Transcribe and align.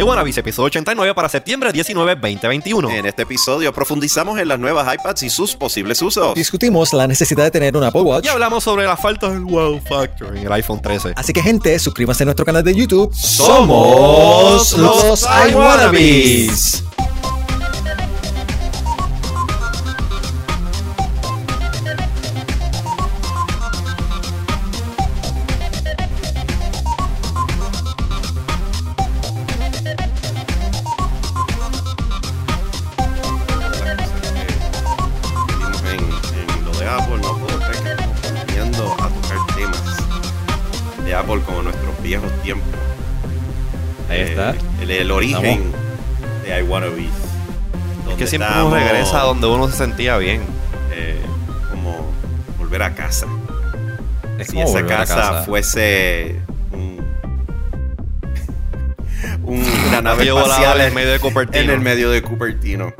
iWannabes, 0.00 0.36
episodio 0.38 0.66
89 0.66 1.14
para 1.14 1.28
septiembre 1.28 1.72
19, 1.72 2.16
2021. 2.16 2.90
En 2.90 3.06
este 3.06 3.22
episodio 3.22 3.72
profundizamos 3.72 4.38
en 4.38 4.48
las 4.48 4.58
nuevas 4.58 4.92
iPads 4.92 5.22
y 5.22 5.30
sus 5.30 5.54
posibles 5.54 6.02
usos. 6.02 6.34
Discutimos 6.34 6.92
la 6.92 7.06
necesidad 7.06 7.44
de 7.44 7.50
tener 7.50 7.76
un 7.76 7.84
Apple 7.84 8.02
Watch. 8.02 8.24
Y 8.24 8.28
hablamos 8.28 8.64
sobre 8.64 8.84
las 8.84 9.00
faltas 9.00 9.32
del 9.32 9.44
wow 9.44 9.80
factor 9.80 10.36
en 10.36 10.46
el 10.46 10.52
iPhone 10.52 10.80
13. 10.82 11.12
Así 11.16 11.32
que, 11.32 11.42
gente, 11.42 11.78
suscríbanse 11.78 12.24
a 12.24 12.26
nuestro 12.26 12.44
canal 12.44 12.64
de 12.64 12.74
YouTube. 12.74 13.14
Somos 13.14 14.76
los 14.76 15.26
iWannabes. 15.48 16.84
Siempre 48.38 48.62
uno 48.62 48.74
regresa 48.76 49.20
a 49.20 49.24
donde 49.24 49.46
uno 49.46 49.68
se 49.68 49.76
sentía 49.76 50.16
bien. 50.18 50.42
eh, 50.92 51.16
como 51.70 52.10
volver 52.58 52.82
a 52.82 52.94
casa. 52.94 53.26
Es 54.38 54.48
si 54.48 54.54
como 54.54 54.68
esa 54.68 54.86
casa, 54.86 55.14
casa. 55.16 55.42
fuese 55.44 56.36
un- 56.72 57.04
un- 59.44 59.64
una 59.88 60.00
nave 60.02 60.26
espacial 60.26 60.80
en 60.80 60.94
medio 60.94 61.12
de 61.12 61.18
Cupertino. 61.20 61.64
en 61.64 61.70
el 61.70 61.80
medio 61.80 62.10
de 62.10 62.22
Cupertino. 62.22 62.92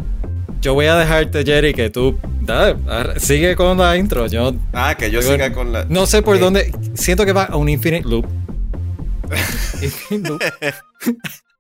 Yo 0.61 0.73
voy 0.75 0.87
a 0.87 0.97
dejarte, 0.97 1.45
Jerry, 1.45 1.75
que 1.75 1.91
tú 1.91 2.19
dale, 2.41 2.77
sigue 3.21 3.55
con 3.55 3.77
la 3.77 3.97
intro. 3.99 4.27
Yo 4.29 4.55
Ah, 4.73 4.95
que 4.97 5.11
yo 5.11 5.21
Digo, 5.21 5.33
siga 5.33 5.53
con 5.53 5.73
la. 5.73 5.85
no 5.89 6.07
sé 6.07 6.23
por 6.23 6.39
dónde. 6.39 6.73
Siento 6.95 7.27
que 7.27 7.33
va 7.33 7.45
a 7.45 7.57
un 7.57 7.69
infinite 7.69 8.09
loop. 8.09 8.25
infinite 9.83 10.29
loop. 10.31 10.43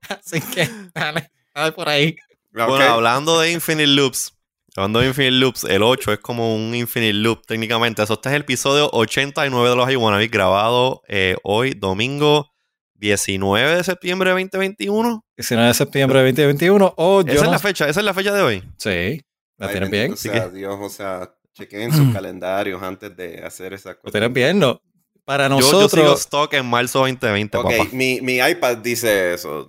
Así 0.08 0.40
que 0.40 0.68
dale, 0.94 1.30
dale 1.54 1.72
por 1.72 1.88
ahí. 1.88 2.16
Bueno, 2.54 2.84
hablando 2.84 3.40
de 3.40 3.50
Infinite 3.52 3.86
Loops, 3.88 4.32
hablando 4.76 5.00
de 5.00 5.08
Infinite 5.08 5.32
Loops, 5.36 5.64
el 5.64 5.82
8 5.82 6.12
es 6.12 6.18
como 6.20 6.54
un 6.54 6.74
Infinite 6.74 7.12
Loop 7.14 7.44
técnicamente. 7.46 8.02
Eso 8.02 8.14
este 8.14 8.28
es 8.28 8.34
el 8.36 8.42
episodio 8.42 8.88
89 8.92 9.70
de 9.70 9.76
los 9.76 9.90
iWannabes 9.90 10.30
grabado 10.30 11.02
eh, 11.08 11.36
hoy, 11.42 11.74
domingo 11.74 12.50
19 12.94 13.76
de 13.76 13.84
septiembre 13.84 14.30
de 14.30 14.34
2021. 14.42 15.24
19 15.36 15.68
de 15.68 15.74
septiembre 15.74 16.18
de 16.20 16.24
2021. 16.32 16.94
O 16.96 17.22
yo 17.22 17.32
Esa 17.32 17.44
es 17.44 17.50
la 17.50 17.58
fecha, 17.58 17.88
esa 17.88 18.00
es 18.00 18.06
la 18.06 18.14
fecha 18.14 18.32
de 18.32 18.42
hoy. 18.42 18.62
Sí, 18.78 19.20
la 19.58 19.66
Ay, 19.66 19.72
tienen 19.72 19.90
bien. 19.90 20.16
sea 20.16 20.48
Dios, 20.48 20.76
o 20.80 20.88
sea, 20.88 21.34
chequen 21.52 21.92
sus 21.92 22.12
calendarios 22.14 22.82
antes 22.82 23.16
de 23.16 23.42
hacer 23.44 23.72
esa 23.74 23.90
Lo 23.90 23.96
cosa. 24.00 24.12
tienen 24.12 24.32
bien, 24.32 24.58
¿no? 24.58 24.80
Para 25.24 25.48
Yo- 25.48 25.58
Yo, 25.58 25.60
nosotros. 25.60 25.90
sigo 25.90 26.14
stock 26.14 26.52
en 26.54 26.66
marzo 26.66 27.00
2020, 27.00 27.56
Ok, 27.58 27.64
papá. 27.64 27.88
mi, 27.92 28.20
mi 28.20 28.36
iPad 28.38 28.78
dice 28.78 29.34
eso. 29.34 29.66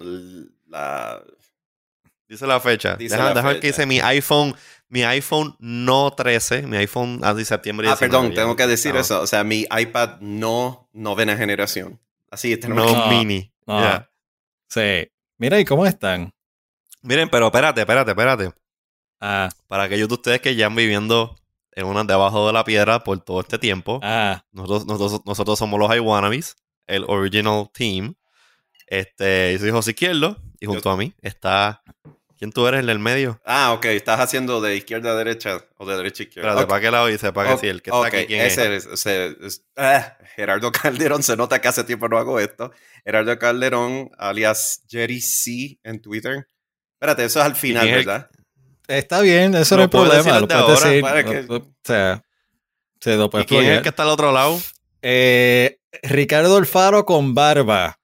La, 0.67 1.21
Dice 2.35 2.47
la 2.47 2.59
fecha. 2.59 2.95
Dice 2.95 3.15
Deja, 3.15 3.29
la 3.29 3.33
deja 3.33 3.47
ver 3.47 3.55
que 3.59 3.67
fecha. 3.67 3.81
dice 3.83 3.85
mi 3.85 3.99
iPhone, 3.99 4.55
mi 4.89 5.03
iPhone 5.03 5.55
no 5.59 6.11
13, 6.11 6.63
mi 6.63 6.77
iPhone 6.77 7.19
ah, 7.23 7.33
de 7.33 7.45
septiembre 7.45 7.87
ah, 7.87 7.91
19. 7.91 8.11
perdón, 8.11 8.31
ya. 8.31 8.41
tengo 8.41 8.55
que 8.55 8.67
decir 8.67 8.95
eso. 8.95 9.21
O 9.21 9.27
sea, 9.27 9.43
mi 9.43 9.65
iPad 9.77 10.19
no 10.19 10.89
novena 10.93 11.37
generación. 11.37 11.99
Así 12.29 12.55
tenemos 12.57 12.85
No, 12.85 12.91
que- 12.91 12.99
No, 12.99 13.07
mini. 13.07 13.53
no. 13.65 13.79
Ya. 13.79 14.09
Sí. 14.67 15.09
Mira, 15.37 15.59
¿y 15.59 15.65
cómo 15.65 15.85
están? 15.85 16.33
Miren, 17.01 17.29
pero 17.29 17.47
espérate, 17.47 17.81
espérate, 17.81 18.11
espérate. 18.11 18.51
Ah, 19.21 19.49
Para 19.67 19.83
aquellos 19.83 20.07
de 20.09 20.13
ustedes 20.15 20.41
que 20.41 20.55
ya 20.55 20.65
han 20.67 20.75
viviendo 20.75 21.35
en 21.71 21.85
una 21.85 22.03
debajo 22.03 22.47
de 22.47 22.53
la 22.53 22.63
piedra 22.63 23.03
por 23.03 23.19
todo 23.19 23.41
este 23.41 23.57
tiempo, 23.59 23.99
ah. 24.03 24.43
nosotros, 24.51 24.85
nosotros, 24.85 25.21
nosotros 25.25 25.59
somos 25.59 25.79
los 25.79 25.95
iWannabes, 25.95 26.55
el 26.87 27.03
original 27.07 27.69
team. 27.73 28.15
Este, 28.87 29.53
yo 29.53 29.59
soy 29.59 29.71
José 29.71 29.91
Izquierdo 29.91 30.37
y 30.59 30.65
junto 30.67 30.89
a 30.89 30.97
mí 30.97 31.13
está. 31.21 31.83
¿Quién 32.37 32.51
tú 32.51 32.67
eres, 32.67 32.81
el 32.81 32.87
del 32.87 32.99
medio? 32.99 33.39
Ah, 33.45 33.71
ok. 33.73 33.85
Estás 33.85 34.19
haciendo 34.19 34.59
de 34.59 34.75
izquierda 34.75 35.11
a 35.11 35.15
derecha 35.15 35.61
o 35.77 35.85
de 35.85 35.95
derecha 35.95 36.23
a 36.23 36.25
izquierda. 36.25 36.49
Espérate, 36.49 36.63
Ok. 36.65 36.69
¿para 36.69 36.81
qué 36.81 36.91
lado 36.91 37.07
dice? 37.07 37.31
Para 37.31 37.47
que 37.49 37.53
Ok, 37.55 37.61
sí, 37.61 37.67
el 37.67 37.81
que 37.81 37.89
está 37.91 38.05
aquí, 38.07 38.25
¿quién 38.27 38.41
es? 38.41 38.57
ese 38.57 38.75
es? 38.75 39.05
es- 39.41 39.65
ah, 39.77 40.17
Gerardo 40.35 40.71
Calderón, 41.13 41.23
se 41.23 41.37
nota 41.37 41.61
que 41.61 41.67
hace 41.69 41.83
tiempo 41.85 42.09
no 42.09 42.17
hago 42.17 42.39
esto. 42.39 42.71
Gerardo 43.05 43.37
Calderón, 43.39 44.09
alias 44.17 44.81
Jerry 44.89 45.21
C 45.21 45.79
en 45.83 46.01
Twitter. 46.01 46.47
Espérate, 46.95 47.23
eso 47.25 47.39
es 47.39 47.45
al 47.45 47.55
final, 47.55 47.87
es 47.87 47.93
el- 47.93 48.05
¿verdad? 48.05 48.29
Está 48.87 49.21
bien, 49.21 49.55
eso 49.55 49.75
no 49.77 49.83
hay 49.83 49.87
puedo 49.87 50.05
problema. 50.05 50.23
decir 50.39 50.41
Lo 50.41 50.47
desde 50.47 50.61
puedes 50.63 50.79
ahora, 50.79 50.89
decir. 50.89 51.01
para 51.01 51.21
lo- 51.21 51.31
que- 51.31 51.43
lo- 51.43 51.55
o 51.57 51.75
sea, 51.83 52.21
se 52.99 53.15
lo 53.15 53.25
¿Y 53.41 53.45
quién 53.45 53.63
es 53.63 53.77
el 53.77 53.81
que 53.81 53.89
está 53.89 54.03
al 54.03 54.09
otro 54.09 54.31
lado? 54.31 54.59
Eh, 55.01 55.79
Ricardo 56.03 56.57
Alfaro 56.57 57.05
con 57.05 57.33
barba. 57.33 57.99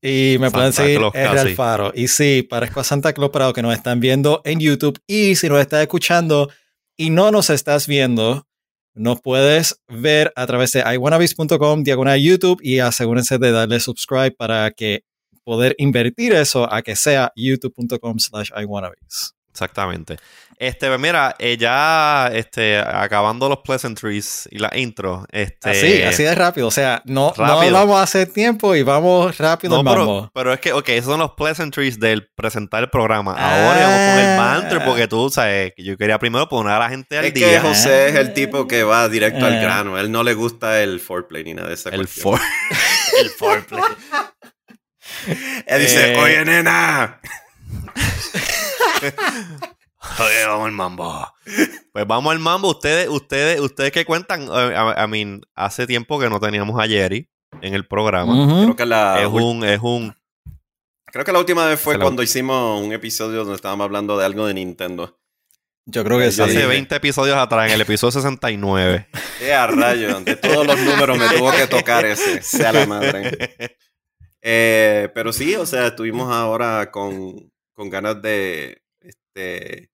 Y 0.00 0.36
me 0.38 0.46
Santa 0.46 0.50
pueden 0.50 0.72
seguir 0.72 0.98
Claus 0.98 1.14
R. 1.14 1.40
Alfaro. 1.40 1.92
Y 1.94 2.08
sí, 2.08 2.46
parezco 2.48 2.80
a 2.80 2.84
Santa 2.84 3.12
Claus 3.12 3.30
para 3.30 3.46
los 3.46 3.54
que 3.54 3.62
nos 3.62 3.74
están 3.74 4.00
viendo 4.00 4.40
en 4.44 4.60
YouTube. 4.60 5.00
Y 5.06 5.36
si 5.36 5.48
nos 5.48 5.60
estás 5.60 5.82
escuchando 5.82 6.50
y 6.96 7.10
no 7.10 7.30
nos 7.30 7.50
estás 7.50 7.86
viendo, 7.86 8.46
nos 8.94 9.20
puedes 9.20 9.80
ver 9.88 10.32
a 10.36 10.46
través 10.46 10.72
de 10.72 10.84
iwannabes.com, 10.94 11.82
diagonal 11.82 12.20
YouTube, 12.20 12.60
y 12.62 12.80
asegúrense 12.80 13.38
de 13.38 13.52
darle 13.52 13.80
subscribe 13.80 14.32
para 14.32 14.70
que 14.72 15.04
poder 15.44 15.74
invertir 15.78 16.32
eso 16.32 16.70
a 16.72 16.82
que 16.82 16.94
sea 16.94 17.32
youtube.com 17.36 18.18
slash 18.18 18.50
iwannabes. 18.60 19.37
Exactamente. 19.58 20.16
Este, 20.60 20.88
pues 20.88 20.98
mira, 21.00 21.34
eh, 21.38 21.56
ya 21.56 22.30
este, 22.32 22.78
acabando 22.78 23.48
los 23.48 23.58
pleasantries 23.58 24.48
y 24.50 24.58
la 24.58 24.70
intro. 24.76 25.24
Este, 25.30 25.70
Así, 25.70 26.02
así 26.02 26.22
de 26.24 26.34
rápido. 26.34 26.66
O 26.68 26.70
sea, 26.72 27.00
no, 27.04 27.32
no 27.36 27.44
Rápido. 27.44 27.58
hablamos 27.60 28.00
hace 28.00 28.26
tiempo 28.26 28.74
y 28.74 28.82
vamos 28.82 29.36
rápido 29.38 29.82
No, 29.82 29.88
pero, 29.88 30.30
pero 30.34 30.52
es 30.52 30.60
que, 30.60 30.72
ok, 30.72 30.88
esos 30.90 31.06
son 31.12 31.20
los 31.20 31.32
pleasantries 31.32 31.98
del 32.00 32.28
presentar 32.34 32.82
el 32.84 32.90
programa. 32.90 33.32
Ahora 33.34 33.80
vamos 33.86 34.14
con 34.16 34.18
el 34.30 34.36
banter, 34.38 34.78
Ah. 34.80 34.84
porque 34.84 35.06
tú 35.08 35.30
sabes 35.30 35.72
que 35.76 35.82
yo 35.84 35.96
quería 35.96 36.18
primero 36.18 36.48
poner 36.48 36.72
a 36.72 36.78
la 36.80 36.88
gente 36.88 37.18
al 37.18 37.24
Es 37.26 37.32
que 37.34 37.38
día. 37.46 37.60
José 37.60 38.08
es 38.08 38.14
el 38.16 38.32
tipo 38.32 38.66
que 38.66 38.82
va 38.82 39.08
directo 39.08 39.44
al 39.46 39.54
Eh. 39.54 39.60
grano. 39.60 39.94
A 39.96 40.00
él 40.00 40.10
no 40.10 40.22
le 40.24 40.34
gusta 40.34 40.82
el 40.82 40.98
foreplay 41.00 41.44
ni 41.44 41.54
nada 41.54 41.68
de 41.68 41.74
esa 41.74 41.90
el, 41.90 41.96
cuestión. 41.98 42.22
for, 42.36 42.40
el 43.22 43.30
foreplay. 43.30 43.82
Él 45.66 45.80
dice, 45.80 46.12
Eh. 46.14 46.16
oye, 46.20 46.44
nena. 46.44 47.20
Oye, 50.20 50.46
vamos 50.46 50.66
al 50.66 50.72
mambo. 50.72 51.28
Pues 51.92 52.06
vamos 52.06 52.32
al 52.32 52.38
mambo. 52.38 52.70
Ustedes, 52.70 53.08
ustedes, 53.08 53.60
ustedes 53.60 53.92
que 53.92 54.04
cuentan, 54.04 54.42
eh, 54.42 54.74
I, 54.74 55.04
I 55.04 55.08
mean, 55.08 55.42
hace 55.54 55.86
tiempo 55.86 56.18
que 56.18 56.30
no 56.30 56.40
teníamos 56.40 56.80
a 56.80 56.86
Jerry 56.86 57.28
en 57.60 57.74
el 57.74 57.86
programa. 57.86 58.62
Creo 58.62 58.76
que 58.76 58.86
la, 58.86 59.20
Es 59.22 59.28
un, 59.28 59.64
es 59.64 59.80
un, 59.82 60.14
creo 61.06 61.24
que 61.24 61.32
la 61.32 61.38
última 61.38 61.66
vez 61.66 61.80
fue 61.80 61.98
cuando 61.98 62.22
hicimos 62.22 62.80
un 62.80 62.92
episodio 62.92 63.40
donde 63.40 63.56
estábamos 63.56 63.84
hablando 63.84 64.16
de 64.18 64.24
algo 64.24 64.46
de 64.46 64.54
Nintendo. 64.54 65.18
Yo 65.86 66.04
creo 66.04 66.18
que 66.18 66.30
sí. 66.30 66.42
hace 66.42 66.52
dije. 66.52 66.66
20 66.66 66.94
episodios 66.96 67.36
atrás, 67.36 67.68
en 67.68 67.74
el 67.74 67.80
episodio 67.80 68.12
69. 68.12 69.08
Eh, 69.40 69.52
a 69.52 69.68
rayo, 69.68 70.18
de 70.18 70.34
todos 70.34 70.66
los 70.66 70.80
números 70.80 71.16
me 71.16 71.28
tuvo 71.28 71.52
que 71.52 71.68
tocar 71.68 72.04
ese, 72.04 72.42
sea 72.42 72.72
la 72.72 72.86
madre. 72.86 73.76
Eh, 74.40 75.10
pero 75.14 75.32
sí, 75.32 75.56
o 75.56 75.66
sea, 75.66 75.88
estuvimos 75.88 76.32
ahora 76.32 76.92
con, 76.92 77.52
con 77.72 77.90
ganas 77.90 78.22
de 78.22 78.82
este, 79.38 79.90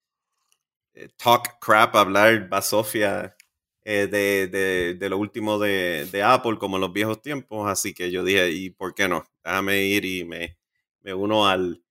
eh, 0.94 1.08
talk 1.16 1.58
crap, 1.60 1.94
hablar 1.96 2.48
basofia 2.48 3.36
eh, 3.84 4.06
de, 4.06 4.48
de, 4.48 4.94
de 4.94 5.08
lo 5.08 5.18
último 5.18 5.58
de, 5.58 6.08
de 6.10 6.22
Apple, 6.22 6.56
como 6.58 6.76
en 6.76 6.82
los 6.82 6.92
viejos 6.92 7.20
tiempos. 7.20 7.70
Así 7.70 7.92
que 7.92 8.10
yo 8.10 8.24
dije, 8.24 8.50
¿y 8.50 8.70
por 8.70 8.94
qué 8.94 9.08
no? 9.08 9.26
Déjame 9.44 9.82
ir 9.82 10.04
y 10.04 10.24
me, 10.24 10.56
me 11.02 11.12
uno 11.14 11.46
al, 11.48 11.82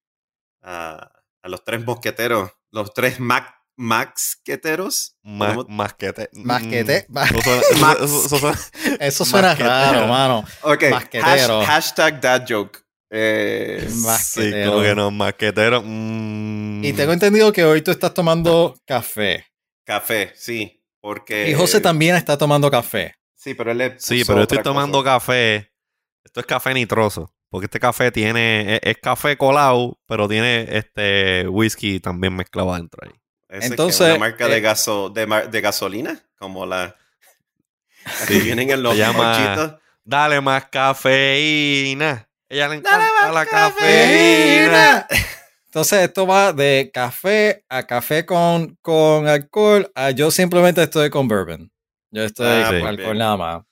a, 0.62 1.12
a 1.42 1.50
los 1.50 1.64
tres 1.64 1.86
mosqueteros, 1.86 2.52
los 2.72 2.94
tres 2.94 3.20
Mac, 3.20 3.56
Maxqueteros. 3.76 5.18
Más, 5.24 5.56
¿Cómo? 5.56 5.66
más 5.70 5.94
que 5.96 6.14
te. 6.14 6.30
Más 6.34 6.62
que 6.64 6.84
mm, 6.84 6.88
te- 6.88 7.06
más- 7.10 7.32
Eso 7.32 7.50
suena, 7.62 7.94
eso- 7.94 8.26
eso- 8.36 8.98
eso 9.00 9.26
suena- 9.26 9.56
raro, 9.56 10.08
mano. 10.08 10.44
Ok, 10.62 10.84
Masquetero. 10.92 11.62
hash- 11.62 11.66
hashtag 11.66 12.22
dad 12.22 12.46
joke. 12.48 12.83
Eh, 13.16 13.88
Sí, 13.90 14.42
que 14.52 14.66
como 14.66 14.82
que 14.82 14.96
no, 14.96 15.12
masquetero. 15.12 15.84
mm. 15.86 16.84
Y 16.84 16.94
tengo 16.94 17.14
entendido 17.14 17.52
que 17.54 17.64
hoy 17.64 17.82
tú 17.84 17.92
estás 17.92 18.12
tomando 18.14 18.76
café. 18.88 19.46
café, 19.86 20.32
sí. 20.36 20.82
Porque. 21.00 21.50
Y 21.50 21.54
José 21.54 21.80
también 21.80 22.16
está 22.16 22.38
tomando 22.38 22.72
café. 22.72 23.14
Sí, 23.36 23.54
pero 23.54 23.72
él 23.72 23.78
le 23.78 24.00
Sí, 24.00 24.24
pero 24.26 24.40
yo 24.40 24.44
estoy 24.44 24.64
tomando 24.64 25.00
cosa. 25.00 25.12
café. 25.16 25.72
Esto 26.24 26.40
es 26.40 26.46
café 26.48 26.74
nitroso. 26.74 27.32
Porque 27.50 27.66
este 27.66 27.80
café 27.80 28.10
tiene. 28.12 28.76
Es, 28.76 28.80
es 28.82 28.98
café 28.98 29.38
colado, 29.38 30.00
pero 30.08 30.28
tiene 30.28 30.66
este 30.76 31.48
whisky 31.48 32.00
también 32.00 32.36
mezclado 32.36 32.74
adentro 32.74 33.02
ahí. 33.06 33.12
Entonces, 33.50 34.02
es 34.02 34.08
una 34.16 34.18
marca 34.20 34.48
de, 34.48 34.58
eh, 34.58 34.62
gaso, 34.62 35.10
de, 35.12 35.28
mar- 35.28 35.52
de 35.52 35.62
gasolina, 35.62 36.20
como 36.40 36.66
la. 36.66 36.96
las 38.06 38.16
Sí, 38.28 38.40
que 38.40 38.44
vienen 38.46 38.72
en 38.72 38.82
los 38.82 38.94
se 38.94 39.00
llama- 39.00 39.38
bolchitos. 39.38 39.80
Dale 40.04 40.42
más 40.42 40.66
cafeína. 40.66 42.28
Ella 42.54 42.68
le 42.70 42.76
encanta 42.76 43.32
la 43.32 43.46
cafeína. 43.46 45.08
Entonces 45.66 46.02
esto 46.04 46.28
va 46.28 46.54
de 46.54 46.92
café 46.94 47.66
a 47.68 47.84
café 47.88 48.26
con, 48.26 48.78
con 48.82 49.28
alcohol 49.28 49.92
a 49.96 50.12
yo 50.12 50.30
simplemente 50.32 50.84
estoy 50.84 51.10
con 51.10 51.28
bourbon. 51.28 51.72
Yo 52.12 52.24
estoy 52.24 52.46
Ah, 52.48 52.66
con 52.68 52.80
muy 52.80 52.88
alcohol 52.90 53.06
bien. 53.08 53.18
nada 53.18 53.38
más. 53.38 53.64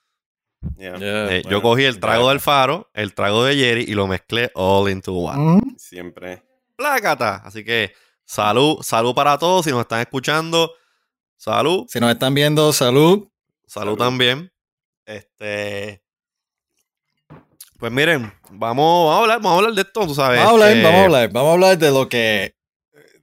Yeah, 0.78 0.98
Yeah, 0.98 1.32
Eh, 1.36 1.44
yo 1.50 1.62
cogí 1.62 1.84
el 1.86 2.00
trago 2.00 2.30
del 2.30 2.40
faro, 2.40 2.90
el 2.94 3.14
trago 3.14 3.44
de 3.44 3.56
Jerry 3.56 3.84
y 3.88 3.94
lo 3.94 4.08
mezclé 4.08 4.52
all 4.56 4.90
into 4.92 5.14
one. 5.14 5.38
Mm. 5.64 5.76
Siempre. 5.78 6.44
Plácata. 6.76 7.36
Así 7.46 7.64
que 7.64 7.94
salud, 8.26 8.82
salud 8.82 9.14
para 9.14 9.38
todos. 9.38 9.66
Si 9.66 9.72
nos 9.72 9.82
están 9.82 10.00
escuchando, 10.02 10.74
salud. 11.38 11.86
Si 11.88 12.00
nos 12.00 12.12
están 12.12 12.34
viendo, 12.34 12.74
salud. 12.74 13.28
Salud 13.68 13.92
Salud. 13.94 13.98
también. 13.98 14.52
Este. 15.06 16.04
Pues 17.82 17.92
miren, 17.92 18.32
vamos, 18.52 19.08
vamos 19.08 19.16
a 19.16 19.22
hablar, 19.22 19.38
vamos 19.42 19.52
a 19.52 19.58
hablar 19.58 19.74
de 19.74 19.82
esto, 19.82 20.08
tú 20.08 20.16
sabes. 20.16 20.38
Vamos 20.40 20.52
a 20.52 20.54
hablar, 20.54 20.70
este, 20.72 20.84
vamos 20.84 21.00
a 21.00 21.04
hablar, 21.04 21.30
vamos 21.34 21.50
a 21.50 21.54
hablar 21.54 21.78
de 21.78 21.92
lo 21.92 22.08
que 22.10 22.56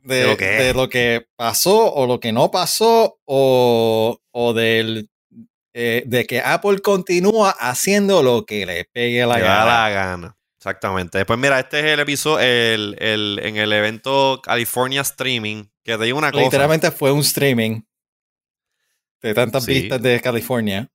de, 0.02 0.14
¿De 0.16 0.26
lo 0.26 0.36
que? 0.36 0.44
de 0.46 0.74
lo 0.74 0.88
que 0.88 1.26
pasó 1.36 1.92
o 1.94 2.06
lo 2.06 2.18
que 2.20 2.32
no 2.32 2.50
pasó 2.50 3.18
o, 3.24 4.20
o 4.32 4.52
del 4.54 5.08
eh, 5.74 6.02
de 6.06 6.26
que 6.26 6.40
Apple 6.40 6.80
continúa 6.80 7.50
haciendo 7.50 8.22
lo 8.22 8.44
que 8.44 8.66
le 8.66 8.84
pegue 8.92 9.24
la 9.26 9.38
gana. 9.38 9.64
la 9.64 9.90
gana. 9.90 10.36
Exactamente. 10.58 11.24
Pues 11.24 11.38
mira, 11.38 11.60
este 11.60 11.78
es 11.78 11.84
el 11.86 12.00
episodio, 12.00 12.40
el, 12.40 12.96
el- 12.98 13.40
en 13.44 13.56
el 13.58 13.72
evento 13.72 14.40
California 14.42 15.02
Streaming, 15.02 15.66
que 15.84 15.96
te 15.96 16.04
digo 16.04 16.18
una 16.18 16.32
cosa. 16.32 16.42
Literalmente 16.42 16.90
fue 16.90 17.12
un 17.12 17.20
streaming 17.20 17.82
de 19.22 19.34
tantas 19.34 19.64
Sí. 19.64 19.72
vistas 19.74 20.02
de 20.02 20.20
California. 20.20 20.90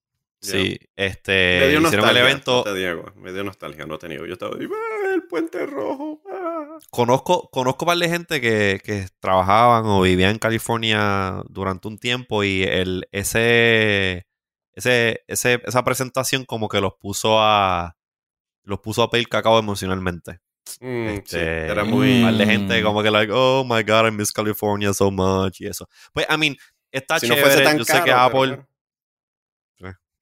Sí, 0.51 0.77
Me 0.97 1.05
este, 1.05 1.31
dio 1.69 1.79
hicieron 1.79 1.85
el 1.85 1.91
nostalgia, 1.93 2.21
evento. 2.21 2.63
no 2.65 2.73
digo, 2.73 3.05
me 3.15 3.31
dio 3.31 3.43
nostalgia, 3.43 3.85
no 3.85 3.95
he 3.95 3.97
tenido. 3.97 4.25
Yo 4.25 4.33
estaba 4.33 4.55
ahí, 4.57 4.67
"Ah, 4.69 5.13
el 5.13 5.23
puente 5.23 5.65
rojo. 5.65 6.21
ah". 6.31 6.77
Conozco, 6.89 7.49
conozco 7.49 7.85
un 7.85 7.87
par 7.87 7.97
de 7.97 8.09
gente 8.09 8.41
que, 8.41 8.81
que 8.83 9.07
trabajaban 9.19 9.85
o 9.85 10.01
vivían 10.01 10.31
en 10.31 10.39
California 10.39 11.41
durante 11.47 11.87
un 11.87 11.97
tiempo 11.97 12.43
y 12.43 12.63
el, 12.63 13.07
ese, 13.13 14.27
ese, 14.73 15.23
ese, 15.27 15.61
esa 15.65 15.83
presentación 15.83 16.45
como 16.45 16.67
que 16.67 16.81
los 16.81 16.93
puso 16.99 17.39
a 17.39 17.95
los 18.65 18.79
puso 18.79 19.03
a 19.03 19.09
pedir 19.09 19.27
cacao 19.27 19.59
emocionalmente. 19.59 20.39
Mm, 20.79 21.07
sí, 21.09 21.13
Este, 21.37 21.67
era 21.67 21.83
Un 21.83 21.89
muy. 21.89 22.21
par 22.23 22.33
de 22.35 22.45
Mm. 22.45 22.49
gente 22.49 22.83
como 22.83 23.03
que 23.03 23.11
like, 23.11 23.31
oh 23.35 23.63
my 23.65 23.83
god, 23.83 24.07
I 24.07 24.11
miss 24.11 24.31
California 24.31 24.93
so 24.93 25.11
much 25.11 25.59
y 25.61 25.67
eso. 25.67 25.87
Pues, 26.13 26.25
I 26.29 26.37
mean, 26.37 26.55
está 26.91 27.19
si 27.19 27.27
no 27.27 27.35
chévere. 27.35 27.51
fuese 27.53 27.63
tan 27.65 27.77
Yo 27.77 27.83
sé 27.85 27.91
caro. 27.93 28.03
que 28.05 28.11
pero 28.11 28.21
Apple, 28.21 28.37
bueno. 28.39 28.67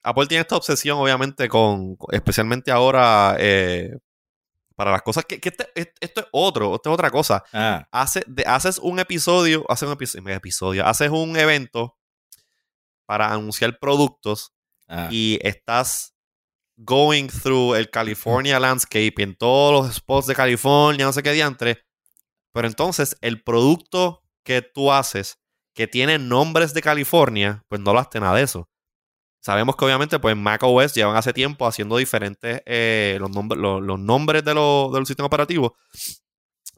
Apple 0.02 0.26
tiene 0.26 0.42
esta 0.42 0.56
obsesión, 0.56 0.98
obviamente, 0.98 1.48
con, 1.48 1.96
especialmente 2.10 2.70
ahora, 2.72 3.36
eh, 3.38 3.90
para 4.74 4.90
las 4.90 5.02
cosas 5.02 5.24
que, 5.26 5.38
que 5.40 5.50
este- 5.50 5.68
es- 5.74 5.92
esto 6.00 6.20
es 6.22 6.26
otro, 6.32 6.74
esto 6.74 6.90
es 6.90 6.94
otra 6.94 7.10
cosa. 7.10 7.44
Ah, 7.52 7.86
Hace, 7.92 8.24
de- 8.26 8.44
haces 8.44 8.78
un 8.78 8.98
episodio, 8.98 9.64
haces 9.68 9.86
un 9.86 9.92
episodio, 9.94 10.34
episodio, 10.34 10.86
haces 10.86 11.10
un 11.10 11.36
evento 11.36 11.96
para 13.06 13.32
anunciar 13.32 13.78
productos 13.78 14.52
ah. 14.88 15.08
y 15.10 15.38
estás 15.42 16.14
going 16.76 17.28
through 17.28 17.74
el 17.76 17.90
California 17.90 18.58
landscape 18.58 19.14
en 19.18 19.36
todos 19.36 19.72
los 19.86 19.94
spots 19.96 20.26
de 20.26 20.34
California, 20.34 21.04
no 21.04 21.12
sé 21.12 21.22
qué 21.22 21.32
diantre. 21.32 21.84
Pero 22.52 22.66
entonces 22.66 23.16
el 23.20 23.42
producto 23.42 24.24
que 24.44 24.62
tú 24.62 24.90
haces 24.92 25.38
que 25.74 25.86
tiene 25.86 26.18
nombres 26.18 26.74
de 26.74 26.82
California, 26.82 27.64
pues 27.68 27.80
no 27.80 27.90
hablaste 27.90 28.20
nada 28.20 28.36
de 28.36 28.42
eso. 28.42 28.68
Sabemos 29.44 29.74
que 29.76 29.84
obviamente 29.84 30.18
pues 30.20 30.36
macOS 30.36 30.94
llevan 30.94 31.16
hace 31.16 31.32
tiempo 31.32 31.66
haciendo 31.66 31.96
diferentes 31.96 32.62
eh, 32.64 33.16
los, 33.20 33.28
nombres, 33.30 33.60
los, 33.60 33.82
los 33.82 33.98
nombres 33.98 34.44
de 34.44 34.54
los, 34.54 34.92
de 34.92 35.00
los 35.00 35.08
sistemas 35.08 35.26
operativos. 35.26 35.72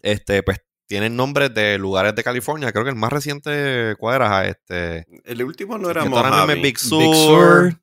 Este, 0.02 0.42
pues 0.42 0.58
tienen 0.86 1.14
nombres 1.14 1.52
de 1.52 1.78
lugares 1.78 2.14
de 2.14 2.22
California. 2.24 2.72
Creo 2.72 2.84
que 2.84 2.90
el 2.90 2.96
más 2.96 3.12
reciente, 3.12 3.94
¿cuál 3.98 4.16
era? 4.16 4.46
Este, 4.46 5.06
El 5.24 5.42
último 5.44 5.76
no 5.78 5.90
era 5.90 6.02
que 6.02 6.08
ahora 6.08 6.22
mismo 6.30 6.36
Mojave. 6.38 6.60
Big 6.62 6.78
Sur. 6.78 7.02
Big 7.02 7.14
Sur. 7.14 7.80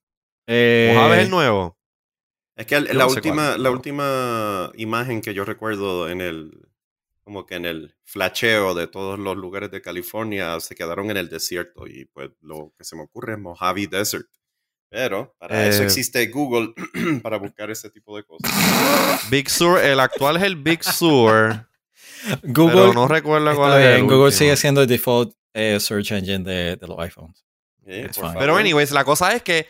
eh, 0.47 0.91
Mojave 0.95 1.17
es 1.17 1.23
el 1.25 1.29
nuevo. 1.31 1.77
Es 2.55 2.65
que 2.65 2.75
el- 2.75 2.85
la, 2.85 2.93
no 3.05 3.09
sé 3.09 3.15
última, 3.17 3.47
cuál, 3.49 3.63
la 3.63 3.71
última 3.71 4.71
imagen 4.75 5.21
que 5.21 5.33
yo 5.33 5.45
recuerdo 5.45 6.09
en 6.09 6.21
el, 6.21 6.67
como 7.23 7.45
que 7.45 7.55
en 7.55 7.65
el 7.65 7.95
flasheo 8.03 8.73
de 8.73 8.87
todos 8.87 9.17
los 9.19 9.37
lugares 9.37 9.69
de 9.71 9.81
California 9.81 10.59
se 10.59 10.75
quedaron 10.75 11.09
en 11.11 11.17
el 11.17 11.29
desierto 11.29 11.87
y 11.87 12.05
pues 12.05 12.31
lo 12.41 12.73
que 12.77 12.83
se 12.83 12.95
me 12.95 13.03
ocurre 13.03 13.33
es 13.33 13.39
Mojave 13.39 13.87
Desert. 13.87 14.27
Pero 14.91 15.33
para 15.39 15.67
eso 15.67 15.81
Eh. 15.83 15.85
existe 15.85 16.27
Google 16.27 16.73
para 17.23 17.37
buscar 17.37 17.71
ese 17.71 17.89
tipo 17.89 18.15
de 18.17 18.23
cosas. 18.23 18.51
Big 19.29 19.49
Sur, 19.49 19.79
el 19.79 19.99
actual 20.01 20.35
es 20.37 20.43
el 20.43 20.57
Big 20.57 20.83
Sur. 20.83 21.67
Google, 22.43 22.75
pero 22.75 22.93
no 22.93 23.07
recuerdo 23.07 23.55
cuál 23.55 23.81
es 23.81 23.87
el 23.95 24.03
Google 24.03 24.17
último. 24.17 24.31
sigue 24.37 24.57
siendo 24.57 24.81
el 24.81 24.87
default 24.87 25.33
eh, 25.53 25.79
search 25.79 26.11
engine 26.11 26.43
de, 26.43 26.75
de 26.75 26.87
los 26.87 26.99
iPhones. 26.99 27.43
Eh. 27.85 28.09
Pero 28.37 28.57
anyways, 28.57 28.91
la 28.91 29.03
cosa 29.05 29.33
es 29.33 29.41
que 29.41 29.65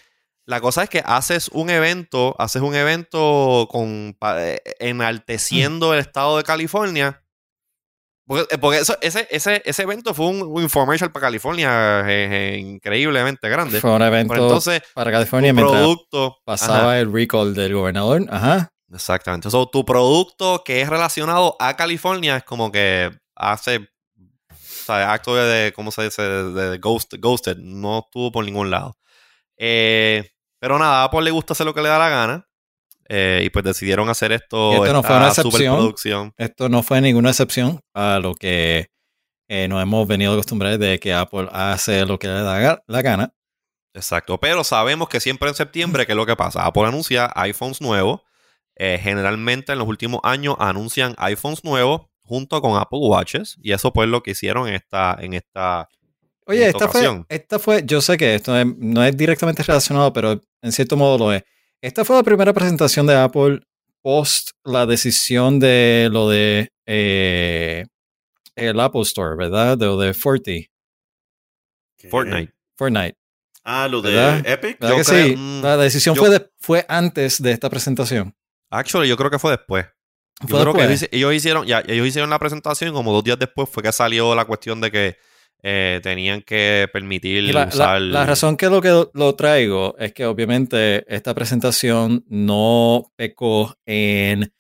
la 0.46 0.60
cosa 0.60 0.84
es 0.84 0.90
que 0.90 1.02
haces 1.06 1.50
un 1.54 1.70
evento, 1.70 2.36
haces 2.40 2.62
un 2.64 2.74
evento 2.76 3.68
con 3.72 4.18
eh, 4.38 4.60
enalteciendo 4.80 5.94
el 5.94 6.00
estado 6.00 6.38
de 6.38 6.44
California. 6.44 7.21
Porque, 8.32 8.56
eh, 8.56 8.58
porque 8.58 8.78
eso, 8.80 8.96
ese, 9.02 9.28
ese, 9.30 9.62
ese 9.66 9.82
evento 9.84 10.14
fue 10.14 10.28
un, 10.28 10.42
un 10.42 10.64
infomercial 10.64 11.12
para 11.12 11.26
California 11.26 12.00
eh, 12.08 12.54
eh, 12.56 12.58
increíblemente 12.60 13.50
grande. 13.50 13.82
Fue 13.82 13.92
un 13.92 14.02
evento 14.02 14.34
Pero 14.34 14.46
entonces, 14.46 14.82
para 14.94 15.12
California 15.12 15.52
tu 15.52 15.56
mientras 15.56 15.82
producto. 15.82 16.38
pasaba 16.46 16.78
Ajá, 16.78 17.00
el 17.02 17.12
recall 17.12 17.54
del 17.54 17.74
gobernador. 17.74 18.22
Ajá. 18.30 18.72
exactamente. 18.94 19.50
So, 19.52 19.68
tu 19.68 19.84
producto 19.84 20.64
que 20.64 20.80
es 20.80 20.88
relacionado 20.88 21.58
a 21.60 21.76
California 21.76 22.38
es 22.38 22.44
como 22.46 22.72
que 22.72 23.12
hace. 23.36 23.90
O 24.50 24.56
sea, 24.86 25.12
acto 25.12 25.36
de, 25.36 25.44
de- 25.44 25.74
¿cómo 25.74 25.92
se 25.92 26.04
dice? 26.04 26.22
De, 26.22 26.70
de 26.72 26.78
ghost, 26.78 27.14
ghosted. 27.20 27.58
No 27.58 28.00
estuvo 28.00 28.32
por 28.32 28.46
ningún 28.46 28.72
lado. 28.72 28.96
Eh, 29.58 30.30
pero 30.58 30.80
nada, 30.80 31.02
a 31.02 31.04
Apple 31.04 31.22
le 31.24 31.32
gusta 31.32 31.52
hacer 31.52 31.66
lo 31.66 31.74
que 31.74 31.82
le 31.82 31.90
da 31.90 32.00
la 32.00 32.08
gana. 32.10 32.48
Eh, 33.14 33.42
y 33.44 33.50
pues 33.50 33.66
decidieron 33.66 34.08
hacer 34.08 34.32
esto. 34.32 34.72
Y 34.72 34.76
esto 34.76 34.94
no 34.94 35.04
fue 35.04 35.18
una 35.18 35.26
excepción. 35.50 36.34
Esto 36.38 36.70
no 36.70 36.82
fue 36.82 37.02
ninguna 37.02 37.30
excepción 37.32 37.82
a 37.94 38.20
lo 38.20 38.36
que 38.36 38.88
eh, 39.50 39.68
nos 39.68 39.84
hemos 39.84 40.08
venido 40.08 40.32
acostumbrados 40.32 40.80
de 40.80 40.98
que 40.98 41.14
Apple 41.14 41.50
hace 41.52 42.06
lo 42.06 42.18
que 42.18 42.28
le 42.28 42.42
da 42.42 42.82
la 42.88 43.02
gana. 43.02 43.34
Exacto. 43.94 44.40
Pero 44.40 44.64
sabemos 44.64 45.10
que 45.10 45.20
siempre 45.20 45.50
en 45.50 45.56
septiembre, 45.56 46.06
¿qué 46.06 46.14
es 46.14 46.16
lo 46.16 46.26
que 46.26 46.38
pasa? 46.38 46.66
Apple 46.66 46.86
anuncia 46.86 47.30
iPhones 47.36 47.82
nuevos. 47.82 48.22
Eh, 48.78 48.98
generalmente 49.04 49.74
en 49.74 49.80
los 49.80 49.88
últimos 49.90 50.22
años 50.24 50.56
anuncian 50.58 51.14
iPhones 51.18 51.66
nuevos 51.66 52.04
junto 52.24 52.62
con 52.62 52.80
Apple 52.80 53.00
Watches. 53.02 53.58
Y 53.62 53.74
eso 53.74 53.92
pues 53.92 54.08
lo 54.08 54.24
que 54.24 54.32
hicieron 54.32 54.70
en 54.70 54.76
esta, 54.76 55.18
en 55.20 55.34
esta 55.34 55.90
Oye, 56.46 56.64
en 56.64 56.68
esta 56.70 56.86
esta 56.86 56.88
fue, 56.88 57.26
esta 57.28 57.60
fue, 57.60 57.84
yo 57.86 58.00
sé 58.00 58.16
que 58.16 58.36
esto 58.36 58.58
es- 58.58 58.66
no 58.78 59.04
es 59.04 59.18
directamente 59.18 59.64
relacionado, 59.64 60.14
pero 60.14 60.40
en 60.62 60.72
cierto 60.72 60.96
modo 60.96 61.18
lo 61.18 61.34
es. 61.34 61.44
Esta 61.82 62.06
fue 62.06 62.16
la 62.16 62.24
primera 62.24 62.54
presentación 62.54 63.08
de 63.08 63.16
Apple 63.16 63.60
post 64.04 64.52
la 64.64 64.86
decisión 64.86 65.60
de 65.60 66.10
lo 66.12 66.30
de 66.30 66.70
eh, 66.86 67.86
el 68.56 68.80
Apple 68.80 69.02
Store, 69.02 69.36
¿verdad? 69.36 69.78
De 69.78 69.86
lo 69.86 69.98
de 70.00 70.14
Forti, 70.14 70.68
¿Qué? 71.98 72.10
Fortnite. 72.10 72.54
Fortnite. 72.78 73.16
Ah, 73.64 73.88
lo 73.88 74.02
de. 74.02 74.40
Epic. 74.46 74.80
¿Verdad 74.80 74.98
Yo 74.98 75.04
que 75.04 75.04
creo- 75.10 75.28
sí? 75.28 75.36
mm, 75.38 75.62
La 75.62 75.78
decisión 75.78 76.16
yo- 76.16 76.22
fue, 76.22 76.30
de- 76.32 76.50
fue 76.60 76.86
antes 76.90 77.42
de 77.42 77.52
esta 77.52 77.70
presentación. 77.70 78.34
Actually, 78.72 79.08
yo 79.08 79.18
creo 79.18 79.30
que 79.30 79.38
fue 79.40 79.52
después. 79.52 79.86
Yo 80.42 80.48
Fue 80.48 80.62
creo 80.62 80.74
que 80.74 80.82
después. 80.88 81.02
ellos, 81.04 81.10
ellos 81.12 81.34
hicieron, 81.36 81.68
ya, 81.68 81.84
ellos 81.88 82.08
hicieron 82.08 82.30
la 82.32 82.40
presentación 82.40 82.90
y 82.90 82.94
como 82.94 83.14
dos 83.14 83.24
días 83.24 83.38
después 83.38 83.70
fue 83.70 83.84
que 83.84 83.92
salió 83.92 84.34
la 84.34 84.46
cuestión 84.46 84.82
de 84.82 84.90
que 84.90 85.18
eh, 85.64 86.00
tenían 86.02 86.42
que 86.42 86.88
permitir 86.92 87.44
la, 87.54 87.62
la- 87.66 87.68
usar. 87.68 88.02
la 88.02 88.26
razón 88.26 88.58
que 88.58 88.68
lo 88.70 88.82
que 88.82 89.06
lo 89.14 89.36
traigo 89.36 89.96
es 90.00 90.14
que 90.14 90.26
obviamente 90.26 91.04
esta 91.14 91.34
presentación 91.36 92.24
no 92.28 93.12
pecó 93.16 93.76
en 93.86 94.52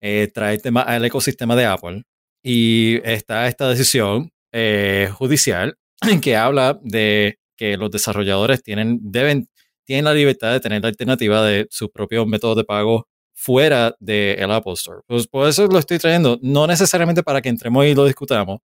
eh, 0.00 0.30
traer 0.32 0.60
temas 0.60 0.86
al 0.86 1.04
ecosistema 1.04 1.56
de 1.56 1.64
Apple. 1.66 2.02
Y 2.42 3.00
está 3.04 3.48
esta 3.48 3.68
decisión 3.68 4.30
eh, 4.52 5.08
judicial 5.12 5.76
que 6.22 6.36
habla 6.36 6.78
de 6.82 7.38
que 7.56 7.76
los 7.76 7.90
desarrolladores 7.90 8.62
tienen, 8.62 8.98
deben, 9.00 9.48
tienen 9.86 10.04
la 10.04 10.12
libertad 10.14 10.52
de 10.52 10.60
tener 10.60 10.82
la 10.82 10.88
alternativa 10.88 11.42
de 11.44 11.66
sus 11.70 11.88
propios 11.90 12.26
métodos 12.26 12.56
de 12.58 12.64
pago 12.64 13.06
fuera 13.36 13.94
del 13.98 14.50
Apple 14.50 14.74
Store. 14.74 15.00
Pues 15.06 15.26
por 15.26 15.48
eso 15.48 15.66
lo 15.66 15.78
estoy 15.78 15.98
trayendo, 15.98 16.38
no 16.42 16.66
necesariamente 16.66 17.22
para 17.22 17.40
que 17.42 17.48
entremos 17.48 17.84
y 17.86 17.94
lo 17.94 18.04
discutamos, 18.04 18.58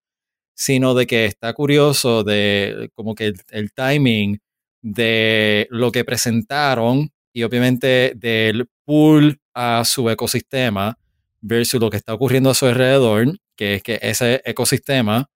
sino 0.56 0.94
de 0.94 1.08
que 1.08 1.26
está 1.26 1.54
curioso 1.54 2.24
de 2.24 2.90
como 2.96 3.16
que 3.16 3.28
el, 3.28 3.42
el 3.50 3.72
timing 3.74 4.40
de 4.82 5.68
lo 5.70 5.92
que 5.92 6.06
presentaron 6.06 7.12
y 7.34 7.44
obviamente 7.44 8.14
del 8.16 8.70
pool 8.86 9.40
a 9.54 9.84
su 9.86 10.10
ecosistema 10.10 10.98
versus 11.42 11.80
lo 11.80 11.90
que 11.90 11.98
está 11.98 12.14
ocurriendo 12.14 12.50
a 12.50 12.54
su 12.54 12.66
alrededor, 12.66 13.38
que 13.56 13.76
es 13.76 13.84
que 13.84 14.00
ese 14.02 14.42
ecosistema 14.46 15.30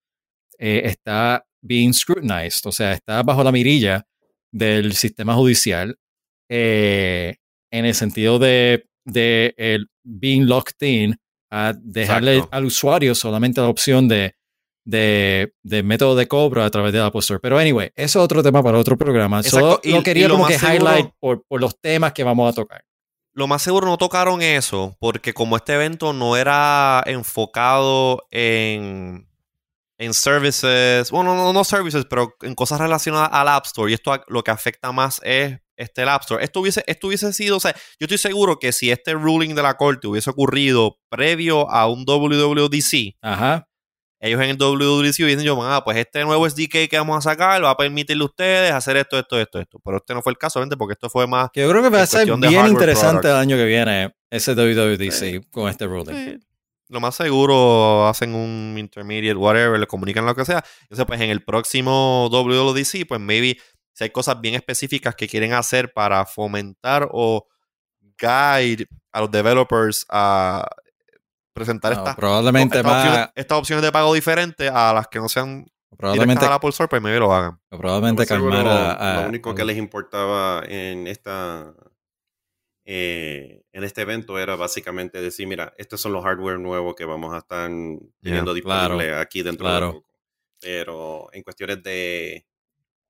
eh, 0.58 0.82
está 0.84 1.46
being 1.62 1.92
scrutinized, 1.92 2.66
o 2.66 2.72
sea, 2.72 2.92
está 2.92 3.22
bajo 3.22 3.42
la 3.42 3.52
mirilla 3.52 4.06
del 4.50 4.92
sistema 4.92 5.34
judicial 5.34 5.98
eh, 6.48 7.36
en 7.70 7.84
el 7.84 7.94
sentido 7.94 8.38
de, 8.38 8.86
de 9.04 9.54
el 9.56 9.88
being 10.02 10.46
locked 10.46 10.86
in 10.86 11.16
a 11.50 11.72
dejarle 11.76 12.36
Exacto. 12.36 12.56
al 12.56 12.64
usuario 12.66 13.14
solamente 13.14 13.60
la 13.60 13.68
opción 13.68 14.08
de, 14.08 14.34
de, 14.84 15.54
de 15.62 15.82
método 15.82 16.14
de 16.14 16.28
cobro 16.28 16.62
a 16.62 16.70
través 16.70 16.92
de 16.92 17.00
Apple 17.00 17.20
Store. 17.20 17.40
Pero 17.40 17.58
anyway, 17.58 17.90
eso 17.96 18.18
es 18.18 18.24
otro 18.24 18.42
tema 18.42 18.62
para 18.62 18.78
otro 18.78 18.96
programa. 18.98 19.42
Solo 19.42 19.80
y- 19.82 19.92
lo 19.92 19.98
y 19.98 20.02
quería 20.02 20.28
lo 20.28 20.34
como 20.34 20.46
que 20.46 20.58
seguro- 20.58 20.74
highlight 20.76 21.10
por, 21.18 21.44
por 21.46 21.60
los 21.60 21.80
temas 21.80 22.12
que 22.12 22.24
vamos 22.24 22.50
a 22.50 22.54
tocar. 22.54 22.84
Lo 23.36 23.46
más 23.48 23.62
seguro 23.62 23.88
no 23.88 23.98
tocaron 23.98 24.42
eso, 24.42 24.96
porque 25.00 25.32
como 25.34 25.56
este 25.56 25.74
evento 25.74 26.12
no 26.12 26.36
era 26.36 27.02
enfocado 27.06 28.22
en, 28.30 29.28
en 29.98 30.14
services, 30.14 31.10
bueno, 31.10 31.34
no, 31.34 31.52
no 31.52 31.64
services, 31.64 32.04
pero 32.08 32.34
en 32.42 32.54
cosas 32.54 32.78
relacionadas 32.80 33.30
al 33.32 33.48
App 33.48 33.66
Store, 33.66 33.90
y 33.90 33.94
esto 33.94 34.12
lo 34.28 34.44
que 34.44 34.52
afecta 34.52 34.92
más 34.92 35.20
es 35.24 35.58
este 35.76 36.02
el 36.02 36.10
App 36.10 36.22
Store. 36.22 36.44
Esto 36.44 36.60
hubiese, 36.60 36.84
esto 36.86 37.08
hubiese 37.08 37.32
sido, 37.32 37.56
o 37.56 37.60
sea, 37.60 37.72
yo 37.98 38.04
estoy 38.04 38.18
seguro 38.18 38.60
que 38.60 38.70
si 38.70 38.92
este 38.92 39.14
ruling 39.14 39.56
de 39.56 39.62
la 39.64 39.76
corte 39.76 40.06
hubiese 40.06 40.30
ocurrido 40.30 40.98
previo 41.08 41.68
a 41.72 41.88
un 41.88 42.04
WWDC, 42.04 43.16
Ajá. 43.20 43.66
Ellos 44.24 44.40
en 44.40 44.48
el 44.50 44.56
WWDC 44.56 45.20
hubiesen 45.20 45.40
dicho, 45.40 45.62
ah, 45.62 45.84
pues 45.84 45.98
este 45.98 46.24
nuevo 46.24 46.48
SDK 46.48 46.88
que 46.88 46.96
vamos 46.96 47.18
a 47.18 47.30
sacar 47.30 47.62
va 47.62 47.70
a 47.70 47.76
permitirle 47.76 48.22
a 48.22 48.24
ustedes 48.24 48.72
hacer 48.72 48.96
esto, 48.96 49.18
esto, 49.18 49.38
esto, 49.38 49.60
esto. 49.60 49.78
Pero 49.84 49.98
este 49.98 50.14
no 50.14 50.22
fue 50.22 50.32
el 50.32 50.38
caso, 50.38 50.58
obviamente, 50.58 50.78
porque 50.78 50.94
esto 50.94 51.10
fue 51.10 51.26
más 51.26 51.50
Que 51.52 51.60
yo 51.60 51.68
creo 51.68 51.82
que 51.82 51.90
va 51.90 52.00
a 52.00 52.06
ser 52.06 52.26
bien 52.34 52.66
interesante 52.66 53.28
el 53.28 53.36
año 53.36 53.56
que 53.56 53.66
viene 53.66 54.14
ese 54.30 54.54
WWDC 54.54 55.50
con 55.50 55.68
este 55.68 55.86
ruling. 55.86 56.14
Sí. 56.14 56.40
Lo 56.88 57.00
más 57.00 57.14
seguro 57.16 58.08
hacen 58.08 58.34
un 58.34 58.76
intermediate, 58.78 59.36
whatever, 59.36 59.78
le 59.78 59.86
comunican 59.86 60.24
lo 60.24 60.34
que 60.34 60.46
sea. 60.46 60.64
Entonces, 60.82 61.04
pues 61.04 61.20
en 61.20 61.28
el 61.28 61.44
próximo 61.44 62.30
WWDC, 62.30 63.06
pues 63.06 63.20
maybe 63.20 63.58
si 63.92 64.04
hay 64.04 64.10
cosas 64.10 64.40
bien 64.40 64.54
específicas 64.54 65.14
que 65.14 65.28
quieren 65.28 65.52
hacer 65.52 65.92
para 65.92 66.24
fomentar 66.24 67.08
o 67.12 67.46
guide 68.18 68.86
a 69.12 69.20
los 69.20 69.30
developers 69.30 70.06
a 70.08 70.66
presentar 71.54 71.92
No, 71.92 71.98
estas, 72.00 72.16
probablemente 72.16 72.78
estas, 72.78 72.92
va, 72.92 72.98
opciones, 73.02 73.28
estas 73.34 73.58
opciones 73.58 73.82
de 73.82 73.92
pago 73.92 74.12
diferentes 74.12 74.70
a 74.70 74.92
las 74.92 75.08
que 75.08 75.18
no 75.20 75.28
sean 75.30 75.66
probablemente, 75.96 76.44
a 76.44 76.48
la 76.50 76.54
Apple 76.56 76.70
Store, 76.70 76.88
pues 76.88 77.00
maybe 77.00 77.18
lo 77.20 77.32
hagan. 77.32 77.58
probablemente 77.70 78.22
más 78.22 78.28
calmar 78.28 78.66
a, 78.66 78.92
a- 79.18 79.22
lo 79.22 79.28
único 79.28 79.54
que 79.54 79.64
les 79.64 79.76
importaba 79.78 80.62
en 80.66 81.06
esta 81.06 81.72
eh, 82.86 83.62
en 83.72 83.84
este 83.84 84.02
evento 84.02 84.38
era 84.38 84.56
básicamente 84.56 85.20
decir, 85.22 85.46
mira, 85.46 85.72
estos 85.78 86.00
son 86.00 86.12
los 86.12 86.22
hardware 86.22 86.58
nuevos 86.58 86.94
que 86.94 87.04
vamos 87.06 87.32
a 87.34 87.38
estar 87.38 87.68
teniendo 87.68 88.12
claro, 88.20 88.54
disponibles 88.54 89.14
aquí 89.16 89.42
dentro 89.42 89.64
claro. 89.66 89.86
de 89.86 89.92
poco. 89.94 90.08
Pero 90.60 91.28
en 91.32 91.42
cuestiones 91.42 91.82
de 91.82 92.46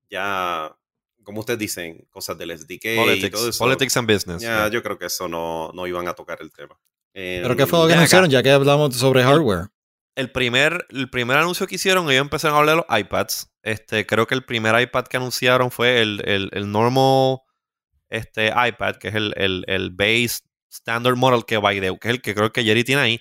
ya, 0.08 0.76
como 1.24 1.40
ustedes 1.40 1.58
dicen, 1.58 2.06
cosas 2.10 2.38
del 2.38 2.56
SDK 2.56 2.84
y 2.84 2.94
todo 2.96 3.04
Politics, 3.06 3.42
eso. 3.42 3.58
politics 3.64 3.96
and 3.96 4.12
business. 4.12 4.42
ya, 4.42 4.48
yeah. 4.58 4.68
yo 4.68 4.82
creo 4.82 4.96
que 4.98 5.06
eso 5.06 5.26
no, 5.26 5.72
no 5.74 5.86
iban 5.86 6.06
a 6.06 6.14
tocar 6.14 6.38
el 6.40 6.52
tema. 6.52 6.78
Pero 7.14 7.56
¿qué 7.56 7.66
fue 7.66 7.78
lo 7.78 7.86
que 7.86 7.92
acá. 7.92 8.00
anunciaron 8.00 8.28
ya 8.30 8.42
que 8.42 8.50
hablamos 8.50 8.94
sobre 8.96 9.22
hardware? 9.22 9.68
el 10.16 10.30
primer, 10.30 10.86
el 10.90 11.10
primer 11.10 11.36
anuncio 11.38 11.66
que 11.66 11.74
hicieron, 11.76 12.08
ellos 12.10 12.20
empezaron 12.22 12.54
a 12.56 12.60
hablar 12.60 12.76
de 12.76 12.82
los 12.88 12.98
iPads. 13.00 13.50
Este, 13.62 14.06
creo 14.06 14.26
que 14.28 14.34
el 14.36 14.44
primer 14.44 14.78
iPad 14.80 15.04
que 15.06 15.16
anunciaron 15.16 15.70
fue 15.72 16.02
el, 16.02 16.22
el, 16.24 16.50
el 16.52 16.70
normal 16.70 17.38
este, 18.10 18.48
iPad, 18.48 18.96
que 18.96 19.08
es 19.08 19.14
el, 19.16 19.32
el, 19.36 19.64
el 19.66 19.90
base 19.90 20.40
standard 20.70 21.16
model 21.16 21.44
que, 21.44 21.56
by 21.58 21.80
the, 21.80 21.98
que 21.98 22.08
es 22.08 22.14
el 22.14 22.22
que 22.22 22.34
creo 22.34 22.52
que 22.52 22.62
Jerry 22.62 22.84
tiene 22.84 23.02
ahí. 23.02 23.20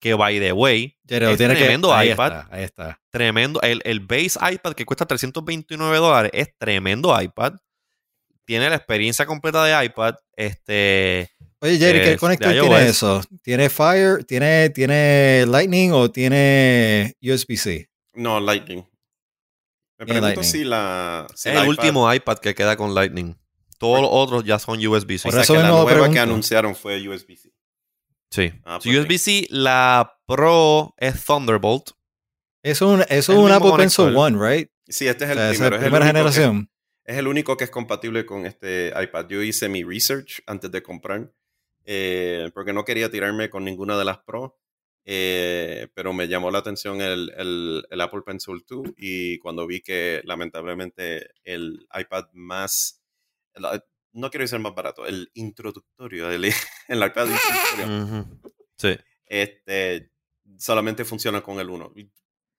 Que 0.00 0.14
by 0.14 0.40
the 0.40 0.52
way, 0.52 0.98
Jerry, 1.08 1.26
es 1.26 1.36
tiene 1.38 1.54
que- 1.54 1.60
tremendo 1.60 1.94
ahí 1.94 2.10
iPad. 2.10 2.26
está, 2.40 2.48
ahí 2.56 2.64
está. 2.64 3.00
tremendo. 3.10 3.60
El, 3.62 3.80
el 3.84 4.00
base 4.00 4.36
iPad 4.52 4.72
que 4.72 4.84
cuesta 4.84 5.06
329 5.06 5.96
dólares 5.98 6.30
es 6.34 6.48
tremendo 6.58 7.16
iPad. 7.20 7.52
Tiene 8.44 8.68
la 8.68 8.74
experiencia 8.76 9.26
completa 9.26 9.62
de 9.64 9.84
iPad. 9.84 10.14
Este. 10.34 11.30
Oye, 11.62 11.78
Jerry, 11.78 12.00
¿qué 12.02 12.16
conector 12.16 12.52
tiene 12.52 12.88
eso? 12.88 13.22
¿Tiene 13.42 13.70
Fire? 13.70 14.24
¿Tiene, 14.24 14.70
¿Tiene 14.70 15.44
Lightning 15.46 15.92
o 15.92 16.10
tiene 16.10 17.14
USB-C? 17.22 17.88
No, 18.14 18.40
Lightning. 18.40 18.84
Me 19.98 20.06
pregunto 20.06 20.26
Lightning. 20.26 20.44
si 20.50 20.64
la. 20.64 21.26
si 21.34 21.48
es 21.50 21.54
la 21.54 21.60
el 21.62 21.66
iPad- 21.66 21.70
último 21.70 22.12
iPad 22.12 22.38
que 22.38 22.54
queda 22.54 22.76
con 22.76 22.94
Lightning. 22.94 23.36
Todos 23.78 24.00
los 24.00 24.10
otros 24.12 24.44
ya 24.44 24.58
son 24.58 24.84
USB-C. 24.84 25.28
O 25.28 25.32
sea, 25.32 25.42
eso 25.42 25.54
que 25.54 25.60
la 25.60 25.68
nueva 25.68 26.10
que 26.10 26.18
anunciaron 26.18 26.74
fue 26.74 27.08
USB-C. 27.08 27.52
Sí. 28.30 28.52
Ah, 28.64 28.78
So, 28.80 28.88
pues 28.90 28.98
USB-C, 28.98 29.46
la 29.50 30.16
Pro 30.26 30.94
es 30.98 31.24
Thunderbolt. 31.24 31.90
Eso 32.64 32.92
es 32.94 32.98
un, 32.98 33.00
eso 33.08 33.32
es 33.32 33.38
El 33.38 33.44
un 33.44 33.52
Apple 33.52 33.72
Pencil. 33.76 34.16
One, 34.16 34.36
right? 34.38 34.68
Sí, 34.88 35.06
este 35.06 35.24
es 35.24 35.30
O 35.30 35.32
el 35.34 35.38
sea, 35.38 35.50
esa 35.50 35.58
primero. 35.68 35.76
es 35.76 35.80
es 35.80 35.84
el 35.86 35.90
primera 35.90 36.04
que- 36.04 36.06
generación. 36.12 36.70
Es 37.04 37.16
el 37.18 37.26
único 37.28 37.56
que 37.56 37.64
es 37.64 37.70
compatible 37.70 38.24
con 38.24 38.46
este 38.46 38.92
iPad. 39.00 39.26
Yo 39.28 39.42
hice 39.42 39.68
mi 39.68 39.82
research 39.82 40.42
antes 40.46 40.70
de 40.70 40.82
comprar, 40.82 41.32
eh, 41.84 42.50
porque 42.54 42.72
no 42.72 42.84
quería 42.84 43.10
tirarme 43.10 43.50
con 43.50 43.64
ninguna 43.64 43.96
de 43.98 44.04
las 44.04 44.18
Pro, 44.18 44.58
eh, 45.04 45.88
pero 45.94 46.12
me 46.12 46.28
llamó 46.28 46.50
la 46.50 46.58
atención 46.58 47.00
el, 47.00 47.32
el- 47.36 47.84
el 47.90 48.00
Apple 48.00 48.22
Pencil 48.24 48.62
2 48.68 48.88
y 48.96 49.38
cuando 49.38 49.66
vi 49.66 49.80
que 49.80 50.20
lamentablemente 50.24 51.30
el 51.44 51.86
iPad 51.98 52.26
más, 52.34 53.02
el- 53.54 53.64
no 54.12 54.30
quiero 54.30 54.44
decir 54.44 54.58
más 54.60 54.74
barato, 54.74 55.06
el 55.06 55.30
introductorio, 55.34 56.30
el, 56.30 56.44
el 56.88 56.98
iPad 57.04 57.28
introductorio. 57.28 58.26
Sí. 58.76 58.96
este, 59.26 60.10
solamente 60.58 61.04
funciona 61.04 61.40
con 61.42 61.58
el 61.60 61.70
1. 61.70 61.92
Y 61.96 62.10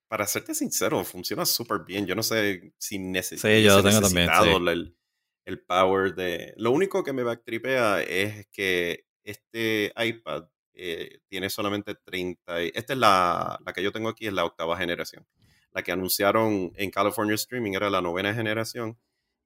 Para 0.08 0.28
serte 0.28 0.54
sincero, 0.54 1.04
funciona 1.04 1.46
súper 1.46 1.80
bien. 1.88 2.06
Yo 2.06 2.16
no 2.16 2.24
sé 2.24 2.74
si 2.78 3.00
neces 3.00 3.42
Sí, 3.42 3.64
yo 3.64 3.78
tengo 3.84 4.02
también, 4.02 4.28
necesitado 4.28 4.58
sí. 4.58 4.68
El, 4.72 4.98
el 5.46 5.60
power 5.62 6.14
de... 6.16 6.54
Lo 6.58 6.72
único 6.72 7.04
que 7.04 7.14
me 7.14 7.24
backtripea 7.24 8.02
es 8.04 8.48
que 8.52 9.06
este 9.24 9.94
iPad 9.96 10.46
eh, 10.74 11.20
tiene 11.28 11.50
solamente 11.50 11.96
30... 11.96 12.64
y- 12.64 12.72
Esta 12.74 12.94
es 12.94 13.00
la, 13.00 13.60
la 13.66 13.74
que 13.74 13.84
yo 13.84 13.92
tengo 13.92 14.10
aquí, 14.10 14.28
es 14.28 14.34
la 14.34 14.46
octava 14.46 14.76
generación. 14.78 15.26
La 15.72 15.82
que 15.84 15.92
anunciaron 15.92 16.72
en 16.76 16.90
California 16.92 17.36
Streaming 17.36 17.74
era 17.74 17.90
la 17.90 18.02
novena 18.02 18.34
generación. 18.34 18.98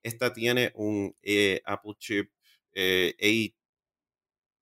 Esta 0.04 0.34
tiene 0.34 0.72
un 0.76 1.16
eh, 1.22 1.62
Apple 1.66 1.94
chip 2.00 2.32
eh, 2.74 3.16
A11 3.20 3.54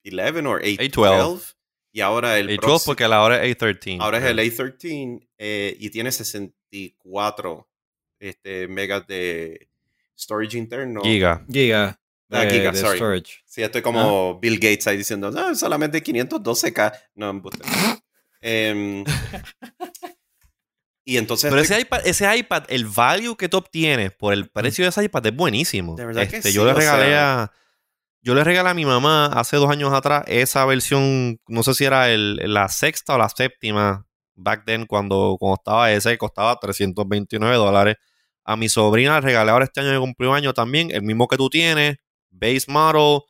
o 0.03 0.55
A12. 0.59 0.77
A12. 0.95 1.55
Y 1.91 2.01
ahora 2.01 2.37
el 2.39 2.49
El 2.49 2.57
12 2.57 2.67
próximo- 2.67 2.85
porque 2.91 3.07
la 3.07 3.23
hora 3.23 3.43
es 3.43 3.57
A13. 3.57 3.97
Ahora 4.01 4.17
es 4.17 4.23
el 4.25 4.39
A13 4.39 5.27
eh, 5.37 5.77
y 5.79 5.89
tiene 5.91 6.11
64 6.11 7.67
este, 8.19 8.67
megas 8.67 9.07
de 9.07 9.69
storage 10.17 10.57
interno. 10.57 11.01
Giga. 11.01 11.45
Giga. 11.51 11.99
Ah, 12.31 12.41
de- 12.41 12.49
giga, 12.51 12.71
de 12.71 12.77
sorry. 12.79 12.97
storage. 12.97 13.33
Sí, 13.45 13.61
estoy 13.63 13.81
como 13.81 14.39
Bill 14.39 14.55
Gates 14.55 14.87
ahí 14.87 14.97
diciendo, 14.97 15.29
no, 15.31 15.53
solamente 15.55 16.03
512K. 16.03 16.91
No, 17.15 17.29
embuste. 17.29 17.59
Em, 18.41 19.03
y 21.03 21.17
entonces... 21.17 21.49
Pero 21.51 21.61
este- 21.61 21.73
ese 21.75 21.81
iPad, 21.81 22.01
ese 22.05 22.37
iPad, 22.37 22.63
el 22.69 22.85
value 22.85 23.35
que 23.37 23.47
tú 23.47 23.57
obtienes 23.57 24.11
por 24.13 24.33
el 24.33 24.49
precio 24.49 24.85
de 24.85 24.89
ese 24.89 25.03
iPad 25.03 25.25
es 25.27 25.35
buenísimo. 25.35 25.95
De 25.95 26.05
verdad 26.05 26.27
que 26.27 26.37
Este, 26.37 26.49
sí, 26.49 26.55
yo 26.55 26.65
le 26.65 26.73
regalé 26.73 27.05
sea- 27.07 27.43
a. 27.43 27.51
Yo 28.21 28.33
le 28.33 28.43
regalé 28.43 28.69
a 28.69 28.73
mi 28.73 28.85
mamá 28.85 29.27
hace 29.27 29.55
dos 29.57 29.69
años 29.69 29.93
atrás 29.93 30.23
esa 30.25 30.65
versión, 30.65 31.39
no 31.47 31.61
sé 31.61 31.75
si 31.75 31.85
era 31.85 32.09
el- 32.09 32.37
la 32.51 32.67
sexta 32.69 33.13
o 33.13 33.17
la 33.19 33.29
séptima, 33.29 34.07
back 34.33 34.63
then, 34.65 34.87
cuando, 34.87 35.37
cuando 35.39 35.55
estaba 35.57 35.91
ese, 35.91 36.17
costaba 36.17 36.59
329 36.59 37.55
dólares. 37.55 37.97
A 38.43 38.55
mi 38.57 38.67
sobrina 38.67 39.15
le 39.15 39.21
regalé 39.21 39.51
ahora 39.51 39.65
este 39.65 39.81
año 39.81 39.91
que 39.91 39.99
cumplió 39.99 40.33
año 40.33 40.53
también, 40.53 40.89
el 40.91 41.03
mismo 41.03 41.27
que 41.27 41.37
tú 41.37 41.49
tienes, 41.51 41.97
base 42.35 42.65
model, 42.67 43.21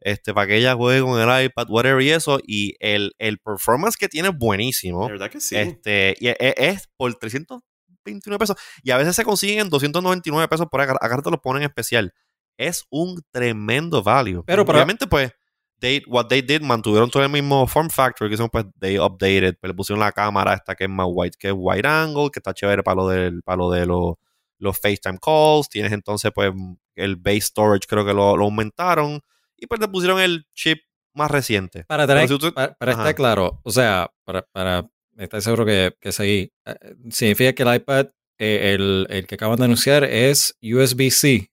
este, 0.00 0.32
para 0.34 0.46
que 0.46 0.56
ella 0.56 0.74
juegue 0.74 1.00
con 1.00 1.20
el 1.20 1.44
iPad, 1.46 1.66
whatever 1.68 2.02
y 2.02 2.10
eso. 2.10 2.38
Y 2.46 2.74
el, 2.80 3.14
el 3.18 3.38
performance 3.38 3.96
que 3.96 4.08
tiene 4.08 4.28
es 4.28 4.36
buenísimo. 4.36 5.06
De 5.06 5.12
verdad 5.12 5.30
que 5.30 5.40
sí. 5.40 5.56
Este, 5.56 6.14
y 6.20 6.28
es, 6.28 6.36
es 6.38 6.88
por 6.96 7.14
329 7.14 8.38
pesos. 8.38 8.56
Y 8.82 8.90
a 8.90 8.96
veces 8.98 9.16
se 9.16 9.24
consiguen 9.24 9.68
299 9.68 10.48
pesos 10.48 10.66
por 10.70 10.80
acá. 10.80 10.96
Acá 11.00 11.20
te 11.22 11.30
lo 11.30 11.40
ponen 11.40 11.62
especial. 11.62 12.12
Es 12.56 12.84
un 12.90 13.22
tremendo 13.30 14.02
value. 14.02 14.42
Pero 14.46 14.64
para- 14.64 14.78
Obviamente, 14.78 15.06
pues, 15.06 15.32
they, 15.80 16.02
what 16.06 16.26
they 16.28 16.40
did, 16.42 16.62
mantuvieron 16.62 17.10
todo 17.10 17.22
el 17.22 17.28
mismo 17.30 17.66
form 17.66 17.90
factor. 17.90 18.28
Que 18.28 18.34
hicieron, 18.34 18.50
pues, 18.50 18.64
they 18.78 18.98
updated. 18.98 19.56
Pues, 19.60 19.70
le 19.70 19.74
pusieron 19.74 20.00
la 20.00 20.12
cámara 20.12 20.54
esta 20.54 20.74
que 20.74 20.84
es 20.84 20.90
más 20.90 21.06
white, 21.10 21.36
que 21.38 21.48
es 21.48 21.54
wide 21.56 21.86
angle, 21.88 22.30
que 22.32 22.38
está 22.38 22.54
chévere 22.54 22.82
para 22.82 22.94
lo, 22.96 23.08
del, 23.08 23.42
para 23.42 23.56
lo 23.56 23.70
de 23.70 23.86
los, 23.86 24.14
los 24.58 24.78
FaceTime 24.78 25.18
calls. 25.20 25.68
Tienes 25.68 25.92
entonces, 25.92 26.30
pues, 26.34 26.52
el 26.94 27.16
base 27.16 27.40
storage, 27.42 27.86
creo 27.88 28.04
que 28.04 28.12
lo, 28.14 28.36
lo 28.36 28.44
aumentaron. 28.44 29.20
Y 29.56 29.66
pues 29.66 29.80
le 29.80 29.88
pusieron 29.88 30.20
el 30.20 30.46
chip 30.54 30.78
más 31.14 31.30
reciente. 31.30 31.84
Para, 31.84 32.06
tener, 32.06 32.26
Pero 32.26 32.38
si 32.40 32.46
tú- 32.48 32.54
para, 32.54 32.76
estar 32.92 33.14
claro, 33.14 33.60
o 33.62 33.70
sea, 33.70 34.10
para, 34.24 34.42
para 34.52 34.86
estar 35.16 35.40
seguro 35.40 35.64
que, 35.64 35.94
que 36.00 36.12
seguí, 36.12 36.52
eh, 36.66 36.74
significa 37.10 37.54
que 37.54 37.62
el 37.62 37.74
iPad, 37.76 38.06
eh, 38.38 38.74
el, 38.74 39.06
el 39.08 39.26
que 39.26 39.36
acaban 39.36 39.56
de 39.58 39.64
anunciar 39.64 40.04
es 40.04 40.58
USB-C. 40.62 41.50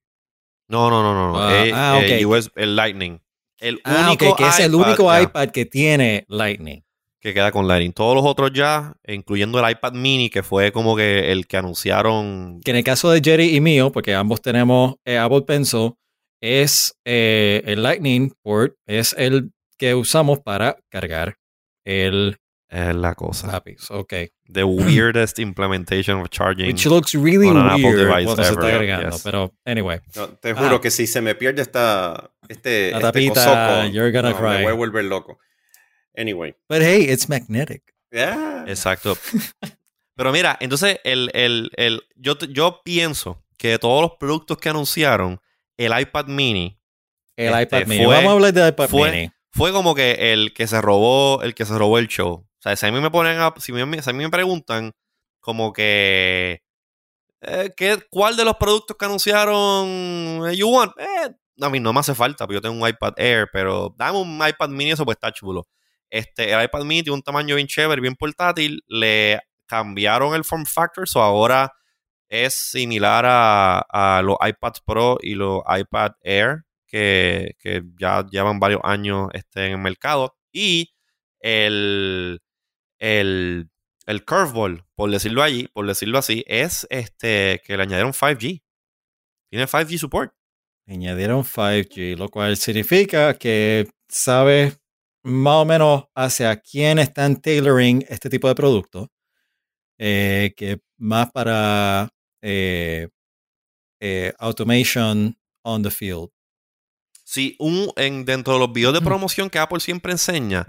No, 0.67 0.89
no, 0.89 1.01
no, 1.01 1.13
no. 1.13 1.31
no. 1.31 1.39
Ah, 1.39 1.65
Eh, 1.65 1.71
ah, 1.73 1.99
eh, 2.03 2.25
ok. 2.25 2.29
US 2.29 2.51
el 2.55 2.75
Lightning. 2.75 3.21
El 3.59 3.79
Ah, 3.85 4.07
único 4.07 4.35
que 4.35 4.47
es 4.47 4.59
el 4.59 4.75
único 4.75 5.17
iPad 5.17 5.49
que 5.51 5.65
tiene 5.65 6.25
Lightning. 6.27 6.82
Que 7.23 7.33
queda 7.33 7.51
con 7.53 7.67
Lightning. 7.67 7.93
Todos 7.93 8.15
los 8.15 8.25
otros 8.25 8.51
ya, 8.53 8.93
incluyendo 9.07 9.57
el 9.65 9.71
iPad 9.71 9.93
mini, 9.93 10.29
que 10.29 10.43
fue 10.43 10.73
como 10.73 10.95
que 10.95 11.31
el 11.31 11.47
que 11.47 11.55
anunciaron. 11.57 12.59
Que 12.65 12.71
en 12.71 12.77
el 12.77 12.83
caso 12.83 13.09
de 13.11 13.21
Jerry 13.23 13.55
y 13.55 13.61
mío, 13.61 13.91
porque 13.93 14.13
ambos 14.13 14.41
tenemos 14.41 14.95
eh, 15.05 15.17
Apple 15.17 15.43
Pencil, 15.43 15.93
es 16.41 16.93
eh, 17.05 17.63
el 17.65 17.81
Lightning 17.81 18.33
port, 18.43 18.73
es 18.85 19.15
el 19.17 19.51
que 19.77 19.95
usamos 19.95 20.39
para 20.39 20.75
cargar 20.91 21.37
el 21.85 22.37
Es 22.69 22.93
la 22.95 23.15
cosa. 23.15 23.47
lápiz. 23.47 23.89
Ok. 23.89 24.13
The 24.51 24.63
weirdest 24.65 25.39
implementation 25.39 26.19
of 26.19 26.29
charging. 26.29 26.67
Which 26.67 26.85
looks 26.85 27.13
really 27.15 27.47
on 27.47 27.55
an 27.57 27.67
Apple 27.69 27.83
weird 27.85 27.99
device 27.99 28.25
cuando 28.25 28.43
se 28.43 28.49
está 28.51 28.61
ever, 28.67 28.75
agregando. 28.75 29.11
yes. 29.11 29.23
Pero, 29.23 29.53
anyway. 29.65 29.99
No, 30.15 30.27
te 30.29 30.53
juro 30.53 30.75
Ah. 30.75 30.81
que 30.81 30.91
si 30.91 31.07
se 31.07 31.21
me 31.21 31.35
pierde 31.35 31.61
esta, 31.61 32.31
este, 32.49 32.91
La 32.91 32.97
este 32.97 33.01
tapita, 33.07 33.33
cosoco, 33.45 33.87
you're 33.93 34.11
gonna 34.11 34.31
no, 34.31 34.37
cry. 34.37 34.49
me 34.57 34.63
voy 34.63 34.71
a 34.71 34.75
volver 34.75 35.05
loco. 35.05 35.39
Anyway. 36.15 36.55
But 36.69 36.81
hey, 36.81 37.05
it's 37.09 37.27
magnetic. 37.29 37.93
Yeah. 38.11 38.65
Exacto. 38.67 39.17
Pero 40.15 40.31
mira, 40.31 40.55
entonces 40.59 40.99
el, 41.03 41.31
el, 41.33 41.71
el, 41.75 42.03
yo, 42.15 42.37
yo 42.37 42.81
pienso 42.83 43.43
que 43.57 43.69
de 43.69 43.79
todos 43.79 44.01
los 44.01 44.11
productos 44.19 44.57
que 44.59 44.69
anunciaron, 44.69 45.41
el 45.77 45.99
iPad 45.99 46.27
mini 46.27 46.79
El 47.35 47.53
Este, 47.53 47.61
iPad 47.63 47.87
mini. 47.87 48.05
fue- 48.05 48.15
Vamos 48.15 48.29
a 48.29 48.33
hablar 48.33 48.53
del 48.53 48.69
iPad 48.69 48.87
fue- 48.89 49.11
mini. 49.11 49.31
fue 49.49 49.71
como 49.71 49.95
que 49.95 50.33
el 50.33 50.53
que 50.53 50.67
se 50.67 50.79
robó, 50.81 51.41
el 51.41 51.55
que 51.55 51.65
se 51.65 51.75
robó 51.77 51.97
el 51.97 52.07
show. 52.07 52.31
O 52.45 52.61
sea, 52.61 52.75
si 52.75 52.85
a 52.85 52.91
mí 52.91 52.99
me 53.01 53.09
ponen 53.09 53.39
a, 53.39 53.51
si, 53.59 53.71
me, 53.73 54.01
si 54.01 54.09
a 54.09 54.13
mí 54.13 54.23
me 54.23 54.29
preguntan 54.29 54.91
como 55.39 55.73
que 55.73 56.61
eh, 57.41 57.73
¿qué, 57.75 57.99
¿cuál 58.11 58.37
de 58.37 58.45
los 58.45 58.55
productos 58.57 58.95
que 58.95 59.05
anunciaron 59.05 60.47
eh, 60.47 60.55
you 60.55 60.69
want? 60.69 60.93
Eh, 60.99 61.33
a 61.59 61.69
mí 61.69 61.79
no 61.79 61.91
me 61.91 61.99
hace 61.99 62.13
falta, 62.15 62.45
porque 62.45 62.55
yo 62.57 62.61
tengo 62.61 62.81
un 62.81 62.87
iPad 62.87 63.13
Air, 63.17 63.49
pero 63.51 63.93
dame 63.97 64.19
un 64.19 64.39
iPad 64.47 64.69
mini, 64.69 64.91
eso 64.91 65.03
pues 65.05 65.15
está 65.17 65.31
chulo. 65.31 65.67
Este, 66.13 66.53
el 66.53 66.63
iPad 66.63 66.83
mini 66.83 67.01
tiene 67.01 67.15
un 67.15 67.23
tamaño 67.23 67.55
bien 67.55 67.65
chévere, 67.65 67.99
bien 67.99 68.15
portátil. 68.15 68.83
Le 68.87 69.39
cambiaron 69.65 70.35
el 70.35 70.43
form 70.43 70.63
factor, 70.63 71.09
so 71.09 71.23
ahora 71.23 71.73
es 72.29 72.53
similar 72.53 73.25
a, 73.25 73.79
a 73.79 74.21
los 74.21 74.37
iPads 74.39 74.81
Pro 74.85 75.17
y 75.19 75.33
los 75.33 75.63
iPad 75.67 76.11
Air, 76.21 76.65
que, 76.85 77.55
que 77.57 77.81
ya 77.99 78.23
llevan 78.29 78.59
varios 78.59 78.81
años 78.83 79.29
este, 79.33 79.65
en 79.65 79.71
el 79.71 79.77
mercado. 79.79 80.35
Y 80.51 80.93
el, 81.39 82.39
el, 82.99 83.71
el 84.05 84.23
curveball, 84.23 84.85
por 84.93 85.09
decirlo 85.09 85.41
allí, 85.41 85.67
por 85.73 85.87
decirlo 85.87 86.19
así, 86.19 86.43
es 86.47 86.85
este 86.91 87.59
que 87.65 87.75
le 87.75 87.81
añadieron 87.81 88.13
5G. 88.13 88.61
Tiene 89.49 89.65
5G 89.65 89.97
support. 89.97 90.31
Añadieron 90.85 91.43
5G, 91.43 92.17
lo 92.17 92.29
cual 92.29 92.55
significa 92.57 93.33
que 93.33 93.89
sabes 94.07 94.77
más 95.23 95.55
o 95.55 95.65
menos 95.65 96.03
hacia 96.15 96.55
quién 96.57 96.99
están 96.99 97.41
tailoring 97.41 98.05
este 98.09 98.29
tipo 98.29 98.47
de 98.47 98.55
producto. 98.55 99.09
eh, 99.99 100.53
que 100.57 100.79
más 100.97 101.31
para 101.31 102.09
eh, 102.41 103.07
eh, 104.01 104.33
automation 104.39 105.37
on 105.63 105.83
the 105.83 105.91
field. 105.91 106.29
Sí, 107.23 107.55
un, 107.59 107.89
en, 107.95 108.25
dentro 108.25 108.53
de 108.53 108.59
los 108.59 108.73
videos 108.73 108.93
de 108.93 108.99
Ujú. 108.99 109.07
promoción 109.07 109.49
que 109.49 109.59
Apple 109.59 109.79
siempre 109.79 110.11
enseña, 110.11 110.65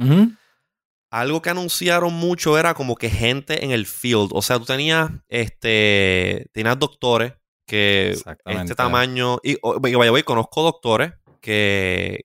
algo 1.10 1.42
que 1.42 1.50
anunciaron 1.50 2.12
mucho 2.12 2.58
era 2.58 2.74
como 2.74 2.94
que 2.96 3.10
gente 3.10 3.64
en 3.64 3.70
el 3.70 3.86
field. 3.86 4.30
O 4.32 4.42
sea, 4.42 4.58
tú 4.58 4.66
tenías, 4.66 5.10
este, 5.28 6.46
tenías 6.52 6.78
doctores 6.78 7.32
que 7.66 8.10
este 8.44 8.74
tamaño. 8.74 9.38
Y 9.42 9.56
by 9.62 9.90
the 9.90 10.10
way, 10.10 10.22
conozco 10.22 10.62
doctores 10.62 11.12
que 11.40 12.20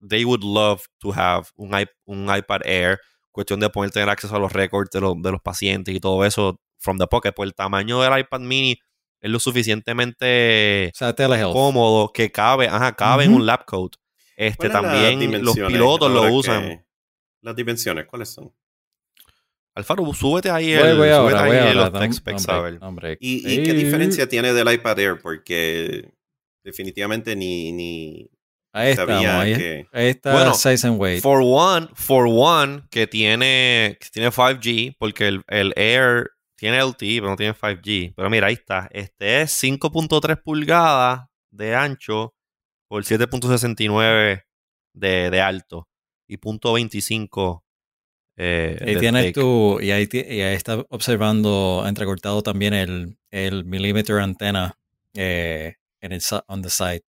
they 0.00 0.24
would 0.24 0.42
love 0.42 0.82
to 0.98 1.12
have 1.12 1.46
un, 1.56 1.70
iP- 1.72 1.90
un 2.06 2.24
iPad 2.34 2.60
Air. 2.64 3.00
Cuestión 3.30 3.58
de 3.60 3.68
poder 3.70 3.90
tener 3.90 4.08
acceso 4.08 4.36
a 4.36 4.38
los 4.38 4.52
records 4.52 4.90
de, 4.90 5.00
los- 5.00 5.20
de 5.20 5.32
los 5.32 5.40
pacientes 5.40 5.94
y 5.94 6.00
todo 6.00 6.24
eso 6.24 6.60
from 6.78 6.98
the 6.98 7.06
pocket. 7.06 7.32
Pues 7.34 7.48
el 7.48 7.54
tamaño 7.54 8.00
del 8.00 8.18
iPad 8.20 8.40
mini 8.40 8.78
es 9.20 9.30
lo 9.30 9.40
suficientemente 9.40 10.90
O 10.94 10.96
sea, 10.98 11.14
telehealth. 11.14 11.52
cómodo 11.52 12.12
que 12.12 12.30
cabe, 12.30 12.68
ajá, 12.68 12.94
cabe 12.94 13.24
en 13.24 13.32
un 13.34 13.46
lab 13.46 13.64
coat. 13.64 13.94
Este 14.36 14.68
¿Cuáles 14.68 14.74
las 14.74 14.82
también 14.82 15.42
los 15.44 15.54
pilotos 15.56 16.10
lo 16.12 16.32
usan. 16.32 16.84
Las 17.40 17.56
dimensiones, 17.56 18.06
¿cuáles 18.06 18.28
son? 18.30 18.52
Alfaro, 19.74 20.12
súbete 20.14 20.50
ahí 20.50 20.72
el, 20.72 20.96
voy 20.96 21.08
súbete 21.08 21.12
ahora, 21.14 21.42
ahí 21.42 21.58
ahora. 21.58 21.90
los 21.90 21.92
tech 22.00 22.12
specs. 22.12 22.46
¿Y, 23.18 23.52
y 23.52 23.62
qué 23.64 23.72
diferencia 23.74 24.28
tiene 24.28 24.52
del 24.52 24.72
iPad 24.72 24.98
Air? 25.00 25.20
Porque 25.20 26.12
definitivamente 26.62 27.34
ni, 27.34 27.72
ni 27.72 28.30
Ahí 28.74 28.90
estamos. 28.90 29.24
Ahí, 29.24 29.54
que... 29.54 29.86
ahí 29.92 30.08
está 30.08 30.32
Bueno. 30.32 30.54
For 31.20 31.40
one, 31.40 31.88
for 31.94 32.26
one, 32.28 32.82
que 32.90 33.06
tiene, 33.06 33.96
que 34.00 34.08
tiene 34.12 34.30
5G, 34.30 34.96
porque 34.98 35.28
el, 35.28 35.44
el 35.48 35.72
Air 35.76 36.30
tiene 36.56 36.82
LTE, 36.82 37.20
pero 37.20 37.30
no 37.30 37.36
tiene 37.36 37.54
5G. 37.54 38.14
Pero 38.16 38.30
mira, 38.30 38.48
ahí 38.48 38.54
está. 38.54 38.88
Este 38.90 39.42
es 39.42 39.62
5.3 39.62 40.42
pulgadas 40.42 41.26
de 41.50 41.76
ancho 41.76 42.34
por 42.88 43.04
7.69 43.04 44.42
de, 44.92 45.30
de 45.30 45.40
alto 45.40 45.88
y 46.26 46.36
.25 46.36 47.62
eh, 48.36 48.76
Ahí 48.84 48.96
tienes 48.96 49.32
tu, 49.32 49.78
y 49.80 49.92
ahí, 49.92 50.08
y 50.10 50.40
ahí 50.40 50.56
está 50.56 50.84
observando 50.88 51.84
entrecortado 51.86 52.42
también 52.42 52.74
el, 52.74 53.16
el 53.30 53.64
millimeter 53.64 54.18
antena 54.18 54.76
eh, 55.14 55.76
en 56.00 56.12
el, 56.12 56.20
on 56.48 56.62
the 56.62 56.70
side. 56.70 57.02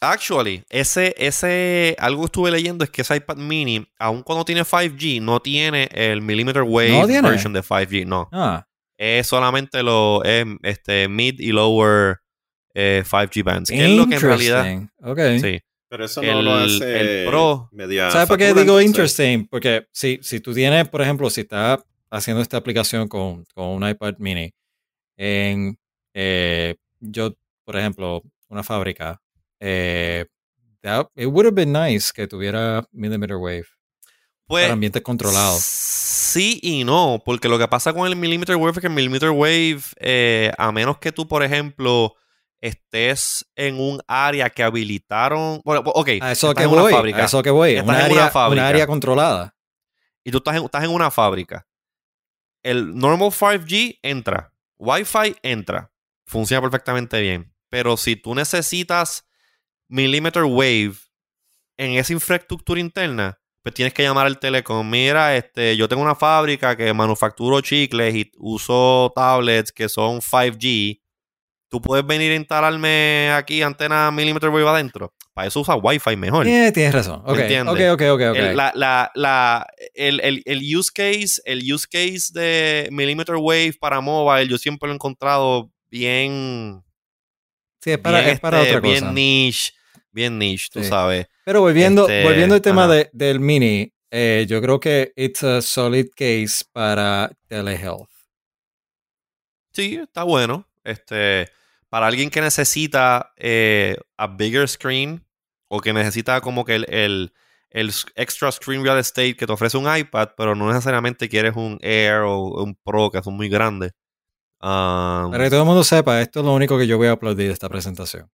Actually, 0.00 0.62
ese, 0.68 1.14
ese, 1.16 1.96
algo 1.98 2.22
que 2.22 2.26
estuve 2.26 2.50
leyendo 2.50 2.84
es 2.84 2.90
que 2.90 3.02
ese 3.02 3.16
iPad 3.16 3.36
mini, 3.36 3.86
aun 3.98 4.22
cuando 4.22 4.44
tiene 4.44 4.62
5G, 4.62 5.22
no 5.22 5.40
tiene 5.40 5.88
el 5.92 6.20
millimeter 6.20 6.62
wave 6.62 7.00
¿No 7.00 7.06
tiene? 7.06 7.28
version 7.28 7.52
de 7.52 7.62
5G, 7.62 8.06
no. 8.06 8.28
Ah, 8.30 8.66
Es 8.98 9.26
solamente 9.26 9.82
lo, 9.82 10.22
es, 10.24 10.44
este, 10.62 11.08
mid 11.08 11.38
y 11.40 11.52
lower 11.52 12.18
eh, 12.74 13.02
5G 13.08 13.42
bands. 13.42 13.70
Que 13.70 13.84
es 13.84 13.90
lo 13.90 14.06
que 14.06 14.16
en 14.16 14.20
realidad, 14.20 14.66
interesting. 14.66 14.90
Ok. 15.02 15.40
sí. 15.40 15.60
Pero 15.88 16.04
eso 16.04 16.20
no 16.20 16.42
lo 16.42 16.54
hace 16.54 17.00
el 17.22 17.28
Pro. 17.28 17.68
media 17.72 18.10
¿Sabes 18.10 18.26
por 18.28 18.38
qué 18.38 18.52
digo 18.52 18.80
interesting? 18.80 19.46
Porque 19.46 19.86
si, 19.92 20.18
si 20.20 20.40
tú 20.40 20.52
tienes, 20.52 20.88
por 20.88 21.00
ejemplo, 21.00 21.30
si 21.30 21.42
estás 21.42 21.78
haciendo 22.10 22.42
esta 22.42 22.56
aplicación 22.56 23.06
con, 23.08 23.44
con 23.54 23.66
un 23.68 23.88
iPad 23.88 24.14
mini, 24.18 24.52
en 25.16 25.78
eh, 26.12 26.74
yo, 26.98 27.34
por 27.64 27.76
ejemplo, 27.76 28.22
una 28.48 28.64
fábrica, 28.64 29.20
eh, 29.60 30.26
that- 30.82 31.08
it 31.14 31.26
would 31.26 31.46
have 31.46 31.54
been 31.54 31.72
nice 31.72 32.12
que 32.12 32.26
tuviera 32.26 32.86
millimeter 32.92 33.36
wave 33.36 33.66
Pues, 34.46 34.64
para 34.64 34.74
ambientes 34.74 35.02
controlados. 35.02 35.62
Sí 35.62 36.60
y 36.62 36.84
no, 36.84 37.22
porque 37.24 37.48
lo 37.48 37.58
que 37.58 37.66
pasa 37.68 37.92
con 37.92 38.06
el 38.06 38.16
millimeter 38.16 38.56
wave 38.56 38.72
es 38.72 38.80
que 38.80 38.86
el 38.86 38.92
millimeter 38.92 39.30
wave, 39.30 39.80
eh, 39.98 40.52
a 40.58 40.70
menos 40.72 40.98
que 40.98 41.12
tú, 41.12 41.26
por 41.26 41.42
ejemplo, 41.42 42.14
estés 42.60 43.46
en 43.54 43.78
un 43.80 44.00
área 44.06 44.50
que 44.50 44.62
habilitaron. 44.62 45.60
Bueno, 45.64 45.82
ok. 45.86 46.08
A 46.20 46.32
eso 46.32 46.54
que 46.54 46.66
voy, 46.66 46.92
fábrica. 46.92 47.22
a 47.22 47.24
eso 47.26 47.42
que 47.42 47.50
voy. 47.50 47.76
Una 47.78 48.04
área, 48.04 48.30
fábrica. 48.30 48.62
una 48.62 48.68
área 48.68 48.86
controlada. 48.86 49.54
y 50.24 50.30
tú 50.30 50.38
estás 50.38 50.56
en, 50.56 50.64
estás 50.64 50.82
en 50.84 50.90
una 50.90 51.10
fábrica. 51.10 51.66
El 52.62 52.96
normal 52.96 53.30
5G 53.30 54.00
entra, 54.02 54.52
Wi-Fi 54.78 55.36
entra, 55.42 55.92
funciona 56.26 56.60
perfectamente 56.60 57.20
bien. 57.20 57.54
Pero 57.68 57.96
si 57.96 58.16
tú 58.16 58.34
necesitas 58.34 59.25
millimeter 59.88 60.44
wave 60.44 60.94
en 61.76 61.92
esa 61.92 62.12
infraestructura 62.12 62.80
interna, 62.80 63.38
pues 63.62 63.74
tienes 63.74 63.92
que 63.92 64.02
llamar 64.02 64.26
al 64.26 64.38
telecom. 64.38 64.88
Mira, 64.88 65.36
este, 65.36 65.76
yo 65.76 65.88
tengo 65.88 66.02
una 66.02 66.14
fábrica 66.14 66.76
que 66.76 66.92
manufacturo 66.94 67.60
chicles 67.60 68.14
y 68.14 68.30
uso 68.38 69.12
tablets 69.14 69.72
que 69.72 69.88
son 69.88 70.20
5G. 70.20 71.00
Tú 71.68 71.82
puedes 71.82 72.06
venir 72.06 72.30
a 72.30 72.36
instalarme 72.36 73.30
aquí 73.32 73.60
antena 73.62 74.10
millimeter 74.12 74.48
wave 74.50 74.68
adentro. 74.68 75.12
Para 75.34 75.48
eso 75.48 75.60
usa 75.60 75.74
Wi-Fi 75.74 76.16
mejor. 76.16 76.46
Eh, 76.46 76.70
tienes 76.72 76.94
razón. 76.94 77.22
Ok, 77.26 77.38
entiendes? 77.40 77.74
ok, 77.90 77.94
ok, 77.94 78.02
ok. 78.14 78.20
ok. 78.30 78.36
El, 78.36 78.56
la, 78.56 78.72
la, 78.74 79.10
la- 79.14 79.66
el, 79.94 80.20
el- 80.20 80.42
el 80.46 80.76
use 80.76 80.90
case, 80.94 81.42
el 81.44 81.60
use 81.70 81.86
case 81.90 82.30
de 82.32 82.88
millimeter 82.92 83.34
wave 83.34 83.74
para 83.80 84.00
mobile, 84.00 84.48
yo 84.48 84.56
siempre 84.58 84.86
lo 84.86 84.92
he 84.92 84.94
encontrado 84.94 85.70
bien, 85.90 86.82
sí, 87.86 87.92
es 87.92 87.98
para, 87.98 88.20
bien, 88.20 88.34
es 88.34 88.40
para 88.40 88.62
este, 88.62 88.70
otra 88.76 88.80
cosa. 88.82 89.10
bien 89.12 89.14
niche, 89.14 89.72
bien 90.10 90.38
niche, 90.38 90.66
tú 90.72 90.82
Sí. 90.82 90.88
sabes. 90.88 91.26
Pero 91.44 91.60
volviendo, 91.60 92.02
Este, 92.08 92.22
volviendo 92.24 92.54
al 92.56 92.60
tema 92.62 92.88
de- 92.88 93.08
del 93.12 93.38
mini, 93.40 93.92
eh, 94.10 94.44
yo 94.48 94.60
creo 94.60 94.80
que 94.80 95.12
it's 95.16 95.44
a 95.44 95.62
solid 95.62 96.08
case 96.16 96.64
para 96.72 97.30
telehealth. 97.48 98.08
Sí, 99.72 99.96
está 99.96 100.22
bueno. 100.24 100.66
Este, 100.84 101.48
para 101.88 102.06
alguien 102.06 102.30
que 102.30 102.40
necesita 102.40 103.32
eh, 103.36 103.96
a 104.16 104.26
bigger 104.26 104.68
screen 104.68 105.24
o 105.68 105.80
que 105.80 105.92
necesita 105.92 106.40
como 106.40 106.64
que 106.64 106.76
el, 106.76 106.86
el, 106.88 107.32
el 107.70 107.92
extra 108.14 108.50
screen 108.52 108.82
real 108.84 108.98
estate 108.98 109.36
que 109.36 109.46
te 109.46 109.52
ofrece 109.52 109.76
un 109.76 109.94
iPad, 109.94 110.30
pero 110.36 110.54
no 110.54 110.68
necesariamente 110.68 111.28
quieres 111.28 111.54
un 111.56 111.78
Air 111.82 112.22
o 112.24 112.62
un 112.62 112.74
Pro 112.76 113.10
que 113.10 113.22
son 113.22 113.34
muy 113.34 113.48
grandes. 113.48 113.92
Um, 114.60 115.30
Para 115.30 115.44
que 115.44 115.50
todo 115.50 115.60
el 115.60 115.66
mundo 115.66 115.84
sepa, 115.84 116.20
esto 116.20 116.40
es 116.40 116.46
lo 116.46 116.52
único 116.54 116.78
que 116.78 116.86
yo 116.86 116.96
voy 116.96 117.08
a 117.08 117.12
aplaudir 117.12 117.48
de 117.48 117.52
esta 117.52 117.68
presentación. 117.68 118.30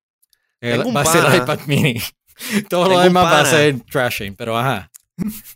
El- 0.61 0.97
va 0.97 1.01
a 1.01 1.05
ser 1.05 1.25
el 1.25 1.37
iPad 1.37 1.61
mini. 1.67 2.01
Todo 2.69 2.85
Tengo 2.85 2.97
lo 2.97 3.01
demás 3.01 3.25
va 3.25 3.41
a 3.41 3.45
ser 3.45 3.81
trashing, 3.91 4.35
pero 4.37 4.57
ajá. 4.57 4.91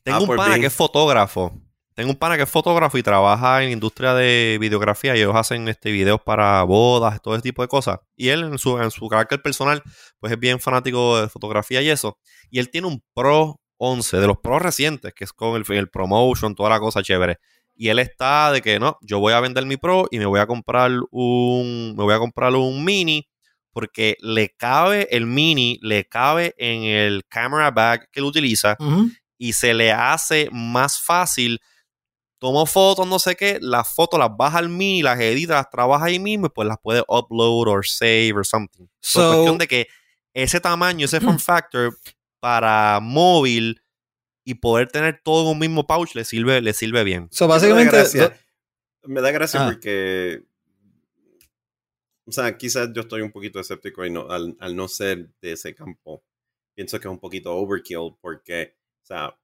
Tengo 0.03 0.19
Ah, 0.19 0.21
un 0.21 0.37
pana 0.37 0.59
que 0.59 0.67
es 0.67 0.73
fotógrafo. 0.75 1.53
Tengo 1.95 2.11
un 2.11 2.17
pana 2.17 2.37
que 2.37 2.43
es 2.43 2.51
fotógrafo 2.51 2.99
y 2.99 3.03
trabaja 3.03 3.63
en 3.63 3.69
la 3.71 3.73
industria 3.73 4.13
de 4.15 4.59
videografía 4.61 5.17
y 5.17 5.21
ellos 5.21 5.35
hacen 5.35 5.67
este 5.69 5.91
videos 5.91 6.21
para 6.21 6.63
bodas, 6.65 7.23
todo 7.23 7.35
ese 7.35 7.43
tipo 7.43 7.63
de 7.63 7.69
cosas. 7.69 8.01
Y 8.17 8.29
él 8.29 8.43
en 8.45 8.59
su, 8.59 8.77
en 8.79 8.91
su 8.91 9.09
carácter 9.09 9.41
personal, 9.41 9.83
pues 10.21 10.33
es 10.33 10.39
bien 10.39 10.61
fanático 10.61 11.19
de 11.21 11.29
fotografía 11.29 11.81
y 11.81 11.89
eso. 11.89 12.19
Y 12.51 12.59
él 12.59 12.69
tiene 12.71 12.89
un 12.89 13.03
Pro 13.15 13.59
11, 13.79 14.19
de 14.19 14.27
los 14.27 14.39
Pro 14.39 14.59
recientes, 14.59 15.15
que 15.15 15.25
es 15.25 15.33
con 15.33 15.57
el, 15.57 15.65
el 15.75 15.89
promotion, 15.89 16.55
toda 16.55 16.69
la 16.71 16.79
cosa 16.81 17.03
chévere. 17.03 17.39
Y 17.77 17.89
él 17.89 17.99
está 17.99 18.51
de 18.53 18.63
que 18.63 18.79
no, 18.79 18.97
yo 19.03 19.19
voy 19.19 19.35
a 19.35 19.41
vender 19.41 19.67
mi 19.67 19.77
Pro 19.77 20.09
y 20.11 20.19
me 20.19 20.27
voy 20.27 20.41
a 20.41 20.47
comprar 20.47 20.91
un, 21.11 21.95
me 21.97 22.03
voy 22.03 22.15
a 22.15 22.19
comprar 22.19 22.53
un 22.55 22.85
Mini 22.85 23.29
porque 23.73 24.17
le 24.21 24.49
cabe 24.57 25.07
el 25.11 25.27
Mini, 25.27 25.79
le 25.83 26.07
cabe 26.09 26.55
en 26.57 26.85
el 26.85 27.25
camera 27.29 27.71
bag 27.71 28.09
que 28.11 28.21
él 28.21 28.27
utiliza 28.27 28.77
y 29.37 29.53
se 29.53 29.75
le 29.75 29.93
hace 29.93 30.49
más 30.51 30.99
fácil. 30.99 31.61
Tomo 32.39 32.65
fotos, 32.67 33.07
no 33.07 33.19
sé 33.19 33.35
qué, 33.35 33.59
las 33.61 33.89
fotos 33.95 34.19
las 34.21 34.31
baja 34.37 34.59
al 34.59 34.69
Mini, 34.71 35.03
las 35.03 35.19
edita, 35.21 35.55
las 35.55 35.71
trabaja 35.71 36.07
ahí 36.07 36.19
mismo 36.19 36.47
y 36.47 36.51
pues 36.51 36.67
las 36.69 36.79
puede 36.83 37.03
upload 37.09 37.69
or 37.69 37.87
save 37.87 38.33
or 38.35 38.47
something. 38.47 38.87
So, 39.01 39.21
So- 39.21 39.29
cuestión 39.35 39.59
de 39.59 39.67
que 39.69 39.87
ese 40.35 40.61
tamaño, 40.61 41.05
ese 41.07 41.21
form 41.21 41.39
factor 41.39 41.97
para 42.41 43.01
móvil 43.03 43.81
y 44.49 44.55
poder 44.55 44.89
tener 44.89 45.21
todo 45.25 45.43
en 45.43 45.53
un 45.53 45.59
mismo 45.59 45.87
pouch 45.87 46.15
le 46.15 46.25
sirve, 46.25 46.63
le 46.63 46.73
sirve 46.73 47.03
bien. 47.05 47.29
So, 47.33 47.45
Me 47.47 47.49
da 47.49 47.55
básicamente, 47.57 47.97
gracia, 47.97 48.39
me 49.03 49.21
da 49.21 49.31
gracia 49.33 49.61
Ah. 49.67 49.71
porque, 49.73 50.43
o 52.25 52.33
sea, 52.33 52.57
quizás 52.57 52.91
yo 52.95 53.03
estoy 53.03 53.23
un 53.23 53.33
poquito 53.33 53.59
escéptico 53.61 54.07
y 54.07 54.11
no, 54.11 54.31
al, 54.31 54.57
al 54.61 54.75
no 54.77 54.89
ser 54.89 55.29
de 55.41 55.53
ese 55.53 55.75
campo. 55.75 56.23
Pienso 56.75 56.99
que 57.01 57.09
es 57.09 57.13
un 57.13 57.19
poquito 57.19 57.55
overkill 57.57 58.17
porque, 58.21 58.77
o 59.03 59.07
sea, 59.07 59.37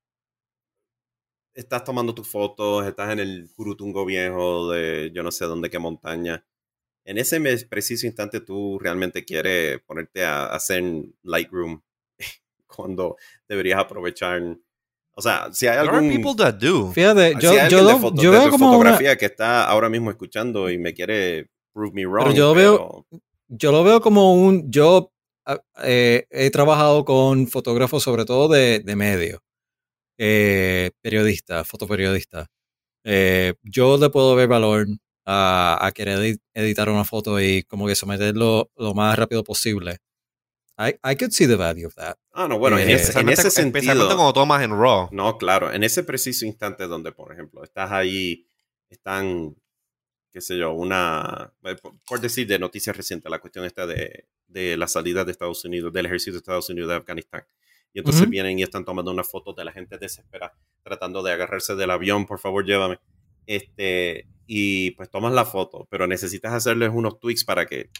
estás 1.54 1.84
tomando 1.84 2.14
tus 2.14 2.28
fotos, 2.28 2.86
estás 2.86 3.10
en 3.12 3.18
el 3.20 3.50
Curutungo 3.54 4.04
viejo 4.06 4.70
de 4.70 5.10
yo 5.14 5.22
no 5.22 5.30
sé 5.32 5.44
dónde, 5.46 5.68
qué 5.70 5.78
montaña. 5.78 6.44
En 7.04 7.18
ese 7.18 7.40
mes- 7.40 7.64
preciso 7.64 8.06
instante 8.06 8.40
tú 8.40 8.78
realmente 8.78 9.24
quieres 9.24 9.80
ponerte 9.82 10.24
a, 10.24 10.44
a 10.46 10.56
hacer 10.56 10.82
Lightroom 11.24 11.82
cuando 12.66 13.16
deberías 13.48 13.80
aprovechar. 13.80 14.56
O 15.14 15.20
sea, 15.22 15.48
si 15.52 15.66
hay 15.66 15.76
There 15.76 15.88
are 15.88 15.96
algún... 15.98 16.10
people 16.22 16.34
that 16.42 16.54
do. 16.54 16.90
fíjate, 16.92 17.34
Si 17.34 17.40
yo, 17.40 17.50
hay 17.50 17.56
yo, 17.56 17.62
alguien 17.62 17.86
de 17.86 17.92
lo- 17.92 17.98
foto- 17.98 18.22
yo 18.22 18.32
de 18.32 18.38
veo 18.38 18.50
como 18.50 18.66
una, 18.68 18.76
fotografía 18.76 19.16
que 19.18 19.26
está 19.26 19.64
ahora 19.66 19.88
mismo 19.88 20.10
escuchando 20.10 20.70
y 20.70 20.78
me 20.78 20.94
quiere 20.94 21.48
prove 21.74 21.92
me 21.94 22.06
wrong. 22.06 22.32
yo 22.34 22.54
veo- 22.54 23.06
yo 23.48 23.72
lo 23.72 23.84
veo 23.84 24.00
como 24.00 24.34
un, 24.34 24.70
yo 24.70 25.12
ah, 25.46 25.60
eh, 25.84 26.24
he 26.30 26.50
trabajado 26.50 27.04
con 27.04 27.46
fotógrafos 27.46 28.02
sobre 28.02 28.24
todo 28.24 28.48
de, 28.48 28.80
de 28.80 28.96
medio, 28.96 29.42
eh, 30.18 30.90
periodistas, 31.02 31.66
fotoperiodistas. 31.66 32.46
Eh, 33.04 33.54
yo 33.62 33.98
le 33.98 34.10
puedo 34.10 34.34
ver 34.34 34.48
valor 34.48 34.86
a, 35.26 35.78
a 35.84 35.92
querer 35.92 36.18
edi- 36.20 36.40
editar 36.54 36.88
una 36.88 37.04
foto 37.04 37.40
y 37.40 37.62
como 37.64 37.86
que 37.86 37.94
someterlo 37.94 38.70
lo 38.76 38.94
más 38.94 39.18
rápido 39.18 39.44
posible. 39.44 39.98
I, 40.78 40.94
I 41.04 41.14
could 41.16 41.32
see 41.32 41.46
the 41.46 41.56
value 41.56 41.86
of 41.86 41.94
that. 41.96 42.16
Ah, 42.32 42.48
no, 42.48 42.58
bueno, 42.58 42.78
en, 42.78 42.88
Eh, 42.88 42.94
ese, 42.94 43.18
en 43.20 43.28
ese 43.28 43.48
especialmente 43.48 43.80
sentido. 43.82 44.06
cuando 44.16 44.32
tomas 44.32 44.62
en 44.62 44.70
RAW. 44.72 45.08
No, 45.12 45.36
claro, 45.38 45.72
en 45.72 45.82
ese 45.84 46.02
preciso 46.02 46.46
instante 46.46 46.86
donde, 46.86 47.12
por 47.12 47.32
ejemplo, 47.32 47.62
estás 47.62 47.92
ahí, 47.92 48.46
están, 48.88 49.54
qué 50.32 50.40
sé 50.40 50.56
yo, 50.56 50.72
una, 50.72 51.52
eh, 51.64 51.76
por, 51.76 51.94
por 52.08 52.20
decir 52.20 52.46
de 52.46 52.58
noticias 52.58 52.96
recientes, 52.96 53.30
la 53.30 53.38
cuestión 53.38 53.64
esta 53.66 53.86
de, 53.86 54.26
de 54.46 54.76
la 54.76 54.88
salida 54.88 55.24
de 55.24 55.32
Estados 55.32 55.64
Unidos, 55.64 55.92
del 55.92 56.06
ejército 56.06 56.32
de 56.32 56.38
Estados 56.38 56.68
Unidos 56.70 56.88
de 56.90 56.96
Afganistán. 56.96 57.44
Y 57.92 57.98
entonces 57.98 58.22
Ujú. 58.22 58.30
vienen 58.30 58.58
y 58.58 58.62
están 58.62 58.86
tomando 58.86 59.10
una 59.10 59.24
foto 59.24 59.52
de 59.52 59.64
la 59.66 59.72
gente 59.72 59.98
desesperada, 59.98 60.54
tratando 60.82 61.22
de 61.22 61.32
agarrarse 61.32 61.74
del 61.74 61.90
avión, 61.90 62.24
por 62.24 62.38
favor, 62.38 62.64
llévame. 62.64 62.98
Este, 63.46 64.26
y 64.46 64.92
pues 64.92 65.10
tomas 65.10 65.34
la 65.34 65.44
foto, 65.44 65.86
pero 65.90 66.06
necesitas 66.06 66.54
hacerles 66.54 66.90
unos 66.94 67.20
tweaks 67.20 67.44
para 67.44 67.66
que 67.66 67.90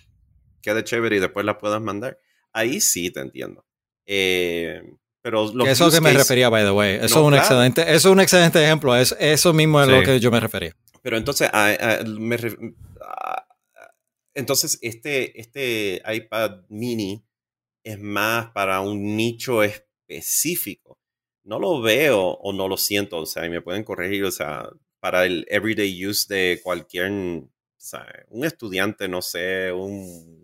quede 0.63 0.83
chévere 0.85 1.17
y 1.17 1.21
después 1.21 1.45
la 1.45 1.59
puedas 1.59 1.83
mandar. 1.83 2.19
Ahí 2.53 2.81
sí 2.81 3.11
te 3.11 3.21
entiendo. 3.21 3.65
Eh, 4.07 4.83
pero 5.23 5.53
los 5.53 5.65
Que 5.67 5.73
eso 5.73 5.91
que 5.91 6.01
me 6.01 6.11
case- 6.11 6.19
refería, 6.19 6.49
by 6.49 6.65
the 6.65 6.71
way. 6.73 6.95
Eso 6.97 7.01
No, 7.01 7.07
es 7.07 7.17
un 7.17 7.29
claro. 7.31 7.37
excelente, 7.45 7.83
eso 7.83 8.09
es 8.09 8.13
un 8.13 8.21
excelente 8.21 8.63
ejemplo. 8.65 8.97
Es, 8.97 9.15
eso 9.21 9.53
mismo 9.53 9.81
es 9.83 9.89
lo 9.89 10.03
que 10.03 10.19
yo 10.21 10.31
me 10.31 10.41
refería. 10.41 10.77
Pero 11.03 11.17
entonces, 11.17 11.49
a- 11.53 11.69
a- 11.69 12.05
me 12.05 12.37
ref- 12.39 12.75
a- 13.01 13.47
entonces 14.35 14.79
este, 14.83 15.41
este 15.41 16.03
iPad 16.07 16.63
mini 16.69 17.25
es 17.85 17.99
más 18.01 18.51
para 18.53 18.81
un 18.81 19.17
nicho 19.17 19.63
específico. 19.63 20.99
No 21.45 21.59
lo 21.59 21.81
veo 21.81 22.21
o 22.21 22.53
no 22.53 22.69
lo 22.69 22.77
siento, 22.77 23.19
o 23.19 23.27
sea, 23.27 23.45
y 23.47 23.51
me 23.51 23.61
pueden 23.63 23.83
corregir, 23.85 24.25
o 24.25 24.31
sea, 24.31 24.69
para 25.01 25.27
el 25.27 25.45
everyday 25.49 26.07
use 26.07 26.33
de 26.33 26.61
cualquier, 26.63 27.11
o 27.11 27.49
sea, 27.77 28.07
un 28.29 28.45
estudiante, 28.45 29.09
no 29.09 29.21
sé, 29.23 29.73
un... 29.73 30.42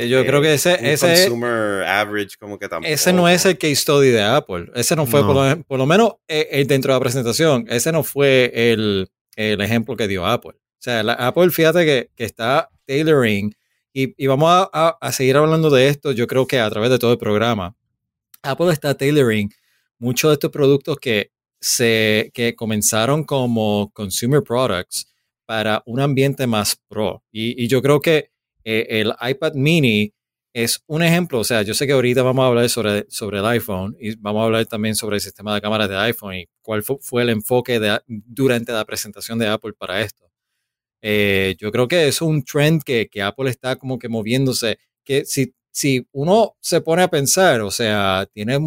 Que 0.00 0.08
yo 0.08 0.24
creo 0.26 0.42
que 0.42 0.54
ese- 0.54 0.92
ese- 0.92 1.06
consumer 1.08 1.84
average, 1.84 2.36
como 2.38 2.58
que 2.58 2.68
tampoco. 2.68 2.92
Ese 2.92 3.12
no 3.12 3.28
es 3.28 3.44
el 3.46 3.56
case 3.58 3.76
study 3.76 4.08
de 4.10 4.22
Apple. 4.22 4.70
Ese 4.74 4.96
no 4.96 5.06
fue, 5.06 5.20
No. 5.20 5.26
Por, 5.28 5.36
lo, 5.36 5.62
por 5.64 5.78
lo 5.78 5.86
menos 5.86 6.14
eh, 6.28 6.48
eh, 6.50 6.64
dentro 6.64 6.92
de 6.92 6.96
la 6.98 7.00
presentación, 7.00 7.64
ese 7.68 7.92
no 7.92 8.02
fue 8.02 8.50
el, 8.54 9.08
el 9.36 9.60
ejemplo 9.60 9.96
que 9.96 10.08
dio 10.08 10.26
Apple. 10.26 10.52
O 10.52 10.80
sea, 10.84 11.02
la- 11.02 11.14
Apple, 11.14 11.50
fíjate 11.50 11.84
que, 11.84 12.10
que 12.14 12.24
está 12.24 12.68
tailoring, 12.86 13.54
y, 13.92 14.12
y 14.22 14.26
vamos 14.26 14.50
a, 14.50 14.68
a- 14.72 14.98
a 15.00 15.12
seguir 15.12 15.36
hablando 15.36 15.70
de 15.70 15.88
esto, 15.88 16.12
yo 16.12 16.26
creo 16.26 16.46
que 16.46 16.58
a 16.60 16.68
través 16.68 16.90
de 16.90 16.98
todo 16.98 17.12
el 17.12 17.18
programa. 17.18 17.74
Apple 18.42 18.72
está 18.72 18.94
tailoring 18.94 19.50
muchos 19.98 20.30
de 20.30 20.34
estos 20.34 20.50
productos 20.50 20.98
que, 20.98 21.30
se, 21.60 22.30
que 22.34 22.54
comenzaron 22.54 23.24
como 23.24 23.90
consumer 23.94 24.42
products 24.42 25.06
para 25.46 25.82
un 25.86 26.00
ambiente 26.00 26.46
más 26.46 26.76
pro. 26.88 27.22
Y, 27.32 27.62
y 27.62 27.68
yo 27.68 27.80
creo 27.80 28.00
que 28.00 28.30
eh, 28.64 28.86
el 29.00 29.12
iPad 29.20 29.54
mini 29.54 30.12
es 30.52 30.82
un 30.86 31.02
ejemplo, 31.02 31.40
o 31.40 31.44
sea, 31.44 31.62
yo 31.62 31.74
sé 31.74 31.86
que 31.86 31.92
ahorita 31.94 32.22
vamos 32.22 32.44
a 32.44 32.48
hablar 32.48 32.68
sobre, 32.68 33.06
sobre 33.10 33.38
el 33.40 33.46
iPhone 33.46 33.96
y 34.00 34.14
vamos 34.16 34.42
a 34.42 34.44
hablar 34.46 34.66
también 34.66 34.94
sobre 34.94 35.16
el 35.16 35.20
sistema 35.22 35.54
de 35.54 35.60
cámaras 35.60 35.88
de 35.88 35.96
iPhone 35.96 36.34
y 36.36 36.46
cuál 36.62 36.82
fu- 36.84 36.98
fue 37.02 37.22
el 37.22 37.30
enfoque 37.30 37.80
de, 37.80 38.00
durante 38.06 38.72
la 38.72 38.84
presentación 38.84 39.38
de 39.38 39.48
Apple 39.48 39.72
para 39.76 40.00
esto. 40.00 40.30
Eh, 41.02 41.56
yo 41.58 41.70
creo 41.72 41.86
que 41.88 42.08
es 42.08 42.22
un 42.22 42.44
trend 42.44 42.82
que, 42.82 43.08
que 43.10 43.22
Apple 43.22 43.50
está 43.50 43.76
como 43.76 43.98
que 43.98 44.08
moviéndose, 44.08 44.78
que 45.04 45.24
si, 45.26 45.54
si 45.70 46.06
uno 46.12 46.56
se 46.60 46.80
pone 46.80 47.02
a 47.02 47.08
pensar, 47.08 47.60
o 47.60 47.70
sea, 47.70 48.26
tiene 48.32 48.58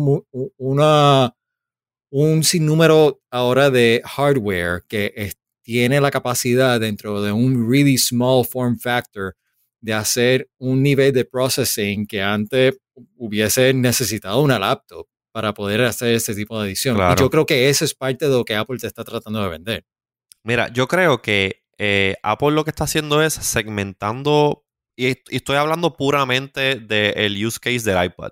una, 0.58 1.34
un 2.12 2.44
sinnúmero 2.44 3.22
ahora 3.32 3.70
de 3.70 4.02
hardware 4.06 4.84
que 4.88 5.14
es- 5.16 5.38
tiene 5.64 6.00
la 6.02 6.12
capacidad 6.12 6.80
dentro 6.80 7.22
de 7.22 7.32
un 7.34 7.70
really 7.70 7.98
small 7.98 8.46
form 8.46 8.80
factor 8.80 9.36
de 9.88 9.94
hacer 9.94 10.50
un 10.58 10.84
nivel 10.84 11.14
de 11.14 11.24
processing 11.24 12.06
que 12.06 12.22
antes 12.22 12.78
hubiese 13.16 13.74
necesitado 13.74 14.42
una 14.42 14.60
laptop 14.60 15.08
para 15.32 15.54
poder 15.54 15.82
hacer 15.86 16.14
ese 16.14 16.36
tipo 16.36 16.60
de 16.60 16.68
edición. 16.68 16.98
Claro. 16.98 17.16
Y 17.18 17.24
yo 17.24 17.30
creo 17.30 17.46
que 17.46 17.70
eso 17.70 17.86
es 17.86 17.96
parte 17.96 18.28
de 18.28 18.32
lo 18.32 18.44
que 18.44 18.54
Apple 18.54 18.80
te 18.80 18.88
está 18.88 19.06
tratando 19.06 19.42
de 19.42 19.48
vender. 19.48 19.86
Mira, 20.44 20.68
yo 20.74 20.90
creo 20.90 21.22
que 21.22 21.64
eh, 21.78 22.16
Apple 22.22 22.52
lo 22.52 22.66
que 22.66 22.72
está 22.72 22.84
haciendo 22.84 23.24
es 23.24 23.34
segmentando, 23.34 24.66
y, 24.98 25.08
y 25.08 25.38
estoy 25.38 25.56
hablando 25.56 25.96
puramente 25.96 26.76
del 26.76 27.46
use 27.46 27.60
case 27.62 27.90
del 27.90 28.04
iPad. 28.04 28.32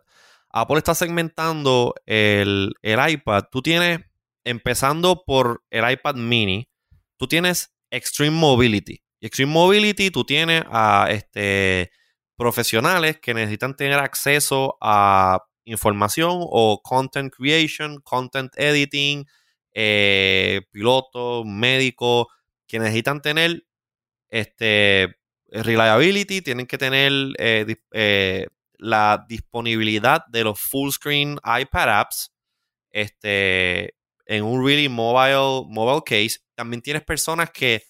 Apple 0.50 0.78
está 0.78 0.94
segmentando 0.94 1.96
el, 2.06 2.74
el 2.82 3.10
iPad. 3.12 3.46
Tú 3.50 3.62
tienes, 3.62 4.02
empezando 4.44 5.24
por 5.26 5.64
el 5.70 5.90
iPad 5.90 6.16
mini, 6.16 6.68
tú 7.16 7.28
tienes 7.28 7.74
Extreme 7.92 8.36
Mobility. 8.36 9.05
Y 9.20 9.28
Extreme 9.28 9.52
Mobility, 9.52 10.12
tú 10.12 10.24
tienes 10.26 10.64
a 10.68 11.08
este, 11.10 11.92
profesionales 12.36 13.20
que 13.20 13.34
necesitan 13.34 13.76
tener 13.76 14.00
acceso 14.00 14.78
a 14.82 15.40
información 15.66 16.40
o 16.42 16.82
content 16.84 17.34
creation, 17.34 18.02
content 18.02 18.52
editing, 18.58 19.26
eh, 19.74 20.62
pilotos, 20.72 21.46
médicos, 21.46 22.28
que 22.68 22.80
necesitan 22.80 23.22
tener 23.22 23.64
este 24.30 25.16
reliability, 25.48 26.42
tienen 26.42 26.68
que 26.68 26.78
tener 26.78 27.12
eh, 27.38 27.76
eh, 27.92 28.48
la 28.78 29.26
disponibilidad 29.28 30.26
de 30.28 30.44
los 30.44 30.60
full 30.60 30.90
screen 30.92 31.40
iPad 31.44 32.00
apps 32.00 32.34
este, 32.92 33.96
en 34.26 34.44
un 34.44 34.66
really 34.66 34.90
mobile, 34.90 35.66
mobile 35.70 36.02
case. 36.06 36.40
También 36.56 36.82
tienes 36.82 37.04
personas 37.04 37.52
que 37.52 37.84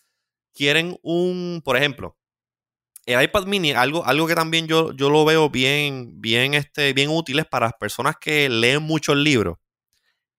quieren 0.55 0.97
un, 1.03 1.61
por 1.63 1.77
ejemplo, 1.77 2.17
el 3.05 3.21
iPad 3.21 3.45
mini, 3.45 3.71
algo, 3.71 4.03
algo 4.05 4.25
que 4.25 4.33
también 4.33 4.67
yo, 4.67 4.91
yo 4.93 5.09
lo 5.09 5.25
veo 5.25 5.49
bien, 5.49 6.19
bien, 6.21 6.55
este, 6.55 6.93
bien 6.93 7.09
útil 7.09 7.37
es 7.37 7.45
para 7.45 7.67
las 7.67 7.75
personas 7.79 8.15
que 8.19 8.49
leen 8.49 8.81
muchos 8.81 9.15
libros. 9.15 9.57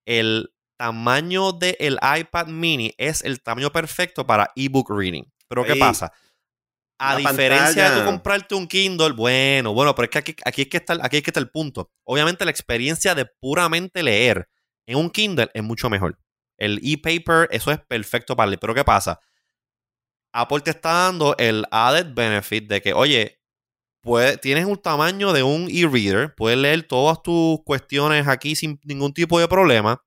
El 0.04 0.52
tamaño 0.76 1.52
del 1.52 1.98
iPad 2.18 2.48
mini 2.48 2.92
es 2.98 3.22
el 3.22 3.40
tamaño 3.40 3.70
perfecto 3.70 4.26
para 4.26 4.50
ebook 4.56 4.90
reading. 4.90 5.24
Pero 5.48 5.64
¿qué 5.64 5.72
Ey, 5.72 5.78
pasa? 5.78 6.12
A 6.98 7.16
diferencia 7.16 7.90
de 7.90 8.00
tú 8.00 8.06
comprarte 8.06 8.54
un 8.54 8.66
Kindle, 8.66 9.12
bueno, 9.12 9.72
bueno, 9.74 9.94
pero 9.94 10.04
es 10.06 10.10
que 10.10 10.18
aquí, 10.18 10.36
aquí, 10.44 10.62
es 10.62 10.68
que 10.68 10.78
está, 10.78 10.98
aquí 11.02 11.18
es 11.18 11.22
que 11.22 11.30
está 11.30 11.40
el 11.40 11.50
punto. 11.50 11.92
Obviamente 12.04 12.44
la 12.44 12.50
experiencia 12.50 13.14
de 13.14 13.26
puramente 13.26 14.02
leer 14.02 14.48
en 14.86 14.96
un 14.96 15.10
Kindle 15.10 15.50
es 15.52 15.62
mucho 15.62 15.88
mejor. 15.90 16.18
El 16.56 16.80
e-paper, 16.82 17.48
eso 17.52 17.70
es 17.70 17.78
perfecto 17.80 18.34
para 18.34 18.48
leer. 18.48 18.58
Pero 18.58 18.74
¿qué 18.74 18.82
pasa? 18.82 19.20
Apple 20.40 20.60
te 20.60 20.70
está 20.70 20.92
dando 20.92 21.34
el 21.38 21.64
added 21.70 22.14
benefit 22.14 22.68
de 22.68 22.80
que, 22.82 22.92
oye, 22.92 23.40
puede- 24.02 24.36
tienes 24.38 24.66
un 24.66 24.76
tamaño 24.80 25.32
de 25.32 25.42
un 25.42 25.68
e-reader, 25.70 26.34
puedes 26.36 26.58
leer 26.58 26.82
todas 26.86 27.22
tus 27.22 27.58
cuestiones 27.64 28.28
aquí 28.28 28.54
sin 28.54 28.78
ningún 28.84 29.12
tipo 29.12 29.40
de 29.40 29.48
problema, 29.48 30.02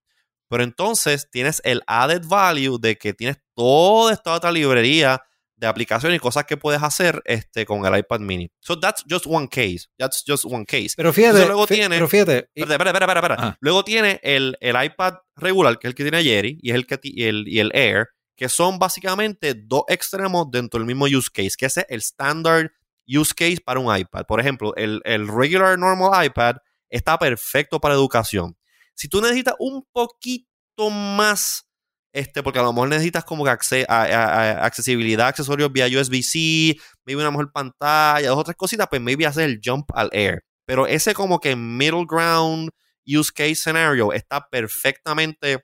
pero 0.49 0.63
entonces 0.63 1.29
tienes 1.31 1.61
el 1.65 1.81
added 1.87 2.21
value 2.25 2.77
de 2.79 2.97
que 2.97 3.13
tienes 3.13 3.37
toda 3.55 4.13
esta 4.13 4.33
otra 4.33 4.51
librería 4.51 5.21
de 5.57 5.67
aplicaciones 5.67 6.15
y 6.15 6.19
cosas 6.19 6.45
que 6.45 6.55
puedes 6.55 6.81
hacer 6.81 7.21
este, 7.25 7.65
con 7.65 7.85
el 7.85 7.99
iPad 7.99 8.21
mini. 8.21 8.49
So 8.61 8.79
that's 8.79 9.03
just 9.09 9.25
one 9.27 9.49
case. 9.49 9.87
That's 9.97 10.23
just 10.25 10.45
one 10.45 10.65
case. 10.65 10.91
Pero 10.95 11.11
fíjate, 11.11 11.31
Entonces 11.39 11.47
luego 11.49 11.67
tiene- 11.67 11.95
pero 11.97 12.07
fíjate, 12.07 12.49
y- 12.55 12.61
Espera, 12.61 12.75
espera, 12.89 12.91
espera, 13.05 13.19
espera. 13.19 13.35
Ajá. 13.35 13.57
Luego 13.59 13.83
tiene 13.83 14.19
el, 14.23 14.57
el 14.61 14.81
iPad 14.85 15.15
regular, 15.35 15.77
que 15.77 15.87
es 15.87 15.91
el 15.91 15.95
que 15.95 16.03
tiene 16.03 16.23
Jerry, 16.23 16.57
y 16.61 16.69
es 16.69 16.75
el 16.75 16.87
que 16.87 16.97
y 17.03 17.23
el, 17.25 17.45
y 17.47 17.59
el 17.59 17.71
Air, 17.75 18.07
que 18.39 18.47
son 18.47 18.79
básicamente 18.79 19.53
dos 19.53 19.83
extremos 19.89 20.49
dentro 20.49 20.79
del 20.79 20.87
mismo 20.87 21.07
use 21.07 21.29
case, 21.29 21.57
que 21.57 21.65
ese 21.65 21.81
es 21.81 21.87
el 21.89 21.99
standard 21.99 22.71
use 23.05 23.33
case 23.35 23.57
para 23.59 23.81
un 23.81 23.93
iPad. 23.93 24.23
Por 24.25 24.39
ejemplo, 24.39 24.73
el, 24.77 25.27
regular 25.27 25.77
normal 25.77 26.25
iPad 26.25 26.55
está 26.87 27.19
perfecto 27.19 27.81
para 27.81 27.95
educación. 27.95 28.55
Si 28.95 29.09
tú 29.09 29.19
necesitas 29.19 29.55
un 29.59 29.85
poquito 29.91 30.89
más, 30.89 31.65
este, 32.13 32.41
porque 32.41 32.59
a 32.59 32.61
lo 32.61 32.71
mejor 32.71 32.87
necesitas 32.87 33.25
como 33.25 33.43
que 33.43 33.49
accesibilidad, 33.49 35.27
accesorios 35.27 35.73
vía 35.73 35.87
USB-C, 35.87 36.77
maybe 37.03 37.19
una 37.19 37.31
mejor 37.31 37.51
pantalla, 37.51 38.29
dos 38.29 38.37
o 38.39 38.43
tres 38.45 38.55
cositas, 38.55 38.87
pues 38.89 39.01
maybe 39.01 39.25
hacer 39.25 39.49
el 39.49 39.59
jump 39.61 39.91
al 39.93 40.09
Air. 40.13 40.45
Pero 40.65 40.87
ese 40.87 41.13
como 41.13 41.41
que 41.41 41.57
middle 41.57 42.05
ground 42.07 42.69
use 43.05 43.33
case 43.35 43.55
scenario 43.55 44.13
está 44.13 44.47
perfectamente 44.49 45.61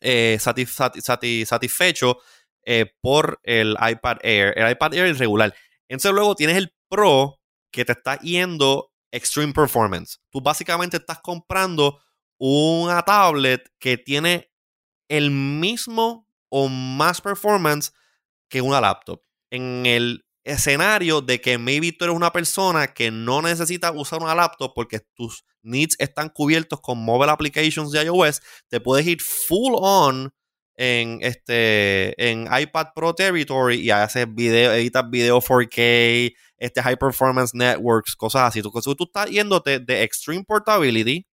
eh, 0.00 0.38
satis- 0.40 0.70
sati- 0.74 1.00
sati- 1.00 1.44
satisfecho 1.46 2.18
eh, 2.64 2.86
por 3.00 3.40
el 3.42 3.76
iPad 3.80 4.18
Air, 4.22 4.54
el 4.56 4.70
iPad 4.70 4.94
Air 4.94 5.06
es 5.06 5.18
regular. 5.18 5.54
Entonces 5.88 6.12
luego 6.12 6.34
tienes 6.34 6.56
el 6.56 6.74
Pro 6.88 7.40
que 7.70 7.84
te 7.84 7.92
está 7.92 8.18
yendo 8.18 8.92
Extreme 9.12 9.52
Performance. 9.52 10.18
Tú 10.30 10.40
básicamente 10.40 10.96
estás 10.98 11.20
comprando 11.20 12.00
una 12.38 13.02
tablet 13.02 13.68
que 13.78 13.96
tiene 13.96 14.50
el 15.08 15.30
mismo 15.30 16.28
o 16.48 16.68
más 16.68 17.20
performance 17.20 17.92
que 18.48 18.60
una 18.60 18.80
laptop. 18.80 19.20
En 19.50 19.84
el 19.86 20.24
escenario 20.44 21.20
de 21.20 21.40
que 21.40 21.58
maybe 21.58 21.92
tú 21.92 22.04
eres 22.04 22.16
una 22.16 22.32
persona 22.32 22.88
que 22.88 23.10
no 23.10 23.42
necesita 23.42 23.92
usar 23.92 24.20
una 24.22 24.34
laptop 24.34 24.72
porque 24.74 25.00
tus 25.14 25.44
needs 25.62 25.96
están 25.98 26.28
cubiertos 26.30 26.80
con 26.80 26.98
mobile 27.04 27.30
applications 27.30 27.90
de 27.92 28.04
iOS, 28.04 28.40
te 28.68 28.80
puedes 28.80 29.06
ir 29.06 29.20
full 29.20 29.74
on 29.76 30.32
en 30.76 31.18
este 31.20 32.14
en 32.30 32.48
iPad 32.52 32.88
Pro 32.94 33.14
Territory 33.14 33.80
y 33.80 33.90
haces 33.90 34.26
video, 34.34 34.72
editas 34.72 35.10
video 35.10 35.40
4K, 35.40 36.32
este 36.56 36.82
high 36.82 36.96
performance 36.96 37.52
networks, 37.54 38.16
cosas 38.16 38.42
así. 38.48 38.62
Tú, 38.62 38.70
tú 38.70 39.04
estás 39.04 39.28
yéndote 39.30 39.78
de 39.80 40.02
extreme 40.02 40.42
portability, 40.44 41.26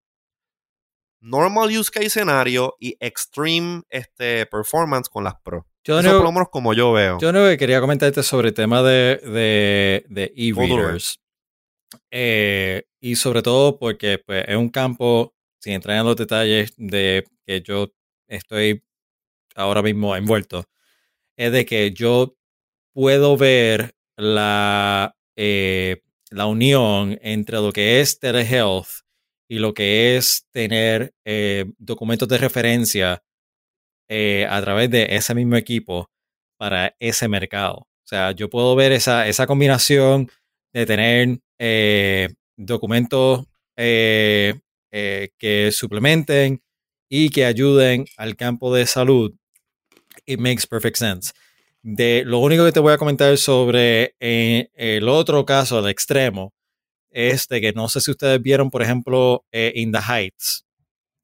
normal 1.21 1.71
use 1.77 1.91
case 1.91 2.07
escenario 2.07 2.75
y 2.81 2.97
extreme 3.01 3.83
este, 3.91 4.47
performance 4.47 5.09
con 5.09 5.25
las 5.25 5.35
Pro. 5.43 5.67
yo 5.85 5.99
Eso 5.99 6.09
no- 6.11 6.17
por 6.17 6.25
lo 6.25 6.33
menos 6.33 6.49
como 6.51 6.73
yo 6.75 6.93
veo. 6.93 7.19
Yo 7.19 7.33
no 7.33 7.45
quería 7.57 7.81
comentarte 7.81 8.23
sobre 8.23 8.49
el 8.49 8.55
tema 8.55 8.83
de, 8.83 9.17
de, 9.23 10.05
de 10.09 10.33
e-readers. 10.37 11.19
Eh, 12.11 12.85
y 13.01 13.17
sobre 13.17 13.43
todo 13.43 13.79
porque 13.79 14.19
pues, 14.19 14.45
es 14.49 14.57
un 14.57 14.69
campo, 14.69 15.35
sin 15.61 15.75
entrar 15.75 15.99
en 15.99 16.05
los 16.05 16.17
detalles 16.17 16.75
de 16.77 17.25
que 17.47 17.63
yo 17.63 17.93
estoy 18.29 18.83
ahora 19.55 19.83
mismo 19.83 20.17
envuelto, 20.17 20.65
es 21.37 21.53
de 21.53 21.65
que 21.67 21.93
yo 21.93 22.37
puedo 22.93 23.37
ver 23.37 23.95
la, 24.17 25.17
eh, 25.37 26.03
la 26.31 26.47
unión 26.47 27.19
entre 27.23 27.57
lo 27.59 27.73
que 27.73 28.01
es 28.01 28.19
telehealth 28.19 29.05
y 29.49 29.59
lo 29.59 29.75
que 29.75 30.17
es 30.17 30.47
tener 30.53 31.15
eh, 31.25 31.67
documentos 31.79 32.29
de 32.29 32.39
referencia 32.39 33.23
a 34.49 34.61
través 34.61 34.91
de 34.91 35.07
ese 35.11 35.35
mismo 35.35 35.57
equipo 35.57 36.09
para 36.57 36.95
ese 37.01 37.27
mercado. 37.27 37.89
O 38.05 38.07
sea, 38.07 38.33
yo 38.33 38.51
puedo 38.51 38.77
ver 38.77 38.93
esa, 38.93 39.27
esa 39.27 39.47
combinación 39.47 40.31
de 40.75 40.87
tener 40.87 41.41
documentos 42.57 43.47
eh, 43.77 44.55
eh, 44.93 45.31
que 45.39 45.71
suplementen 45.73 46.63
y 47.09 47.31
que 47.31 47.45
ayuden 47.45 48.07
al 48.17 48.37
campo 48.37 48.75
de 48.75 48.87
salud. 48.87 49.35
It 50.27 50.39
makes 50.39 50.67
perfect 50.69 50.97
sense. 50.97 51.33
De, 51.83 52.23
lo 52.25 52.39
único 52.39 52.65
que 52.65 52.73
te 52.73 52.81
voy 52.81 52.93
a 52.93 52.99
comentar 52.99 53.37
sobre 53.37 54.15
eh, 54.21 54.69
el 54.75 55.09
otro 55.09 55.45
caso, 55.45 55.81
el 55.81 55.89
extremo, 55.89 56.55
es 57.11 57.47
de 57.49 57.61
que 57.61 57.73
no 57.73 57.89
sé 57.89 58.01
si 58.01 58.11
ustedes 58.11 58.41
vieron, 58.41 58.71
por 58.71 58.83
ejemplo, 58.83 59.45
eh, 59.53 59.73
In 59.75 59.93
the 59.93 59.99
Heights, 59.99 60.65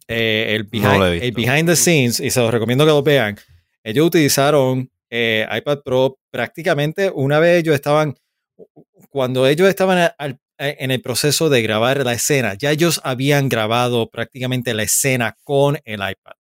eh, 0.07 0.55
el, 0.55 0.65
No 0.65 0.71
behind, 0.71 1.23
el 1.23 1.33
behind 1.33 1.69
the 1.69 1.77
scenes, 1.77 2.21
y 2.21 2.31
se 2.31 2.41
los 2.41 2.53
recomiendo 2.53 2.85
que 2.85 2.91
lo 2.91 3.03
vean. 3.03 3.39
Ellos 3.83 4.07
utilizaron 4.07 4.91
eh, 5.09 5.47
iPad 5.51 5.81
Pro 5.85 6.19
prácticamente 6.31 7.11
una 7.13 7.39
vez 7.39 7.61
ellos 7.61 7.75
estaban, 7.75 8.15
cuando 9.11 9.47
ellos 9.47 9.69
estaban 9.69 10.13
al- 10.19 10.39
en 10.59 10.91
el 10.91 11.01
proceso 11.01 11.49
de 11.49 11.63
grabar 11.63 12.05
la 12.05 12.13
escena, 12.13 12.55
ya 12.55 12.71
ellos 12.71 13.01
habían 13.03 13.49
grabado 13.49 14.11
prácticamente 14.11 14.75
la 14.75 14.83
escena 14.83 15.37
con 15.45 15.79
el 15.85 15.95
iPad. 16.01 16.33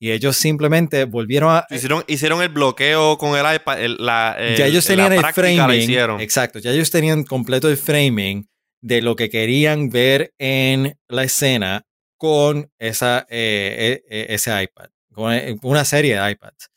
Y 0.00 0.10
ellos 0.12 0.36
simplemente 0.36 1.04
volvieron 1.04 1.50
a... 1.54 1.66
Hicieron, 1.70 2.04
hicieron 2.06 2.42
el 2.42 2.48
bloqueo 2.48 3.16
con 3.18 3.38
el 3.38 3.54
iPad. 3.56 3.82
el- 3.82 3.96
la, 3.98 4.34
el- 4.38 4.56
ya 4.56 4.66
ellos 4.66 4.84
la 4.88 5.08
tenían 5.08 5.12
el 5.12 5.32
framing. 5.32 6.20
Exacto, 6.20 6.58
ya 6.58 6.70
ellos 6.72 6.90
tenían 6.90 7.24
completo 7.24 7.68
el 7.68 7.76
framing 7.76 8.48
de 8.80 9.02
lo 9.02 9.14
que 9.16 9.30
querían 9.30 9.88
ver 9.90 10.32
en 10.38 10.98
la 11.08 11.24
escena 11.24 11.84
con 12.16 12.70
esa, 12.78 13.26
eh, 13.30 13.76
eh, 13.78 14.04
eh, 14.10 14.26
ese 14.30 14.62
iPad, 14.62 14.88
con 15.12 15.32
eh, 15.32 15.56
una 15.62 15.84
serie 15.84 16.18
de 16.18 16.30
iPads. 16.32 16.68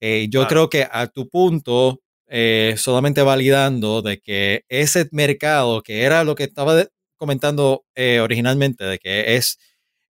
Eh, 0.00 0.26
yo 0.30 0.40
Claro. 0.40 0.48
creo 0.48 0.70
que 0.70 0.88
a 0.90 1.06
tu 1.06 1.28
punto, 1.28 2.00
eh, 2.32 2.74
solamente 2.76 3.22
validando 3.22 4.02
de 4.02 4.20
que 4.20 4.64
ese 4.68 5.08
mercado, 5.10 5.82
que 5.82 6.02
era 6.04 6.22
lo 6.22 6.36
que 6.36 6.44
estaba 6.44 6.86
comentando 7.16 7.84
eh, 7.96 8.20
originalmente, 8.20 8.84
de 8.84 8.98
que 8.98 9.34
es, 9.34 9.58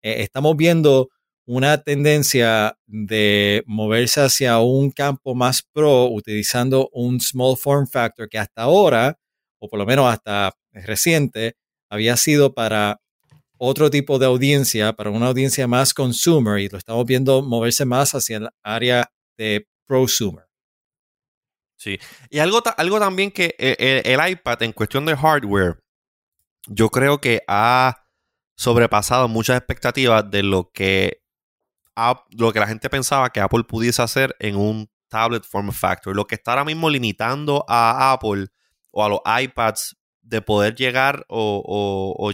eh, 0.02 0.22
estamos 0.22 0.57
viendo 0.57 1.11
una 1.46 1.81
tendencia 1.83 2.76
de 2.87 3.62
moverse 3.66 4.20
hacia 4.20 4.59
un 4.59 4.90
campo 4.90 5.37
más 5.37 5.62
pro 5.62 6.07
utilizando 6.11 6.90
un 6.92 7.20
small 7.20 7.57
form 7.57 7.87
factor 7.87 8.28
que 8.28 8.38
hasta 8.38 8.62
ahora, 8.62 9.16
o 9.61 9.68
por 9.68 9.78
lo 9.78 9.87
menos 9.87 10.12
hasta 10.12 10.52
reciente, 10.72 11.54
había 11.88 12.16
sido 12.16 12.52
para 12.52 13.00
otro 13.59 13.90
tipo 13.90 14.18
de 14.18 14.26
audiencia, 14.26 14.92
para 14.92 15.11
una 15.11 15.28
audiencia 15.28 15.68
más 15.68 15.94
consumer, 15.94 16.59
y 16.59 16.68
lo 16.68 16.78
estamos 16.78 17.07
viendo 17.07 17.42
moverse 17.42 17.85
más 17.85 18.14
hacia 18.14 18.38
el 18.38 18.48
área 18.64 19.09
de 19.37 19.66
prosumer. 19.87 20.47
Sí. 21.79 21.99
Y 22.29 22.41
algo, 22.41 22.61
algo 22.77 22.99
también 22.99 23.31
que 23.31 23.55
eh, 23.59 24.03
el, 24.05 24.21
el 24.21 24.31
iPad 24.33 24.62
en 24.64 24.73
cuestión 24.73 25.07
de 25.07 25.17
hardware, 25.17 25.83
yo 26.67 26.91
creo 26.91 27.21
que 27.21 27.43
ha 27.49 28.05
sobrepasado 28.57 29.29
muchas 29.29 29.57
expectativas 29.57 30.29
de 30.31 30.43
lo 30.43 30.71
que, 30.73 31.23
lo 32.31 32.53
que 32.53 32.59
la 32.61 32.67
gente 32.67 32.91
pensaba 32.91 33.31
que 33.31 33.41
Apple 33.41 33.62
pudiese 33.64 34.03
hacer 34.03 34.35
en 34.41 34.57
un 34.57 34.91
tablet 35.09 35.45
form 35.45 35.71
factor. 35.73 36.14
Lo 36.14 36.27
que 36.27 36.35
está 36.35 36.51
ahora 36.53 36.64
mismo 36.64 36.91
limitando 36.91 37.64
a 37.69 38.12
Apple 38.12 38.49
o 38.91 39.05
a 39.05 39.09
los 39.09 39.21
iPads 39.25 39.97
de 40.21 40.43
poder 40.43 40.75
llegar 40.75 41.25
o, 41.29 41.62
o- 41.64 42.29
o- 42.29 42.33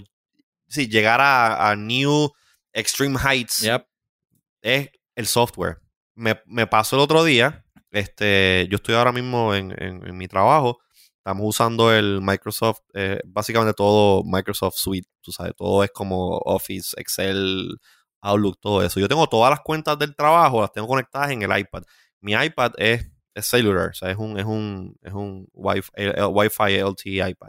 sí, 0.69 0.89
llegar 0.89 1.21
a, 1.21 1.71
a 1.71 1.77
new 1.77 2.31
extreme 2.73 3.17
heights 3.19 3.61
Yep. 3.61 3.87
es 4.63 4.91
el 5.15 5.27
software. 5.27 5.79
Me, 6.15 6.41
me 6.47 6.67
pasó 6.67 6.97
el 6.97 7.03
otro 7.03 7.23
día. 7.23 7.64
Este, 7.95 8.67
yo 8.71 8.77
estoy 8.77 8.95
ahora 8.95 9.13
mismo 9.13 9.55
en, 9.55 9.73
en- 9.83 10.17
mi 10.17 10.29
trabajo. 10.29 10.81
Estamos 11.19 11.45
usando 11.49 11.93
el 11.93 12.21
Microsoft, 12.23 12.81
eh, 12.95 13.21
básicamente 13.25 13.73
todo 13.75 14.23
Microsoft 14.25 14.77
Suite. 14.77 15.09
Tú 15.23 15.33
sabes, 15.33 15.55
todo 15.57 15.83
es 15.85 15.91
como 15.93 16.39
Office, 16.45 16.95
Excel, 17.01 17.79
Outlook, 18.23 18.59
todo 18.61 18.83
eso. 18.83 19.01
Yo 19.01 19.09
tengo 19.09 19.27
todas 19.29 19.51
las 19.51 19.61
cuentas 19.61 19.99
del 19.99 20.15
trabajo, 20.17 20.61
las 20.61 20.73
tengo 20.73 20.87
conectadas 20.89 21.31
en 21.31 21.43
el 21.43 21.59
iPad. 21.59 21.83
Mi 22.21 22.33
iPad 22.35 22.73
es, 22.79 23.11
es 23.35 23.47
cellular, 23.47 23.91
o 23.91 23.95
sea, 23.95 24.11
es 24.11 24.17
un, 24.19 24.39
es 24.39 24.45
un, 24.45 24.97
es 25.03 25.13
un 25.15 25.49
Wi-Fi, 25.55 26.75
LTE 26.75 27.29
iPad. 27.31 27.49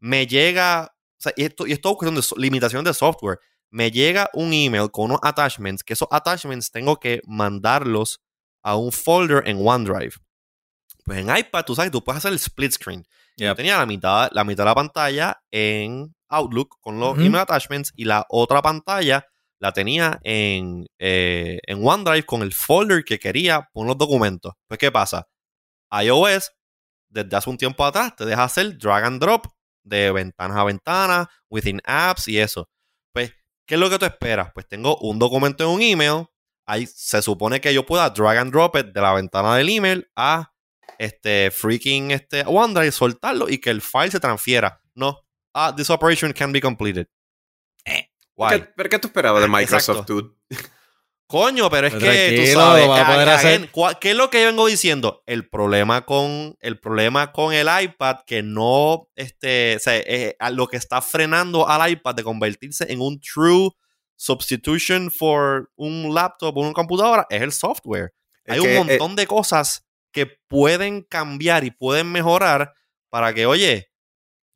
Me 0.00 0.26
llega, 0.26 0.84
o 0.86 1.20
sea, 1.20 1.32
y 1.36 1.44
esto, 1.44 1.66
y 1.66 1.72
esto 1.72 1.90
es 1.90 1.96
cuestión 1.96 2.14
de 2.14 2.22
so- 2.22 2.36
limitación 2.36 2.84
de 2.84 2.94
software 2.94 3.38
me 3.70 3.90
llega 3.90 4.30
un 4.32 4.52
email 4.54 4.90
con 4.90 5.06
unos 5.06 5.20
attachments, 5.22 5.84
que 5.84 5.92
esos 5.92 6.08
attachments 6.10 6.70
tengo 6.70 6.96
que 6.98 7.20
mandarlos 7.26 8.22
a 8.62 8.76
un 8.76 8.92
folder 8.92 9.42
en 9.46 9.66
OneDrive. 9.66 10.12
Pues 11.04 11.18
en 11.18 11.36
iPad, 11.36 11.64
tú 11.64 11.74
sabes, 11.74 11.90
tú 11.90 12.02
puedes 12.02 12.18
hacer 12.18 12.32
el 12.32 12.38
split 12.38 12.72
screen. 12.72 13.06
Yo 13.36 13.54
tenía 13.54 13.78
la 13.78 13.86
mitad, 13.86 14.28
la 14.32 14.44
mitad 14.44 14.64
de 14.64 14.68
la 14.68 14.74
pantalla 14.74 15.40
en 15.50 16.14
Outlook 16.28 16.76
con 16.80 16.98
los 16.98 17.16
email 17.18 17.38
attachments 17.38 17.92
y 17.94 18.04
la 18.04 18.26
otra 18.28 18.60
pantalla 18.60 19.24
la 19.60 19.72
tenía 19.72 20.20
en, 20.22 20.86
eh, 20.98 21.58
en 21.66 21.86
OneDrive 21.86 22.24
con 22.24 22.42
el 22.42 22.52
folder 22.52 23.04
que 23.04 23.18
quería 23.18 23.68
poner 23.72 23.88
los 23.88 23.98
documentos. 23.98 24.54
Pues, 24.66 24.78
¿qué 24.78 24.90
pasa? 24.90 25.26
iOS 25.90 26.52
desde 27.08 27.36
hace 27.36 27.48
un 27.48 27.56
tiempo 27.56 27.84
atrás 27.84 28.14
te 28.14 28.26
deja 28.26 28.44
hacer 28.44 28.76
drag 28.76 29.04
and 29.04 29.20
drop 29.20 29.46
de 29.82 30.12
ventanas 30.12 30.56
a 30.58 30.64
ventanas, 30.64 31.28
within 31.48 31.80
apps 31.84 32.28
y 32.28 32.38
eso. 32.38 32.68
Pues, 33.12 33.32
¿qué 33.66 33.74
es 33.74 33.80
lo 33.80 33.88
que 33.88 33.98
tú 33.98 34.04
esperas? 34.04 34.50
Pues 34.52 34.68
tengo 34.68 34.98
un 34.98 35.18
documento 35.18 35.64
en 35.64 35.70
un 35.70 35.82
email. 35.82 36.26
Ahí 36.68 36.86
se 36.86 37.22
supone 37.22 37.62
que 37.62 37.72
yo 37.72 37.86
pueda 37.86 38.10
drag 38.10 38.36
and 38.36 38.52
drop 38.52 38.76
it 38.76 38.88
de 38.88 39.00
la 39.00 39.14
ventana 39.14 39.56
del 39.56 39.70
email 39.70 40.06
a 40.14 40.52
este 40.98 41.50
freaking 41.50 42.10
este 42.10 42.44
OneDrive, 42.46 42.92
soltarlo 42.92 43.48
y 43.48 43.56
que 43.56 43.70
el 43.70 43.80
file 43.80 44.10
se 44.10 44.20
transfiera. 44.20 44.82
No. 44.94 45.24
Ah, 45.54 45.74
this 45.74 45.88
operation 45.88 46.30
can 46.34 46.52
be 46.52 46.60
completed. 46.60 47.08
Eh, 47.86 48.10
why? 48.36 48.50
¿Qué, 48.50 48.68
¿Pero 48.76 48.88
qué 48.90 48.98
tú 48.98 49.08
esperabas 49.08 49.40
de 49.40 49.48
Microsoft, 49.48 50.06
dude? 50.06 50.30
Coño, 51.26 51.70
pero 51.70 51.86
es 51.86 51.94
que 51.94 52.52
tú 52.52 52.58
sabes, 52.58 52.88
hacer. 53.28 53.70
¿qué 54.00 54.10
es 54.10 54.16
lo 54.16 54.28
que 54.28 54.40
yo 54.40 54.46
vengo 54.46 54.66
diciendo? 54.66 55.22
El 55.26 55.48
problema 55.48 56.06
con 56.06 56.56
el 56.60 56.78
problema 56.78 57.32
con 57.32 57.52
el 57.52 57.68
iPad 57.82 58.20
que 58.26 58.42
no 58.42 59.08
este, 59.14 59.76
o 59.76 59.78
sea, 59.78 59.96
eh, 59.96 60.36
lo 60.52 60.66
que 60.68 60.78
está 60.78 61.02
frenando 61.02 61.68
al 61.68 61.90
iPad 61.90 62.14
de 62.14 62.24
convertirse 62.24 62.90
en 62.90 63.02
un 63.02 63.20
true 63.20 63.70
substitution 64.18 65.10
for 65.10 65.70
un 65.76 66.12
laptop 66.12 66.56
o 66.56 66.60
una 66.60 66.72
computadora 66.72 67.26
es 67.30 67.40
el 67.40 67.52
software. 67.52 68.12
Hay 68.46 68.60
un 68.60 68.68
eh, 68.68 68.76
montón 68.76 69.16
de 69.16 69.26
cosas 69.26 69.86
que 70.12 70.26
pueden 70.48 71.02
cambiar 71.02 71.64
y 71.64 71.70
pueden 71.70 72.10
mejorar 72.10 72.74
para 73.10 73.32
que, 73.32 73.46
oye, 73.46 73.90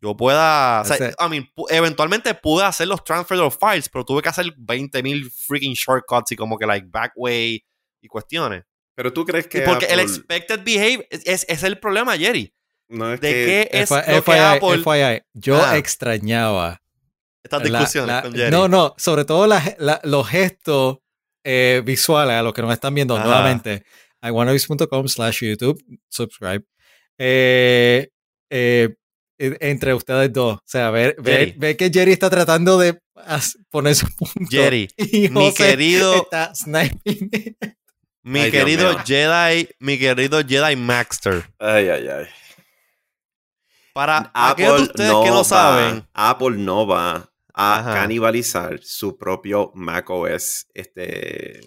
yo 0.01 0.16
pueda. 0.16 0.81
O 0.81 0.85
sea, 0.85 1.11
I 1.11 1.29
mean, 1.29 1.48
eventualmente 1.68 2.35
pude 2.35 2.64
hacer 2.64 2.88
los 2.88 3.05
transfers 3.05 3.40
of 3.40 3.57
files, 3.59 3.88
pero 3.88 4.05
tuve 4.05 4.20
que 4.20 4.29
hacer 4.29 4.46
20.000 4.46 5.31
freaking 5.31 5.75
shortcuts 5.75 6.33
y 6.33 6.37
como 6.37 6.59
que, 6.59 6.66
like, 6.66 6.88
backway 6.90 7.64
y 8.01 8.09
cuestiones. 8.09 8.64
Pero 8.96 9.12
tú 9.12 9.25
crees 9.25 9.46
que. 9.46 9.61
porque 9.62 9.87
el 9.87 10.01
expected 10.01 10.61
behavior 10.64 11.07
es, 11.11 11.46
es, 11.48 11.62
el 11.62 11.79
problema, 11.79 12.16
Jerry. 12.16 12.53
No 12.88 13.12
es 13.12 13.20
de 13.20 13.31
que... 13.31 13.68
qué 13.70 13.83
es 13.83 13.90
lo 13.90 14.22
que 14.25 14.33
Apple... 14.33 14.83
FYI, 14.83 15.22
yo 15.33 15.57
ah. 15.64 15.79
extrañaba. 15.79 16.82
Estas 17.42 17.62
discusiones 17.62 18.22
con 18.22 18.33
Jerry. 18.33 18.50
No, 18.50 18.68
no, 18.68 18.94
sobre 18.96 19.24
todo 19.24 19.48
los 20.05 20.28
gestos 20.28 20.98
eh, 21.44 21.83
visuales 21.85 22.37
a 22.37 22.42
los 22.42 22.52
que 22.52 22.62
nos 22.62 22.72
están 22.72 22.94
viendo 22.94 23.18
nuevamente. 23.18 23.85
iwannabies.com 24.22 25.09
slash 25.09 25.42
YouTube, 25.42 25.83
subscribe. 26.09 26.64
Eh, 27.18 28.09
eh, 28.50 28.94
entre 29.38 29.94
ustedes 29.94 30.33
dos. 30.33 30.57
O 30.57 30.62
sea, 30.64 30.90
ver, 30.90 31.16
ver, 31.18 31.55
ver, 31.57 31.76
que 31.76 31.90
Jerry 31.92 32.12
está 32.12 32.31
tratando 32.31 32.78
de 32.78 33.00
poner 33.70 33.94
su 33.94 34.07
punto. 34.14 34.48
Jerry, 34.48 34.88
mi 35.31 35.52
querido. 35.52 36.14
Está 36.14 36.55
sniping. 36.55 37.31
Mi 38.24 38.52
querido 38.52 38.96
Jedi, 39.05 39.68
mi 39.81 39.98
querido 39.98 40.42
Jedi 40.46 40.76
Maxter. 40.76 41.44
Ay, 41.59 41.88
ay, 41.88 42.07
ay. 42.07 42.26
Para 43.92 44.31
aquellos 44.33 44.76
de 44.76 44.83
ustedes 44.85 45.11
que 45.24 45.31
no 45.31 45.42
saben. 45.42 46.07
Apple 46.14 46.57
no 46.57 46.87
va 46.87 47.32
a 47.55 47.93
canibalizar 47.95 48.83
su 48.83 49.17
propio 49.17 49.73
macOS. 49.75 50.67
Este. 50.75 51.61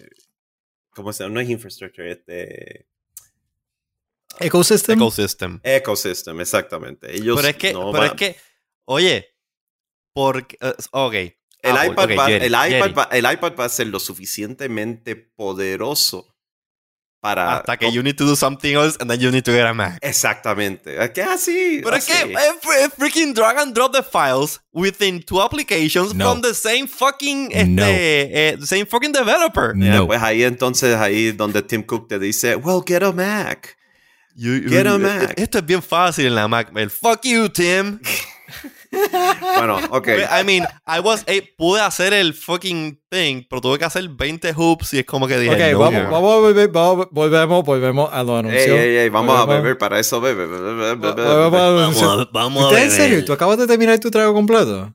¿Cómo 0.90 1.12
se 1.12 1.24
llama? 1.24 1.34
No 1.34 1.40
es 1.40 1.50
infrastructure, 1.50 2.10
este. 2.10 2.86
Ecosystem. 4.38 4.98
Ecosystem. 4.98 5.60
Ecosystem, 5.62 6.40
exactamente. 6.40 7.14
Ellos 7.14 7.36
pero 7.36 7.48
es 7.48 7.56
que, 7.56 7.72
pero 7.72 8.04
es 8.04 8.12
que, 8.12 8.36
oye, 8.84 9.34
porque, 10.12 10.58
uh, 10.60 10.72
ok. 10.90 11.14
El, 11.62 11.76
ah, 11.76 11.86
iPad 11.86 12.10
va, 12.16 12.30
el, 12.30 12.46
iPad 12.46 12.94
va, 12.94 13.08
el 13.12 13.32
iPad 13.32 13.56
va 13.58 13.64
a 13.64 13.68
ser 13.68 13.88
lo 13.88 13.98
suficientemente 13.98 15.16
poderoso 15.16 16.35
para... 17.26 17.56
Hasta 17.56 17.76
que 17.76 17.90
you 17.90 18.02
need 18.02 18.16
to 18.16 18.24
do 18.24 18.36
something 18.36 18.74
else 18.74 18.96
and 19.00 19.10
then 19.10 19.20
you 19.20 19.32
need 19.32 19.44
to 19.44 19.50
get 19.50 19.66
a 19.66 19.74
Mac. 19.74 19.98
Exactamente. 20.00 21.02
Es 21.02 21.10
que 21.10 21.22
así. 21.22 21.80
Pero 21.82 21.96
es 21.96 22.04
que 22.04 22.36
freaking 22.96 23.34
drag 23.34 23.58
and 23.58 23.74
drop 23.74 23.92
the 23.92 24.02
files 24.02 24.60
within 24.72 25.20
two 25.20 25.42
applications 25.42 26.12
from 26.12 26.40
the 26.40 26.54
same 26.54 26.86
fucking, 26.86 27.50
este, 27.50 27.80
eh, 27.80 28.56
the 28.60 28.66
same 28.66 28.86
fucking 28.86 29.12
developer. 29.12 29.74
No. 29.74 30.06
pues 30.06 30.22
ahí 30.22 30.44
entonces, 30.44 30.94
ahí 30.96 31.32
donde 31.32 31.62
Tim 31.62 31.82
Cook 31.82 32.08
te 32.08 32.18
dice, 32.20 32.54
well, 32.54 32.82
get 32.86 33.02
a 33.02 33.12
Mac. 33.12 33.76
Get 34.36 34.86
a 34.86 34.98
Mac. 34.98 35.34
Esto 35.36 35.58
es 35.58 35.66
bien 35.66 35.82
fácil 35.82 36.26
en 36.26 36.34
la 36.34 36.46
Mac. 36.46 36.70
El 36.76 36.90
fuck 36.90 37.22
you, 37.24 37.48
Tim. 37.48 37.98
bueno, 39.40 39.78
ok. 39.90 40.08
I 40.08 40.44
mean, 40.44 40.66
I 40.86 41.00
was, 41.00 41.24
pude 41.56 41.80
hacer 41.80 42.12
el 42.12 42.34
fucking 42.34 43.00
thing, 43.10 43.44
pero 43.48 43.60
tuve 43.60 43.78
que 43.78 43.84
hacer 43.84 44.08
20 44.08 44.52
hoops 44.54 44.94
y 44.94 44.98
es 45.00 45.06
como 45.06 45.26
que 45.26 45.38
dije. 45.38 45.74
Ok, 45.74 45.78
vamos, 45.78 46.10
vamos, 46.10 46.32
a 46.32 46.40
volver, 46.40 46.68
vamos, 46.68 47.08
volvemos, 47.10 47.64
volvemos 47.64 48.10
a 48.12 48.22
los 48.22 48.38
anuncios. 48.38 48.66
Ey, 48.66 48.88
ey, 48.88 48.96
ey, 48.96 49.08
vamos 49.08 49.38
a 49.38 49.46
beber, 49.46 49.78
para 49.78 49.98
eso 49.98 50.20
bebe. 50.20 50.46
Vamos, 50.46 52.02
a, 52.02 52.28
vamos 52.32 52.74
a 52.74 52.82
¿En 52.82 52.90
serio? 52.90 53.24
¿Tú 53.24 53.32
acabas 53.32 53.58
de 53.58 53.66
terminar 53.66 53.98
tu 53.98 54.10
trago 54.10 54.32
completo? 54.34 54.94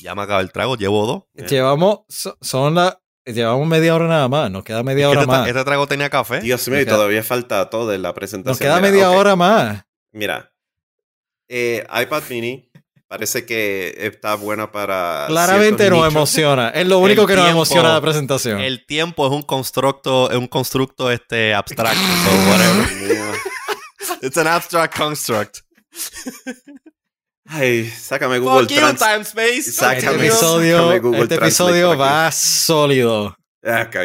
Ya 0.00 0.14
me 0.14 0.22
acaba 0.22 0.40
el 0.40 0.50
trago, 0.50 0.76
llevo 0.76 1.06
dos. 1.06 1.48
Llevamos, 1.48 2.00
son 2.40 2.74
las 2.74 2.96
Llevamos 3.26 3.66
media 3.68 3.94
hora 3.94 4.06
nada 4.06 4.28
más, 4.28 4.50
nos 4.50 4.64
queda 4.64 4.82
media 4.82 5.08
hora 5.08 5.26
más. 5.26 5.46
¿Este 5.46 5.62
trago 5.62 5.86
tenía 5.86 6.08
café? 6.08 6.40
Dios 6.40 6.66
mío, 6.68 6.80
y 6.80 6.86
todavía 6.86 7.22
falta 7.22 7.68
todo 7.68 7.92
en 7.92 8.02
la 8.02 8.14
presentación. 8.14 8.52
Nos 8.52 8.58
queda 8.58 8.80
media 8.80 9.10
hora 9.10 9.36
más. 9.36 9.84
Mira, 10.12 10.52
eh, 11.48 11.86
iPad 12.02 12.22
mini 12.30 12.69
parece 13.10 13.44
que 13.44 13.92
está 13.98 14.36
buena 14.36 14.70
para. 14.70 15.24
Claramente 15.26 15.90
nos 15.90 16.06
emociona. 16.06 16.70
Es 16.70 16.86
lo 16.86 17.00
único 17.00 17.26
que 17.26 17.34
nos 17.34 17.50
emociona 17.50 17.88
de 17.88 17.94
la 17.94 18.00
presentación. 18.00 18.60
El 18.60 18.86
tiempo 18.86 19.26
es 19.26 19.32
un 19.32 19.42
constructo, 19.42 20.30
es 20.30 20.36
un 20.36 20.46
constructo 20.46 21.10
este, 21.10 21.52
abstracto. 21.52 21.98
so 21.98 22.50
whatever. 22.50 23.36
It's 24.22 24.36
an 24.38 24.46
abstract 24.46 24.96
construct. 24.96 25.58
Ay, 27.46 27.90
sácame 27.90 28.38
Google 28.38 28.68
Translate. 28.68 29.58
Este 29.58 30.06
episodio, 30.06 30.92
este 30.92 31.34
episodio 31.34 31.98
va 31.98 32.30
sólido. 32.30 33.36
Ok. 33.64 33.96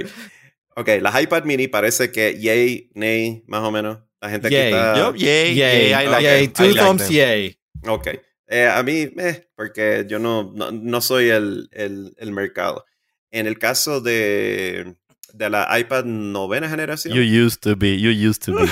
Ok, 0.78 0.90
las 1.00 1.22
iPad 1.22 1.44
mini 1.44 1.68
parece 1.68 2.12
que 2.12 2.40
yay, 2.40 2.90
nay, 2.96 3.44
más 3.48 3.62
o 3.62 3.72
menos. 3.72 4.00
La 4.20 4.30
gente 4.30 4.48
aquí 4.48 4.56
está... 4.56 4.98
Yo, 4.98 5.16
yay, 5.16 5.56
yay, 5.56 5.90
yay, 5.90 6.08
like 6.08 6.24
yay. 6.24 6.48
Two 6.50 6.74
thumbs, 6.74 7.08
yay. 7.08 7.58
Ok. 7.88 8.08
Eh, 8.48 8.68
a 8.68 8.84
mí, 8.84 9.10
eh, 9.18 9.48
porque 9.56 10.06
yo 10.08 10.20
no, 10.20 10.52
no, 10.54 11.02
soy 11.02 11.30
el, 11.30 11.70
el, 11.72 12.14
el, 12.18 12.32
mercado. 12.32 12.86
En 13.32 13.48
el 13.48 13.58
caso 13.58 14.02
de, 14.02 14.96
de 15.34 15.50
la 15.50 15.68
iPad 15.80 16.06
novena 16.06 16.70
generación. 16.70 17.16
You 17.16 17.46
used 17.46 17.62
to 17.62 17.76
be, 17.76 18.00
you 18.00 18.12
used 18.12 18.44
to 18.44 18.54
be. 18.54 18.70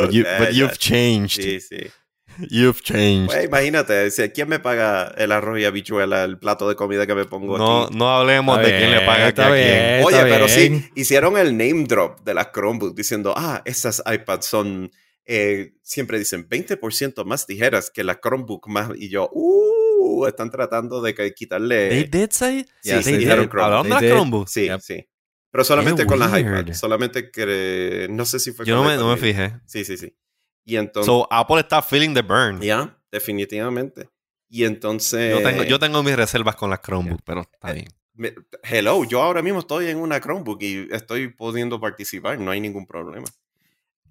but, 0.00 0.12
you, 0.12 0.24
but 0.38 0.54
you've 0.54 0.78
changed. 0.78 1.42
Sí, 1.42 1.60
sí. 1.60 1.90
You've 2.50 2.82
changed. 2.82 3.26
Pues 3.26 3.44
imagínate, 3.44 4.10
¿quién 4.32 4.48
me 4.48 4.58
paga 4.58 5.12
el 5.16 5.32
arroz 5.32 5.60
y 5.60 5.64
habichuela, 5.64 6.24
el 6.24 6.38
plato 6.38 6.68
de 6.68 6.76
comida 6.76 7.06
que 7.06 7.14
me 7.14 7.24
pongo 7.24 7.58
no, 7.58 7.84
aquí? 7.84 7.96
No 7.96 8.08
hablemos 8.10 8.58
de 8.58 8.76
quién 8.76 8.90
le 8.90 9.00
paga 9.00 9.26
a 9.28 9.32
quién. 9.32 10.04
Oye, 10.04 10.22
pero 10.22 10.48
sí, 10.48 10.90
hicieron 10.94 11.36
el 11.36 11.56
name 11.56 11.84
drop 11.84 12.20
de 12.22 12.34
las 12.34 12.50
Chromebooks 12.52 12.94
diciendo, 12.94 13.34
ah, 13.36 13.62
esas 13.64 14.02
iPads 14.06 14.46
son, 14.46 14.90
eh, 15.24 15.74
siempre 15.82 16.18
dicen 16.18 16.48
20% 16.48 17.24
más 17.24 17.48
ligeras 17.48 17.90
que 17.90 18.04
la 18.04 18.20
Chromebook 18.20 18.68
más. 18.68 18.90
Y 18.96 19.08
yo, 19.08 19.30
uh, 19.32 20.26
están 20.26 20.50
tratando 20.50 21.00
de 21.00 21.14
quitarle. 21.34 21.88
They 21.88 22.04
did 22.04 22.30
say? 22.30 22.66
Sí, 22.82 23.02
sí, 23.02 23.16
dijeron 23.16 23.48
Chromebook. 23.48 24.00
de 24.00 24.08
Chromebook? 24.08 24.48
Sí, 24.48 24.68
sí. 24.80 25.08
Pero 25.50 25.64
solamente 25.64 26.06
con 26.06 26.18
las 26.18 26.38
iPads. 26.38 26.78
Solamente 26.78 27.30
que 27.30 28.06
no 28.10 28.24
sé 28.24 28.40
si 28.40 28.52
fue 28.52 28.64
Yo 28.64 28.74
no 28.74 28.84
me, 28.84 28.96
no 28.96 29.08
me 29.08 29.18
fijé. 29.18 29.60
Sí, 29.66 29.84
sí, 29.84 29.96
sí. 29.96 30.16
Y 30.64 30.76
entonces. 30.76 31.06
So 31.06 31.28
Apple 31.30 31.60
está 31.60 31.82
feeling 31.82 32.14
the 32.14 32.22
burn. 32.22 32.60
Ya, 32.60 32.98
definitivamente. 33.10 34.08
Y 34.48 34.64
entonces. 34.64 35.38
Yo 35.38 35.42
tengo, 35.42 35.64
yo 35.64 35.78
tengo 35.78 36.02
mis 36.02 36.16
reservas 36.16 36.56
con 36.56 36.70
las 36.70 36.80
Chromebook, 36.80 37.20
pero 37.24 37.42
está 37.42 37.72
eh, 37.72 37.84
bien. 38.16 38.34
hello, 38.62 39.04
yo 39.04 39.22
ahora 39.22 39.42
mismo 39.42 39.60
estoy 39.60 39.88
en 39.88 39.98
una 39.98 40.20
Chromebook 40.20 40.62
y 40.62 40.88
estoy 40.90 41.28
pudiendo 41.28 41.80
participar, 41.80 42.38
no 42.38 42.50
hay 42.50 42.60
ningún 42.60 42.86
problema. 42.86 43.26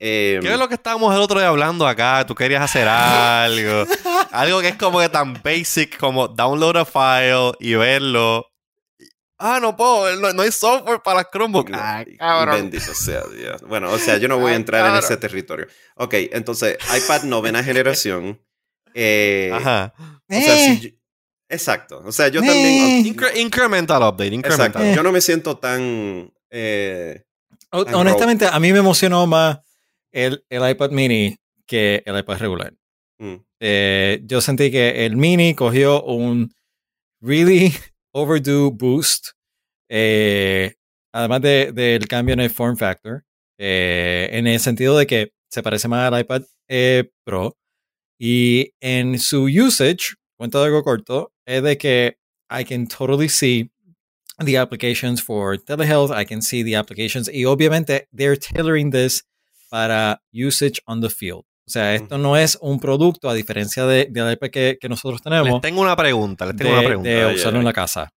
¿Qué 0.02 0.40
es 0.42 0.60
lo 0.60 0.68
que 0.68 0.76
estábamos 0.76 1.14
el 1.14 1.22
otro 1.22 1.40
día 1.40 1.50
hablando 1.50 1.88
acá? 1.88 2.26
Tú 2.26 2.34
querías 2.34 2.64
hacer 2.64 2.88
algo. 2.88 3.86
algo 4.32 4.62
que 4.62 4.70
es 4.70 4.76
como 4.76 5.00
que 5.00 5.10
tan 5.10 5.40
basic 5.44 5.98
como 5.98 6.28
download 6.28 6.78
a 6.78 6.86
file 6.86 7.52
y 7.60 7.76
verlo 7.76 8.52
Ah, 9.44 9.60
no 9.60 9.76
puedo, 9.76 10.34
no, 10.34 10.44
hay 10.44 10.52
software 10.52 11.02
para 11.02 11.28
Chromebook. 11.28 11.72
Bendito 12.52 12.94
sea 12.94 13.24
Dios. 13.36 13.60
Bueno, 13.64 13.92
o 13.92 13.98
sea, 13.98 14.18
yo 14.18 14.28
no 14.28 14.38
voy 14.38 14.52
a 14.52 14.56
entrar 14.56 14.88
en 14.88 14.98
ese 14.98 15.18
territorio. 15.18 15.66
Ok, 15.96 16.14
entonces, 16.32 16.78
iPad 16.96 17.24
novena 17.24 17.64
generación. 17.64 18.40
Eh, 18.94 19.50
Ajá. 19.52 19.96
O 19.98 20.34
sea, 20.34 20.72
eh. 20.74 20.96
exacto. 21.50 22.04
O 22.06 22.12
sea, 22.12 22.28
yo 22.28 22.42
también. 22.42 23.04
incremental 23.36 24.04
update, 24.04 24.36
incremental. 24.36 24.94
Yo 24.94 25.02
no 25.02 25.12
me 25.12 25.22
siento 25.22 25.58
tan. 25.58 26.32
Eh, 26.52 27.24
honestamente, 27.72 28.46
a 28.46 28.60
mí 28.60 28.72
me 28.72 28.80
emocionó 28.80 29.26
más 29.26 29.58
el, 30.12 30.44
el 30.50 30.70
iPad 30.70 30.92
mini 30.92 31.38
que 31.66 32.04
el 32.06 32.18
iPad 32.18 32.40
regular. 32.40 32.74
Mm. 33.20 33.36
yo 34.26 34.42
sentí 34.42 34.72
que 34.72 35.06
el 35.06 35.16
mini 35.16 35.54
cogió 35.54 36.04
un 36.04 36.52
really 37.22 37.72
overdue 38.14 38.72
boost, 38.72 39.30
eh, 39.90 40.74
además 41.14 41.42
del 41.42 42.08
cambio 42.08 42.34
en 42.34 42.40
el 42.42 42.50
form 42.50 42.78
factor, 42.78 43.24
eh, 43.58 44.30
en 44.32 44.48
el 44.48 44.60
sentido 44.60 44.98
de 44.98 45.06
que 45.06 45.34
se 45.50 45.62
parece 45.62 45.88
más 45.88 46.12
al 46.12 46.20
iPad 46.20 46.44
eh, 46.68 47.10
Pro. 47.24 47.56
Y 48.20 48.74
en 48.80 49.18
su 49.20 49.46
usage, 49.46 50.16
cuento 50.38 50.60
de 50.60 50.66
algo 50.66 50.84
corto, 50.84 51.32
es 51.46 51.64
de 51.64 51.78
que 51.78 52.18
I 52.50 52.64
can 52.66 52.88
totally 52.88 53.30
see 53.30 53.72
the 54.44 54.58
applications 54.58 55.22
for 55.22 55.58
telehealth. 55.58 56.12
I 56.12 56.26
can 56.26 56.42
see 56.42 56.64
the 56.64 56.76
applications. 56.76 57.30
Y 57.34 57.46
obviamente, 57.46 58.08
they're 58.16 58.38
tailoring 58.38 58.92
this 58.92 59.24
para 59.72 60.22
usage 60.34 60.82
on 60.86 61.00
the 61.00 61.10
field. 61.10 61.44
O 61.66 61.72
sea, 61.72 61.96
esto 61.96 62.18
no 62.18 62.36
es 62.36 62.58
un 62.60 62.82
producto, 62.82 63.30
a 63.30 63.34
diferencia 63.34 63.86
de, 63.86 64.08
del 64.10 64.34
iPad 64.34 64.50
que, 64.50 64.78
que 64.80 64.90
nosotros 64.90 65.22
tenemos. 65.22 65.48
Les 65.48 65.62
tengo 65.62 65.80
una 65.80 65.96
pregunta, 65.96 66.46
les 66.46 66.58
tengo 66.58 66.72
de, 66.72 66.78
una 66.78 66.88
pregunta. 66.88 67.10
de 67.10 67.34
usarlo 67.34 67.60
ay. 67.60 67.62
en 67.62 67.66
la 67.66 67.74
casa. 67.74 68.10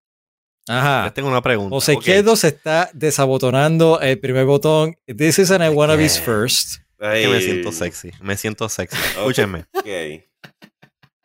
Ajá. 0.67 1.05
Les 1.05 1.13
tengo 1.13 1.29
una 1.29 1.41
pregunta. 1.41 1.73
José 1.73 1.93
Ok. 1.93 2.03
Quedo 2.03 2.35
se 2.35 2.49
está 2.49 2.89
desabotonando 2.93 4.01
el 4.01 4.19
primer 4.19 4.45
botón. 4.45 4.95
This 5.05 5.39
is 5.39 5.51
an 5.51 5.63
I 5.63 5.69
wanna 5.69 5.95
be 5.95 6.09
first. 6.09 6.81
Es 6.99 7.21
que 7.21 7.27
me 7.29 7.39
siento 7.39 7.71
sexy. 7.71 8.11
Me 8.19 8.35
siento 8.35 8.67
sexy. 8.67 8.97
Escúchenme, 8.97 9.65
Ok. 9.73 9.87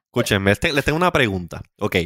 escúchenme. 0.07 0.55
Les 0.73 0.85
tengo 0.85 0.97
una 0.97 1.11
pregunta. 1.11 1.63
Ok. 1.81 1.97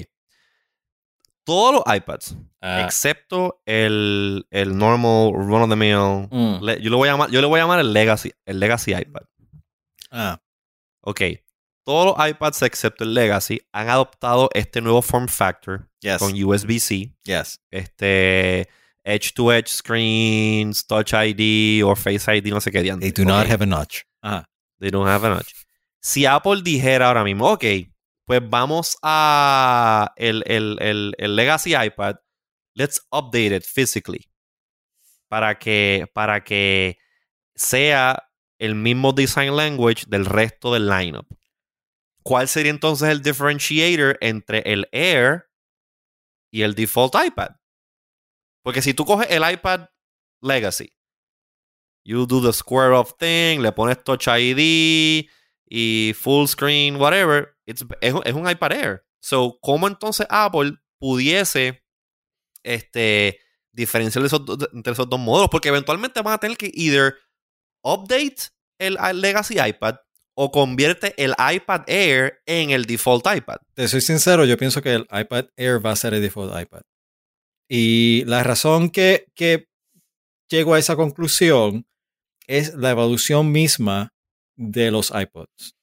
Todos 1.45 1.75
los 1.75 1.95
iPads, 1.97 2.37
Ah, 2.63 2.81
excepto 2.83 3.61
el, 3.67 4.47
el 4.51 4.77
normal 4.79 5.33
run 5.35 5.63
of 5.63 5.69
the 5.69 5.77
mill, 5.77 6.29
mm, 6.31 6.63
le- 6.65 6.81
yo, 6.81 6.89
le 6.91 6.97
voy 6.97 7.09
a 7.09 7.13
llamar, 7.13 7.31
yo 7.31 7.41
le 7.43 7.47
voy 7.47 7.61
a 7.61 7.65
llamar 7.65 7.81
el 7.81 7.93
Legacy, 7.93 8.33
el 8.47 8.59
Legacy 8.59 8.93
iPad. 8.95 9.23
ah, 10.11 10.41
Ok. 11.03 11.21
Todos 11.85 12.17
los 12.17 12.29
iPads, 12.31 12.63
excepto 12.63 13.05
el 13.05 13.13
Legacy, 13.13 13.61
han 13.71 13.91
adoptado 13.91 14.49
este 14.55 14.81
nuevo 14.81 15.03
form 15.03 15.29
factor 15.29 15.87
yes, 16.01 16.17
con 16.19 16.33
USB-C. 16.33 17.13
yes. 17.25 17.61
Este 17.71 18.67
Edge 19.05 19.33
to 19.35 19.53
Edge 19.53 19.69
screens, 19.69 20.87
Touch 20.87 21.13
ID 21.13 21.85
o 21.85 21.95
Face 21.95 22.35
ID, 22.39 22.47
no 22.51 22.61
sé 22.63 22.71
qué. 22.71 22.83
They 22.99 23.13
do 23.13 23.27
not 23.27 23.47
have 23.51 23.63
a 23.63 23.67
notch. 23.67 24.05
Ajá. 24.23 24.49
They 24.81 24.91
don't 24.91 25.07
have 25.07 25.27
a 25.27 25.35
notch. 25.35 25.53
Si 26.01 26.25
Apple 26.25 26.63
dijera 26.63 27.09
ahora 27.09 27.23
mismo, 27.23 27.51
ok, 27.53 27.65
pues 28.25 28.41
vamos 28.43 28.97
a 29.03 30.13
el, 30.17 30.43
el, 30.47 30.79
el, 30.81 31.15
el 31.19 31.37
Legacy 31.37 31.75
iPad, 31.75 32.17
let's 32.75 33.01
update 33.11 33.55
it 33.55 33.65
physically. 33.65 34.31
Para 35.29 35.59
que, 35.59 36.07
para 36.15 36.45
que 36.45 36.99
sea 37.55 38.31
el 38.59 38.75
mismo 38.75 39.13
design 39.13 39.57
language 39.57 40.05
del 40.07 40.25
resto 40.25 40.73
del 40.73 40.89
lineup. 40.89 41.27
¿Cuál 42.23 42.49
sería 42.49 42.71
entonces 42.71 43.09
el 43.09 43.21
differentiator 43.21 44.17
entre 44.21 44.61
el 44.61 44.89
Air 44.93 45.47
y 46.51 46.63
el 46.63 46.75
default 46.75 47.15
iPad? 47.15 47.57
Porque 48.63 48.81
si 48.81 48.95
tú 48.95 49.05
coges 49.05 49.29
el 49.31 49.43
iPad 49.49 49.89
Legacy, 50.41 50.91
you 52.05 52.27
do 52.27 52.41
the 52.41 52.53
square 52.53 52.93
off 52.93 53.13
thing, 53.19 53.61
le 53.61 53.73
pones 53.73 54.03
Touch 54.03 54.27
ID 54.29 55.29
y 55.69 56.13
full 56.15 56.47
screen, 56.47 56.97
whatever, 56.97 57.54
es, 57.67 58.13
un- 58.35 58.51
iPad 58.51 58.73
Air. 58.73 59.05
So, 59.21 59.59
¿cómo 59.63 59.89
entonces 59.89 60.27
Apple 60.31 60.75
pudiese 60.99 61.83
este, 62.63 63.39
diferenciar 63.73 64.25
esos 64.25 64.43
entre 64.73 64.93
esos 64.93 65.09
dos 65.09 65.21
modelos? 65.21 65.49
Porque 65.51 65.69
eventualmente 65.69 66.21
van 66.23 66.35
a 66.35 66.39
tener 66.39 66.57
que 66.57 66.71
either 66.75 67.17
update 67.83 68.37
el 68.79 68.95
i- 68.95 69.15
Legacy 69.15 69.57
iPad 69.61 69.97
o 70.37 70.51
convierte 70.51 71.15
el 71.23 71.33
iPad 71.55 71.83
Air 71.87 72.43
en 72.47 72.71
el 72.71 72.87
default 72.87 73.25
iPad. 73.35 73.57
Te 73.75 73.87
soy 73.89 74.01
sincero, 74.01 74.45
yo 74.45 74.57
pienso 74.57 74.83
que 74.83 74.95
el 74.95 75.07
iPad 75.13 75.47
Air 75.57 75.85
va 75.85 75.93
a 75.93 75.97
ser 75.97 76.13
el 76.15 76.21
default 76.23 76.53
iPad. 76.61 76.83
Y 77.69 78.25
la 78.27 78.43
razón 78.43 78.91
que, 78.91 79.27
que 79.35 79.69
llego 80.51 80.75
a 80.75 80.79
esa 80.79 80.97
conclusión 80.97 81.87
es 82.47 82.75
la 82.75 82.91
evolución 82.91 83.53
misma 83.53 84.13
de 84.57 84.91
los 84.91 85.11
iPods. 85.15 85.77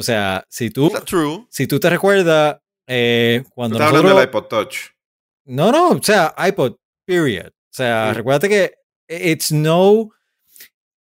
O 0.00 0.02
sea, 0.02 0.44
si 0.48 0.70
tú, 0.70 0.90
True. 1.04 1.46
si 1.50 1.66
tú 1.66 1.78
te 1.78 1.90
recuerdas 1.90 2.56
eh, 2.88 3.44
cuando 3.54 3.76
estás 3.76 3.88
hablando 3.88 4.08
nosotros... 4.08 4.32
del 4.32 4.40
iPod 4.42 4.48
Touch. 4.48 4.76
No, 5.44 5.70
no, 5.70 5.90
o 5.90 6.02
sea, 6.02 6.34
iPod, 6.48 6.76
period. 7.06 7.48
O 7.48 7.72
sea, 7.72 8.10
Mm. 8.10 8.14
recuérdate 8.16 8.48
que 8.48 8.74
it's 9.08 9.52
no, 9.52 10.08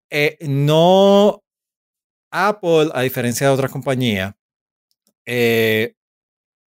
eh, 0.09 0.35
no 0.41 1.43
Apple, 2.31 2.89
a 2.93 3.03
diferencia 3.03 3.47
de 3.47 3.53
otras 3.53 3.71
compañías, 3.71 4.33
eh, 5.27 5.93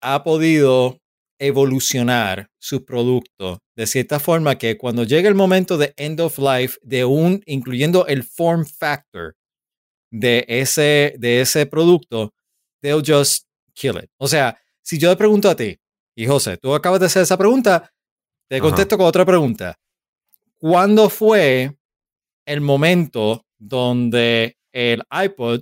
ha 0.01 0.23
podido 0.23 0.97
evolucionar 1.39 2.49
su 2.59 2.85
producto 2.85 3.59
de 3.75 3.87
cierta 3.87 4.19
forma 4.19 4.57
que 4.57 4.77
cuando 4.77 5.03
llega 5.03 5.27
el 5.27 5.35
momento 5.35 5.77
de 5.77 5.93
end 5.97 6.21
of 6.21 6.37
life 6.37 6.77
de 6.81 7.03
un, 7.03 7.41
incluyendo 7.45 8.07
el 8.07 8.23
form 8.23 8.65
factor 8.65 9.35
de 10.11 10.45
ese, 10.47 11.15
de 11.17 11.41
ese 11.41 11.65
producto, 11.65 12.33
they'll 12.81 13.03
just 13.03 13.47
kill 13.73 13.97
it. 13.97 14.11
O 14.17 14.27
sea, 14.27 14.59
si 14.81 14.99
yo 14.99 15.09
te 15.09 15.15
pregunto 15.15 15.49
a 15.49 15.55
ti, 15.55 15.79
y 16.15 16.27
José, 16.27 16.57
tú 16.57 16.75
acabas 16.75 16.99
de 16.99 17.05
hacer 17.07 17.23
esa 17.23 17.37
pregunta, 17.37 17.91
te 18.47 18.57
Ajá. 18.57 18.63
contesto 18.63 18.97
con 18.97 19.07
otra 19.07 19.25
pregunta. 19.25 19.79
¿Cuándo 20.57 21.09
fue 21.09 21.75
el 22.45 22.61
momento 22.61 23.45
donde 23.57 24.57
el 24.71 25.01
iPod 25.09 25.61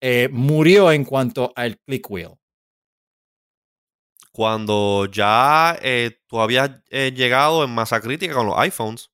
eh, 0.00 0.28
murió 0.30 0.92
en 0.92 1.04
cuanto 1.04 1.52
al 1.56 1.78
click 1.78 2.10
wheel? 2.10 2.34
Cuando 4.32 5.06
ya 5.06 5.78
eh, 5.80 6.18
tú 6.26 6.40
habías 6.40 6.70
eh, 6.90 7.12
llegado 7.14 7.64
en 7.64 7.70
masa 7.70 8.00
crítica 8.00 8.34
con 8.34 8.46
los 8.46 8.58
iPhones. 8.58 9.10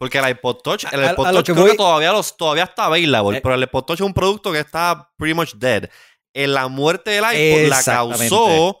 Porque 0.00 0.16
el 0.18 0.28
iPod 0.30 0.56
Touch, 0.62 0.84
el 0.90 1.04
a- 1.04 1.12
iPod 1.12 1.26
a 1.26 1.32
Touch 1.32 1.44
que 1.46 1.52
creo 1.52 1.64
voy- 1.64 1.70
que 1.72 1.76
todavía, 1.76 2.10
los, 2.10 2.34
todavía 2.34 2.64
está 2.64 2.86
available, 2.86 3.36
Eh. 3.36 3.40
pero 3.42 3.54
el 3.54 3.62
iPod 3.62 3.84
Touch 3.84 4.00
es 4.00 4.06
un 4.06 4.14
producto 4.14 4.50
que 4.50 4.58
está 4.60 5.10
pretty 5.18 5.34
much 5.34 5.52
dead. 5.56 5.90
En 6.32 6.54
la 6.54 6.68
muerte 6.68 7.10
del 7.10 7.22
iPod 7.24 7.68
la 7.68 7.82
causó 7.84 8.78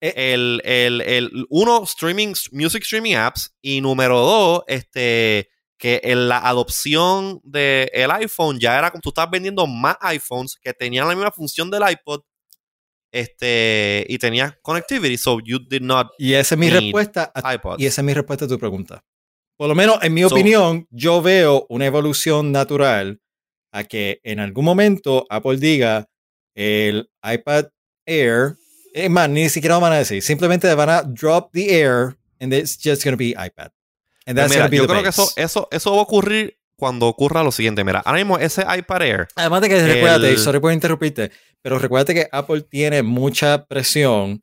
Eh. 0.00 0.32
el, 0.32 0.62
el, 0.64 1.00
el- 1.00 1.46
uno, 1.50 1.82
streaming, 1.82 2.34
music 2.52 2.82
streaming 2.84 3.14
apps, 3.16 3.52
y 3.60 3.80
número 3.80 4.20
dos, 4.20 4.62
este, 4.68 5.50
que 5.76 6.00
en 6.04 6.28
la 6.28 6.38
adopción 6.38 7.40
del 7.42 8.10
iPhone 8.12 8.60
ya 8.60 8.78
era 8.78 8.90
como 8.92 9.00
tú 9.00 9.08
estabas 9.08 9.30
vendiendo 9.32 9.66
más 9.66 9.96
iPhones 10.02 10.54
que 10.62 10.72
tenían 10.72 11.08
la 11.08 11.14
misma 11.16 11.32
función 11.32 11.68
del 11.68 11.82
iPod 11.90 12.20
este, 13.12 14.06
y 14.08 14.18
tenías 14.18 14.54
connectivity, 14.62 15.18
so 15.18 15.40
you 15.44 15.58
did 15.58 15.82
not 15.82 16.08
Y 16.18 16.34
esa 16.34 16.54
es 16.54 16.58
mi 16.60 16.70
respuesta 16.70 17.32
a 17.34 17.54
iPods. 17.54 17.80
Y 17.82 17.86
esa 17.86 18.00
es 18.02 18.04
mi 18.04 18.14
respuesta 18.14 18.44
a 18.44 18.48
tu 18.48 18.58
pregunta. 18.58 19.02
Por 19.60 19.68
lo 19.68 19.74
menos, 19.74 19.98
en 20.00 20.14
mi 20.14 20.22
So- 20.22 20.28
opinión, 20.28 20.86
yo 20.90 21.20
veo 21.20 21.66
una 21.68 21.84
evolución 21.84 22.50
natural 22.50 23.20
a 23.72 23.84
que 23.84 24.18
en 24.24 24.40
algún 24.40 24.64
momento 24.64 25.26
Apple 25.28 25.58
diga 25.58 26.08
el 26.54 27.10
iPad 27.22 27.66
Air, 28.06 28.56
es 28.94 29.10
más, 29.10 29.28
ni 29.28 29.50
siquiera 29.50 29.74
lo 29.74 29.82
van 29.82 29.92
a 29.92 29.98
decir, 29.98 30.22
simplemente 30.22 30.74
van 30.74 30.88
a 30.88 31.02
drop 31.02 31.50
the 31.52 31.78
Air 31.78 32.16
and 32.40 32.54
it's 32.54 32.78
just 32.82 33.04
going 33.04 33.12
to 33.12 33.18
be 33.18 33.32
iPad. 33.32 33.68
And 34.24 34.34
Pues 34.34 34.36
that's 34.36 34.48
mira, 34.50 34.60
gonna 34.62 34.70
be 34.70 34.76
yo 34.78 34.82
the 34.86 34.88
creo 34.94 35.02
que 35.02 35.08
eso, 35.10 35.28
eso, 35.36 35.68
eso 35.70 35.90
va 35.92 35.98
a 35.98 36.02
ocurrir 36.04 36.56
cuando 36.74 37.06
ocurra 37.06 37.42
lo 37.42 37.52
siguiente. 37.52 37.84
Mira, 37.84 38.00
ahora 38.00 38.16
mismo 38.16 38.38
ese 38.38 38.62
iPad 38.62 39.02
Air, 39.02 39.28
Además 39.36 39.60
de 39.60 39.68
que 39.68 39.86
recuérdate, 39.86 40.30
el- 40.30 40.38
sorry 40.38 40.58
por 40.60 40.72
interrumpirte, 40.72 41.32
pero 41.60 41.78
recuérdate 41.78 42.14
que 42.14 42.28
Apple 42.32 42.62
tiene 42.62 43.02
mucha 43.02 43.66
presión, 43.66 44.42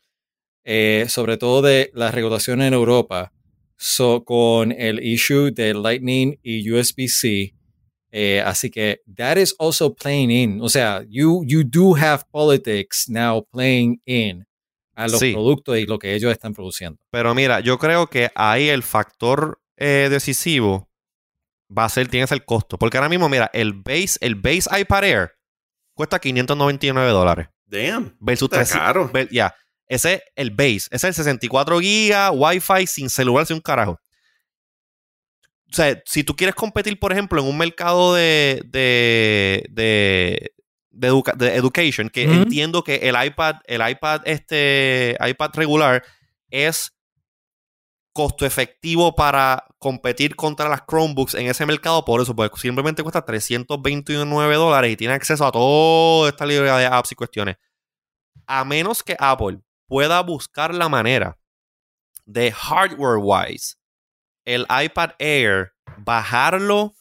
eh, 0.64 1.08
sobre 1.10 1.38
todo 1.38 1.64
de 1.64 1.90
la 1.96 2.12
regulación 2.12 2.62
en 2.62 2.76
Europa, 2.76 3.34
so, 3.78 4.24
con 4.24 4.72
el 4.72 5.04
issue 5.04 5.52
de 5.52 5.74
Lightning 5.74 6.40
y 6.44 6.70
USB-C. 6.72 7.54
Eh, 8.12 8.42
así 8.46 8.70
que 8.72 9.02
that 9.16 9.38
is 9.38 9.54
also 9.60 9.94
playing 9.94 10.32
in. 10.32 10.62
O 10.62 10.70
sea, 10.70 11.04
you, 11.10 11.44
you 11.46 11.64
do 11.64 11.94
have 11.96 12.24
politics 12.32 13.08
now 13.10 13.46
playing 13.52 14.02
in 14.06 14.46
a 14.96 15.08
los 15.08 15.20
Sí. 15.20 15.34
productos 15.34 15.78
y 15.78 15.86
lo 15.86 16.00
que 16.00 16.16
ellos 16.16 16.32
están 16.32 16.54
produciendo. 16.54 17.00
pero 17.12 17.36
mira, 17.36 17.60
yo 17.60 17.78
creo 17.78 18.08
que 18.08 18.32
ahí 18.34 18.70
el 18.70 18.82
factor 18.82 19.60
eh, 19.78 20.08
decisivo 20.10 20.90
va 21.70 21.86
a 21.86 21.90
ser, 21.90 22.08
tiene 22.08 22.24
que 22.24 22.30
ser 22.30 22.38
el 22.40 22.46
costo. 22.46 22.78
Porque 22.80 22.98
ahora 22.98 23.10
mismo, 23.10 23.30
mira, 23.30 23.52
el 23.54 23.74
base, 23.74 24.18
el 24.22 24.36
base 24.36 24.70
iPad 24.80 25.04
Air 25.04 25.32
cuesta 25.94 26.18
599 26.18 27.12
dólares. 27.12 27.48
Damn. 27.66 28.16
Versus 28.20 28.46
Está 28.48 28.58
300 28.64 28.88
caro. 28.88 29.10
ver- 29.14 29.30
Ya, 29.30 29.54
ese 29.88 30.14
es 30.16 30.22
el 30.36 30.52
base. 30.52 30.88
Ese 30.92 30.96
es 30.96 31.04
el 31.06 31.14
64 31.14 31.80
gigas, 31.80 32.32
Wi-Fi, 32.34 32.88
sin 32.88 33.10
celular, 33.10 33.46
sin 33.46 33.56
un 33.56 33.62
carajo. 33.62 34.00
O 35.70 35.76
sea, 35.76 36.02
si 36.06 36.24
tú 36.24 36.36
quieres 36.36 36.56
competir, 36.56 36.98
por 37.00 37.12
ejemplo, 37.12 37.42
en 37.42 37.48
un 37.48 37.58
mercado 37.58 38.14
de, 38.14 38.62
de, 38.68 39.66
de, 39.70 40.54
de, 40.92 41.08
educa- 41.10 41.36
de 41.36 41.56
education, 41.56 42.10
que 42.10 42.24
entiendo 42.42 42.84
que 42.84 42.96
el 42.96 43.16
iPad, 43.22 43.56
el 43.66 43.88
iPad, 43.88 44.22
este, 44.26 45.18
iPad 45.20 45.50
regular 45.56 46.04
es 46.50 46.94
costo 48.14 48.46
efectivo 48.46 49.14
para 49.14 49.64
competir 49.78 50.36
contra 50.36 50.70
las 50.70 50.82
Chromebooks 50.90 51.36
en 51.36 51.48
ese 51.48 51.66
mercado, 51.66 52.04
por 52.04 52.20
eso, 52.22 52.36
porque 52.36 52.60
simplemente 52.60 53.04
cuesta 53.04 53.24
329 53.26 54.56
dólares 54.56 54.92
y 54.92 54.96
tiene 54.96 55.14
acceso 55.14 55.46
a 55.46 55.52
toda 55.52 56.30
esta 56.30 56.46
librería 56.46 56.78
de 56.78 56.86
apps 56.88 57.12
y 57.12 57.16
cuestiones. 57.16 57.58
A 58.48 58.64
menos 58.66 59.04
que 59.04 59.16
Apple 59.20 59.60
pueda 59.88 60.22
buscar 60.22 60.74
la 60.74 60.90
manera 60.90 61.38
de 62.26 62.52
hardware-wise 62.52 63.76
el 64.46 64.66
iPad 64.70 65.12
Air 65.20 65.74
bajarlo 65.98 66.94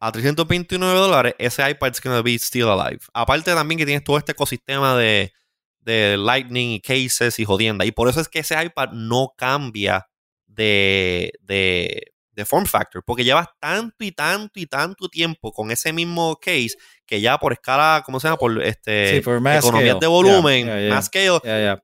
a 0.00 0.12
329 0.12 0.98
dólares, 0.98 1.34
ese 1.38 1.68
iPad 1.68 1.92
is 1.92 2.00
gonna 2.00 2.22
be 2.22 2.34
still 2.38 2.68
alive. 2.68 3.00
Aparte 3.12 3.52
también 3.54 3.78
que 3.78 3.86
tienes 3.86 4.04
todo 4.04 4.18
este 4.18 4.32
ecosistema 4.32 4.96
de, 4.96 5.32
de 5.80 6.16
Lightning 6.16 6.70
y 6.70 6.80
cases 6.80 7.38
y 7.38 7.44
jodienda. 7.44 7.84
Y 7.84 7.90
por 7.92 8.08
eso 8.08 8.20
es 8.20 8.28
que 8.28 8.40
ese 8.40 8.60
iPad 8.62 8.90
no 8.92 9.32
cambia 9.36 10.08
de, 10.46 11.32
de, 11.40 12.12
de 12.32 12.44
form 12.44 12.66
factor. 12.66 13.02
Porque 13.04 13.24
llevas 13.24 13.48
tanto 13.60 14.04
y 14.04 14.12
tanto 14.12 14.60
y 14.60 14.66
tanto 14.66 15.08
tiempo 15.08 15.52
con 15.52 15.70
ese 15.72 15.92
mismo 15.92 16.36
case 16.36 16.74
que 17.06 17.20
ya 17.20 17.38
por 17.38 17.52
escala, 17.52 18.02
¿cómo 18.06 18.20
se 18.20 18.28
llama? 18.28 18.38
Por 18.38 18.62
este 18.62 19.10
Sí, 19.10 19.16
economías 19.18 19.64
scale. 19.64 20.00
de 20.00 20.06
volumen, 20.06 20.66
Yeah, 20.66 20.74
yeah, 20.76 20.86
yeah. 20.86 20.94
más 20.94 21.10
ya. 21.44 21.82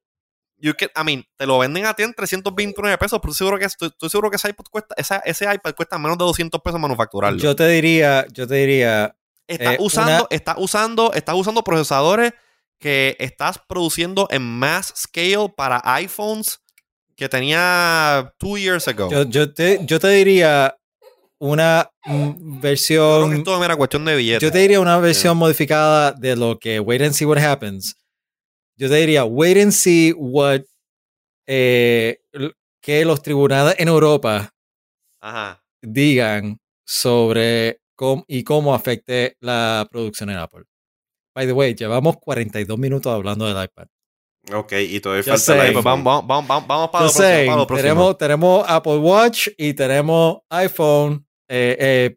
You 0.65 0.73
can- 0.75 0.89
I 0.97 1.05
mean, 1.05 1.25
te 1.37 1.47
lo 1.47 1.59
venden 1.59 1.85
a 1.87 1.95
ti 1.95 2.03
en 2.03 2.15
329 2.15 2.97
pesos, 2.99 3.19
pero 3.21 3.33
estoy 3.33 3.45
seguro 3.45 3.59
que, 3.59 3.65
estoy, 3.67 3.89
estoy 3.89 4.09
seguro 4.11 4.31
que 4.31 4.37
ese 4.37 4.49
iPad 4.51 4.65
cuesta, 4.71 4.95
esa- 4.97 5.19
ese 5.25 5.45
iPad 5.53 5.75
cuesta 5.75 5.99
menos 5.99 6.17
de 6.17 6.25
200 6.25 6.61
pesos 6.63 6.81
manufacturarlo. 6.81 7.39
Yo 7.39 7.55
te 7.55 7.69
diría, 7.69 8.27
yo 8.33 8.47
te 8.47 8.55
diría, 8.55 9.15
estás 9.47 9.75
eh, 9.75 9.77
usando, 9.81 10.29
una- 10.31 10.55
usando, 10.59 11.13
estás 11.13 11.35
usando 11.35 11.63
procesadores 11.63 12.33
que 12.79 13.17
estás 13.19 13.59
produciendo 13.69 14.27
en 14.31 14.43
mass 14.43 14.93
scale 14.97 15.49
para 15.57 15.81
iPhones 15.97 16.61
que 17.17 17.29
tenía 17.29 18.33
two 18.39 18.57
years 18.59 18.89
ago. 18.89 19.09
yo, 19.11 19.23
yo 19.25 19.53
te, 19.55 19.81
yo 19.85 20.01
te 20.01 20.09
diría 20.09 20.77
una 21.39 21.91
mm, 22.05 22.11
Yo 22.11 22.31
creo 22.33 22.61
que 22.61 22.61
versión, 22.61 23.35
esto 23.37 23.65
era 23.65 23.77
cuestión 23.77 24.05
de 24.05 24.17
billetes. 24.17 24.43
yo 24.43 24.51
te 24.51 24.59
diría 24.59 24.81
una 24.81 24.99
versión 24.99 25.37
modificada 25.37 26.13
de 26.13 26.37
lo 26.37 26.59
que 26.59 26.81
wait 26.81 27.03
and 27.03 27.13
see 27.13 27.25
what 27.27 27.39
happens. 27.39 27.95
Yo 28.77 28.89
te 28.89 28.97
diría 28.97 29.25
wait 29.25 29.57
and 29.59 29.73
see 29.73 30.13
what 30.17 30.63
eh, 31.47 32.19
que 32.81 33.05
los 33.05 33.23
tribunales 33.23 33.77
en 33.79 33.89
Europa 33.89 34.53
Ajá. 35.21 35.63
digan 35.83 36.59
sobre 36.87 37.81
cómo 37.95 38.25
y 38.29 38.43
cómo 38.45 38.75
afecte 38.75 39.37
la 39.41 39.87
producción 39.91 40.31
en 40.31 40.37
Apple. 40.39 40.65
By 41.35 41.47
the 41.47 41.53
way, 41.53 41.75
llevamos 41.75 42.17
42 42.19 42.79
minutos 42.79 43.13
hablando 43.13 43.47
del 43.47 43.63
iPad. 43.65 43.87
Ok, 44.53 44.73
y 44.73 45.01
todavía 45.01 45.25
Ya 45.25 45.37
falta 45.39 45.55
el 45.55 45.69
iPhone. 45.77 45.85
vamos, 45.85 46.27
vamos, 46.27 46.47
vamos, 46.49 46.67
vamos, 46.69 46.91
para, 46.91 47.05
lo 47.07 47.11
próximo, 47.13 47.47
para 47.47 47.57
lo 47.57 47.67
próximo. 47.67 47.83
tenemos, 47.89 48.19
tenemos 48.19 48.65
Apple 48.69 48.97
Watch 48.99 49.49
y 49.57 49.73
tenemos 49.75 50.39
iPhone. 50.51 51.27
eh, 51.49 51.77
eh, 51.79 52.17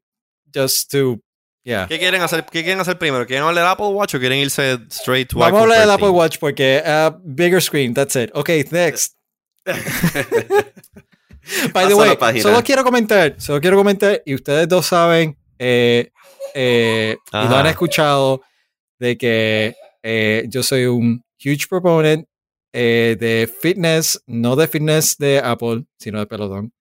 just 0.53 0.89
to, 0.91 1.20
yeah. 1.68 1.88
¿Qué 1.88 1.99
quieren 1.99 2.22
hacer? 2.22 2.45
¿Qué 2.45 2.63
quieren 2.63 2.80
hacer 2.80 2.97
primero? 2.97 3.26
¿Quieren 3.26 3.45
hablar 3.45 3.63
del 3.63 3.72
Apple 3.72 3.88
Watch 3.88 4.15
o 4.15 4.20
quieren 4.20 4.39
irse 4.39 4.80
straight 4.89 5.30
to 5.30 5.39
Vamos 5.39 5.59
a 5.59 5.63
hablar 5.63 5.80
del 5.80 5.88
13? 5.88 5.93
Apple 5.93 6.09
Watch 6.09 6.38
porque 6.39 6.82
uh, 6.86 7.11
bigger 7.24 7.61
screen, 7.61 7.93
that's 7.93 8.15
it. 8.15 8.32
Okay, 8.34 8.65
next. 8.72 9.15
By 11.74 11.88
the 11.88 11.95
way, 11.95 12.18
solo 12.41 12.61
quiero 12.63 12.84
comentar, 12.84 13.36
solo 13.38 13.61
quiero 13.61 13.78
comentar, 13.78 14.22
y 14.26 14.34
ustedes 14.34 14.68
dos 14.68 14.86
saben, 14.86 15.38
eh, 15.57 16.11
eh, 16.53 17.15
y 17.32 17.47
lo 17.47 17.55
han 17.55 17.68
escuchado, 17.68 18.41
de 18.99 19.18
que 19.18 19.76
eh, 20.03 20.45
yo 20.49 20.61
soy 20.63 20.86
un 20.86 21.24
huge 21.39 21.68
proponent 21.70 22.28
de 22.74 23.49
fitness, 23.61 24.22
no 24.28 24.55
de 24.55 24.68
fitness 24.68 25.18
de 25.18 25.39
Apple, 25.39 25.86
sino 25.97 26.20
de 26.20 26.28
pelotón. 26.28 26.74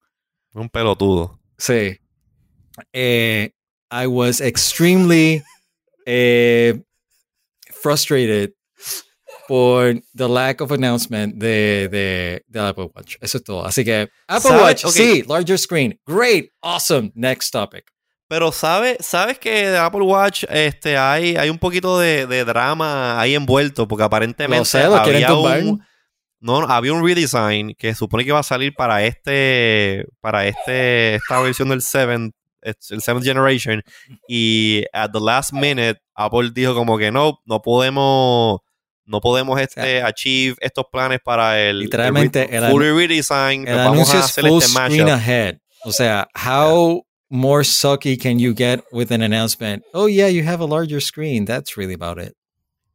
Un 0.53 0.69
pelotudo. 0.69 1.39
Sí. 1.59 1.99
Eh, 2.93 3.53
I 3.91 4.07
was 4.07 4.41
extremely 4.41 5.43
eh, 6.07 6.75
frustrated 7.73 8.53
por 9.49 9.95
the 10.15 10.29
lack 10.29 10.61
of 10.61 10.73
announcement 10.73 11.39
de, 11.39 11.89
de, 11.89 12.43
de 12.49 12.61
Apple 12.61 12.91
Watch. 12.95 13.17
Eso 13.21 13.39
es 13.39 13.45
todo. 13.45 13.65
Así 13.65 13.85
que 13.85 14.09
Apple 14.29 14.51
¿Sabe? 14.51 14.63
Watch, 14.63 14.87
sí, 14.87 15.23
larger 15.29 15.59
screen. 15.59 15.99
Great, 16.07 16.51
awesome. 16.63 17.13
Next 17.15 17.53
topic. 17.53 17.85
Pero 18.29 18.51
¿sabes 18.51 18.99
sabes 19.01 19.39
que 19.39 19.71
de 19.71 19.79
Apple 19.79 20.03
Watch 20.03 20.45
este, 20.49 20.97
hay, 20.97 21.37
hay 21.37 21.49
un 21.49 21.59
poquito 21.59 21.99
de, 21.99 22.27
de 22.27 22.45
drama 22.45 23.21
ahí 23.21 23.37
envuelto? 23.37 23.87
Porque 23.87 24.03
aparentemente 24.03 24.59
Lo 24.59 24.65
sé, 24.65 24.85
lo 24.85 24.97
había 24.97 25.33
un, 25.33 25.81
no, 26.41 26.59
había 26.63 26.93
un 26.93 27.07
redesign 27.07 27.75
que 27.79 27.95
supone 27.95 28.25
que 28.25 28.31
iba 28.31 28.41
a 28.41 28.43
salir 28.43 28.75
para 28.75 29.05
este 29.05 30.07
para 30.21 30.47
este 30.47 31.15
esta 31.15 31.41
versión 31.41 31.69
del 31.69 31.83
7 31.83 32.33
el 32.63 32.75
7th 33.01 33.23
generation 33.23 33.83
y 34.29 34.85
at 34.93 35.11
the 35.13 35.21
last 35.21 35.53
minute 35.53 36.01
Apple 36.15 36.51
dijo 36.53 36.75
como 36.75 36.99
que 36.99 37.11
no, 37.11 37.41
no 37.47 37.61
podemos 37.63 38.61
no 39.07 39.21
podemos 39.21 39.61
este 39.61 40.03
achieve 40.03 40.57
estos 40.61 40.87
planes 40.91 41.21
para 41.25 41.61
el 41.61 41.79
Literalmente, 41.79 42.45
el, 42.57 42.65
el 42.65 42.71
fully 42.71 42.91
redesign, 42.91 43.67
El 43.67 43.77
vamos 43.77 44.13
a 44.15 44.21
hacer 44.21 44.45
full 44.45 44.61
este 44.63 45.03
ahead. 45.03 45.59
O 45.85 45.93
sea, 45.93 46.29
how 46.35 47.07
more 47.31 47.63
sucky 47.63 48.17
can 48.17 48.39
you 48.39 48.53
get 48.53 48.83
with 48.91 49.13
an 49.13 49.23
announcement? 49.23 49.85
Oh 49.95 50.07
yeah, 50.07 50.29
you 50.29 50.43
have 50.43 50.61
a 50.61 50.67
larger 50.67 51.01
screen. 51.01 51.45
That's 51.45 51.77
really 51.77 51.95
about 51.95 52.19
it. 52.19 52.35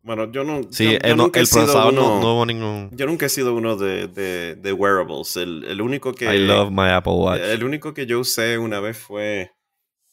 Bueno, 0.04 0.32
yo 0.32 0.44
no. 0.44 0.62
Sí, 0.72 0.86
yo, 0.86 0.92
el, 0.94 1.10
yo 1.10 1.16
nunca 1.16 1.40
he 1.40 1.42
el 1.42 1.48
sido 1.48 1.62
procesador 1.66 1.94
no, 1.94 2.14
uno- 2.16 2.22
no 2.22 2.34
hubo 2.36 2.46
ningún 2.46 2.90
Yo 2.94 3.06
nunca 3.06 3.28
he 3.28 3.30
sido 3.30 3.54
uno 3.54 3.76
de, 3.76 4.08
de, 4.08 4.56
de 4.56 4.74
wearables. 4.74 5.36
El, 5.36 5.64
el 5.66 5.82
único 5.82 6.14
que. 6.14 6.26
I 6.34 6.40
love 6.40 6.72
my 6.72 6.90
Apple 6.90 7.14
Watch. 7.14 7.42
El 7.42 7.64
único 7.64 7.94
que 7.94 8.06
yo 8.08 8.20
usé 8.20 8.58
una 8.58 8.80
vez 8.80 8.98
fue 8.98 9.52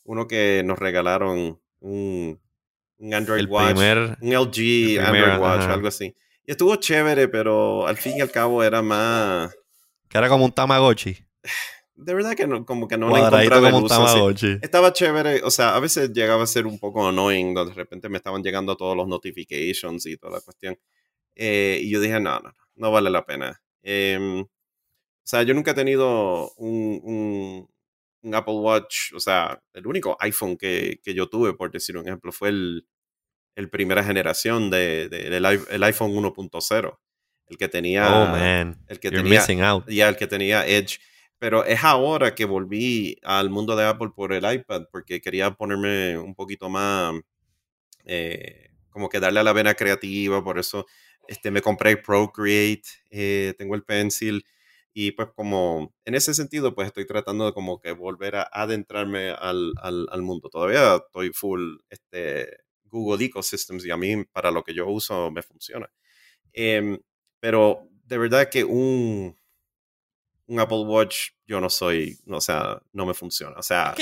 uno 0.05 0.26
que 0.28 0.62
nos 0.64 0.78
regalaron 0.78 1.59
un, 1.80 2.41
un 2.99 3.14
Android 3.14 3.41
el 3.41 3.47
Watch. 3.49 3.70
primer 3.70 4.16
un 4.20 4.34
LG 4.34 4.53
primer, 4.53 5.01
Android 5.07 5.39
Watch, 5.41 5.61
ajá. 5.62 5.72
algo 5.74 5.89
así. 5.89 6.14
Y 6.47 6.51
estuvo 6.51 6.76
chévere, 6.76 7.28
pero 7.28 7.86
al 7.86 7.97
fin 7.97 8.16
y 8.18 8.20
al 8.20 8.30
cabo 8.30 8.62
era 8.62 8.82
más. 8.82 9.55
que 10.09 10.18
era 10.18 10.28
como 10.28 10.45
un 10.45 10.53
Tamagotchi. 10.53 11.16
De 12.01 12.14
verdad 12.14 12.36
que 12.36 12.46
no, 12.46 12.64
como 12.64 12.86
que 12.86 12.96
no 12.96 13.09
le 13.09 13.20
encontraba 13.38 13.68
el 13.68 13.74
uso. 13.84 14.16
Estaba 14.62 14.92
chévere, 14.92 15.42
o 15.42 15.51
sea, 15.51 15.74
a 15.74 15.80
veces 15.80 16.12
llegaba 16.12 16.44
a 16.44 16.46
ser 16.46 16.66
un 16.66 16.78
poco 16.78 17.07
annoying, 17.09 17.55
donde 17.55 17.72
de 17.72 17.76
repente 17.76 18.09
me 18.09 18.18
estaban 18.18 18.42
llegando 18.42 18.76
todos 18.76 18.96
los 18.96 19.09
notifications 19.09 20.07
y 20.07 20.16
toda 20.16 20.34
la 20.34 20.40
cuestión. 20.40 20.78
Eh, 21.34 21.80
y 21.82 21.90
yo 21.90 22.01
dije, 22.01 22.20
no, 22.20 22.38
no, 22.40 22.53
no, 22.76 22.90
vale 22.92 23.11
la 23.11 23.24
pena. 23.26 23.61
Em, 23.82 24.40
o 24.42 24.49
sea, 25.24 25.42
yo 25.42 25.55
nunca 25.55 25.72
he 25.72 25.74
tenido 25.74 26.53
un, 26.57 27.01
un- 27.03 27.68
un 28.22 28.34
Apple 28.34 28.55
Watch, 28.55 29.12
o 29.14 29.20
sea, 29.20 29.61
el 29.74 29.86
único 29.86 30.16
iPhone 30.20 30.57
que, 30.57 31.01
que 31.03 31.14
yo 31.14 31.28
tuve, 31.28 31.55
por 31.55 31.70
decir 31.70 31.96
un 31.96 32.07
ejemplo, 32.07 32.32
fue 32.32 32.49
el, 32.51 32.86
el 33.57 33.70
primera 33.70 34.03
generación 34.05 34.70
de, 34.70 35.09
de- 35.09 35.30
del 35.30 35.44
el 35.44 35.82
iPhone 35.84 36.12
1.0, 36.14 36.99
el 37.49 37.57
que 37.59 37.68
tenía... 37.68 38.07
oh 38.22 38.26
man, 38.26 38.84
el 38.88 38.99
que 39.01 39.09
you're 39.11 39.22
tenía- 39.22 39.40
missing 39.40 39.62
out. 39.62 39.88
ya 39.88 40.09
el 40.09 40.16
que 40.16 40.26
tenía 40.28 40.66
Edge. 40.66 40.99
Pero 41.39 41.64
es 41.64 41.84
ahora 41.84 42.34
que 42.34 42.45
volví 42.45 43.18
al 43.22 43.51
mundo 43.51 43.76
de 43.76 43.84
Apple 43.86 44.11
por 44.14 44.32
el 44.32 44.51
iPad, 44.53 44.84
porque 44.91 45.20
quería 45.20 45.53
ponerme 45.53 46.18
un 46.18 46.34
poquito 46.34 46.68
más, 46.68 47.14
eh, 48.05 48.70
como 48.91 49.09
que 49.09 49.20
darle 49.20 49.41
a 49.41 49.45
la 49.45 49.53
vena 49.53 49.74
creativa, 49.74 50.43
por 50.45 50.59
eso 50.59 50.86
este, 51.28 51.51
me 51.51 51.62
compré 51.62 51.97
Procreate, 51.99 52.82
eh, 53.11 53.55
tengo 53.59 53.74
el 53.74 53.84
Pencil, 53.84 54.45
y 54.95 55.12
pues 55.12 55.28
como 55.36 55.95
en 56.05 56.14
ese 56.16 56.34
sentido, 56.34 56.74
pues 56.74 56.89
estoy 56.89 57.07
tratando 57.07 57.47
de 57.47 57.53
como 57.53 57.80
que 57.80 57.93
volver 57.93 58.36
a 58.36 58.49
adentrarme 58.53 59.30
al, 59.30 59.74
al, 59.80 60.09
al 60.11 60.22
mundo. 60.22 60.49
Todavía 60.51 60.97
estoy 60.97 61.30
full 61.32 61.76
este, 61.91 62.59
Google 62.84 63.24
Ecosystems 63.26 63.84
y 63.86 63.91
a 63.93 63.97
mí 63.97 64.24
para 64.32 64.51
lo 64.51 64.64
que 64.64 64.74
yo 64.74 64.89
uso 64.89 65.30
me 65.30 65.43
funciona. 65.43 65.89
Em, 66.53 66.99
pero 67.41 67.89
de 68.05 68.18
verdad 68.18 68.51
que 68.51 68.64
un, 68.64 69.38
un 70.49 70.59
Apple 70.59 70.80
Watch 70.80 71.30
yo 71.46 71.61
no 71.61 71.70
soy, 71.70 72.18
o 72.28 72.40
sea, 72.40 72.82
no 72.92 73.07
me 73.07 73.14
funciona. 73.14 73.57
O 73.59 73.62
sea. 73.62 73.94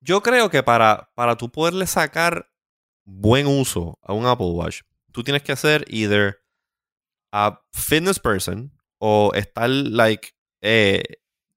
Yo 0.00 0.20
creo 0.20 0.50
que 0.50 0.62
para, 0.62 1.10
para 1.14 1.36
tú 1.36 1.50
poderle 1.50 1.86
sacar 1.86 2.50
buen 3.04 3.46
uso 3.46 3.98
a 4.02 4.12
un 4.12 4.26
Apple 4.26 4.50
Watch, 4.50 4.82
tú 5.12 5.22
tienes 5.22 5.42
que 5.42 5.54
ser 5.56 5.84
either 5.88 6.40
a 7.32 7.62
fitness 7.72 8.18
person 8.18 8.72
o 8.98 9.32
estar 9.34 9.68
like, 9.68 10.30
eh, 10.60 11.02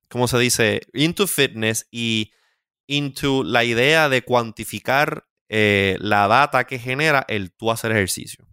¿cómo 0.09 0.27
se 0.27 0.37
dice? 0.37 0.81
Into 0.93 1.27
fitness 1.27 1.87
y 1.91 2.31
into 2.87 3.43
la 3.43 3.63
idea 3.63 4.09
de 4.09 4.23
cuantificar 4.23 5.27
eh, 5.49 5.97
la 5.99 6.27
data 6.27 6.65
que 6.65 6.79
genera 6.79 7.25
el 7.27 7.51
tú 7.51 7.71
hacer 7.71 7.91
ejercicio. 7.91 8.47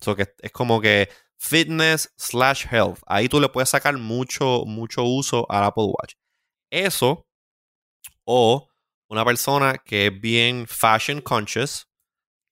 So 0.00 0.16
que 0.16 0.34
es 0.40 0.52
como 0.52 0.80
que 0.80 1.08
fitness 1.42 2.08
slash 2.16 2.66
health. 2.70 3.00
Ahí 3.06 3.28
tú 3.28 3.40
le 3.40 3.48
puedes 3.48 3.68
sacar 3.68 3.98
mucho, 3.98 4.64
mucho 4.64 5.02
uso 5.02 5.44
al 5.50 5.64
Apple 5.64 5.86
Watch. 5.86 6.14
Eso 6.70 7.26
o 8.24 8.68
una 9.08 9.24
persona 9.24 9.76
que 9.84 10.06
es 10.06 10.20
bien 10.20 10.66
fashion 10.68 11.20
conscious, 11.20 11.88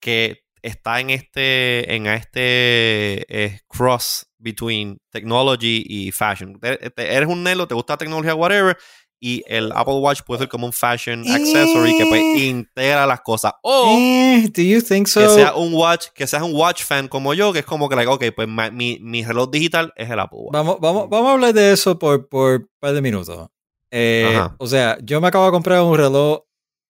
que 0.01 0.43
está 0.61 1.01
en 1.01 1.11
este, 1.11 1.95
en 1.95 2.07
este 2.09 3.25
eh, 3.29 3.61
cross 3.69 4.27
between 4.39 4.99
technology 5.11 5.85
y 5.87 6.11
fashion. 6.11 6.59
Eres 6.63 7.29
un 7.29 7.45
nelo, 7.45 7.69
te 7.69 7.75
gusta 7.75 7.95
la 7.95 7.99
tecnología, 7.99 8.35
whatever, 8.35 8.77
y 9.23 9.45
el 9.47 9.71
Apple 9.73 9.95
Watch 9.99 10.23
puede 10.23 10.39
ser 10.41 10.49
como 10.49 10.65
un 10.67 10.73
fashion 10.73 11.21
accessory 11.31 11.95
que 11.97 12.07
pues, 12.07 12.23
Eh. 12.23 12.47
integra 12.47 13.07
las 13.07 13.21
cosas. 13.21 13.53
O 13.63 13.97
Eh, 13.99 14.49
do 14.55 14.63
you 14.63 14.81
think 14.81 15.07
so? 15.07 15.21
que 15.21 15.29
sea 15.29 15.55
un 15.55 15.75
watch, 15.75 16.07
que 16.15 16.27
seas 16.27 16.43
un 16.43 16.55
watch 16.55 16.83
fan 16.83 17.07
como 17.07 17.35
yo, 17.35 17.53
que 17.53 17.59
es 17.61 17.65
como 17.67 17.89
que, 17.89 17.97
like, 17.97 18.11
ok, 18.11 18.25
pues 18.35 18.49
ma- 18.49 18.71
mi, 18.71 18.99
mi 19.01 19.23
reloj 19.23 19.51
digital 19.51 19.93
es 19.97 20.09
el 20.09 20.19
Apple 20.19 20.39
Watch. 20.41 20.53
Vamos, 20.55 20.79
vamos, 20.81 21.09
vamos 21.11 21.29
a 21.29 21.33
hablar 21.35 21.53
de 21.53 21.73
eso 21.73 21.99
por, 21.99 22.29
por 22.29 22.53
un 22.63 22.71
par 22.81 22.95
de 22.95 23.03
minutos. 23.03 23.49
Eh, 23.91 24.41
o 24.59 24.67
sea, 24.67 24.97
yo 25.03 25.21
me 25.21 25.29
acabo 25.29 25.45
de 25.45 25.51
comprar 25.51 25.83
un 25.83 25.97
reloj 25.97 26.41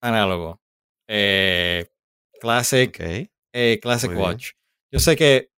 análogo. 0.01 0.61
eh, 1.09 1.89
Classic, 2.41 2.89
Ok. 2.89 3.29
eh, 3.53 3.79
Classic 3.83 4.09
Muy 4.11 4.17
bien. 4.19 4.29
Watch. 4.31 4.51
Yo 4.93 5.01
sé 5.01 5.17
que 5.17 5.51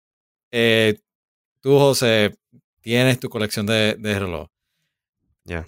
eh, 0.51 0.99
tú, 1.61 1.79
José, 1.79 2.35
tienes 2.81 3.20
tu 3.20 3.29
colección 3.29 3.66
de, 3.66 3.95
de 3.99 4.18
reloj. 4.18 4.49
Ya. 5.45 5.64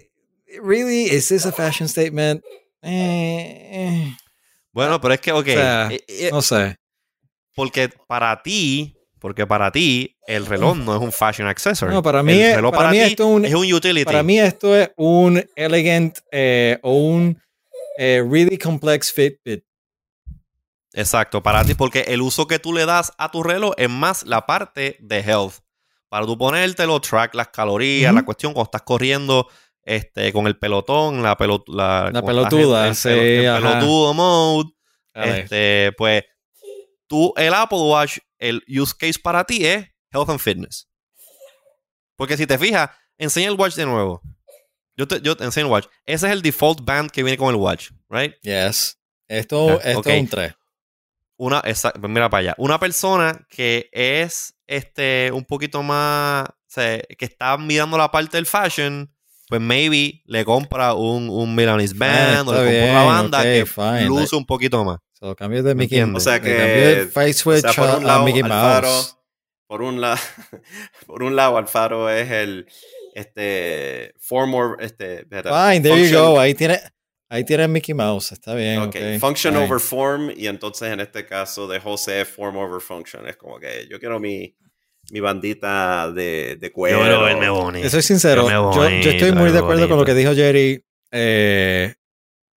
Really, 0.62 1.04
is 1.04 1.28
this 1.28 1.46
a 1.46 1.52
fashion 1.52 1.88
statement? 1.88 2.42
Eh, 2.82 3.70
eh, 3.72 4.16
Bueno, 4.72 5.00
pero 5.00 5.14
es 5.14 5.20
que, 5.20 5.32
ok. 5.32 5.46
sea, 5.46 5.88
eh, 5.90 6.04
eh, 6.08 6.28
no 6.32 6.42
sé. 6.42 6.76
porque 7.54 7.88
para 8.08 8.42
ti, 8.42 8.96
porque 9.20 9.46
para 9.46 9.70
ti, 9.70 10.16
el 10.26 10.44
reloj 10.46 10.76
no 10.76 10.94
es 10.96 11.00
un 11.02 11.12
fashion 11.12 11.46
accessory. 11.48 11.92
No, 11.94 12.02
para 12.02 12.22
mí, 12.22 12.32
el 12.32 12.40
es- 12.40 12.56
reloj 12.56 12.74
para 12.74 12.90
mí 12.90 12.98
ti 12.98 13.04
esto 13.04 13.22
es 13.24 13.30
un, 13.30 13.44
es 13.44 13.54
un 13.54 13.72
utility. 13.72 14.04
Para 14.04 14.22
mí 14.22 14.38
esto 14.38 14.76
es 14.76 14.90
un 14.96 15.42
elegant 15.56 16.18
eh, 16.32 16.78
o 16.82 16.92
un 16.94 17.40
eh, 17.96 18.22
really 18.28 18.58
complex 18.58 19.12
Fitbit. 19.12 19.64
Exacto, 20.92 21.42
para 21.42 21.64
ti, 21.64 21.74
porque 21.74 22.02
el 22.08 22.20
uso 22.22 22.46
que 22.46 22.58
tú 22.58 22.72
le 22.72 22.86
das 22.86 23.12
a 23.18 23.30
tu 23.30 23.42
reloj 23.42 23.72
es 23.76 23.88
más 23.90 24.24
la 24.24 24.46
parte 24.46 24.96
de 25.00 25.20
health. 25.20 25.54
Para 26.08 26.24
tú 26.26 26.38
ponértelo, 26.38 27.00
track 27.00 27.34
las 27.34 27.48
calorías, 27.48 28.14
la 28.14 28.24
cuestión 28.24 28.52
cuando 28.52 28.68
estás 28.68 28.82
corriendo 28.82 29.48
este, 29.84 30.32
con 30.32 30.46
el 30.46 30.58
pelotón, 30.58 31.22
la, 31.22 31.36
pelot 31.36 31.68
la, 31.68 32.10
La 32.12 32.22
pelotuda, 32.22 32.94
sí, 32.94 33.08
en 33.10 33.46
ajá. 33.48 33.60
pelotudo 33.60 34.14
mode. 34.14 34.70
Este, 35.12 35.92
pues, 35.96 36.24
tú, 37.06 37.32
el 37.36 37.54
Apple 37.54 37.78
Watch, 37.78 38.18
el 38.38 38.62
use 38.68 38.94
case 38.98 39.18
para 39.22 39.44
ti 39.44 39.64
es 39.64 39.86
health 40.10 40.30
and 40.30 40.40
fitness. 40.40 40.88
Porque 42.16 42.36
si 42.36 42.46
te 42.46 42.58
fijas, 42.58 42.90
enseña 43.18 43.48
el 43.48 43.54
watch 43.58 43.74
de 43.74 43.86
nuevo. 43.86 44.20
Yo 44.96 45.08
te, 45.08 45.20
yo 45.20 45.36
te 45.36 45.44
enseño 45.44 45.66
el 45.66 45.72
watch. 45.72 45.86
Ese 46.06 46.26
es 46.26 46.32
el 46.32 46.42
default 46.42 46.84
band 46.84 47.10
que 47.10 47.22
viene 47.22 47.36
con 47.36 47.48
el 47.50 47.56
watch, 47.56 47.90
right? 48.08 48.34
Yes. 48.42 48.98
Esto, 49.26 49.80
esto 49.80 50.08
es 50.08 50.20
un 50.20 50.28
3. 50.28 50.54
Una, 51.36 51.60
esa- 51.60 51.92
pues 51.92 52.10
mira 52.12 52.30
para 52.30 52.40
allá. 52.40 52.54
Una 52.58 52.78
persona 52.78 53.44
que 53.48 53.88
es 53.92 54.54
este 54.66 55.30
un 55.32 55.44
poquito 55.44 55.82
más, 55.82 56.44
o 56.48 56.54
sea, 56.68 57.00
que 57.00 57.24
está 57.24 57.56
mirando 57.58 57.98
la 57.98 58.10
parte 58.10 58.36
del 58.36 58.46
fashion, 58.46 59.12
pues 59.48 59.60
maybe 59.60 60.22
le 60.26 60.44
compra 60.44 60.94
un, 60.94 61.28
un 61.30 61.54
Milanese 61.54 61.94
Band 61.94 62.48
o 62.48 62.52
está 62.52 62.64
le 62.64 62.80
compra 62.80 62.90
una 62.92 63.04
banda 63.04 63.42
que 63.42 63.66
fine. 63.66 64.06
luce 64.06 64.34
un 64.36 64.46
poquito 64.46 64.84
más. 64.84 64.98
So, 65.12 65.34
cambio 65.36 65.62
de 65.62 65.74
¿Me 65.74 65.84
Mickey 65.84 65.98
entiendes? 65.98 66.22
O 66.26 66.30
sea 66.30 66.40
que- 66.40 67.08
face 67.12 67.30
O 67.30 67.34
switch 67.34 67.60
sea, 67.60 67.72
por 67.72 67.88
a- 67.88 67.96
un 67.96 68.04
a 68.04 68.06
lado, 68.06 68.24
Mickey 68.24 68.42
Alfaro, 68.42 68.88
Mouse. 68.88 69.16
por 69.66 69.82
un 69.82 70.00
lado, 70.00 70.18
por 71.06 71.22
un 71.22 71.36
lado, 71.36 71.56
Alfaro 71.58 72.10
es 72.10 72.30
el 72.30 72.66
este 73.14 74.12
form 74.18 74.54
or 74.54 74.76
este 74.80 75.24
Fine, 75.30 75.80
there 75.80 76.08
you 76.10 76.16
go. 76.16 76.38
Ahí 76.40 76.54
tiene, 76.54 76.80
ahí 77.28 77.44
tiene 77.44 77.68
Mickey 77.68 77.94
Mouse. 77.94 78.32
Está 78.32 78.54
bien. 78.54 78.78
ok, 78.80 78.96
ok, 78.96 79.20
function 79.20 79.54
fine. 79.54 79.66
over 79.66 79.80
form 79.80 80.30
y 80.36 80.46
entonces 80.46 80.90
en 80.92 81.00
este 81.00 81.24
caso 81.26 81.66
de 81.68 81.80
José 81.80 82.24
form 82.24 82.56
over 82.56 82.80
function. 82.80 83.26
Es 83.28 83.36
como 83.36 83.58
que 83.58 83.86
yo 83.90 83.98
quiero 84.00 84.18
mi, 84.20 84.54
mi 85.10 85.20
bandita 85.20 86.10
de, 86.12 86.56
de 86.60 86.72
cuero. 86.72 86.98
Yo 86.98 87.04
quiero 87.04 87.22
verme 87.22 87.48
bonito. 87.48 87.82
Te 87.84 87.90
soy 87.90 88.02
sincero, 88.02 88.42
Yo 88.42 88.48
me 88.48 88.52
yo, 88.52 89.00
yo 89.02 89.10
estoy 89.10 89.32
muy 89.32 89.50
de 89.52 89.58
acuerdo 89.58 89.88
con 89.88 89.98
lo 89.98 90.04
que 90.04 90.14
dijo 90.14 90.34
Jerry. 90.34 90.82
eh, 91.10 91.94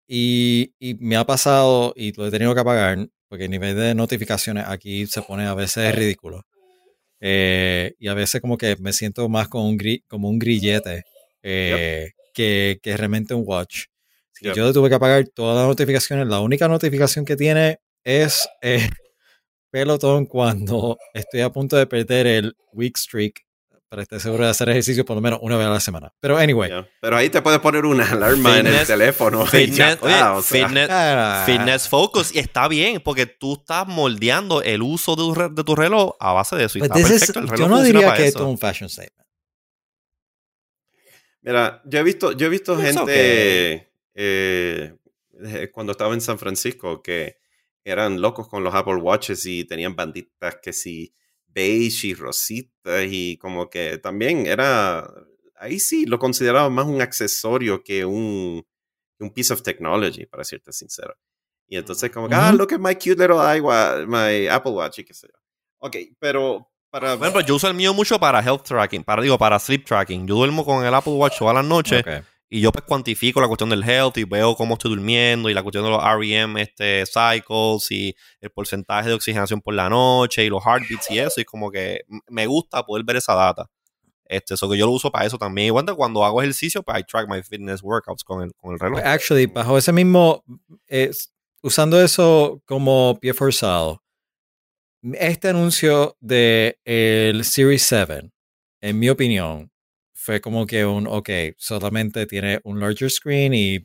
y, 0.09 0.73
y 0.79 0.95
me 1.01 1.17
ha 1.17 1.25
pasado 1.25 1.93
y 1.97 2.13
lo 2.13 2.27
he 2.27 2.31
tenido 2.31 2.55
que 2.55 2.61
apagar 2.61 3.09
porque 3.29 3.47
el 3.47 3.51
nivel 3.51 3.75
de 3.75 3.95
notificaciones 3.95 4.65
aquí 4.69 5.07
se 5.07 5.21
pone 5.23 5.45
a 5.47 5.55
veces 5.55 5.93
ridículo. 5.95 6.43
Eh, 7.21 7.95
y 7.99 8.09
a 8.09 8.15
veces 8.15 8.41
como 8.41 8.57
que 8.59 8.77
me 8.77 8.93
siento 8.93 9.29
más 9.29 9.49
con 9.49 9.63
un 9.65 9.79
gri- 9.79 10.05
como 10.07 10.29
un 10.29 10.39
grillete 10.39 11.03
eh, 11.43 12.11
que, 12.35 12.79
que 12.83 12.97
realmente 12.97 13.35
un 13.35 13.43
watch. 13.45 13.85
Así 14.33 14.43
que 14.43 14.49
Yep. 14.49 14.57
Yo 14.57 14.73
tuve 14.73 14.89
que 14.91 14.95
apagar 14.97 15.27
todas 15.35 15.57
las 15.59 15.67
notificaciones. 15.67 16.27
La 16.29 16.41
única 16.41 16.69
notificación 16.69 17.25
que 17.25 17.37
tiene 17.37 17.79
es 18.05 18.47
eh, 18.63 18.89
pelotón 19.71 20.27
cuando 20.27 20.99
estoy 21.15 21.41
a 21.41 21.51
punto 21.51 21.77
de 21.77 21.87
perder 21.87 22.27
el 22.27 22.57
week 22.73 22.97
streak 22.97 23.45
para 23.89 24.03
estar 24.03 24.19
seguro 24.21 24.45
de 24.45 24.51
hacer 24.51 24.69
ejercicio 24.69 25.05
por 25.05 25.15
lo 25.15 25.23
menos 25.23 25.39
una 25.43 25.57
vez 25.57 25.67
a 25.67 25.71
la 25.71 25.81
semana. 25.81 26.13
Pero 26.19 26.37
anyway. 26.37 26.71
Pero 27.01 27.17
ahí 27.17 27.31
te 27.31 27.41
puedes 27.41 27.61
poner 27.61 27.87
una 27.87 28.11
alarma 28.11 28.59
en 28.59 28.67
el 28.67 28.87
teléfono. 28.87 29.47
Fitness, 29.47 29.95
está, 29.95 30.05
oye, 30.05 30.39
o 30.39 30.43
sea. 30.43 30.67
fitness, 30.67 30.89
ah, 30.91 31.43
fitness 31.47 31.89
focus. 31.89 32.35
Y 32.35 32.41
está 32.41 32.67
bien, 32.67 33.01
porque 33.01 33.27
tú 33.27 33.55
estás 33.55 33.87
moldeando 33.87 34.61
el 34.63 34.83
uso 34.83 35.13
de 35.15 35.23
tu, 35.23 35.35
re- 35.35 35.49
de 35.51 35.63
tu 35.63 35.77
reloj 35.77 36.17
a 36.19 36.33
base 36.33 36.57
de 36.57 36.65
eso. 36.65 36.79
Y 36.79 36.81
but 36.81 36.97
está 36.97 37.09
perfecto. 37.09 37.39
el 37.41 37.49
reloj 37.49 37.61
yo 37.61 37.69
no 37.69 37.83
diría 37.83 38.15
que 38.15 38.27
esto 38.27 38.41
es 38.41 38.49
un 38.49 38.59
fashion 38.59 38.89
statement. 38.89 39.27
Mira, 41.43 41.81
yo 41.85 42.01
he 42.01 42.03
visto, 42.03 42.33
yo 42.33 42.47
he 42.47 42.51
visto 42.51 42.75
It's 42.75 42.83
gente 42.87 43.03
okay. 43.03 43.87
eh, 44.17 44.95
eh, 45.45 45.71
cuando 45.73 45.93
estaba 45.93 46.13
en 46.13 46.21
San 46.21 46.41
Francisco 46.41 47.03
que 47.03 47.39
eran 47.87 48.21
locos 48.21 48.49
con 48.49 48.65
los 48.65 48.75
Apple 48.75 48.97
Watches 48.97 49.47
y 49.47 49.65
tenían 49.65 49.95
banditas 49.95 50.57
que 50.61 50.73
sí, 50.73 51.15
beige 51.47 52.09
y 52.09 52.15
rositas 52.15 53.05
y 53.09 53.37
como 53.39 53.71
que 53.71 53.99
también 53.99 54.47
era, 54.47 55.09
ahí 55.55 55.79
sí 55.79 56.05
lo 56.05 56.19
consideraba 56.19 56.69
más 56.69 56.87
un 56.87 57.01
accesorio 57.01 57.83
que 57.83 58.05
un, 58.05 58.67
un 59.21 59.31
piece 59.31 59.53
of 59.53 59.63
technology, 59.63 60.27
para 60.27 60.45
serte 60.45 60.73
sincero. 60.73 61.15
Y 61.69 61.77
entonces 61.77 62.11
como 62.11 62.29
que, 62.29 62.35
ah, 62.35 62.53
look 62.53 62.73
at 62.75 62.81
my 62.81 62.95
cute 62.95 63.17
little 63.17 63.37
iWa- 63.37 64.05
my 64.07 64.49
Apple 64.49 64.73
Watch 64.73 64.99
y 64.99 65.05
qué 65.05 65.15
sé 65.15 65.29
yo. 65.29 65.39
Ok, 65.79 65.97
pero 66.19 66.69
para... 66.91 67.15
Bueno, 67.15 67.41
yo 67.41 67.55
uso 67.55 67.69
el 67.69 67.75
mío 67.75 67.95
mucho 67.95 68.19
para 68.19 68.41
health 68.41 68.65
tracking, 68.65 69.05
para 69.05 69.23
digo, 69.23 69.39
para 69.39 69.59
sleep 69.59 69.85
tracking. 69.85 70.27
Yo 70.27 70.35
duermo 70.37 70.65
con 70.65 70.85
el 70.85 70.93
Apple 70.93 71.13
Watch 71.15 71.39
todas 71.39 71.55
las 71.55 71.65
noches 71.65 72.01
Ok. 72.01 72.25
Y 72.49 72.61
yo 72.61 72.71
pues 72.71 72.85
cuantifico 72.85 73.41
la 73.41 73.49
cuestión 73.49 73.71
del 73.71 73.83
health 73.83 74.19
y 74.19 74.25
veo 74.25 74.55
cómo 74.55 74.75
estoy 74.75 74.91
durmiendo 74.91 75.51
y 75.51 75.55
la 75.55 75.63
cuestión 75.63 75.85
de 75.85 75.91
los 75.91 76.03
REM 76.03 76.57
este, 76.59 77.05
cycles 77.05 77.91
y 77.91 78.15
el 78.41 78.51
porcentaje 78.51 79.09
de 79.09 79.15
oxigenación 79.15 79.61
por 79.61 79.75
la 79.75 79.89
noche 79.89 80.45
y 80.45 80.49
los 80.49 80.65
heartbeats 80.65 81.11
y 81.11 81.19
eso. 81.19 81.41
Y 81.41 81.45
como 81.45 81.73
que 81.73 82.03
me 82.29 82.47
gusta 82.47 82.85
poder 82.85 83.05
ver 83.05 83.17
esa 83.17 83.35
data. 83.35 83.69
Este, 84.25 84.55
eso 84.55 84.69
que 84.69 84.79
yo 84.79 84.87
lo 84.87 84.93
uso 84.93 85.11
para 85.11 85.25
eso 85.25 85.39
también. 85.39 85.67
Igual 85.67 85.87
cuando 85.97 86.25
hago 86.25 86.41
ejercicio, 86.41 86.83
pues 86.83 87.01
I 87.01 87.05
track 87.05 87.29
my 87.29 87.43
fitness 87.43 87.83
workouts 87.83 88.23
con 88.23 88.43
el, 88.45 88.55
con 88.55 88.75
el 88.75 88.79
reloj. 88.79 89.01
Pues, 89.01 89.07
Actually, 89.07 89.47
bajo 89.47 89.77
ese 89.77 89.93
mismo, 89.93 90.45
eh, 90.87 91.11
usando 91.63 92.01
eso 92.01 92.63
como 92.65 93.19
pie 93.21 93.35
forzado, 93.35 94.03
este 95.15 95.49
anuncio 95.49 96.17
de 96.21 96.79
el 96.85 97.45
Series 97.45 97.83
7, 97.83 98.31
en 98.81 98.99
mi 98.99 99.09
opinión, 99.09 99.71
fue 100.27 100.41
como 100.41 100.67
que 100.67 100.85
un, 100.85 101.07
ok, 101.07 101.31
solamente 101.57 102.27
tiene 102.27 102.59
un 102.65 102.81
larger 102.81 103.09
screen 103.09 103.55
y 103.55 103.77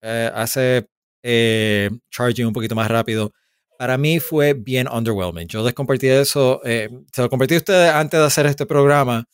eh, 0.00 0.30
hace 0.32 0.86
eh, 1.24 1.90
charging 2.08 2.46
un 2.46 2.52
poquito 2.52 2.76
más 2.76 2.88
rápido. 2.88 3.32
Para 3.76 3.98
mí 3.98 4.20
fue 4.20 4.54
bien 4.54 4.86
underwhelming. 4.88 5.48
Yo 5.48 5.64
les 5.64 5.74
compartí 5.74 6.06
eso, 6.06 6.60
eh, 6.64 6.88
se 7.12 7.22
lo 7.22 7.28
compartí 7.28 7.54
a 7.54 7.58
ustedes 7.58 7.90
antes 7.90 8.20
de 8.20 8.26
hacer 8.26 8.46
este 8.46 8.64
programa. 8.64 9.24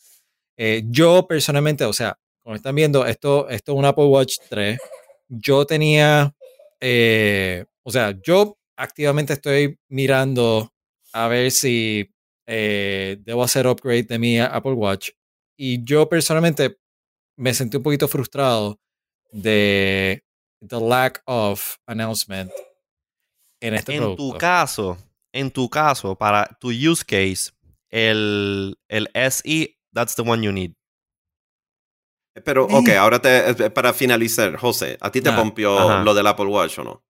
Eh, 0.57 0.81
yo 0.87 1.27
personalmente, 1.27 1.85
o 1.85 1.93
sea, 1.93 2.17
como 2.41 2.55
están 2.55 2.73
viendo, 2.73 3.05
esto, 3.05 3.47
esto 3.47 3.73
es 3.73 3.77
un 3.77 3.85
Apple 3.85 4.05
Watch 4.05 4.37
3. 4.49 4.79
Yo 5.29 5.67
tenía, 5.67 6.33
eh, 6.81 7.65
o 7.83 7.91
sea, 7.91 8.15
yo 8.25 8.57
activamente 8.75 9.33
estoy 9.33 9.77
mirando 9.87 10.71
a 11.13 11.27
ver 11.27 11.51
si 11.51 12.09
debo 12.47 13.43
hacer 13.43 13.67
upgrade 13.67 14.03
de 14.03 14.19
mi 14.19 14.39
Apple 14.39 14.73
Watch. 14.73 15.11
Y 15.57 15.83
yo 15.83 16.07
personalmente 16.09 16.77
me 17.37 17.53
sentí 17.53 17.77
un 17.77 17.83
poquito 17.83 18.07
frustrado 18.07 18.79
de 19.31 20.23
the 20.67 20.79
lack 20.79 21.21
of 21.25 21.77
announcement 21.87 22.51
en 23.61 23.73
este 23.75 23.93
en 23.95 23.99
producto. 24.01 24.31
tu 24.33 24.37
caso, 24.37 24.97
en 25.33 25.51
tu 25.51 25.69
caso, 25.69 26.15
para 26.15 26.45
tu 26.59 26.69
use 26.71 27.03
case, 27.05 27.51
el, 27.89 28.77
el 28.89 29.09
SE, 29.13 29.77
that's 29.93 30.15
the 30.15 30.21
one 30.21 30.43
you 30.43 30.51
need. 30.51 30.71
Pero, 32.43 32.65
ok, 32.65 32.89
ahora 32.99 33.19
te, 33.19 33.49
eh, 33.49 33.69
para 33.69 33.93
finalizar, 33.93 34.55
José, 34.57 34.97
¿a 35.01 35.11
ti 35.11 35.21
te 35.21 35.29
Ah, 35.29 35.35
pompió 35.37 35.77
ajá. 35.79 36.03
lo 36.03 36.13
del 36.13 36.27
Apple 36.27 36.45
Watch 36.47 36.79
o 36.79 36.83
no? 36.83 37.03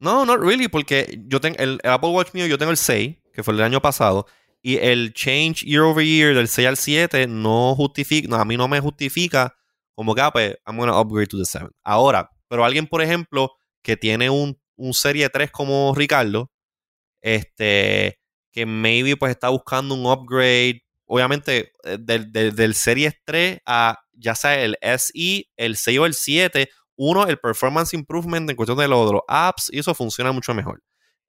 No, 0.00 0.24
not 0.24 0.40
really, 0.40 0.68
porque 0.68 1.20
yo 1.26 1.40
tengo 1.40 1.56
el, 1.58 1.78
el 1.82 1.90
Apple 1.90 2.10
Watch 2.10 2.32
mío, 2.32 2.46
yo 2.46 2.58
tengo 2.58 2.70
el 2.72 2.76
6, 2.76 3.16
que 3.32 3.42
fue 3.42 3.52
el 3.52 3.58
del 3.58 3.66
año 3.66 3.80
pasado, 3.80 4.26
y 4.62 4.76
el 4.78 5.12
change 5.14 5.64
year 5.64 5.82
over 5.82 6.04
year 6.04 6.34
del 6.34 6.48
6 6.48 6.68
al 6.68 6.76
7 6.76 7.26
no 7.26 7.74
justifica, 7.76 8.28
no, 8.28 8.36
a 8.36 8.44
mí 8.44 8.56
no 8.56 8.68
me 8.68 8.80
justifica 8.80 9.54
como 9.94 10.14
que, 10.14 10.20
ah, 10.22 10.32
pues, 10.32 10.56
I'm 10.66 10.78
gonna 10.78 10.98
upgrade 10.98 11.28
to 11.28 11.38
the 11.38 11.44
7. 11.44 11.68
Ahora, 11.84 12.30
pero 12.48 12.64
alguien, 12.64 12.86
por 12.86 13.02
ejemplo, 13.02 13.52
que 13.82 13.96
tiene 13.96 14.30
un, 14.30 14.58
un 14.76 14.94
Serie 14.94 15.28
3 15.30 15.50
como 15.50 15.94
Ricardo, 15.96 16.50
este, 17.20 18.18
que 18.52 18.66
maybe 18.66 19.16
pues 19.16 19.30
está 19.30 19.48
buscando 19.48 19.94
un 19.94 20.06
upgrade, 20.06 20.82
obviamente, 21.06 21.72
eh, 21.84 21.98
del, 22.00 22.32
del, 22.32 22.54
del 22.54 22.74
Series 22.74 23.14
3 23.24 23.60
a 23.66 23.98
ya 24.14 24.34
sea 24.34 24.62
el 24.62 24.76
SE, 24.80 25.46
el 25.56 25.76
6 25.76 25.98
o 25.98 26.06
el 26.06 26.14
7, 26.14 26.68
uno, 26.96 27.26
el 27.26 27.38
performance 27.38 27.94
improvement 27.94 28.48
en 28.50 28.56
cuestión 28.56 28.78
de, 28.78 28.88
lo- 28.88 29.06
de 29.06 29.12
los 29.14 29.22
apps, 29.28 29.68
y 29.72 29.78
eso 29.80 29.94
funciona 29.94 30.32
mucho 30.32 30.54
mejor. 30.54 30.82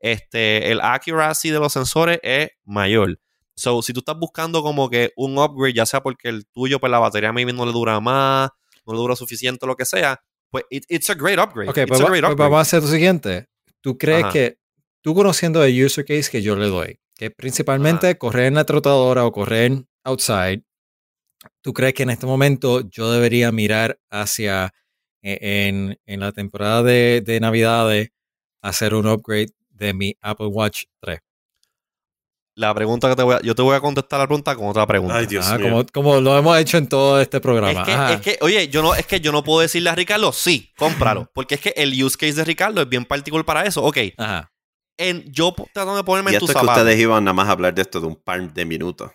Este, 0.03 0.69
el 0.69 0.81
accuracy 0.81 1.49
de 1.49 1.59
los 1.59 1.71
sensores 1.71 2.19
es 2.23 2.49
mayor. 2.65 3.17
So, 3.55 3.81
si 3.81 3.93
tú 3.93 3.99
estás 4.01 4.17
buscando 4.19 4.61
como 4.61 4.89
que 4.89 5.11
un 5.15 5.37
upgrade, 5.37 5.73
ya 5.73 5.85
sea 5.85 6.01
porque 6.03 6.27
el 6.27 6.45
tuyo, 6.47 6.77
pues 6.79 6.91
la 6.91 6.99
batería 6.99 7.31
maybe 7.31 7.53
no 7.53 7.65
le 7.65 7.71
dura 7.71 7.99
más, 8.01 8.49
no 8.85 8.93
le 8.93 8.99
dura 8.99 9.15
suficiente, 9.15 9.65
lo 9.65 9.77
que 9.77 9.85
sea, 9.85 10.19
pues 10.49 10.65
it- 10.69 10.85
it's 10.89 11.09
a 11.09 11.13
great 11.13 11.39
upgrade. 11.39 11.69
Ok, 11.69 11.87
pues, 11.87 12.01
a 12.01 12.03
va- 12.03 12.09
great 12.09 12.25
pues 12.25 12.35
vamos 12.35 12.57
a 12.57 12.61
hacer 12.61 12.81
lo 12.81 12.89
siguiente. 12.89 13.47
¿Tú 13.79 13.97
crees 13.97 14.23
Ajá. 14.25 14.33
que 14.33 14.57
tú 15.01 15.15
conociendo 15.15 15.63
el 15.63 15.85
user 15.85 16.03
case 16.03 16.29
que 16.29 16.41
yo 16.41 16.55
le 16.57 16.67
doy, 16.67 16.99
que 17.15 17.31
principalmente 17.31 18.17
correr 18.17 18.47
en 18.47 18.55
la 18.55 18.65
trotadora 18.65 19.25
o 19.25 19.31
correr 19.31 19.85
outside, 20.03 20.63
¿tú 21.61 21.71
crees 21.73 21.93
que 21.93 22.03
en 22.03 22.09
este 22.09 22.25
momento 22.25 22.81
yo 22.89 23.09
debería 23.09 23.53
mirar 23.53 23.99
hacia 24.09 24.73
e, 25.21 25.67
en, 25.69 25.97
en 26.05 26.19
la 26.19 26.33
temporada 26.33 26.83
de, 26.83 27.21
de 27.25 27.39
Navidades 27.39 28.09
hacer 28.61 28.93
un 28.95 29.07
upgrade 29.07 29.51
de 29.73 29.93
mi 29.93 30.15
Apple 30.21 30.47
Watch 30.47 30.83
3? 31.01 31.19
La 32.55 32.73
pregunta 32.75 33.09
que 33.09 33.15
te 33.15 33.23
voy 33.23 33.35
a, 33.35 33.41
yo 33.41 33.55
te 33.55 33.63
voy 33.63 33.75
a 33.75 33.79
contestar 33.79 34.19
la 34.19 34.27
pregunta 34.27 34.55
con 34.55 34.67
otra 34.67 34.85
pregunta. 34.85 35.17
Ay, 35.17 35.25
Dios 35.25 35.45
Ajá, 35.45 35.57
mío. 35.57 35.69
como, 35.69 35.85
como 35.91 36.21
lo 36.21 36.37
hemos 36.37 36.55
hecho 36.59 36.77
en 36.77 36.87
todo 36.87 37.19
este 37.19 37.39
programa. 37.39 37.71
Es 37.81 37.85
que, 37.85 37.91
Ajá. 37.91 38.13
es 38.13 38.21
que, 38.21 38.37
oye, 38.41 38.67
yo 38.67 38.83
no, 38.83 38.93
es 38.93 39.07
que 39.07 39.19
yo 39.19 39.31
no 39.31 39.43
puedo 39.43 39.61
decirle 39.61 39.89
a 39.89 39.95
Ricardo, 39.95 40.31
sí, 40.31 40.71
cómpralo. 40.77 41.29
Porque 41.33 41.55
es 41.55 41.61
que 41.61 41.73
el 41.75 41.91
use 42.03 42.15
case 42.15 42.33
de 42.33 42.43
Ricardo 42.43 42.81
es 42.81 42.87
bien 42.87 43.05
particular 43.05 43.43
para 43.43 43.63
eso. 43.65 43.81
Ok, 43.83 43.97
Ajá. 44.17 44.51
en, 44.97 45.23
yo 45.31 45.55
tratando 45.73 45.95
de 45.95 46.03
ponerme 46.03 46.29
Y 46.31 46.35
en 46.35 46.37
esto 46.37 46.45
tus 46.45 46.55
es 46.55 46.61
que 46.61 46.67
ustedes 46.67 46.99
iban 46.99 47.23
nada 47.23 47.33
más 47.33 47.47
a 47.47 47.53
hablar 47.53 47.73
de 47.73 47.81
esto 47.81 47.99
de 47.99 48.05
un 48.05 48.15
par 48.17 48.53
de 48.53 48.65
minutos. 48.65 49.11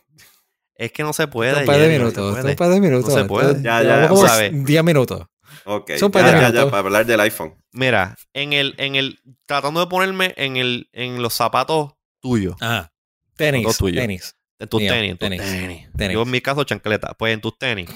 Es 0.74 0.90
que 0.90 1.04
no 1.04 1.12
se 1.12 1.28
puede. 1.28 1.61
un 1.61 1.66
par 1.66 1.78
de 1.78 1.88
minutos. 1.88 2.44
un 2.44 2.56
par 2.56 2.70
de 2.70 2.80
minutos. 2.80 3.14
No 3.14 3.20
se 3.20 3.24
puede. 3.24 3.62
Ya, 3.62 3.82
ya, 3.82 4.02
ya, 4.02 4.09
como 4.09 4.26
sabe. 4.26 4.50
10 4.52 4.84
minutos. 4.84 5.26
Ok, 5.64 5.90
ya, 5.96 6.51
ya, 6.53 6.70
para 6.70 6.78
hablar 6.78 7.07
del 7.07 7.20
iPhone. 7.20 7.55
Mira, 7.72 8.16
en 8.32 8.53
el, 8.53 8.74
en 8.78 8.94
el, 8.94 9.20
tratando 9.46 9.80
de 9.80 9.86
ponerme 9.86 10.34
en 10.36 10.57
el, 10.57 10.88
en 10.92 11.22
los 11.22 11.34
zapatos 11.34 11.92
tuyos, 12.20 12.57
Ajá. 12.61 12.92
Tenis. 13.36 13.62
Todo 13.62 13.74
tuyo. 13.74 14.01
Tenis. 14.01 14.34
en 14.59 14.68
tus 14.68 14.80
Mío, 14.80 14.92
tenis, 14.92 15.11
en 15.12 15.18
tus 15.18 15.28
tenis, 15.28 15.42
tenis. 15.42 15.88
tenis. 15.96 16.14
Yo 16.14 16.22
en 16.22 16.30
mi 16.30 16.40
caso 16.40 16.64
chancleta, 16.64 17.14
pues 17.14 17.34
en 17.34 17.40
tus 17.40 17.57
tenis. 17.59 17.88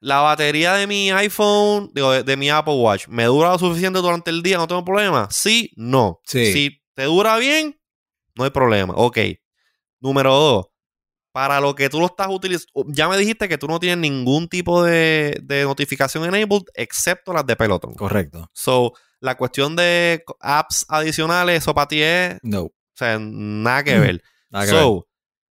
La 0.00 0.20
batería 0.20 0.74
de 0.74 0.86
mi 0.86 1.10
iPhone, 1.10 1.90
digo, 1.94 2.12
de, 2.12 2.22
de 2.22 2.36
mi 2.36 2.50
Apple 2.50 2.74
Watch, 2.74 3.08
¿me 3.08 3.24
dura 3.24 3.50
lo 3.50 3.58
suficiente 3.58 3.98
durante 4.00 4.30
el 4.30 4.42
día? 4.42 4.58
¿No 4.58 4.66
tengo 4.66 4.84
problema? 4.84 5.28
Sí, 5.30 5.72
no. 5.76 6.20
Sí. 6.24 6.52
Si 6.52 6.82
te 6.94 7.04
dura 7.04 7.38
bien, 7.38 7.80
no 8.34 8.44
hay 8.44 8.50
problema. 8.50 8.92
Ok. 8.96 9.18
Número 10.00 10.34
dos. 10.34 10.66
Para 11.34 11.58
lo 11.60 11.74
que 11.74 11.88
tú 11.90 11.98
lo 11.98 12.06
estás 12.06 12.28
utilizando, 12.30 12.84
ya 12.86 13.08
me 13.08 13.16
dijiste 13.16 13.48
que 13.48 13.58
tú 13.58 13.66
no 13.66 13.80
tienes 13.80 13.98
ningún 13.98 14.46
tipo 14.48 14.84
de, 14.84 15.36
de 15.42 15.64
notificación 15.64 16.24
enabled 16.24 16.62
excepto 16.74 17.32
las 17.32 17.44
de 17.44 17.56
Peloton. 17.56 17.92
Correcto. 17.94 18.48
So, 18.52 18.92
la 19.18 19.36
cuestión 19.36 19.74
de 19.74 20.22
apps 20.38 20.84
adicionales, 20.88 21.58
eso 21.58 21.74
para 21.74 21.88
ti 21.88 22.00
es, 22.02 22.36
No. 22.44 22.60
o 22.62 22.72
sea, 22.94 23.18
nada 23.20 23.82
que 23.82 23.98
ver. 23.98 24.22
Nada 24.50 24.66
que 24.66 24.72
ver. 24.72 24.80
so, 24.82 25.08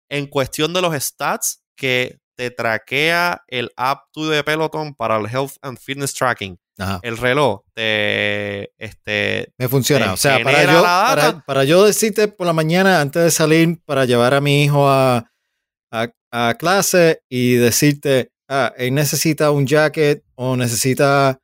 en 0.08 0.26
cuestión 0.28 0.72
de 0.72 0.82
los 0.82 0.94
stats 1.02 1.64
que 1.74 2.20
te 2.36 2.52
traquea 2.52 3.42
el 3.48 3.70
app 3.76 4.04
tuyo 4.12 4.30
de 4.30 4.44
Peloton 4.44 4.94
para 4.94 5.16
el 5.16 5.26
health 5.26 5.54
and 5.62 5.78
fitness 5.80 6.14
tracking, 6.14 6.60
Ajá. 6.78 7.00
el 7.02 7.16
reloj 7.18 7.62
te, 7.74 8.70
este, 8.78 9.52
Me 9.58 9.68
funciona. 9.68 10.06
te 10.06 10.12
O 10.12 10.16
sea, 10.16 10.44
para 10.44 10.64
yo, 10.64 10.82
para, 10.82 11.44
para 11.44 11.64
yo 11.64 11.84
decirte 11.84 12.28
por 12.28 12.46
la 12.46 12.52
mañana 12.52 13.00
antes 13.00 13.20
de 13.24 13.30
salir 13.32 13.82
para 13.84 14.04
llevar 14.04 14.34
a 14.34 14.40
mi 14.40 14.62
hijo 14.62 14.88
a, 14.88 15.28
a, 15.92 16.08
a 16.32 16.54
clase 16.54 17.20
y 17.28 17.54
decirte, 17.54 18.32
ah, 18.48 18.72
él 18.76 18.94
necesita 18.94 19.50
un 19.52 19.66
jacket 19.66 20.24
o 20.34 20.56
necesita 20.56 21.38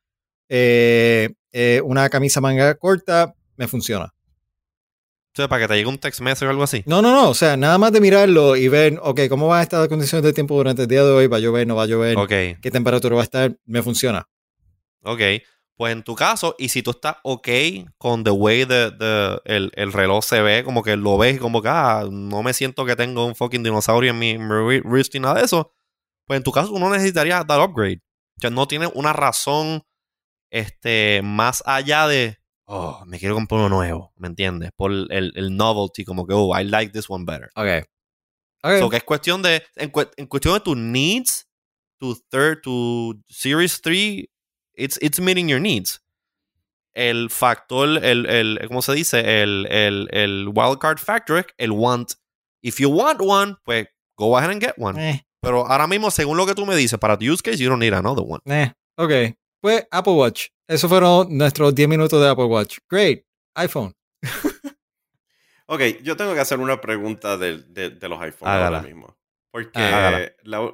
eh, 0.49 1.29
eh, 1.53 1.81
una 1.85 2.09
camisa 2.09 2.41
manga 2.41 2.75
corta, 2.75 3.33
me 3.55 3.67
funciona. 3.67 4.05
o 4.05 5.35
sea, 5.35 5.47
para 5.47 5.61
que 5.63 5.67
te 5.69 5.75
llegue 5.75 5.87
un 5.89 5.97
text 5.99 6.21
message 6.21 6.47
o 6.47 6.49
algo 6.49 6.63
así. 6.63 6.83
No, 6.85 7.01
no, 7.01 7.11
no. 7.13 7.29
O 7.29 7.33
sea, 7.33 7.55
nada 7.55 7.77
más 7.77 7.91
de 7.91 8.01
mirarlo 8.01 8.55
y 8.55 8.67
ver, 8.67 8.99
ok, 9.01 9.21
cómo 9.29 9.47
va 9.47 9.59
a 9.59 9.63
estar 9.63 9.79
las 9.79 9.87
condiciones 9.89 10.23
de 10.25 10.33
tiempo 10.33 10.55
durante 10.57 10.81
el 10.81 10.87
día 10.87 11.03
de 11.03 11.11
hoy, 11.11 11.27
va 11.27 11.37
a 11.37 11.39
llover, 11.39 11.67
no 11.67 11.75
va 11.75 11.83
a 11.83 11.87
llover, 11.87 12.17
Ok, 12.17 12.29
qué 12.61 12.71
temperatura 12.71 13.15
va 13.15 13.21
a 13.21 13.23
estar, 13.25 13.55
me 13.65 13.81
funciona. 13.83 14.27
ok. 15.03 15.21
Pues 15.79 15.93
en 15.93 16.03
tu 16.03 16.13
caso, 16.13 16.55
y 16.59 16.67
si 16.67 16.83
tú 16.83 16.91
estás 16.91 17.15
ok 17.23 17.47
con 17.97 18.25
the 18.25 18.31
way 18.31 18.65
the, 18.65 18.91
the- 18.99 19.39
el, 19.45 19.71
el 19.75 19.93
reloj 19.93 20.21
se 20.25 20.41
ve, 20.41 20.65
como 20.65 20.83
que 20.83 20.97
lo 20.97 21.17
ves 21.17 21.37
y 21.37 21.39
como 21.39 21.61
que, 21.61 21.69
ah, 21.69 22.03
no 22.11 22.43
me 22.43 22.51
siento 22.53 22.85
que 22.85 22.97
tengo 22.97 23.25
un 23.25 23.33
fucking 23.33 23.63
dinosaurio 23.63 24.11
en 24.11 24.19
mi, 24.19 24.37
mi 24.37 24.43
wri- 24.43 24.81
wrist 24.83 25.15
y 25.15 25.21
nada 25.21 25.35
de 25.35 25.45
eso, 25.45 25.71
pues 26.25 26.35
en 26.35 26.43
tu 26.43 26.51
caso 26.51 26.67
tú 26.67 26.79
no 26.79 26.89
necesitarías 26.89 27.47
dar 27.47 27.61
upgrade. 27.61 28.01
O 28.37 28.41
sea, 28.41 28.49
no 28.49 28.67
tienes 28.67 28.89
una 28.93 29.13
razón 29.13 29.83
este, 30.51 31.21
más 31.23 31.63
allá 31.65 32.07
de, 32.07 32.37
oh, 32.65 33.01
me 33.05 33.17
quiero 33.17 33.35
comprar 33.35 33.59
uno 33.61 33.69
nuevo, 33.69 34.11
¿me 34.17 34.27
entiendes? 34.27 34.71
Por 34.75 34.91
el, 34.91 35.31
el 35.33 35.55
novelty, 35.55 36.03
como 36.03 36.27
que, 36.27 36.33
oh, 36.33 36.59
I 36.59 36.65
like 36.65 36.91
this 36.91 37.09
one 37.09 37.23
better. 37.25 37.49
Ok. 37.55 37.85
Ok. 38.63 38.79
So 38.79 38.89
que 38.89 38.97
es 38.97 39.03
cuestión 39.05 39.41
de, 39.41 39.63
en 39.77 39.89
cuestión 40.27 40.55
de 40.55 40.59
tus 40.59 40.75
needs, 40.75 41.47
tu 41.97 42.15
third, 42.29 42.59
tu 42.61 43.17
Series 43.29 43.81
3, 43.81 44.25
it's, 44.79 44.97
it's 45.01 45.19
meeting 45.19 45.47
your 45.49 45.59
needs. 45.59 46.01
El 46.93 47.29
factor, 47.29 48.03
el, 48.03 48.25
el, 48.25 48.59
¿cómo 48.67 48.81
se 48.81 48.93
dice? 48.93 49.19
El, 49.43 49.67
el, 49.69 50.07
el 50.11 50.47
wildcard 50.53 50.97
factor 50.97 51.37
es 51.39 51.45
el 51.57 51.71
want. 51.71 52.13
If 52.61 52.79
you 52.79 52.89
want 52.89 53.21
one, 53.21 53.55
pues 53.63 53.87
go 54.17 54.35
ahead 54.37 54.49
and 54.51 54.61
get 54.61 54.73
one. 54.77 54.97
Eh, 54.99 55.25
Pero 55.41 55.65
ahora 55.67 55.87
mismo, 55.87 56.11
según 56.11 56.35
lo 56.37 56.45
que 56.45 56.55
tú 56.55 56.65
me 56.65 56.75
dices, 56.75 56.99
para 56.99 57.17
tu 57.17 57.25
use 57.31 57.41
case, 57.41 57.57
you 57.57 57.69
don't 57.69 57.79
need 57.81 57.93
another 57.93 58.23
one. 58.27 58.41
eh, 58.45 58.73
ok. 58.97 59.35
Pues 59.61 59.87
Apple 59.91 60.13
Watch. 60.13 60.47
Esos 60.67 60.89
fueron 60.89 61.37
nuestros 61.37 61.73
10 61.73 61.87
minutos 61.87 62.21
de 62.21 62.27
Apple 62.29 62.45
Watch. 62.45 62.79
Great. 62.89 63.23
iPhone. 63.55 63.93
Ok, 65.71 65.81
yo 66.01 66.17
tengo 66.17 66.33
que 66.33 66.39
hacer 66.39 66.59
una 66.59 66.81
pregunta 66.81 67.37
de, 67.37 67.59
de- 67.61 67.91
de 67.91 68.09
los 68.09 68.19
iPhones 68.21 68.55
ahora 68.55 68.81
mismo. 68.81 69.15
Porque 69.51 69.77
la- 69.79 70.31
la- 70.43 70.71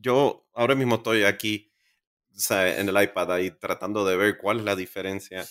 yo 0.00 0.46
ahora 0.54 0.74
mismo 0.76 0.96
estoy 0.96 1.24
aquí 1.24 1.69
en 2.50 2.88
el 2.88 3.02
iPad 3.02 3.32
ahí 3.32 3.50
tratando 3.50 4.04
de 4.04 4.16
ver 4.16 4.38
cuál 4.38 4.58
es 4.60 4.64
la 4.64 4.76
diferencia 4.76 5.46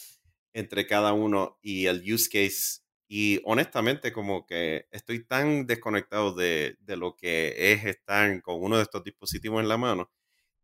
entre 0.53 0.87
cada 0.87 1.13
uno 1.13 1.57
y 1.61 1.85
el 1.85 2.01
use 2.11 2.29
case. 2.29 2.81
Y 3.07 3.41
honestamente 3.43 4.11
como 4.11 4.45
que 4.45 4.87
estoy 4.91 5.25
tan 5.25 5.65
desconectado 5.65 6.33
de, 6.33 6.77
de 6.81 6.97
lo 6.97 7.15
que 7.15 7.73
es 7.73 7.85
estar 7.85 8.41
con 8.41 8.61
uno 8.61 8.77
de 8.77 8.83
estos 8.83 9.03
dispositivos 9.03 9.61
en 9.61 9.69
la 9.69 9.77
mano 9.77 10.11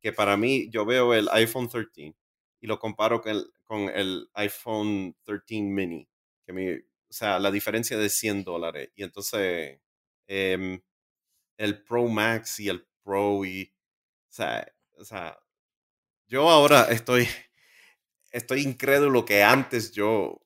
que 0.05 0.13
para 0.13 0.37
mí 0.37 0.69
yo 0.69 0.85
veo 0.85 1.15
el 1.15 1.27
iPhone 1.31 1.67
13 1.67 2.15
y 2.61 2.67
lo 2.67 2.77
comparo 2.77 3.21
con 3.21 3.31
el, 3.31 3.51
con 3.63 3.89
el 3.89 4.29
iPhone 4.35 5.15
13 5.23 5.63
mini. 5.63 6.07
Que 6.45 6.53
mi, 6.53 6.73
o 6.73 6.79
sea, 7.09 7.39
la 7.39 7.49
diferencia 7.49 7.97
de 7.97 8.09
100 8.09 8.43
dólares. 8.43 8.91
Y 8.93 9.01
entonces, 9.01 9.79
em, 10.27 10.79
el 11.57 11.83
Pro 11.83 12.07
Max 12.07 12.59
y 12.59 12.69
el 12.69 12.85
Pro 13.03 13.43
y, 13.45 13.73
o 14.29 14.33
sea, 14.33 14.71
o 14.99 15.03
sea, 15.03 15.39
yo 16.27 16.49
ahora 16.49 16.87
estoy, 16.89 17.27
estoy 18.31 18.61
incrédulo 18.61 19.25
que 19.25 19.43
antes 19.43 19.91
yo 19.91 20.39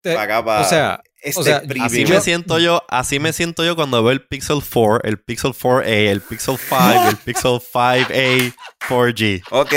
Te- 0.00 0.14
pagaba 0.14 0.60
o 0.60 0.64
sea, 0.64 1.02
este 1.16 1.42
sea, 1.42 1.60
premium. 1.62 1.86
Así 1.86 2.04
me 2.06 2.20
siento 2.20 2.58
yo, 2.58 2.82
así 2.88 3.18
me 3.18 3.32
siento 3.32 3.64
yo 3.64 3.76
cuando 3.76 4.02
veo 4.02 4.12
el 4.12 4.26
Pixel 4.26 4.60
4, 4.62 5.00
el 5.04 5.18
Pixel 5.18 5.52
4a, 5.52 5.84
el 5.86 6.20
Pixel 6.20 6.58
5, 6.58 7.08
el 7.08 7.16
Pixel 7.24 7.52
5a 7.60 8.54
4G. 8.88 9.42
Ok, 9.50 9.72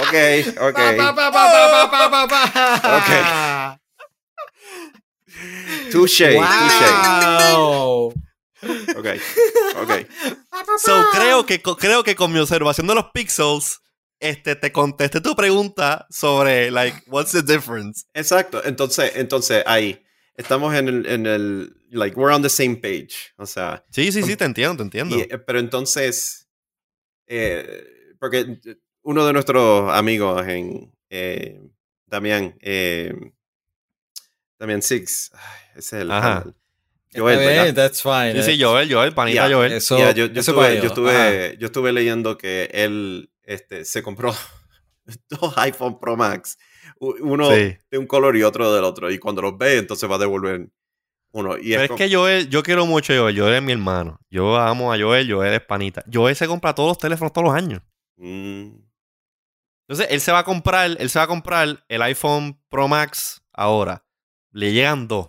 ok, 0.00 0.14
ok. 0.62 0.78
Touche, 5.90 6.34
touche. 6.34 6.36
Wow. 7.82 8.12
Ok, 8.96 9.06
ok. 9.76 9.90
So, 10.78 11.04
creo 11.12 11.44
que, 11.46 11.60
creo 11.60 12.02
que 12.02 12.14
con 12.14 12.32
mi 12.32 12.38
observación 12.38 12.86
de 12.86 12.94
los 12.94 13.06
pixels, 13.12 13.80
este, 14.24 14.56
te 14.56 14.72
contesté 14.72 15.20
tu 15.20 15.36
pregunta 15.36 16.06
sobre, 16.08 16.70
like, 16.70 17.02
what's 17.08 17.32
the 17.32 17.42
difference? 17.42 18.06
Exacto. 18.14 18.62
Entonces, 18.64 19.12
entonces 19.16 19.62
ahí 19.66 20.02
estamos 20.34 20.74
en 20.74 20.88
el, 20.88 21.06
en 21.06 21.26
el, 21.26 21.76
like, 21.90 22.16
we're 22.18 22.34
on 22.34 22.40
the 22.40 22.48
same 22.48 22.76
page. 22.76 23.34
O 23.36 23.44
sea, 23.44 23.84
Sí, 23.90 24.10
sí, 24.12 24.22
sí, 24.22 24.34
te 24.34 24.46
entiendo, 24.46 24.78
te 24.78 24.82
entiendo. 24.84 25.16
y, 25.18 25.20
eh, 25.20 25.38
pero 25.38 25.58
entonces, 25.58 26.48
eh, 27.26 27.84
porque 28.18 28.58
uno 29.02 29.26
de 29.26 29.32
nuestros 29.34 29.92
amigos 29.92 30.46
en 30.48 30.90
eh, 31.10 31.60
Damián, 32.06 32.56
eh, 32.62 33.12
Damián 34.58 34.80
Six, 34.80 35.32
ay, 35.34 35.40
ese 35.76 35.96
es 35.96 36.02
el 36.02 36.10
Ajá. 36.10 36.46
Joel, 37.14 37.74
that's 37.74 38.02
fine. 38.02 38.42
Sí, 38.42 38.52
sí, 38.56 38.62
Joel, 38.62 38.90
Joel, 38.92 39.12
panita 39.12 39.48
Joel. 39.48 39.72
Eso, 39.74 39.98
yo, 39.98 40.26
yo 40.26 40.40
eso 40.40 40.40
estuve, 40.64 41.56
yo 41.58 41.66
estuve 41.66 41.92
leyendo 41.92 42.38
que 42.38 42.70
él 42.72 43.30
este, 43.44 43.84
se 43.84 44.02
compró 44.02 44.34
dos 45.28 45.56
iPhone 45.58 45.98
Pro 46.00 46.16
Max, 46.16 46.58
uno 46.98 47.50
Sí. 47.50 47.76
de 47.90 47.98
un 47.98 48.06
color 48.06 48.36
y 48.36 48.42
otro 48.42 48.72
del 48.74 48.84
otro, 48.84 49.10
y 49.10 49.18
cuando 49.18 49.42
los 49.42 49.56
ve, 49.58 49.78
entonces 49.78 50.10
va 50.10 50.16
a 50.16 50.18
devolver 50.18 50.68
uno. 51.32 51.56
Y 51.58 51.70
Pero 51.70 51.82
es 51.82 51.88
como- 51.88 51.98
que 51.98 52.14
Joel, 52.14 52.48
yo 52.48 52.62
quiero 52.62 52.86
mucho 52.86 53.12
a 53.12 53.16
Joel, 53.16 53.38
Joel 53.38 53.54
es 53.54 53.62
mi 53.62 53.72
hermano. 53.72 54.20
Yo 54.30 54.56
amo 54.56 54.92
a 54.92 54.98
Joel, 54.98 55.30
Joel 55.32 55.54
es 55.54 55.60
panita. 55.62 56.04
Joel 56.12 56.36
se 56.36 56.46
compra 56.46 56.74
todos 56.74 56.88
los 56.90 56.98
teléfonos 56.98 57.32
todos 57.32 57.46
los 57.48 57.54
años. 57.56 57.82
Mm, 58.16 58.76
Entonces, 59.86 60.06
él 60.10 60.20
se 60.22 60.32
va 60.32 60.38
a 60.38 60.44
comprar, 60.44 60.96
él 60.98 61.10
se 61.10 61.18
va 61.18 61.24
a 61.24 61.28
comprar 61.28 61.84
el 61.88 62.02
iPhone 62.02 62.58
Pro 62.70 62.88
Max 62.88 63.42
ahora. 63.52 64.06
Le 64.50 64.72
llegan 64.72 65.08
dos. 65.08 65.28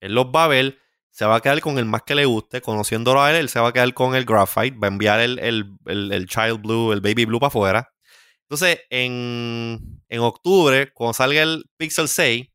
Él 0.00 0.14
los 0.14 0.26
va 0.26 0.44
a 0.44 0.48
ver, 0.48 0.78
se 1.16 1.24
va 1.26 1.36
a 1.36 1.40
quedar 1.40 1.60
con 1.60 1.78
el 1.78 1.84
más 1.84 2.02
que 2.02 2.14
le 2.16 2.24
guste. 2.24 2.60
Conociéndolo 2.60 3.22
a 3.22 3.30
él, 3.30 3.36
él 3.36 3.48
se 3.48 3.60
va 3.60 3.68
a 3.68 3.72
quedar 3.72 3.94
con 3.94 4.14
el 4.16 4.24
Graphite. 4.24 4.76
Va 4.76 4.88
a 4.88 4.90
enviar 4.90 5.20
el, 5.20 5.38
el, 5.38 5.76
el- 5.86 6.12
el 6.12 6.26
Child 6.26 6.60
Blue, 6.60 6.92
el 6.92 7.00
Baby 7.00 7.24
Blue 7.24 7.38
para 7.38 7.48
afuera. 7.48 7.90
Entonces, 8.48 8.80
en, 8.90 10.02
en 10.08 10.20
octubre, 10.20 10.92
cuando 10.92 11.14
salga 11.14 11.42
el 11.42 11.64
Pixel 11.76 12.08
6, 12.08 12.46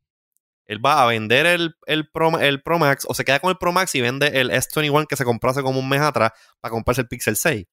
él 0.68 0.86
va 0.86 1.01
a 1.01 1.07
vender 1.07 1.45
el, 1.45 1.74
el, 1.88 2.10
Pro, 2.12 2.38
el 2.39 2.62
Pro 2.62 2.78
Max 2.78 3.05
o 3.07 3.14
se 3.14 3.26
queda 3.26 3.39
con 3.39 3.49
el 3.49 3.57
Pro 3.57 3.72
Max 3.72 3.95
y 3.95 4.01
vende 4.01 4.28
el 4.28 4.51
S21 4.51 5.07
que 5.07 5.16
se 5.16 5.24
compró 5.26 5.49
hace 5.49 5.64
como 5.64 5.80
un 5.80 5.89
mes 5.89 6.01
atrás 6.01 6.32
para 6.60 6.72
comprarse 6.72 7.01
el 7.01 7.07
Pixel 7.07 7.36
6. 7.38 7.66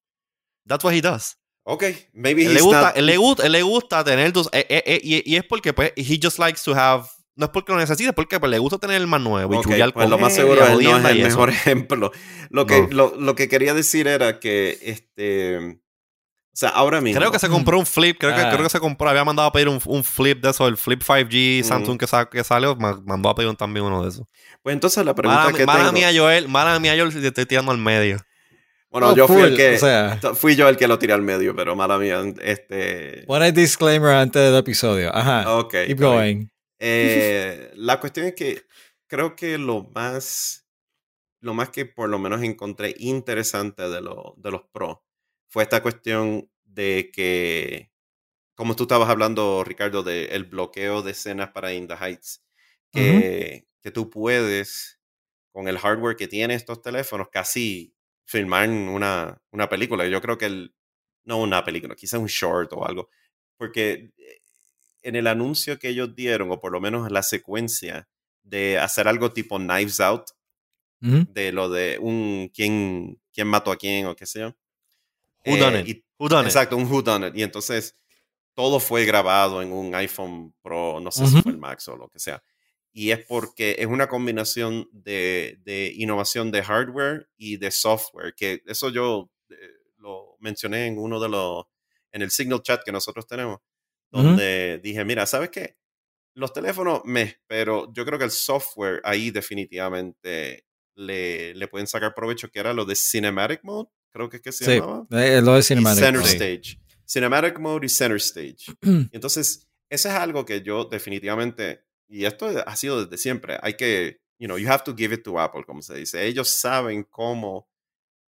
That's 0.67 0.83
what 0.83 0.93
he 0.93 1.01
does. 1.01 1.37
Ok, 1.63 1.83
maybe 2.13 2.43
él 2.45 2.51
he's 2.51 2.53
le, 2.55 2.61
gusta, 2.61 2.81
not- 2.81 2.97
él 2.97 3.05
le, 3.05 3.17
gusta, 3.17 3.45
él 3.45 3.51
le 3.51 3.61
gusta 3.61 4.03
tener 4.03 4.31
tus... 4.31 4.47
eh, 4.53 4.65
eh, 4.69 4.83
eh, 4.85 4.99
y, 5.03 5.33
y 5.33 5.35
es 5.35 5.43
porque 5.43 5.73
pues 5.73 5.91
he 5.97 6.17
just 6.21 6.39
likes 6.39 6.61
to 6.63 6.73
have... 6.73 7.07
No 7.37 7.45
es 7.45 7.51
porque 7.51 7.71
lo 7.71 7.77
necesite, 7.77 8.09
es 8.09 8.15
porque 8.15 8.39
pues, 8.39 8.49
le 8.49 8.57
gusta 8.59 8.77
tener 8.79 8.97
el 8.99 9.07
más 9.07 9.21
nuevo 9.21 9.53
y 9.53 9.57
Ok, 9.57 9.63
chulear 9.63 9.93
pues 9.93 10.03
con 10.05 10.11
lo 10.11 10.17
más 10.17 10.33
y 10.33 10.35
seguro 10.37 10.59
no 10.61 10.65
es 10.65 10.73
jodienda 10.73 11.11
el 11.11 11.17
y 11.17 11.21
eso. 11.21 11.29
mejor 11.29 11.49
ejemplo. 11.51 12.11
Lo 12.49 12.65
que, 12.65 12.81
No. 12.81 12.87
lo, 12.91 13.15
lo 13.15 13.35
que 13.35 13.47
quería 13.47 13.73
decir 13.73 14.07
era 14.07 14.39
que, 14.39 14.77
este, 14.81 15.57
o 15.57 16.59
sea, 16.59 16.69
ahora 16.69 16.99
mismo. 16.99 17.19
Creo 17.19 17.31
que 17.31 17.37
se 17.37 17.47
compró 17.47 17.77
un 17.77 17.85
flip, 17.85 18.17
creo 18.19 18.33
que, 18.33 18.41
Ah. 18.41 18.49
creo 18.51 18.63
que 18.63 18.69
se 18.69 18.79
compró, 18.79 19.07
había 19.07 19.23
mandado 19.23 19.47
a 19.47 19.51
pedir 19.51 19.69
un, 19.69 19.79
un 19.85 20.03
flip 20.03 20.41
de 20.41 20.49
eso, 20.49 20.67
el 20.67 20.77
flip 20.77 21.03
5G 21.03 21.61
Mm. 21.61 21.63
Samsung 21.63 21.99
que, 21.99 22.07
sa- 22.07 22.27
que 22.27 22.43
salió, 22.43 22.75
ma- 22.75 22.99
mandó 23.05 23.29
a 23.29 23.35
pedir 23.35 23.49
un- 23.49 23.55
también 23.55 23.85
uno 23.85 24.01
de 24.01 24.09
esos. 24.09 24.25
Pues 24.63 24.73
entonces 24.73 25.05
la 25.05 25.13
pregunta 25.13 25.43
Mala, 25.43 25.55
que 25.57 25.65
mala 25.67 25.79
tengo. 25.79 25.91
mía, 25.93 26.09
Joel, 26.15 26.47
mala 26.47 26.79
mía, 26.79 26.95
Joel, 26.97 27.11
si 27.11 27.21
te 27.21 27.27
estoy 27.27 27.45
tirando 27.45 27.71
al 27.71 27.77
medio. 27.77 28.17
bueno, 28.89 29.09
Oh, 29.09 29.15
yo 29.15 29.27
fui 29.27 29.41
el 29.43 29.55
que. 29.55 29.75
o 29.75 29.79
sea. 29.79 30.19
fui 30.33 30.55
yo 30.55 30.67
el 30.69 30.75
que 30.77 30.87
lo 30.87 30.97
tiré 30.97 31.13
al 31.13 31.21
medio, 31.21 31.55
pero 31.55 31.75
mala 31.75 31.99
mía. 31.99 32.19
Este. 32.41 33.25
Pon 33.27 33.43
el 33.43 33.53
disclaimer 33.53 34.13
antes 34.13 34.41
del 34.41 34.55
episodio. 34.55 35.15
Ajá. 35.15 35.55
ok. 35.57 35.71
Keep 35.85 35.99
going. 35.99 36.47
Eh, 36.79 37.71
la 37.75 37.99
cuestión 37.99 38.27
es 38.27 38.35
que 38.35 38.63
creo 39.07 39.35
que 39.35 39.57
lo 39.57 39.83
más, 39.95 40.67
lo 41.41 41.53
más 41.53 41.69
que 41.71 41.85
por 41.85 42.09
lo 42.09 42.19
menos 42.19 42.43
encontré 42.43 42.95
interesante 42.99 43.89
de, 43.89 44.01
lo- 44.01 44.35
de 44.37 44.51
los 44.51 44.63
Pro 44.71 45.05
fue 45.49 45.63
esta 45.63 45.81
cuestión 45.83 46.49
de 46.65 47.11
que, 47.13 47.91
como 48.55 48.75
tú 48.75 48.83
estabas 48.83 49.09
hablando, 49.09 49.63
Ricardo, 49.65 50.03
del 50.03 50.45
bloqueo 50.45 51.01
de 51.03 51.11
escenas 51.11 51.51
para 51.51 51.73
In 51.73 51.87
the 51.87 51.95
Heights, 51.95 52.43
que, 52.91 53.67
que 53.81 53.91
tú 53.91 54.09
puedes, 54.09 54.99
con 55.53 55.67
el 55.67 55.77
hardware 55.79 56.15
que 56.17 56.27
tiene 56.27 56.55
estos 56.55 56.81
teléfonos, 56.81 57.29
casi 57.31 57.93
filmar 58.25 58.69
una, 58.69 59.41
una 59.51 59.69
película. 59.69 60.07
Yo 60.07 60.21
creo 60.21 60.37
que 60.37 60.45
el, 60.47 60.75
no 61.25 61.39
una 61.41 61.63
película, 61.63 61.95
quizás 61.95 62.19
un 62.19 62.27
short 62.27 62.71
o 62.73 62.85
algo, 62.85 63.09
porque 63.57 64.11
eh, 64.17 64.41
en 65.07 65.15
el 65.15 65.27
anuncio 65.27 65.79
que 65.79 65.89
ellos 65.89 66.15
dieron, 66.15 66.51
o 66.51 66.59
por 66.59 66.71
lo 66.71 66.79
menos 66.81 67.07
en 67.07 67.13
la 67.13 67.23
secuencia 67.23 68.07
de 68.43 68.77
hacer 68.77 69.07
algo 69.07 69.31
tipo 69.33 69.57
Knives 69.57 69.99
Out, 69.99 70.25
de 70.99 71.51
lo 71.51 71.69
de 71.69 71.97
un 71.99 72.49
quién, 72.53 73.19
quién 73.33 73.47
mató 73.47 73.71
a 73.71 73.77
quién 73.77 74.05
o 74.07 74.15
qué 74.15 74.25
sé 74.25 74.39
yo. 74.39 74.47
Who 75.45 75.55
Eh, 75.55 75.59
done 75.59 75.79
it? 75.81 75.87
y- 75.87 76.03
Who 76.19 76.27
done 76.29 76.41
it? 76.41 76.47
Exacto, 76.47 76.75
un 76.75 76.91
Who 76.91 77.01
Done 77.03 77.27
It. 77.27 77.35
Y 77.35 77.43
entonces 77.43 77.95
todo 78.55 78.79
fue 78.79 79.05
grabado 79.05 79.61
en 79.61 79.71
un 79.71 79.93
iPhone 79.93 80.53
Pro, 80.63 80.99
no 80.99 81.11
sé 81.11 81.27
si 81.27 81.41
fue 81.43 81.51
el 81.51 81.59
Max 81.59 81.87
o 81.89 81.95
lo 81.95 82.09
que 82.09 82.17
sea. 82.19 82.41
Y 82.91 83.11
es 83.11 83.23
porque 83.27 83.75
es 83.77 83.85
una 83.85 84.07
combinación 84.09 84.89
de, 84.91 85.59
de 85.63 85.93
innovación 85.95 86.49
de 86.51 86.63
hardware 86.63 87.29
y 87.37 87.57
de 87.57 87.69
software, 87.69 88.33
que 88.35 88.63
eso 88.65 88.89
yo 88.89 89.29
eh, 89.51 89.55
lo 89.99 90.35
mencioné 90.39 90.87
en 90.87 90.97
uno 90.97 91.19
de 91.19 91.29
los, 91.29 91.65
en 92.11 92.23
el 92.23 92.31
Signal 92.31 92.63
Chat 92.63 92.81
que 92.83 92.91
nosotros 92.91 93.27
tenemos, 93.27 93.59
Donde 94.09 94.79
dije, 94.83 95.03
mira, 95.05 95.25
¿sabes 95.25 95.49
qué? 95.49 95.77
Los 96.33 96.53
teléfonos, 96.53 97.01
me, 97.03 97.37
pero 97.47 97.91
yo 97.93 98.05
creo 98.05 98.17
que 98.19 98.25
el 98.25 98.31
software 98.31 99.01
ahí 99.03 99.31
definitivamente 99.31 100.65
le, 100.95 101.53
le 101.55 101.67
pueden 101.67 101.87
sacar 101.87 102.13
provecho, 102.15 102.49
que 102.49 102.59
era 102.59 102.73
lo 102.73 102.85
de 102.85 102.95
Cinematic 102.95 103.63
Mode, 103.63 103.89
creo 104.11 104.29
que 104.29 104.37
es 104.37 104.43
que 104.43 104.51
se 104.51 104.65
Sí, 104.65 104.71
llamaba 104.79 105.05
eh, 105.11 105.41
lo 105.41 105.53
de 105.53 105.59
y 105.59 105.63
Cinematic. 105.63 106.03
Center 106.03 106.21
Mode. 106.21 106.31
Stage. 106.31 106.79
Cinematic 107.07 107.59
Mode 107.59 107.85
y 107.85 107.89
Center 107.89 108.17
Stage. 108.17 108.57
Y 108.81 109.09
Entonces, 109.11 109.67
eso 109.89 110.09
es 110.09 110.15
algo 110.15 110.45
que 110.45 110.61
yo 110.61 110.85
definitivamente, 110.85 111.83
y 112.07 112.25
esto 112.25 112.47
ha 112.65 112.75
sido 112.75 113.03
desde 113.05 113.17
siempre, 113.21 113.57
hay 113.61 113.73
que, 113.75 114.21
you 114.39 114.47
know, 114.47 114.57
you 114.57 114.69
have 114.69 114.83
to 114.83 114.95
give 114.95 115.13
it 115.13 115.23
to 115.23 115.39
Apple, 115.39 115.63
como 115.65 115.81
se 115.81 115.95
dice. 115.95 116.25
Ellos 116.25 116.49
saben 116.49 117.03
cómo 117.03 117.69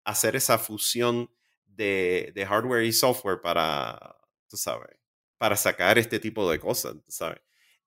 hacer 0.05 0.36
esa 0.36 0.57
fusión 0.57 1.30
de, 1.65 2.32
de 2.34 2.45
hardware 2.45 2.84
y 2.84 2.93
software 2.93 3.41
para, 3.41 4.17
tú 4.49 4.55
sabes, 4.57 4.97
para 5.38 5.55
sacar 5.55 5.97
este 5.97 6.19
tipo 6.19 6.49
de 6.51 6.59
cosas, 6.59 6.95
sabes. 7.07 7.39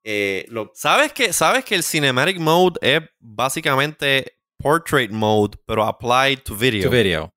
Eh, 0.05 0.47
lo, 0.49 0.71
¿Sabes 0.75 1.13
que, 1.13 1.33
¿Sabes 1.33 1.65
que 1.65 1.75
el 1.75 1.83
Cinematic 1.85 2.39
Mode 2.39 2.79
es 2.81 3.01
básicamente 3.19 4.39
Portrait 4.59 5.11
Mode, 5.11 5.59
pero 5.67 5.85
applied 5.85 6.39
to 6.45 6.55
video? 6.55 6.85
To 6.85 6.91
video. 6.91 7.35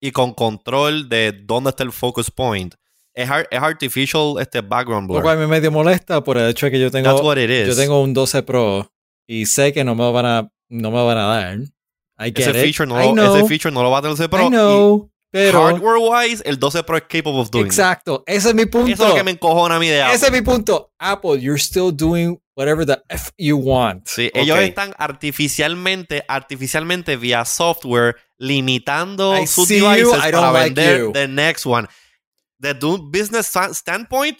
Y 0.00 0.10
con 0.12 0.34
control 0.34 1.08
de 1.08 1.32
dónde 1.32 1.70
está 1.70 1.82
el 1.82 1.92
focus 1.92 2.30
point. 2.30 2.74
Es, 3.14 3.30
ar- 3.30 3.48
es 3.50 3.58
artificial 3.60 4.34
este 4.40 4.60
background 4.60 5.08
Lo 5.08 5.14
blur. 5.14 5.22
cual 5.22 5.38
me 5.38 5.46
medio 5.46 5.70
molesta 5.72 6.22
por 6.22 6.36
el 6.36 6.50
hecho 6.50 6.66
de 6.66 6.72
que 6.72 6.78
yo 6.80 6.90
tengo, 6.90 7.34
yo 7.34 7.74
tengo 7.76 8.02
un 8.02 8.12
12 8.12 8.42
Pro 8.42 8.92
y 9.26 9.46
sé 9.46 9.72
que 9.72 9.82
no 9.84 9.94
me 9.94 10.02
lo 10.02 10.12
van 10.12 10.26
a, 10.26 10.52
no 10.68 10.90
me 10.90 10.98
lo 10.98 11.06
van 11.06 11.18
a 11.18 11.26
dar. 11.26 11.58
I 12.18 12.32
ese, 12.36 12.50
it. 12.50 12.56
feature 12.56 12.86
no 12.86 13.02
I 13.02 13.06
lo, 13.06 13.12
know, 13.14 13.36
ese 13.36 13.46
feature 13.48 13.72
no 13.74 13.82
lo 13.82 13.90
va 13.90 13.98
a 13.98 14.02
tener 14.02 14.14
ese 14.14 14.28
Pro. 14.28 14.42
I 14.46 14.48
know, 14.50 15.10
y 15.10 15.15
pero 15.30 15.64
hardware-wise, 15.64 16.42
el 16.46 16.58
12 16.58 16.82
Pro 16.84 16.96
es 16.96 17.02
capable 17.02 17.40
of 17.40 17.50
doing 17.50 17.66
exacto, 17.66 18.22
ese 18.26 18.48
es 18.50 18.54
mi 18.54 18.66
punto. 18.66 18.92
Eso 18.92 19.02
es 19.04 19.08
lo 19.10 19.14
que 19.16 19.24
me 19.24 19.32
encojona 19.32 19.76
a 19.76 19.78
mí 19.78 19.88
de 19.88 20.00
Apple. 20.02 20.14
Ese 20.16 20.26
es 20.26 20.32
mi 20.32 20.40
punto. 20.40 20.92
Apple, 20.98 21.40
you're 21.40 21.58
still 21.60 21.90
doing 21.94 22.40
whatever 22.56 22.86
the 22.86 23.02
F 23.08 23.30
you 23.36 23.56
want. 23.58 24.06
Sí, 24.08 24.30
ellos 24.32 24.56
Ok. 24.56 24.62
están 24.64 24.94
artificialmente, 24.98 26.24
artificialmente 26.28 27.16
vía 27.16 27.44
software 27.44 28.16
limitando 28.38 29.36
I 29.36 29.46
sus 29.46 29.68
you, 29.68 29.76
devices 29.86 30.10
don't 30.12 30.32
para 30.32 30.52
like 30.52 30.74
vender 30.74 31.00
you. 31.00 31.12
the 31.12 31.28
next 31.28 31.66
one. 31.66 31.86
Desde 32.58 32.86
un 32.86 33.10
business 33.10 33.46
sta- 33.46 33.74
standpoint, 33.74 34.38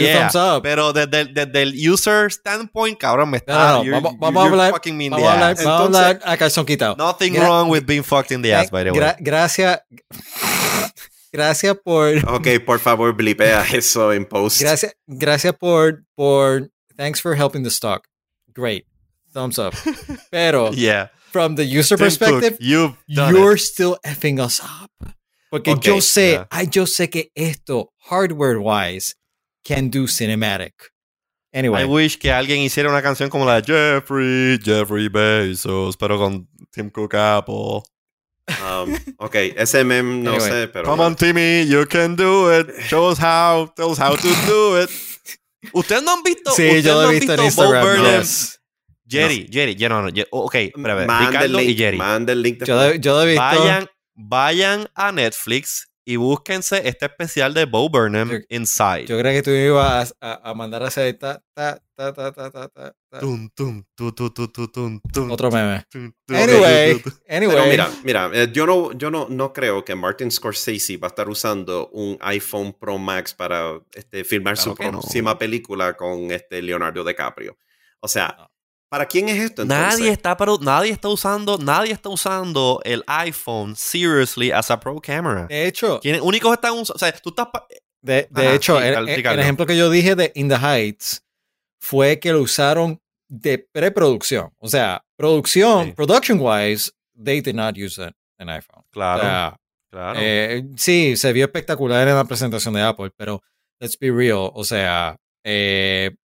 yeah, 0.00 0.28
thumbs 0.30 0.34
up. 0.56 0.62
pero 0.62 0.92
desde, 0.92 1.20
el- 1.20 1.34
desde 1.34 1.62
el 1.62 1.74
user 1.90 2.30
standpoint, 2.32 2.98
cabrón, 2.98 3.30
me 3.30 3.38
No, 3.38 3.52
está. 3.52 3.54
no, 3.54 3.72
no, 3.78 3.84
you're- 3.84 3.90
vamos, 3.92 4.12
you're- 4.12 4.18
vamos 4.20 4.40
a 4.42 4.44
you're 4.46 4.50
hablar, 4.62 4.70
fucking 4.72 4.96
me 4.96 5.04
in 5.06 5.10
vamos 5.12 5.26
the 5.26 5.32
hablar, 5.32 5.52
ass. 5.52 5.64
vamos 5.64 5.80
a 5.80 5.84
Entonces- 5.86 6.04
hablar 6.22 6.32
a 6.32 6.36
calzón 6.36 6.66
quitado. 6.66 6.96
Nothing 6.96 7.34
Gra- 7.34 7.40
wrong 7.46 7.70
with 7.70 7.84
being 7.86 8.02
fucked 8.02 8.30
in 8.32 8.42
the 8.42 8.54
ass, 8.54 8.70
by 8.70 8.84
the 8.84 8.90
way. 8.90 8.98
Gra- 9.00 9.16
gracias, 9.20 9.80
gracias 11.32 11.76
por, 11.84 12.14
ok, 12.28 12.48
por 12.64 12.78
favor, 12.78 13.12
blipea 13.14 13.64
eso 13.72 14.12
en 14.12 14.24
post. 14.24 14.60
gracias, 14.60 14.94
gracias 15.06 15.54
por, 15.58 16.04
por, 16.14 16.70
thanks 16.96 17.20
for 17.20 17.34
helping 17.36 17.62
the 17.62 17.70
stock. 17.70 18.06
Great, 18.54 18.84
thumbs 19.32 19.58
up. 19.58 19.74
Pero 20.30 20.70
yeah. 20.72 21.08
from 21.32 21.56
the 21.56 21.64
user 21.64 21.96
Tim 21.98 22.06
Cook, 22.06 22.18
perspective, 22.20 22.56
you've 22.60 22.96
done 23.08 23.34
you're 23.34 23.54
it. 23.56 23.60
still 23.60 23.96
effing 24.04 24.38
us 24.40 24.60
up. 24.60 24.90
Porque 25.50 25.70
Ok, 25.72 25.84
yo 25.84 26.00
sé, 26.00 26.32
yeah. 26.32 26.46
ay, 26.50 26.66
yo 26.70 26.84
sé 26.86 27.08
que 27.10 27.30
esto, 27.36 27.92
hardware 28.10 28.58
wise, 28.58 29.14
can 29.64 29.90
do 29.90 30.06
cinematic. 30.06 30.72
Anyway, 31.52 31.82
I 31.82 31.84
wish 31.84 32.16
que 32.18 32.32
alguien 32.32 32.60
hiciera 32.60 32.88
una 32.90 33.00
canción 33.02 33.30
como 33.30 33.44
la 33.44 33.60
de 33.60 33.62
Jeffrey, 33.72 34.58
Jeffrey 34.62 35.08
Bezos, 35.08 35.96
pero 35.96 36.18
con 36.18 36.48
Tim 36.72 36.90
Cook 36.90 37.14
Apple. 37.14 37.82
Um, 38.60 38.94
ok, 39.18 39.34
ese 39.56 39.84
meme 39.84 40.22
no 40.22 40.32
Anyway, 40.32 40.50
sé, 40.50 40.68
pero. 40.68 40.84
Come 40.86 41.02
on, 41.04 41.14
Timmy, 41.16 41.64
you 41.66 41.86
can 41.86 42.14
do 42.16 42.50
it. 42.52 42.68
Show 42.88 43.08
us 43.10 43.18
how. 43.18 43.72
Tell 43.76 43.90
us 43.90 43.98
how 43.98 44.16
to 44.16 44.28
do 44.46 44.82
it. 44.82 44.90
Ustedes 45.72 46.02
no 46.02 46.12
han 46.14 46.22
visto. 46.22 46.50
sí, 46.52 46.82
yo 46.82 46.94
no 46.94 47.02
lo 47.02 47.10
he 47.10 47.14
visto 47.20 47.32
en 47.34 47.42
Instagram. 47.44 48.02
Yes. 48.18 48.60
Jerry, 49.06 49.46
Jerry, 49.50 49.74
Jerry, 49.78 49.88
no, 49.94 50.08
oh, 50.30 50.46
ok, 50.46 50.54
espérate, 50.56 51.06
Manda 51.06 51.24
el 51.24 51.28
Ricardo 51.28 51.58
link, 51.58 51.70
y 51.70 51.76
Jerry. 51.76 51.96
manda 51.98 52.32
el 52.32 52.42
link 52.42 52.64
Yo, 52.64 52.76
después. 52.76 52.96
lo- 52.96 53.00
yo 53.00 53.14
lo 53.14 53.22
he 53.22 53.26
visto. 53.26 53.42
Vayan, 53.42 53.86
vayan 54.14 54.88
a 54.94 55.12
Netflix 55.12 55.86
y 56.06 56.16
búsquense 56.16 56.86
este 56.86 57.06
especial 57.06 57.54
de 57.54 57.64
Bo 57.64 57.88
Burnham, 57.88 58.30
Yo- 58.30 58.38
Inside. 58.50 59.06
Yo 59.06 59.18
creo 59.18 59.32
que 59.32 59.42
tú 59.42 59.50
me 59.50 59.64
ibas 59.66 60.14
a, 60.20 60.52
mandar 60.54 60.82
a 60.82 60.88
hacer 60.88 61.14
ta, 61.18 61.42
ta, 61.54 61.80
ta, 61.96 62.12
ta, 62.12 62.32
ta, 62.32 62.50
ta, 62.50 62.68
ta, 62.68 62.94
ta. 63.10 63.20
Tum, 63.20 63.48
tum, 63.54 63.84
tu, 63.94 64.12
tu, 64.12 64.30
tu, 64.30 64.48
tu, 64.48 64.68
tum, 64.68 65.00
tum, 65.12 65.30
Otro 65.30 65.50
meme. 65.50 65.84
tum, 65.90 66.12
tum, 66.26 66.36
Anyway, 66.36 67.02
anyway. 67.28 67.54
Pero 67.56 67.66
mira, 67.70 67.90
mira, 68.02 68.30
eh, 68.34 68.50
yo 68.52 68.66
no, 68.66 68.92
yo 68.92 69.10
no, 69.10 69.28
no 69.30 69.52
creo 69.52 69.84
que 69.84 69.94
Martin 69.94 70.30
Scorsese 70.30 70.96
va 70.98 71.06
a 71.08 71.10
estar 71.10 71.28
usando 71.28 71.88
un 71.92 72.18
iPhone 72.20 72.72
Pro 72.74 72.98
Max 72.98 73.32
para 73.32 73.80
este, 73.94 74.24
filmar 74.24 74.56
Claro 74.56 74.76
su 74.76 74.82
no. 74.82 74.90
próxima 75.00 75.38
película 75.38 75.96
con 75.96 76.30
este 76.32 76.60
Leonardo 76.60 77.02
DiCaprio. 77.04 77.56
O 78.00 78.08
sea, 78.08 78.34
No. 78.38 78.50
¿Para 78.94 79.06
quién 79.06 79.28
es 79.28 79.42
esto 79.42 79.62
entonces? 79.62 79.98
Nadie 79.98 80.12
está, 80.12 80.36
pero 80.36 80.56
nadie 80.60 80.92
está 80.92 81.08
usando, 81.08 81.58
nadie 81.58 81.92
está 81.92 82.10
usando 82.10 82.80
el 82.84 83.02
iPhone 83.08 83.74
seriously 83.74 84.52
as 84.52 84.70
a 84.70 84.78
pro 84.78 85.00
camera. 85.00 85.46
de 85.48 85.66
hecho, 85.66 85.98
Quienes 86.00 86.20
únicos 86.20 86.52
están 86.52 86.74
usando, 86.74 86.94
o 86.94 86.98
sea, 86.98 87.10
tú 87.12 87.30
estás, 87.30 87.48
de, 88.00 88.28
de 88.30 88.46
Ajá, 88.46 88.54
hecho, 88.54 88.78
sí, 88.78 88.86
el, 88.86 89.08
ejemplo 89.40 89.66
que 89.66 89.76
yo 89.76 89.90
dije 89.90 90.14
de 90.14 90.30
In 90.36 90.48
the 90.48 90.54
Heights 90.54 91.24
fue 91.80 92.20
que 92.20 92.32
lo 92.32 92.40
usaron 92.42 93.00
de 93.28 93.58
preproducción. 93.58 94.52
O 94.58 94.68
sea, 94.68 95.04
producción, 95.16 95.86
Sí. 95.86 95.92
production 95.92 96.38
wise, 96.40 96.92
they 97.20 97.40
did 97.40 97.56
not 97.56 97.76
use 97.76 98.00
an, 98.00 98.14
an 98.38 98.48
iPhone. 98.50 98.84
O 98.84 98.86
claro, 98.92 99.22
sea, 99.22 99.56
claro. 99.90 100.20
Eh, 100.22 100.62
sí, 100.76 101.16
se 101.16 101.32
vio 101.32 101.46
espectacular 101.46 102.06
en 102.06 102.14
la 102.14 102.24
presentación 102.26 102.74
de 102.74 102.82
Apple, 102.82 103.10
pero 103.16 103.42
let's 103.80 103.98
be 103.98 104.12
real, 104.12 104.52
o 104.54 104.62
sea, 104.62 105.16
eh, 105.42 106.14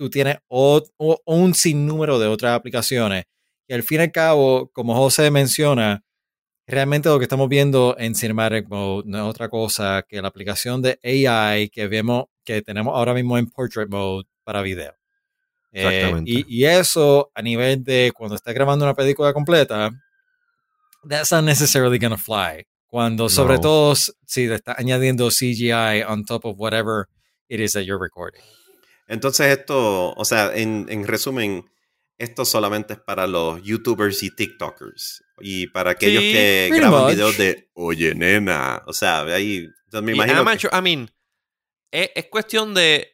tú 0.00 0.08
tienes 0.08 0.38
o- 0.48 0.82
o- 0.96 1.20
un 1.26 1.54
sinnúmero 1.54 2.18
de 2.18 2.26
otras 2.26 2.56
aplicaciones 2.56 3.24
y 3.68 3.74
al 3.74 3.82
fin 3.82 4.00
y 4.00 4.04
al 4.04 4.12
cabo, 4.12 4.70
como 4.72 4.94
José 4.94 5.30
menciona, 5.30 6.02
realmente 6.66 7.10
lo 7.10 7.18
que 7.18 7.24
estamos 7.24 7.50
viendo 7.50 7.94
en 7.98 8.14
Cinematic 8.14 8.66
Mode 8.70 9.02
no 9.06 9.18
es 9.18 9.24
otra 9.24 9.50
cosa 9.50 10.02
que 10.08 10.22
la 10.22 10.28
aplicación 10.28 10.80
de 10.80 10.98
AI 11.04 11.68
que 11.68 11.86
vemos 11.86 12.24
que 12.44 12.62
tenemos 12.62 12.96
ahora 12.96 13.12
mismo 13.12 13.36
en 13.36 13.46
Portrait 13.50 13.90
Mode 13.90 14.26
para 14.42 14.62
video. 14.62 14.92
Eh, 15.72 15.84
Exactamente. 15.86 16.30
y, 16.30 16.44
y 16.48 16.64
eso 16.64 17.30
a 17.34 17.42
nivel 17.42 17.84
de 17.84 18.10
cuando 18.16 18.36
estás 18.36 18.54
grabando 18.54 18.86
una 18.86 18.94
película 18.94 19.34
completa, 19.34 19.90
that's 21.08 21.30
not 21.30 21.44
necessarily 21.44 21.98
gonna 21.98 22.16
fly. 22.16 22.64
Cuando, 22.86 23.28
sobre 23.28 23.54
No. 23.56 23.60
todo, 23.60 23.94
si 23.94 24.46
le 24.46 24.54
estás 24.56 24.76
añadiendo 24.78 25.30
CGI 25.30 26.02
on 26.08 26.24
top 26.24 26.44
of 26.46 26.56
whatever 26.58 27.06
it 27.48 27.60
is 27.60 27.74
that 27.74 27.82
you're 27.82 28.00
recording. 28.02 28.40
Entonces 29.10 29.58
esto, 29.58 30.12
o 30.14 30.24
sea, 30.24 30.54
en, 30.54 30.86
en 30.88 31.06
resumen, 31.06 31.68
esto 32.16 32.44
solamente 32.44 32.94
es 32.94 33.00
para 33.00 33.26
los 33.26 33.62
YouTubers 33.62 34.22
y 34.22 34.30
TikTokers. 34.30 35.24
Y 35.40 35.66
para 35.66 35.90
aquellos 35.92 36.22
Sí, 36.22 36.32
que 36.32 36.70
graban 36.72 37.02
much. 37.04 37.12
videos 37.14 37.36
de, 37.36 37.68
oye, 37.74 38.14
nena. 38.14 38.82
O 38.86 38.92
sea, 38.92 39.22
ahí, 39.22 39.68
me 40.02 40.12
imagino 40.12 40.36
que- 40.36 40.40
amateur, 40.40 40.70
I 40.72 40.80
mean, 40.82 41.10
es, 41.90 42.10
es 42.14 42.26
cuestión 42.26 42.72
de. 42.74 43.08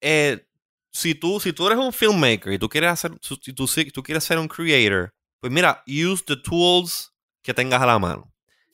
eh, 0.00 0.44
si, 0.90 1.14
tú, 1.14 1.38
si 1.38 1.52
tú 1.52 1.66
eres 1.66 1.78
un 1.78 1.92
filmmaker 1.92 2.52
y 2.52 2.58
tú 2.58 2.68
quieres 2.68 2.90
hacer. 2.90 3.12
Si 3.20 3.52
tú, 3.52 3.66
si 3.68 3.90
tú 3.92 4.02
quieres 4.02 4.24
ser 4.24 4.38
un 4.38 4.48
creator, 4.48 5.14
pues 5.40 5.52
mira, 5.52 5.84
use 5.86 6.24
the 6.26 6.36
tools 6.36 7.12
que 7.42 7.54
tengas 7.54 7.80
a 7.80 7.86
la 7.86 7.98
mano. 7.98 8.32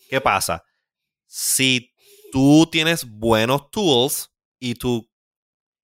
¿Qué 0.08 0.20
pasa? 0.20 0.64
Si 1.26 1.92
tú 2.32 2.66
tienes 2.70 3.04
buenos 3.04 3.70
tools 3.70 4.30
y 4.58 4.74
tú 4.76 5.06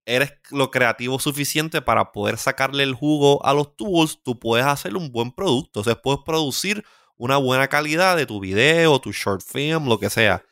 eres 0.05 0.33
lo 0.49 0.71
creativo 0.71 1.19
suficiente 1.19 1.81
para 1.81 2.11
poder 2.11 2.37
sacarle 2.37 2.83
el 2.83 2.93
jugo 2.93 3.45
a 3.45 3.53
los 3.53 3.75
tools, 3.75 4.19
tú 4.23 4.39
puedes 4.39 4.65
hacer 4.65 4.95
un 4.95 5.11
buen 5.11 5.31
producto. 5.31 5.81
O 5.81 5.83
sea, 5.83 5.95
puedes 5.95 6.21
producir 6.25 6.83
una 7.17 7.37
buena 7.37 7.67
calidad 7.67 8.17
de 8.17 8.25
tu 8.25 8.39
video, 8.39 8.99
tu 8.99 9.11
short 9.11 9.41
film, 9.43 9.87
lo 9.87 9.99
que 9.99 10.09
sea. 10.09 10.43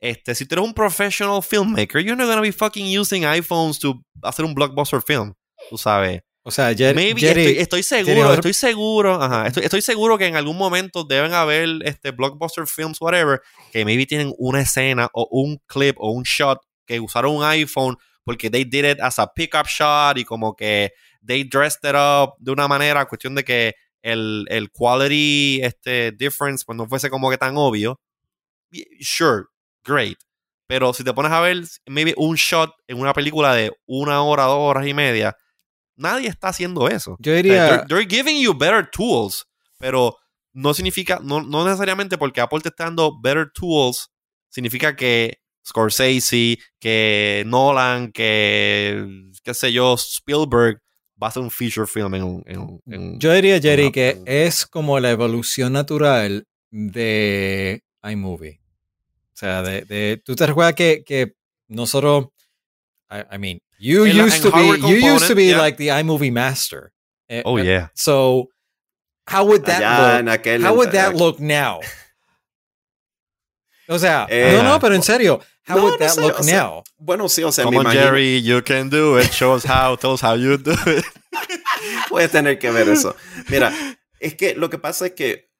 Este, 0.00 0.34
si 0.34 0.46
tú 0.46 0.54
eres 0.54 0.64
un 0.66 0.74
professional 0.74 1.42
filmmaker, 1.42 2.02
you're 2.02 2.16
not 2.16 2.26
gonna 2.26 2.40
be 2.40 2.52
fucking 2.52 2.86
using 2.98 3.22
iPhones 3.24 3.78
to 3.78 4.02
hacer 4.22 4.44
un 4.44 4.54
blockbuster 4.54 5.02
film. 5.02 5.34
Tú 5.68 5.76
sabes. 5.76 6.22
O 6.42 6.50
sea, 6.50 6.72
Jer- 6.72 6.94
Maybe 6.94 7.20
Jerry, 7.20 7.40
estoy, 7.58 7.58
estoy 7.58 7.82
seguro, 7.82 8.22
estoy 8.34 8.54
seguro, 8.54 9.22
ajá, 9.22 9.46
estoy, 9.46 9.62
estoy 9.64 9.82
seguro 9.82 10.16
que 10.16 10.26
en 10.26 10.36
algún 10.36 10.56
momento 10.56 11.04
deben 11.04 11.34
haber 11.34 11.68
este 11.84 12.12
blockbuster 12.12 12.66
films, 12.66 12.98
whatever, 12.98 13.42
que 13.72 13.84
maybe 13.84 14.06
tienen 14.06 14.32
una 14.38 14.62
escena 14.62 15.10
o 15.12 15.28
un 15.30 15.58
clip 15.66 15.96
o 15.98 16.10
un 16.12 16.22
shot 16.22 16.58
que 16.86 16.98
usaron 16.98 17.36
un 17.36 17.44
iPhone 17.44 17.96
porque 18.30 18.48
they 18.48 18.64
did 18.64 18.84
it 18.84 19.00
as 19.00 19.18
a 19.18 19.26
pickup 19.26 19.66
shot 19.66 20.16
y 20.16 20.24
como 20.24 20.54
que 20.54 20.92
they 21.20 21.42
dressed 21.42 21.82
it 21.82 21.96
up 21.96 22.34
de 22.38 22.52
una 22.52 22.68
manera, 22.68 23.04
cuestión 23.06 23.34
de 23.34 23.42
que 23.42 23.74
el, 24.02 24.46
el 24.48 24.70
quality 24.70 25.60
este, 25.64 26.12
difference 26.12 26.64
pues 26.64 26.76
no 26.76 26.86
fuese 26.86 27.10
como 27.10 27.28
que 27.28 27.36
tan 27.36 27.56
obvio. 27.56 28.00
Sure, 29.00 29.46
great. 29.84 30.16
Pero 30.68 30.92
si 30.92 31.02
te 31.02 31.12
pones 31.12 31.32
a 31.32 31.40
ver 31.40 31.64
maybe 31.86 32.14
un 32.16 32.36
shot 32.36 32.70
en 32.86 33.00
una 33.00 33.12
película 33.12 33.52
de 33.52 33.72
una 33.86 34.22
hora, 34.22 34.44
dos 34.44 34.58
horas 34.60 34.86
y 34.86 34.94
media, 34.94 35.36
nadie 35.96 36.28
está 36.28 36.48
haciendo 36.48 36.88
eso. 36.88 37.16
yo 37.18 37.32
diría, 37.32 37.66
they're, 37.66 37.86
they're 37.88 38.08
giving 38.08 38.40
you 38.40 38.56
better 38.56 38.88
tools, 38.88 39.44
pero 39.76 40.16
no 40.52 40.72
significa, 40.72 41.18
no, 41.20 41.42
no 41.42 41.64
necesariamente 41.64 42.16
porque 42.16 42.40
Apple 42.40 42.60
te 42.60 42.68
está 42.68 42.84
dando 42.84 43.20
better 43.20 43.50
tools, 43.52 44.08
significa 44.48 44.94
que 44.94 45.39
Scorsese, 45.66 46.58
que 46.78 47.44
Nolan, 47.46 48.12
que 48.12 49.30
qué 49.42 49.54
sé 49.54 49.72
yo, 49.72 49.94
Spielberg 49.94 50.80
va 51.22 51.26
a 51.26 51.30
hacer 51.30 51.42
un 51.42 51.50
feature 51.50 51.86
film 51.86 52.14
en 52.14 52.22
un... 52.22 52.42
en 52.46 52.80
en- 52.86 53.20
yo 53.20 53.32
diría, 53.32 53.60
Jerry, 53.60 53.92
que 53.92 54.20
es 54.24 54.66
como 54.66 54.98
la 55.00 55.10
evolución 55.10 55.72
natural 55.72 56.46
de 56.70 57.82
iMovie. 58.02 58.60
O 59.32 59.36
sea, 59.36 59.62
de, 59.62 59.82
de- 59.82 60.22
tú 60.24 60.34
te 60.34 60.46
recuerdas 60.46 60.74
que, 60.74 61.02
que 61.04 61.34
nosotros, 61.68 62.28
I, 63.10 63.34
I 63.34 63.38
mean, 63.38 63.58
you 63.78 64.04
used 64.04 64.44
en 64.44 64.50
to 64.50 64.56
be, 64.56 64.78
you 64.80 65.14
used 65.14 65.28
to 65.28 65.34
be 65.34 65.48
yeah. 65.48 65.58
like 65.58 65.76
the 65.76 65.88
iMovie 65.88 66.32
master. 66.32 66.92
Eh, 67.28 67.42
oh, 67.44 67.58
eh, 67.58 67.64
yeah. 67.64 67.90
So, 67.94 68.48
how 69.26 69.44
would 69.44 69.64
that 69.64 69.82
allá 69.82 70.12
look? 70.12 70.20
en 70.20 70.28
aquel... 70.28 70.62
How 70.62 70.74
would 70.74 70.92
that 70.92 71.14
look 71.14 71.38
now? 71.38 71.80
O 73.92 73.98
sea, 73.98 74.26
Eh, 74.30 74.52
no, 74.56 74.62
no, 74.62 74.78
pero 74.80 74.94
en 74.94 75.02
serio, 75.02 75.40
how 75.68 75.76
no, 75.76 75.82
would 75.82 75.92
no 75.94 75.98
that 75.98 76.10
sé, 76.10 76.20
look 76.20 76.36
o 76.38 76.42
sea, 76.44 76.62
now? 76.62 76.82
Bueno, 76.96 77.28
sí, 77.28 77.42
o 77.42 77.50
sea, 77.50 77.64
Come 77.64 77.76
me 77.76 77.80
on, 77.80 77.86
imagino... 77.86 78.02
Jerry, 78.04 78.40
you 78.42 78.62
can 78.62 78.88
do 78.88 79.18
it. 79.18 79.30
Show 79.32 79.52
us 79.54 79.64
how. 79.64 79.96
Tell 79.96 80.12
us 80.12 80.22
how 80.22 80.36
you 80.36 80.56
do 80.56 80.72
it. 80.86 81.04
Voy 82.10 82.22
a 82.22 82.28
tener 82.28 82.58
que 82.58 82.70
ver 82.70 82.88
eso. 82.88 83.16
Mira, 83.48 83.72
es 84.20 84.34
que 84.36 84.54
lo 84.54 84.70
que 84.70 84.78
pasa 84.78 85.06
es 85.06 85.12
que 85.12 85.50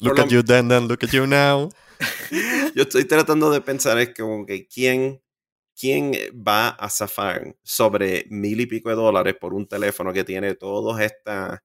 Look 0.00 0.18
at 0.18 0.26
lo- 0.26 0.30
you 0.32 0.42
then, 0.42 0.68
then 0.68 0.86
look 0.88 1.02
at 1.04 1.10
you 1.10 1.26
now. 1.26 1.68
yo 2.74 2.82
estoy 2.84 3.04
tratando 3.04 3.50
de 3.50 3.60
pensar 3.60 3.98
es 3.98 4.14
como 4.14 4.46
que 4.46 4.66
quién, 4.68 5.20
quién 5.78 6.12
va 6.32 6.68
a 6.70 6.88
zafar 6.88 7.56
sobre 7.64 8.24
mil 8.30 8.60
y 8.60 8.66
pico 8.66 8.88
de 8.88 8.94
dólares 8.94 9.34
por 9.40 9.52
un 9.54 9.66
teléfono 9.66 10.12
que 10.12 10.24
tiene 10.24 10.54
todas 10.54 11.00
estas 11.02 11.58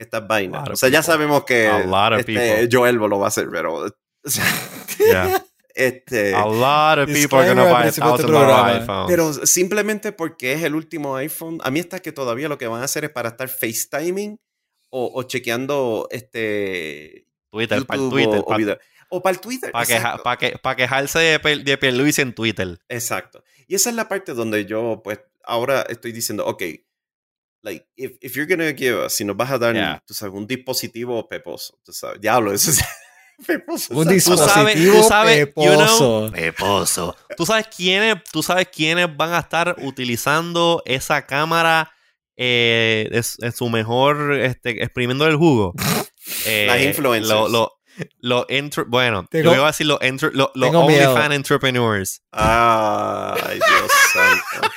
estas 0.00 0.26
vainas. 0.26 0.68
O 0.70 0.76
sea, 0.76 0.88
ya 0.88 1.00
people. 1.00 1.12
sabemos 1.12 1.44
que 1.44 1.66
A 1.68 1.80
lot 1.84 2.12
of 2.14 2.20
este, 2.20 2.32
people. 2.32 2.68
Joel 2.72 2.96
lo 2.96 3.18
va 3.18 3.26
a 3.26 3.28
hacer, 3.28 3.48
pero 3.50 3.86
o 4.28 4.30
sea, 4.30 4.44
Yeah. 4.98 5.44
este, 5.74 6.34
A 6.34 6.44
lot 6.46 6.98
of 6.98 7.06
people 7.06 7.38
are 7.38 7.54
going 7.54 7.56
to 7.56 7.62
Disclaimer 7.62 7.66
al 7.68 7.72
buy 7.72 7.82
a 7.84 7.88
este 7.88 8.00
thousand 8.00 8.26
programa. 8.26 8.76
iPhones. 8.78 9.06
pero 9.08 9.46
simplemente 9.46 10.12
porque 10.12 10.52
es 10.52 10.62
el 10.64 10.74
último 10.74 11.16
iPhone, 11.16 11.58
a 11.62 11.70
mí 11.70 11.80
está 11.80 12.00
que 12.00 12.12
todavía 12.12 12.48
lo 12.48 12.58
que 12.58 12.66
van 12.66 12.82
a 12.82 12.84
hacer 12.84 13.04
es 13.04 13.10
para 13.10 13.30
estar 13.30 13.48
FaceTiming 13.48 14.38
o, 14.90 15.10
o 15.14 15.22
chequeando 15.24 16.08
este 16.10 17.26
Twitter, 17.50 17.86
para 17.86 18.00
Twitter. 18.08 18.42
o, 18.44 18.56
video. 18.56 18.78
O 19.10 19.22
para 19.22 19.34
el 19.34 19.40
Twitter. 19.40 19.70
Para 19.72 19.84
exacto. 19.84 20.22
que, 20.38 20.58
pa 20.58 20.76
quejarse 20.76 21.18
de, 21.18 21.38
de 21.64 21.78
Pierluisi 21.78 22.20
en 22.22 22.34
Twitter. 22.34 22.78
Exacto. 22.88 23.42
Y 23.66 23.74
esa 23.74 23.88
es 23.90 23.96
la 23.96 24.08
parte 24.08 24.34
donde 24.34 24.66
yo, 24.66 25.00
pues, 25.02 25.20
ahora 25.44 25.82
estoy 25.88 26.12
diciendo, 26.12 26.44
ok, 26.46 26.62
like, 27.62 27.86
if, 27.96 28.16
if 28.20 28.34
you're 28.34 28.46
gonna 28.52 28.72
give 28.74 28.94
us, 29.06 29.12
si 29.14 29.24
nos 29.24 29.36
vas 29.36 29.50
a 29.50 29.58
dar, 29.58 29.74
Yeah. 29.74 30.02
tú 30.06 30.12
sabes, 30.14 30.34
un 30.34 30.46
dispositivo 30.46 31.26
peposo, 31.28 31.78
tú 31.84 31.92
sabes, 31.92 32.20
diablo, 32.20 32.52
eso 32.52 32.70
es 32.70 32.80
peposo. 33.46 33.94
Un 33.94 34.10
exacto. 34.10 34.48
sabes- 34.48 34.74
dispositivo 34.74 35.02
tú 35.02 35.08
sabes, 35.08 35.38
you 35.38 35.52
know, 35.54 36.30
peposo. 36.30 36.30
Peposo. 36.32 37.16
¿Tú 37.36 37.46
sabes 37.46 37.66
quiénes, 37.74 38.16
tú 38.32 38.42
sabes 38.42 38.68
quiénes 38.74 39.14
van 39.16 39.32
a 39.32 39.38
estar 39.40 39.76
utilizando 39.82 40.82
esa 40.86 41.24
cámara 41.26 41.92
eh, 42.36 43.08
es- 43.12 43.36
en 43.40 43.52
su 43.52 43.68
mejor, 43.68 44.34
este, 44.34 44.82
exprimiendo 44.82 45.26
el 45.26 45.36
jugo? 45.36 45.74
Eh, 46.44 46.66
Las 46.68 46.82
influencers. 46.82 47.28
lo- 47.30 47.48
lo- 48.20 48.46
entre- 48.50 48.84
bueno, 48.84 49.26
Tengo- 49.30 49.50
yo 49.50 49.54
iba 49.56 49.64
a 49.64 49.70
decir 49.70 49.86
los, 49.86 49.98
lo- 50.34 50.52
miedo. 50.86 51.10
OnlyFans 51.10 51.34
entrepreneurs. 51.34 52.22
Ay, 52.32 53.54
Dios 53.54 53.90
santo. 54.12 54.68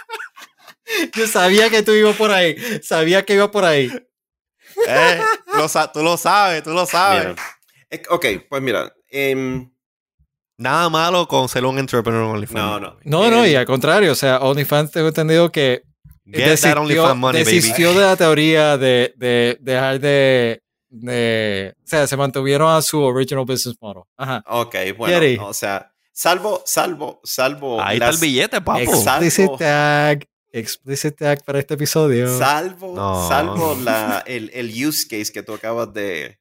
Yo 1.14 1.28
sabía 1.28 1.70
que 1.70 1.84
tú 1.84 1.92
ibas 1.92 2.16
por 2.16 2.32
ahí. 2.32 2.56
Sabía 2.82 3.24
que 3.26 3.34
iba 3.34 3.52
por 3.52 3.66
ahí. 3.66 3.92
Eh, 4.88 5.22
lo 5.54 5.68
tú 5.92 6.02
lo 6.04 6.16
sabes, 6.18 6.64
tú 6.64 6.72
lo 6.72 6.86
sabes. 6.86 7.28
Mira. 7.28 7.44
Eh, 7.92 8.02
Ok, 8.10 8.26
pues 8.50 8.62
mira, 8.62 8.94
em, 9.10 9.70
Nada 10.58 10.90
malo 10.90 11.28
con 11.28 11.50
ser 11.50 11.66
un 11.66 11.80
entrepreneur 11.80 12.24
en 12.24 12.30
OnlyFans. 12.32 12.56
no, 12.64 12.80
no. 12.80 12.98
No, 13.04 13.32
no, 13.32 13.44
Em, 13.46 13.52
y 13.52 13.56
al 13.56 13.66
contrario. 13.66 14.12
O 14.12 14.16
sea, 14.16 14.40
OnlyFans 14.40 14.92
tengo 14.92 15.08
entendido 15.08 15.52
que 15.52 15.84
Get 16.26 16.60
that 16.62 16.78
OnlyFans 16.78 17.18
money, 17.18 17.44
baby. 17.44 17.56
desistió 17.56 17.94
de 17.94 18.02
la 18.02 18.16
teoría 18.16 18.78
de, 18.78 19.14
de 19.18 19.58
dejar 19.60 20.00
de, 20.00 20.62
de- 20.90 21.74
O 21.84 21.88
sea, 21.88 22.06
se 22.06 22.16
mantuvieron 22.16 22.70
a 22.74 22.82
su 22.84 23.02
original 23.02 23.44
business 23.46 23.76
model. 23.82 24.04
Ajá. 24.18 24.44
Ok, 24.48 24.76
bueno, 24.98 25.48
o 25.48 25.54
sea, 25.54 25.92
salvo, 26.14 26.62
salvo, 26.66 27.20
salvo. 27.24 27.82
Ahí 27.82 27.96
está 27.98 28.10
el 28.10 28.18
billete, 28.18 28.62
papo. 28.62 28.80
Explicit 28.82 29.50
tag. 29.58 30.28
Explicit 30.54 31.16
tag 31.18 31.44
para 31.44 31.60
este 31.60 31.74
episodio. 31.74 32.38
Salvo, 32.38 32.94
No. 32.96 33.28
salvo 33.28 33.76
la, 33.84 34.22
el, 34.28 34.52
el 34.54 34.70
use 34.86 35.08
case 35.08 35.32
que 35.34 35.42
tú 35.44 35.54
acabas 35.54 35.92
de, 35.94 36.38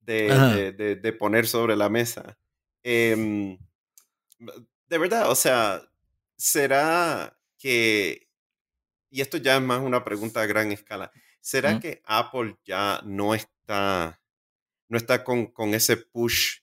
de, 0.00 0.96
de- 0.96 1.12
poner 1.12 1.46
sobre 1.46 1.76
la 1.76 1.88
mesa. 1.88 2.38
Em, 2.82 3.58
de 4.88 4.98
verdad, 4.98 5.30
o 5.30 5.34
sea, 5.34 5.82
¿será 6.36 7.38
que, 7.58 8.28
y 9.10 9.20
esto 9.20 9.36
ya 9.38 9.56
es 9.56 9.62
más 9.62 9.80
una 9.80 10.04
pregunta 10.04 10.42
a 10.42 10.46
gran 10.46 10.72
escala, 10.72 11.12
¿será 11.40 11.78
que 11.80 12.02
Apple 12.04 12.56
ya 12.64 13.00
no 13.04 13.34
está, 13.34 14.20
no 14.88 14.96
está 14.96 15.24
con, 15.24 15.46
con 15.48 15.74
ese 15.74 15.96
push 15.98 16.60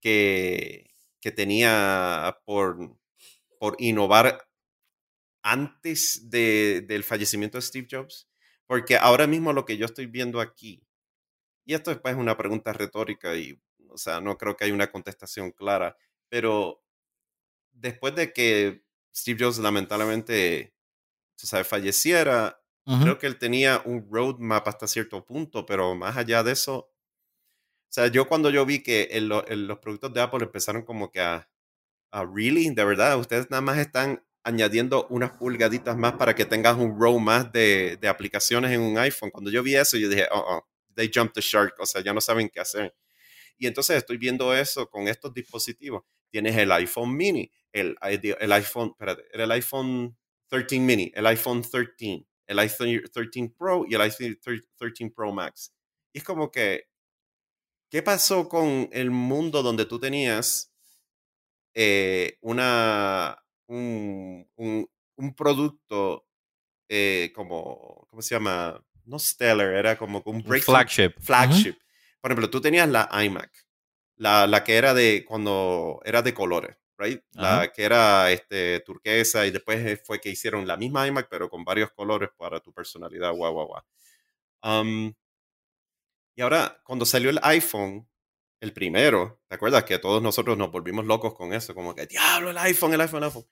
que, 0.00 0.94
que 1.20 1.32
tenía 1.32 2.40
por, 2.44 2.96
por 3.58 3.76
innovar 3.78 4.48
antes 5.42 6.30
de- 6.30 6.82
del 6.86 7.04
fallecimiento 7.04 7.58
de 7.58 7.62
Steve 7.62 7.88
Jobs? 7.90 8.28
Porque 8.66 8.96
ahora 8.96 9.26
mismo 9.26 9.52
lo 9.52 9.64
que 9.64 9.76
yo 9.76 9.86
estoy 9.86 10.06
viendo 10.06 10.40
aquí, 10.40 10.85
y 11.66 11.74
esto 11.74 11.90
después 11.90 12.14
es 12.14 12.20
una 12.20 12.36
pregunta 12.38 12.72
retórica 12.72 13.36
y, 13.36 13.60
o 13.90 13.98
sea, 13.98 14.20
no 14.22 14.38
creo 14.38 14.56
que 14.56 14.64
haya 14.66 14.74
una 14.74 14.90
contestación 14.92 15.52
clara, 15.52 15.96
pero 16.30 16.82
después 17.72 18.14
de 18.14 18.32
que 18.32 18.84
Steve 19.14 19.44
Jobs 19.44 19.58
lamentablemente, 19.58 20.74
tú 21.36 21.46
sabes, 21.46 21.68
falleciera, 21.68 22.60
Ujú. 22.86 23.02
creo 23.02 23.18
que 23.18 23.26
él 23.28 23.38
tenía 23.38 23.82
un 23.84 24.08
roadmap 24.10 24.68
hasta 24.68 24.86
cierto 24.88 25.24
punto, 25.24 25.66
pero 25.66 25.94
más 25.96 26.16
allá 26.16 26.42
de 26.42 26.52
eso, 26.52 26.74
o 26.78 27.92
sea, 27.92 28.08
yo 28.08 28.26
cuando 28.28 28.50
yo 28.50 28.66
vi 28.66 28.82
que 28.82 29.08
en 29.12 29.28
lo- 29.28 29.46
en 29.48 29.66
los 29.66 29.78
productos 29.78 30.12
de 30.12 30.20
Apple 30.20 30.44
empezaron 30.44 30.82
como 30.82 31.10
que 31.10 31.20
a, 31.20 31.48
a 32.12 32.24
really, 32.26 32.70
de 32.70 32.84
verdad, 32.84 33.18
ustedes 33.18 33.50
nada 33.50 33.62
más 33.62 33.78
están 33.78 34.24
añadiendo 34.44 35.06
unas 35.10 35.32
pulgaditas 35.32 35.96
más 35.96 36.14
para 36.14 36.34
que 36.34 36.44
tengas 36.46 36.76
un 36.78 37.00
row 37.00 37.18
más 37.20 37.52
de, 37.52 37.98
de 38.00 38.08
aplicaciones 38.08 38.72
en 38.72 38.80
un 38.82 38.98
iPhone. 38.98 39.30
Cuando 39.30 39.50
yo 39.50 39.62
vi 39.62 39.76
eso, 39.76 39.96
yo 39.98 40.08
dije, 40.08 40.28
oh, 40.32 40.44
oh, 40.58 40.68
they 40.96 41.10
jumped 41.12 41.34
the 41.34 41.40
shark, 41.40 41.74
o 41.78 41.86
sea, 41.86 42.02
ya 42.02 42.12
no 42.12 42.20
saben 42.20 42.48
qué 42.48 42.60
hacer. 42.60 42.94
Y 43.58 43.66
entonces 43.66 43.98
estoy 43.98 44.16
viendo 44.18 44.54
eso 44.54 44.88
con 44.90 45.08
estos 45.08 45.32
dispositivos. 45.32 46.02
Tienes 46.30 46.56
el 46.56 46.72
iPhone 46.72 47.16
mini, 47.16 47.50
el, 47.72 47.96
el 48.02 48.52
iPhone, 48.52 48.90
espérate, 48.90 49.24
el 49.32 49.50
iPhone 49.52 50.16
13 50.48 50.80
mini, 50.80 51.12
el 51.14 51.26
iPhone 51.26 51.62
13, 51.62 52.26
el 52.46 52.58
iPhone 52.58 53.02
13 53.12 53.54
Pro 53.56 53.84
y 53.88 53.94
el 53.94 54.00
iPhone 54.00 54.38
13 54.76 55.10
Pro 55.14 55.32
Max. 55.32 55.72
Y 56.12 56.18
es 56.18 56.24
como 56.24 56.50
que, 56.50 56.88
¿qué 57.90 58.02
pasó 58.02 58.48
con 58.48 58.88
el 58.92 59.10
mundo 59.10 59.62
donde 59.62 59.86
tú 59.86 59.98
tenías 59.98 60.72
eh, 61.74 62.38
una, 62.40 63.42
un, 63.66 64.48
un, 64.56 64.90
un 65.16 65.34
producto 65.34 66.26
eh, 66.88 67.32
como, 67.34 68.06
¿cómo 68.08 68.22
se 68.22 68.34
llama? 68.34 68.82
No 69.06 69.18
stellar, 69.18 69.68
era 69.74 69.96
como 69.96 70.22
un 70.24 70.44
flagship. 70.44 71.14
Flagship. 71.20 71.76
Por 72.20 72.30
ejemplo, 72.30 72.50
tú 72.50 72.60
tenías 72.60 72.88
la 72.88 73.08
iMac, 73.24 73.50
la, 74.16 74.46
la, 74.46 74.64
que 74.64 74.76
era 74.76 74.92
de 74.94 75.24
cuando 75.24 76.00
era 76.04 76.22
de 76.22 76.34
colores, 76.34 76.76
right? 76.98 77.22
La 77.32 77.72
que 77.72 77.84
era 77.84 78.32
este, 78.32 78.80
turquesa 78.80 79.46
y 79.46 79.52
después 79.52 80.00
fue 80.04 80.20
que 80.20 80.30
hicieron 80.30 80.66
la 80.66 80.76
misma 80.76 81.06
iMac, 81.06 81.28
pero 81.30 81.48
con 81.48 81.64
varios 81.64 81.92
colores 81.92 82.30
para 82.36 82.60
tu 82.60 82.72
personalidad, 82.72 83.32
guau, 83.32 83.52
guau, 83.52 83.66
guau. 83.66 83.82
Um, 84.62 85.14
y 86.34 86.42
ahora, 86.42 86.80
cuando 86.84 87.06
salió 87.06 87.30
el 87.30 87.38
iPhone, 87.42 88.08
el 88.60 88.72
primero, 88.72 89.40
¿te 89.48 89.54
acuerdas 89.54 89.84
que 89.84 89.98
todos 89.98 90.22
nosotros 90.22 90.58
nos 90.58 90.72
volvimos 90.72 91.04
locos 91.04 91.34
con 91.34 91.52
eso? 91.52 91.74
Como 91.74 91.94
que, 91.94 92.06
diablo, 92.06 92.50
el 92.50 92.58
iPhone, 92.58 92.92
el 92.92 93.00
iPhone, 93.00 93.22
el 93.22 93.28
iPhone. 93.28 93.46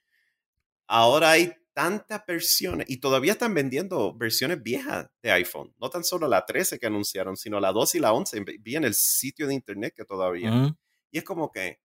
Ahora 0.87 1.31
hay 1.31 1.53
tantas 1.75 2.25
versiones 2.25 2.89
y 2.89 2.97
todavía 2.97 3.33
están 3.33 3.53
vendiendo 3.53 4.15
versiones 4.15 4.63
viejas 4.63 5.09
de 5.21 5.31
iPhone. 5.33 5.75
No 5.77 5.89
tan 5.89 6.05
solo 6.05 6.25
la 6.27 6.45
13 6.45 6.79
que 6.79 6.87
anunciaron, 6.87 7.35
sino 7.35 7.59
la 7.59 7.73
2 7.73 7.95
y 7.95 7.99
la 7.99 8.13
11. 8.13 8.45
Vi 8.61 8.77
en 8.77 8.85
el 8.85 8.93
sitio 8.93 9.45
de 9.45 9.53
internet 9.53 9.93
que 9.93 10.05
todavía. 10.05 10.73
Y 11.11 11.17
es 11.17 11.23
como 11.25 11.51
que, 11.51 11.81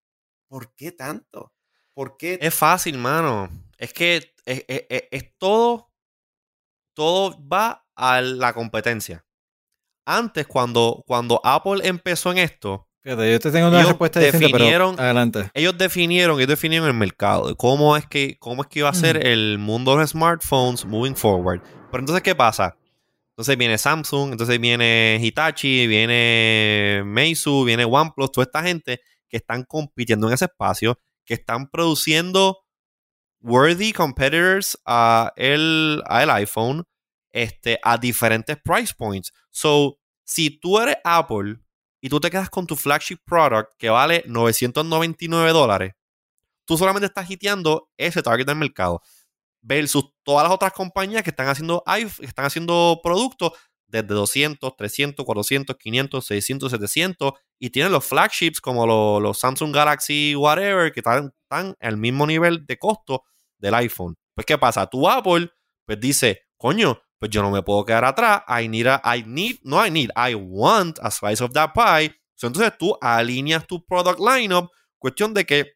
¿por 0.47 0.75
qué 0.77 0.93
tanto? 0.93 1.53
¿Por 1.93 2.17
qué? 2.17 2.39
Es 2.41 2.55
fácil, 2.55 2.99
mano. 2.99 3.51
Es 3.77 3.93
que 3.93 4.33
es, 4.45 4.65
es 4.67 5.37
todo, 5.39 5.93
todo 6.95 7.37
va 7.49 7.85
a 7.97 8.21
la 8.21 8.53
competencia. 8.53 9.27
Antes, 10.07 10.47
cuando, 10.47 11.03
cuando 11.05 11.41
Apple 11.43 11.81
empezó 11.83 12.31
en 12.31 12.39
esto, 12.39 12.90
Fíjate, 13.03 13.33
yo 13.33 13.39
te 13.41 13.51
tengo 13.51 13.69
una 13.69 13.83
respuesta 13.83 14.21
distinta, 14.21 14.59
pero 14.59 14.95
adelante. 14.99 15.51
Ellos 15.55 15.77
definieron, 15.79 16.37
ellos 16.37 16.49
definieron 16.49 16.87
el 16.87 16.95
mercado, 16.95 17.57
cómo 17.57 17.97
es 17.97 18.07
que, 18.07 18.37
cómo 18.39 18.63
es 18.63 18.69
que 18.69 18.81
iba 18.81 18.91
a 18.91 18.95
ser 18.95 19.21
mm. 19.21 19.27
el 19.27 19.59
mundo 19.59 19.93
de 19.93 19.99
los 19.99 20.11
smartphones 20.11 20.85
moving 20.85 21.17
forward. 21.17 21.63
Pero 21.91 22.01
entonces, 22.01 22.23
¿qué 22.23 22.35
pasa? 22.35 22.77
Entonces 23.31 23.57
viene 23.57 23.79
Samsung, 23.79 24.33
entonces 24.33 24.61
viene 24.61 25.19
Hitachi, 25.19 25.87
viene 25.87 27.03
Meizu, 27.07 27.65
viene 27.65 27.87
OnePlus, 27.87 28.33
toda 28.33 28.45
esta 28.45 28.63
gente 28.63 29.01
que 29.31 29.39
están 29.39 29.65
compitiendo 29.65 30.29
en 30.29 30.35
ese 30.35 30.45
espacio, 30.45 31.01
que 31.25 31.35
están 31.35 31.71
produciendo 31.71 32.59
worthy 33.41 33.95
competitors 33.95 34.79
a 34.85 35.33
el, 35.37 36.03
a 36.07 36.23
el 36.23 36.31
iPhone 36.31 36.85
este, 37.33 37.79
a 37.83 37.97
diferentes 37.97 38.59
price 38.63 38.93
points. 38.95 39.33
So, 39.49 39.99
si 40.23 40.61
tú 40.61 40.79
eres 40.79 40.97
Apple 41.03 41.57
y 42.01 42.09
tú 42.09 42.21
te 42.21 42.31
quedas 42.31 42.51
con 42.51 42.67
tu 42.67 42.77
flagship 42.77 43.19
product 43.25 43.73
que 43.79 43.91
vale 43.91 44.25
999 44.27 45.51
dólares, 45.53 45.93
tú 46.65 46.79
solamente 46.79 47.07
estás 47.07 47.31
hiteando 47.31 47.91
ese 47.97 48.23
target 48.23 48.47
del 48.47 48.57
mercado. 48.57 49.03
Versus 49.63 50.13
todas 50.23 50.45
las 50.45 50.53
otras 50.53 50.73
compañías 50.73 51.23
que 51.23 51.31
están 51.31 51.49
haciendo, 51.49 51.83
que 51.85 52.25
están 52.25 52.47
haciendo 52.47 53.01
productos 53.03 53.53
desde 53.87 54.07
200, 54.07 54.77
300, 54.77 55.27
400, 55.27 55.77
500, 55.77 56.25
600, 56.25 56.71
700 56.71 57.33
y 57.59 57.71
tienen 57.71 57.93
los 57.93 58.07
flagships 58.07 58.61
como 58.61 58.87
los, 59.21 59.39
Samsung 59.39 59.75
Galaxy 59.75 60.35
whatever 60.35 60.93
que 60.93 61.01
están, 61.01 61.33
están 61.43 61.77
al 61.81 61.97
mismo 61.97 62.27
nivel 62.27 62.65
de 62.67 62.79
costo 62.79 63.25
del 63.59 63.75
iPhone. 63.75 64.17
Pues 64.35 64.47
¿qué 64.47 64.57
pasa? 64.57 64.87
Tu 64.87 65.09
Apple 65.09 65.51
pues 65.85 66.01
dice, 66.01 66.47
coño, 66.57 67.01
pues 67.21 67.31
yo 67.31 67.43
no 67.43 67.51
me 67.51 67.63
puedo 67.63 67.85
quedar 67.85 68.05
atrás. 68.05 68.43
I 68.49 68.67
need, 68.67 68.87
I 69.05 69.23
need, 69.27 69.59
no 69.63 69.87
I 69.87 69.91
need, 69.91 70.11
I 70.17 70.35
want 70.35 70.99
a 71.03 71.11
slice 71.11 71.45
of 71.45 71.53
that 71.53 71.73
pie. 71.75 72.17
entonces 72.43 72.73
tú 72.79 72.97
alineas 73.01 73.67
tu 73.67 73.85
product 73.85 74.19
lineup. 74.19 74.71
Cuestión 74.99 75.35
de 75.35 75.45
que 75.45 75.73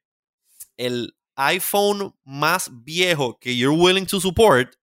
el 0.79 1.15
iPhone 1.37 2.15
más 2.25 2.71
viejo 2.73 3.39
que 3.39 3.55
you're 3.57 3.77
willing 3.77 4.07
to 4.07 4.21
support, 4.21 4.75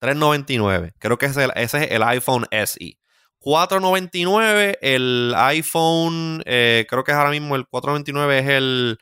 399. 0.00 0.92
Creo 0.98 1.16
que 1.16 1.26
ese, 1.26 1.48
es 1.54 1.74
el 1.74 2.02
iPhone 2.02 2.46
SE. 2.50 2.98
499 3.38 4.78
el 4.82 5.34
iPhone, 5.36 6.42
eh, 6.44 6.86
creo 6.88 7.02
que 7.04 7.12
es 7.12 7.16
ahora 7.16 7.30
mismo 7.30 7.56
el 7.56 7.66
499 7.66 8.38
es 8.38 8.48
el, 8.48 8.98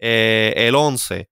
eh, 0.00 0.52
el 0.56 0.74
11. 0.74 1.29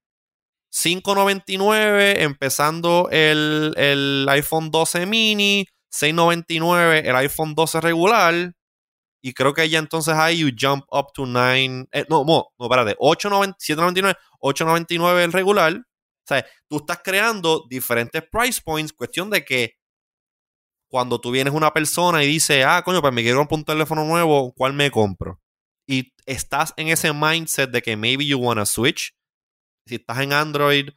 5.99 0.72 2.20
empezando 2.20 3.08
el, 3.10 3.74
el, 3.76 4.26
iPhone 4.28 4.70
12 4.70 5.06
mini, 5.06 5.66
6.99 5.92 7.06
el 7.06 7.16
iPhone 7.16 7.54
12 7.54 7.80
regular 7.80 8.52
y 9.20 9.32
creo 9.32 9.52
que 9.52 9.68
ya 9.68 9.78
entonces 9.78 10.14
ahí 10.14 10.38
you 10.38 10.50
jump 10.58 10.84
up 10.90 11.12
to 11.12 11.26
9, 11.26 11.88
eh, 11.92 12.04
no, 12.08 12.24
no, 12.24 12.50
no, 12.58 12.64
espérate, 12.66 12.96
7.99, 12.96 14.16
8.99 14.40 15.24
el 15.24 15.32
regular. 15.32 15.74
O 15.74 16.26
sea, 16.28 16.46
tú 16.68 16.76
estás 16.76 17.00
creando 17.02 17.64
diferentes 17.68 18.22
price 18.30 18.60
points, 18.64 18.92
cuestión 18.92 19.30
de 19.30 19.44
que 19.44 19.74
cuando 20.88 21.20
tú 21.20 21.30
vienes 21.30 21.52
una 21.52 21.72
persona 21.72 22.22
y 22.22 22.26
dice, 22.26 22.64
ah, 22.64 22.82
coño, 22.84 23.00
pues 23.00 23.12
me 23.12 23.22
quiero 23.22 23.38
comprar 23.38 23.58
un 23.58 23.64
teléfono 23.64 24.04
nuevo, 24.04 24.52
¿cuál 24.54 24.72
me 24.72 24.90
compro? 24.90 25.40
Y 25.86 26.12
estás 26.26 26.74
en 26.76 26.88
ese 26.88 27.12
mindset 27.12 27.70
de 27.70 27.82
que 27.82 27.96
maybe 27.96 28.26
you 28.26 28.38
wanna 28.38 28.66
switch 28.66 29.14
si 29.88 29.96
estás 29.96 30.20
en 30.20 30.32
Android 30.32 30.90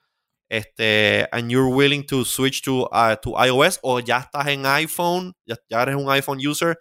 este, 0.51 1.29
and 1.31 1.49
you're 1.49 1.73
willing 1.73 2.05
to 2.05 2.25
switch 2.25 2.61
to, 2.61 2.89
uh, 2.91 3.15
to 3.21 3.33
iOS 3.41 3.79
o 3.83 4.01
ya 4.01 4.19
estás 4.19 4.47
en 4.47 4.65
iPhone, 4.65 5.33
ya, 5.45 5.55
eres 5.81 5.95
un 5.95 6.11
iPhone 6.11 6.45
user, 6.45 6.77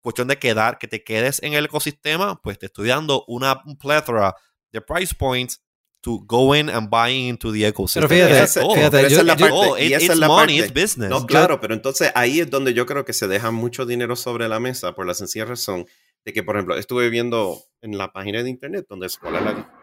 cuestión 0.00 0.28
de 0.28 0.38
quedar, 0.38 0.78
que 0.78 0.88
te 0.88 1.04
quedes 1.04 1.42
en 1.42 1.52
el 1.52 1.66
ecosistema, 1.66 2.40
pues 2.42 2.58
te 2.58 2.66
estoy 2.66 2.88
dando 2.88 3.24
una 3.28 3.62
plethora 3.78 4.34
de 4.72 4.80
price 4.80 5.14
points 5.14 5.62
to 6.00 6.20
go 6.24 6.54
in 6.56 6.70
and 6.70 6.88
buy 6.88 7.10
into 7.10 7.52
the 7.52 7.66
ecosystem. 7.66 8.08
Pero 8.08 8.28
fíjate, 8.28 8.46
fíjate 8.74 9.06
esa 9.06 9.20
es 9.20 9.26
la 9.26 9.36
parte, 9.36 9.84
y 9.84 9.92
esa 9.92 10.12
es 10.14 10.18
la 10.18 10.28
money, 10.28 10.60
parte. 10.60 10.80
business. 10.80 11.10
No, 11.10 11.26
claro, 11.26 11.60
pero 11.60 11.74
entonces 11.74 12.10
ahí 12.14 12.40
es 12.40 12.48
donde 12.48 12.72
yo 12.72 12.86
creo 12.86 13.04
que 13.04 13.12
se 13.12 13.28
deja 13.28 13.50
mucho 13.50 13.84
dinero 13.84 14.16
sobre 14.16 14.48
la 14.48 14.58
mesa 14.58 14.94
por 14.94 15.06
la 15.06 15.12
sencilla 15.12 15.44
razón 15.44 15.84
de 16.24 16.32
que, 16.32 16.42
por 16.42 16.56
ejemplo, 16.56 16.78
estuve 16.78 17.10
viendo 17.10 17.62
en 17.82 17.98
la 17.98 18.10
página 18.10 18.42
de 18.42 18.48
internet 18.48 18.86
donde 18.88 19.06
es 19.06 19.18
cuál 19.18 19.36
es 19.36 19.42
la 19.42 19.79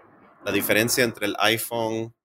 la 0.47 0.53
diferencia 0.53 1.03
entre 1.03 1.25
el 1.25 1.35
iPhone 1.39 2.15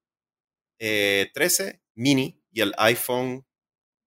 13 0.78 1.32
eh, 1.34 1.80
mini 1.96 2.40
y 2.52 2.60
el 2.60 2.72
iPhone 2.78 3.44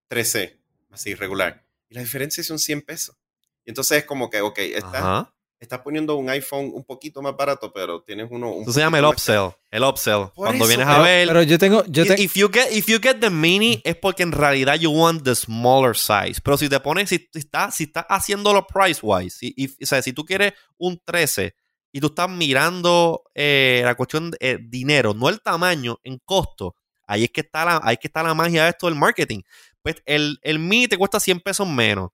13, 0.08 0.58
así 0.92 1.16
regular. 1.16 1.66
Y 1.90 1.96
la 1.96 2.02
diferencia 2.02 2.42
son 2.42 2.58
100 2.58 2.84
pesos. 2.84 3.18
Y 3.66 3.72
entonces 3.72 3.98
es 3.98 4.06
como 4.06 4.30
que, 4.30 4.40
ok, 4.40 4.58
estás, 4.60 5.28
estás 5.60 5.80
poniendo 5.80 6.16
un 6.16 6.30
iPhone 6.30 6.72
un 6.74 6.86
poquito 6.86 7.22
más 7.22 7.36
barato, 7.36 7.74
pero 7.74 8.04
tienes 8.04 8.28
uno... 8.32 8.54
Un 8.54 8.72
se 8.72 8.80
llama 8.80 9.00
el 9.00 9.06
upsell. 9.06 9.50
El 9.70 9.84
upsell. 9.84 10.30
Cuando 10.34 10.66
vienes 10.66 10.88
a 10.88 11.02
ver... 11.02 11.28
Pero 11.28 11.44
yo 11.44 11.58
tengo... 11.58 11.84
Yo 11.88 12.04
if, 12.04 12.36
you 12.36 12.50
get, 12.50 12.72
if 12.72 12.88
you 12.88 13.00
get 13.02 13.18
the 13.20 13.30
mini, 13.30 13.82
es 13.84 13.98
porque 13.98 14.24
en 14.24 14.32
realidad 14.32 14.76
you 14.76 14.92
want 14.92 15.26
the 15.26 15.36
smaller 15.36 15.94
size. 15.94 16.40
Pero 16.42 16.56
si 16.56 16.70
te 16.70 16.80
pones... 16.80 17.10
Si 17.10 17.30
estás 17.34 17.76
si 17.76 17.84
está 17.84 18.00
haciéndolo 18.08 18.66
price-wise, 18.66 19.40
y, 19.42 19.68
o 19.84 19.86
sea, 19.86 20.02
si 20.02 20.14
tú 20.14 20.24
quieres 20.24 20.54
un 20.78 21.02
13 21.04 21.54
y 21.96 22.02
tú 22.02 22.08
estás 22.08 22.30
mirando 22.30 23.24
eh, 23.34 23.82
la 23.86 23.96
cuestión 23.96 24.32
de 24.32 24.38
eh, 24.42 24.58
dinero, 24.62 25.14
no 25.14 25.30
el 25.30 25.40
tamaño, 25.40 25.98
en 26.04 26.20
costo, 26.26 26.76
ahí 27.08 27.24
es 27.24 27.32
que 27.32 27.40
está 27.40 27.64
la, 27.64 27.80
ahí 27.82 27.96
que 27.96 28.08
está 28.08 28.22
la 28.22 28.34
magia 28.34 28.66
de 28.66 28.72
esto 28.72 28.88
del 28.88 28.96
marketing. 28.96 29.44
Pues 29.82 30.04
el, 30.06 30.38
el 30.42 30.60
mini 30.60 30.90
te 30.90 30.98
cuesta 30.98 31.22
100 31.22 31.40
pesos 31.40 31.66
menos. 31.66 32.10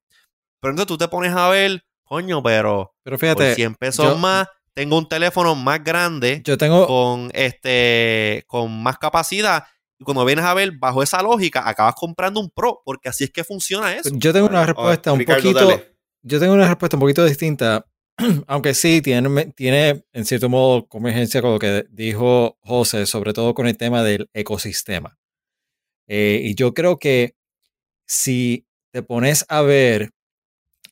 Pero 0.60 0.74
entonces 0.74 0.86
tú 0.86 1.00
te 1.00 1.08
pones 1.08 1.34
a 1.34 1.50
ver, 1.50 1.84
coño, 2.04 2.44
pero, 2.44 2.94
pero 3.02 3.18
fíjate, 3.18 3.44
por 3.44 3.56
100 3.56 3.74
pesos 3.74 4.20
más, 4.20 4.48
tengo 4.76 5.00
un 5.00 5.10
teléfono 5.10 5.56
más 5.56 5.84
grande 5.84 6.44
yo 6.46 6.60
tengo, 6.60 6.86
con, 6.86 7.32
este, 7.34 8.44
con 8.46 8.84
más 8.84 9.00
capacidad. 9.00 9.64
Y 9.98 10.04
cuando 10.04 10.24
vienes 10.26 10.46
a 10.46 10.54
ver, 10.54 10.74
bajo 10.78 11.02
esa 11.02 11.24
lógica, 11.24 11.68
acabas 11.68 11.96
comprando 11.96 12.40
un 12.40 12.52
Pro, 12.52 12.84
porque 12.86 13.10
así 13.10 13.24
es 13.24 13.32
que 13.32 13.44
funciona 13.44 13.96
eso. 13.96 14.12
Yo 14.14 14.32
tengo 14.32 14.46
una 14.46 14.64
respuesta 14.64 15.12
un 15.12 15.26
poquito. 15.26 15.82
Yo 16.22 16.40
tengo 16.40 16.54
una 16.54 16.68
respuesta 16.68 16.98
un 16.98 17.02
poquito 17.02 17.26
distinta 17.26 17.84
aunque 18.48 18.74
sí, 18.74 19.02
tiene, 19.02 19.48
tiene 19.56 20.04
en 20.14 20.26
cierto 20.26 20.50
modo 20.50 20.88
convergencia 20.88 21.42
con 21.42 21.54
lo 21.54 21.60
que 21.60 21.86
dijo 21.90 22.58
José, 22.62 23.06
sobre 23.06 23.34
todo 23.34 23.54
con 23.54 23.68
el 23.68 23.78
tema 23.78 24.04
del 24.04 24.30
ecosistema. 24.34 25.18
Eh, 26.08 26.42
y 26.44 26.56
yo 26.56 26.74
creo 26.74 27.00
que 27.00 27.36
si 28.06 28.68
te 28.92 29.04
pones 29.04 29.46
a 29.48 29.62
ver 29.62 30.12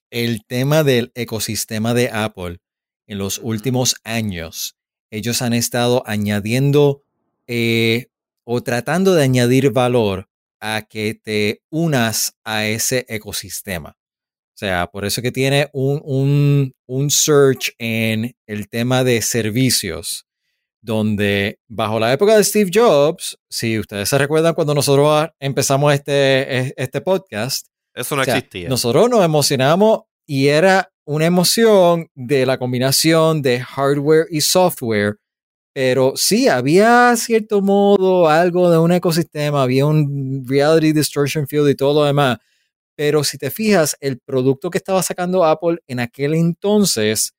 el 0.09 0.45
tema 0.45 0.83
del 0.83 1.11
ecosistema 1.15 1.93
de 1.93 2.09
Apple 2.09 2.59
en 3.07 3.17
los 3.17 3.39
últimos 3.39 3.95
años, 4.03 4.77
ellos 5.11 5.41
han 5.41 5.53
estado 5.53 6.03
añadiendo 6.05 7.03
eh, 7.47 8.07
o 8.45 8.63
tratando 8.63 9.13
de 9.13 9.23
añadir 9.23 9.71
valor 9.71 10.29
a 10.59 10.83
que 10.83 11.13
te 11.15 11.61
unas 11.69 12.37
a 12.43 12.65
ese 12.65 13.05
ecosistema. 13.09 13.98
O 14.60 14.65
sea, 14.65 14.88
por 14.88 15.06
eso 15.06 15.22
que 15.22 15.31
tiene 15.31 15.69
un, 15.72 16.02
un, 16.03 16.73
un 16.86 17.10
search 17.10 17.72
en 17.77 18.34
el 18.45 18.68
tema 18.68 19.06
de 19.06 19.22
servicios, 19.22 20.26
donde 20.81 21.60
bajo 21.69 21.98
la 21.98 22.11
época 22.11 22.36
de 22.36 22.44
Steve 22.44 22.69
Jobs, 22.73 23.38
si 23.49 23.80
ustedes 23.80 24.10
se 24.10 24.18
recuerdan 24.18 24.53
cuando 24.53 24.76
nosotros 24.76 25.30
empezamos 25.40 25.94
este, 25.94 26.73
este 26.76 26.99
podcast, 26.99 27.68
Eso 27.95 28.18
no 28.18 28.23
o 28.23 28.26
sea, 28.26 28.36
existía. 28.36 28.68
nosotros 28.68 29.10
nos 29.10 29.23
emocionamos 29.23 30.02
y 30.27 30.48
era 30.48 30.91
una 31.06 31.26
emoción 31.26 32.10
de 32.14 32.45
la 32.45 32.57
combinación 32.57 33.41
de 33.41 33.61
hardware 33.61 34.27
y 34.30 34.41
software, 34.41 35.19
pero 35.72 36.11
sí, 36.18 36.49
había 36.49 37.15
cierto 37.15 37.61
modo 37.61 38.27
algo 38.27 38.69
de 38.69 38.77
un 38.77 38.91
ecosistema, 38.91 39.64
había 39.64 39.86
un 39.86 40.44
reality 40.45 40.91
distortion 40.91 41.48
field 41.48 41.69
y 41.69 41.76
todo 41.76 42.02
lo 42.02 42.06
demás, 42.06 42.40
pero 42.99 43.23
si 43.23 43.38
te 43.38 43.49
fijas, 43.49 43.95
el 44.01 44.19
producto 44.19 44.69
que 44.69 44.77
estaba 44.77 45.01
sacando 45.01 45.45
Apple 45.45 45.77
en 45.88 46.01
aquel 46.01 46.34
entonces 46.34 47.31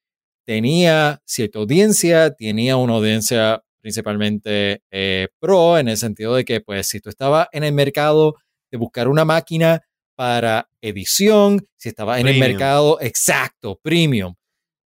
tenía 0.47 1.21
cierta 1.27 1.59
audiencia, 1.59 2.33
tenía 2.35 2.79
una 2.79 2.95
audiencia 2.95 3.63
principalmente 3.83 4.81
eh, 4.91 5.29
pro, 5.39 5.77
en 5.77 5.89
el 5.89 5.99
sentido 5.99 6.35
de 6.35 6.47
que, 6.47 6.63
pues, 6.63 6.87
si 6.89 7.01
tú 7.01 7.11
estabas 7.11 7.47
en 7.53 7.65
el 7.65 7.75
mercado 7.75 8.37
de 8.73 8.79
buscar 8.79 9.07
una 9.09 9.27
máquina 9.27 9.83
para 10.17 10.67
edición, 10.81 11.67
si 11.77 11.91
estabas 11.91 12.21
en 12.21 12.29
el 12.29 12.35
mercado 12.49 12.99
exacto, 13.03 13.79
premium. 13.83 14.35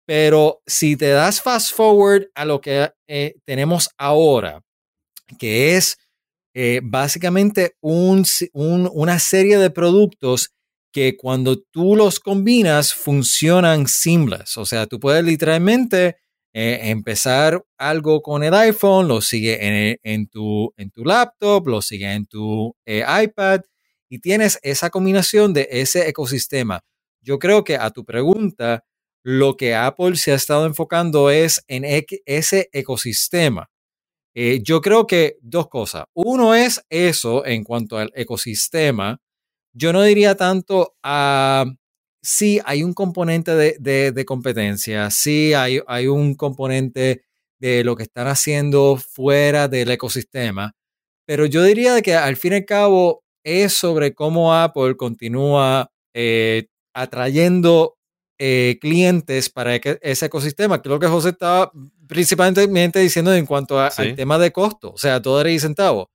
Pero 0.05 0.61
si 0.65 0.97
te 0.97 1.07
das 1.11 1.41
fast 1.41 1.73
forward 1.73 2.27
a 2.35 2.43
lo 2.43 2.59
que 2.59 2.91
eh, 3.07 3.35
tenemos 3.45 3.89
ahora, 3.97 4.61
que 5.39 5.77
es 5.77 5.97
eh, 6.53 6.81
básicamente 6.83 7.75
un 7.81 8.25
si- 8.25 8.49
un- 8.51 8.89
una 8.93 9.19
serie 9.19 9.57
de 9.59 9.69
productos 9.69 10.49
que 10.97 11.15
cuando 11.15 11.59
tú 11.59 11.95
los 11.95 12.19
combinas 12.19 12.91
funcionan 12.91 13.85
seamless. 13.85 14.57
O 14.57 14.65
sea, 14.65 14.87
tú 14.87 14.99
puedes 14.99 15.23
literalmente 15.23 16.15
eh, 16.55 16.79
empezar 16.89 17.63
algo 17.77 18.23
con 18.23 18.43
el 18.43 18.55
iPhone, 18.55 19.07
lo 19.07 19.21
sigue 19.21 19.99
en, 20.01 20.27
tu, 20.27 20.73
en 20.75 20.89
tu 20.89 21.05
laptop, 21.05 21.67
lo 21.67 21.83
sigue 21.83 22.11
en 22.11 22.25
tu 22.25 22.75
eh, 22.83 23.03
iPad 23.23 23.61
y 24.09 24.17
tienes 24.17 24.57
esa 24.63 24.89
combinación 24.89 25.53
de 25.53 25.67
ese 25.69 26.09
ecosistema. 26.09 26.81
Yo 27.21 27.37
creo 27.37 27.63
que 27.63 27.75
a 27.75 27.91
tu 27.91 28.03
pregunta, 28.03 28.83
lo 29.23 29.55
que 29.55 29.75
Apple 29.75 30.15
se 30.15 30.31
ha 30.31 30.35
estado 30.35 30.65
enfocando 30.65 31.29
es 31.29 31.63
en 31.67 31.83
ese 32.25 32.69
ecosistema. 32.73 33.69
Eh, 34.33 34.61
yo 34.63 34.81
creo 34.81 35.05
que 35.05 35.37
dos 35.41 35.67
cosas. 35.69 36.05
Uno 36.15 36.55
es 36.55 36.83
eso 36.89 37.45
en 37.45 37.63
cuanto 37.63 37.99
al 37.99 38.11
ecosistema. 38.15 39.21
Yo 39.77 39.93
no 39.93 40.01
diría 40.03 40.35
tanto 40.35 40.95
a... 41.03 41.65
Sí, 42.21 42.59
hay 42.65 42.83
un 42.83 42.93
componente 42.93 43.53
de, 43.55 43.77
de- 43.79 44.11
de 44.11 44.25
competencia, 44.25 45.09
sí, 45.11 45.53
hay, 45.53 45.79
hay 45.87 46.07
un 46.07 46.33
componente 46.35 47.23
de 47.59 47.83
lo 47.83 47.95
que 47.95 48.03
están 48.03 48.27
haciendo 48.27 48.97
fuera 48.97 49.67
del 49.67 49.89
ecosistema, 49.91 50.73
pero 51.25 51.45
yo 51.45 51.63
diría 51.63 52.01
que 52.01 52.15
al 52.15 52.35
fin 52.35 52.53
y 52.53 52.55
al 52.57 52.65
cabo 52.65 53.23
es 53.43 53.73
sobre 53.73 54.13
cómo 54.13 54.53
Apple 54.53 54.97
continúa 54.97 55.89
eh, 56.13 56.67
atrayendo 56.93 57.95
eh, 58.39 58.77
clientes 58.81 59.49
para 59.49 59.79
que- 59.79 59.97
ese 60.01 60.25
ecosistema, 60.25 60.81
lo 60.83 60.99
que 60.99 61.07
José 61.07 61.29
estaba 61.29 61.71
principalmente 62.07 62.99
diciendo 62.99 63.33
en 63.33 63.45
cuanto 63.45 63.79
a- 63.79 63.89
Sí. 63.91 64.01
al 64.01 64.15
tema 64.15 64.37
de 64.37 64.51
costo, 64.51 64.91
o 64.91 64.97
sea, 64.97 65.19
dólares 65.19 65.53
y 65.55 65.59
centavos. 65.59 66.07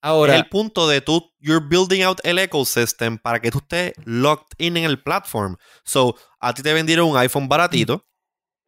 Ahora, 0.00 0.34
es 0.34 0.42
el 0.42 0.48
punto 0.48 0.86
de 0.88 1.00
tú, 1.00 1.32
you're 1.40 1.64
building 1.66 2.02
out 2.02 2.20
el 2.24 2.38
ecosystem 2.38 3.18
para 3.18 3.40
que 3.40 3.50
tú 3.50 3.58
estés 3.58 3.92
locked 4.04 4.54
in 4.58 4.76
en 4.76 4.84
el 4.84 5.02
platform. 5.02 5.56
So, 5.84 6.14
a 6.40 6.54
ti 6.54 6.62
te 6.62 6.72
vendieron 6.72 7.08
un 7.08 7.16
iPhone 7.16 7.48
baratito, 7.48 8.06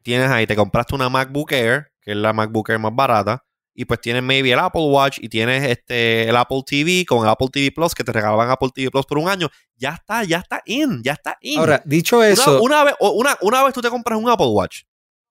tienes 0.03 0.31
ahí, 0.31 0.47
te 0.47 0.57
compraste 0.57 0.95
una 0.95 1.09
MacBook 1.09 1.53
Air, 1.53 1.93
que 2.01 2.13
es 2.13 2.17
la 2.17 2.33
MacBook 2.33 2.69
Air 2.71 2.79
más 2.81 2.95
barata, 2.95 3.45
y 3.73 3.85
pues 3.85 4.01
tienes 4.01 4.23
maybe 4.23 4.51
el 4.53 4.59
Apple 4.59 4.83
Watch 4.83 5.19
y 5.21 5.29
tienes 5.29 5.63
este 5.71 6.29
el 6.29 6.37
Apple 6.37 6.63
TV 6.67 7.05
con 7.07 7.23
el 7.25 7.31
Apple 7.31 7.49
TV 7.53 7.71
Plus, 7.71 7.95
que 7.95 8.03
te 8.03 8.13
regalaban 8.13 8.51
Apple 8.51 8.71
TV 8.75 8.91
Plus 8.91 9.07
por 9.07 9.19
un 9.19 9.29
año. 9.29 9.49
Ya 9.77 9.91
está, 9.91 10.25
ya 10.25 10.39
está 10.39 10.61
in, 10.67 11.01
ya 11.05 11.13
está 11.13 11.37
in. 11.41 11.59
ahora, 11.61 11.81
dicho 11.87 12.17
Una- 12.19 12.29
eso, 12.29 12.61
Una, 12.63 12.83
vez, 12.85 12.95
o- 12.99 13.13
una, 13.13 13.37
una 13.41 13.63
vez 13.63 13.73
tú 13.73 13.81
te 13.81 13.89
compras 13.89 14.19
un 14.19 14.29
Apple 14.29 14.49
Watch, 14.49 14.83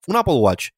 un 0.06 0.16
Apple 0.16 0.34
Watch, 0.34 0.68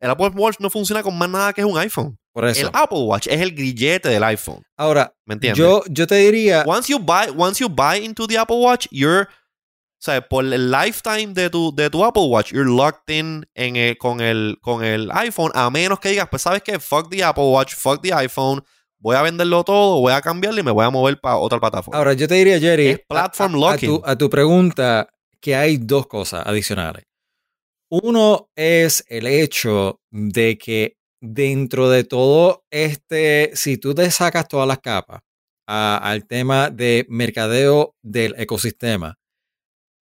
el 0.00 0.10
Apple 0.10 0.30
Watch 0.34 0.56
no 0.58 0.68
funciona 0.68 1.02
con 1.04 1.16
más 1.16 1.28
nada 1.28 1.52
que 1.52 1.60
es 1.60 1.66
un 1.66 1.78
iPhone. 1.78 2.18
Por 2.32 2.46
eso. 2.46 2.62
El 2.68 2.70
Apple 2.72 3.00
Watch 3.00 3.26
es 3.28 3.40
el 3.40 3.52
grillete 3.54 4.08
del 4.08 4.22
iPhone. 4.24 4.62
Ahora, 4.76 5.14
¿Me 5.26 5.34
entiendes? 5.34 5.58
yo, 5.58 5.82
yo 5.88 6.06
te 6.06 6.16
diría, 6.16 6.64
once 6.66 6.90
you 6.92 6.98
buy, 6.98 7.32
once 7.36 7.60
you 7.62 7.68
buy 7.68 8.04
into 8.04 8.26
the 8.26 8.38
Apple 8.38 8.56
Watch, 8.56 8.86
you're, 8.90 9.22
o 9.28 10.04
sea, 10.04 10.20
por 10.26 10.44
el 10.44 10.70
lifetime 10.70 11.28
de 11.34 11.48
tu, 11.50 11.74
de 11.74 11.88
tu 11.90 12.04
Apple 12.04 12.24
Watch, 12.24 12.52
you're 12.52 12.68
locked 12.70 13.14
in 13.14 13.46
en 13.54 13.76
el- 13.76 13.96
con, 13.98 14.20
el, 14.20 14.58
con 14.60 14.82
el 14.84 15.10
iPhone, 15.12 15.52
a 15.54 15.70
menos 15.70 16.00
que 16.00 16.08
digas, 16.08 16.26
pues 16.30 16.42
sabes 16.42 16.62
que 16.62 16.78
fuck 16.80 17.08
the 17.10 17.22
Apple 17.22 17.44
Watch, 17.44 17.74
fuck 17.74 18.00
the 18.02 18.12
iPhone, 18.14 18.64
voy 18.98 19.14
a 19.16 19.22
venderlo 19.22 19.62
todo, 19.64 20.00
voy 20.00 20.12
a 20.12 20.20
cambiarlo 20.20 20.60
y 20.60 20.62
me 20.64 20.70
voy 20.70 20.84
a 20.84 20.90
mover 20.90 21.20
para 21.20 21.36
otra 21.36 21.60
plataforma. 21.60 21.98
ahora 21.98 22.12
yo 22.14 22.26
te 22.26 22.34
diría, 22.34 22.58
Jerry, 22.58 22.88
Es 22.88 23.00
platform 23.08 23.54
a- 23.54 23.58
locking. 23.58 23.90
A, 23.90 23.92
tu, 23.98 24.02
a 24.06 24.16
tu 24.18 24.30
pregunta, 24.30 25.08
que 25.40 25.54
hay 25.54 25.76
dos 25.76 26.06
cosas 26.06 26.46
adicionales. 26.46 27.04
Uno 27.90 28.48
es 28.56 29.04
el 29.08 29.26
hecho 29.26 30.00
de 30.10 30.56
que 30.56 30.96
dentro 31.22 31.88
de 31.88 32.02
todo 32.04 32.64
este, 32.70 33.52
si 33.54 33.78
tú 33.78 33.94
te 33.94 34.10
sacas 34.10 34.48
todas 34.48 34.66
las 34.66 34.80
capas 34.80 35.22
al 35.66 36.26
tema 36.26 36.68
de 36.68 37.06
mercadeo 37.08 37.94
del 38.02 38.34
ecosistema, 38.36 39.18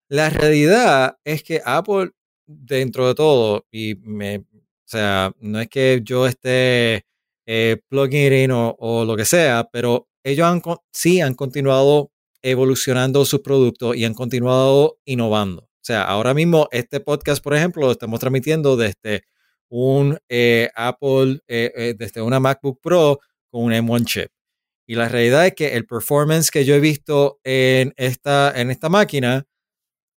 la 0.09 0.29
realidad 0.29 1.17
es 1.23 1.43
que 1.43 1.61
Apple, 1.63 2.11
dentro 2.45 3.07
de 3.07 3.15
todo, 3.15 3.65
y 3.71 3.95
me, 4.01 4.39
o 4.39 4.43
sea, 4.85 5.31
no 5.39 5.61
es 5.61 5.69
que 5.69 6.01
yo 6.03 6.27
esté 6.27 7.05
eh, 7.45 7.77
plugging 7.87 8.33
in 8.33 8.51
o, 8.51 9.05
lo 9.05 9.15
que 9.15 9.23
sea, 9.23 9.69
pero 9.71 10.09
ellos 10.23 10.47
han, 10.47 10.61
sí 10.91 11.21
han 11.21 11.35
continuado 11.35 12.11
evolucionando 12.41 13.23
sus 13.23 13.41
productos 13.41 13.95
y 13.95 14.03
han 14.05 14.15
continuado 14.15 14.97
innovando. 15.05 15.61
O 15.61 15.83
sea, 15.83 16.03
ahora 16.03 16.33
mismo 16.33 16.67
este 16.71 16.99
podcast, 16.99 17.43
por 17.43 17.55
ejemplo, 17.55 17.85
lo 17.85 17.91
estamos 17.91 18.19
transmitiendo 18.19 18.75
desde 18.75 19.23
un 19.71 20.19
eh, 20.27 20.69
Apple, 20.75 21.39
eh, 21.47 21.71
eh, 21.75 21.95
desde 21.97 22.21
una 22.21 22.39
MacBook 22.39 22.79
Pro 22.81 23.19
con 23.49 23.63
un 23.63 23.71
M1 23.71 24.05
chip. 24.05 24.29
Y 24.85 24.95
la 24.95 25.07
realidad 25.07 25.47
es 25.47 25.55
que 25.55 25.75
el 25.75 25.85
performance 25.85 26.51
que 26.51 26.65
yo 26.65 26.75
he 26.75 26.81
visto 26.81 27.39
en 27.43 27.93
esta, 27.95 28.51
en 28.59 28.69
esta 28.69 28.89
máquina 28.89 29.45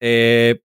le, 0.00 0.60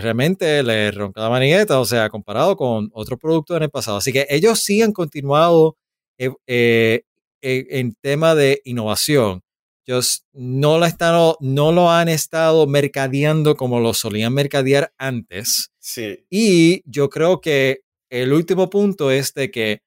realmente 0.00 0.62
le 0.62 0.90
ronca 0.90 1.20
la 1.20 1.30
manigueta, 1.30 1.78
o 1.78 1.84
sea, 1.84 2.08
comparado 2.08 2.56
con 2.56 2.90
otros 2.94 3.18
productos 3.20 3.56
en 3.58 3.64
el 3.64 3.70
pasado. 3.70 3.98
Así 3.98 4.12
que 4.12 4.26
ellos 4.30 4.60
sí 4.60 4.82
han 4.82 4.92
continuado 4.92 5.76
en 6.18 7.94
tema 8.00 8.34
de 8.34 8.62
innovación. 8.64 9.42
Ellos 9.86 10.24
no 10.32 10.78
lo, 10.78 10.86
están, 10.86 11.34
no 11.40 11.72
lo 11.72 11.90
han 11.90 12.08
estado 12.08 12.66
mercadeando 12.66 13.54
como 13.54 13.80
lo 13.80 13.92
solían 13.92 14.32
mercadear 14.32 14.94
antes. 14.96 15.70
Sí. 15.78 16.24
Y 16.30 16.82
yo 16.90 17.10
creo 17.10 17.42
que 17.42 17.83
el 18.22 18.32
último 18.32 18.70
punto 18.70 19.10
es 19.10 19.34
de 19.34 19.50
que 19.50 19.82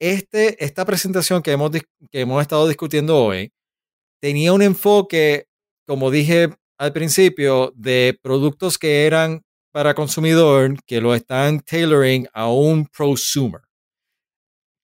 este, 0.00 0.64
esta 0.64 0.84
presentación 0.84 1.42
que 1.42 1.52
hemos, 1.52 1.70
que 1.70 2.20
hemos 2.20 2.42
estado 2.42 2.66
discutiendo 2.66 3.16
hoy 3.16 3.52
tenía 4.20 4.52
un 4.52 4.62
enfoque, 4.62 5.46
como 5.86 6.10
dije 6.10 6.50
al 6.76 6.92
principio, 6.92 7.72
de 7.76 8.18
productos 8.20 8.78
que 8.78 9.06
eran 9.06 9.42
para 9.72 9.94
consumidor, 9.94 10.76
que 10.86 11.00
lo 11.00 11.14
están 11.14 11.60
tailoring 11.60 12.26
a 12.32 12.50
un 12.50 12.86
prosumer. 12.86 13.60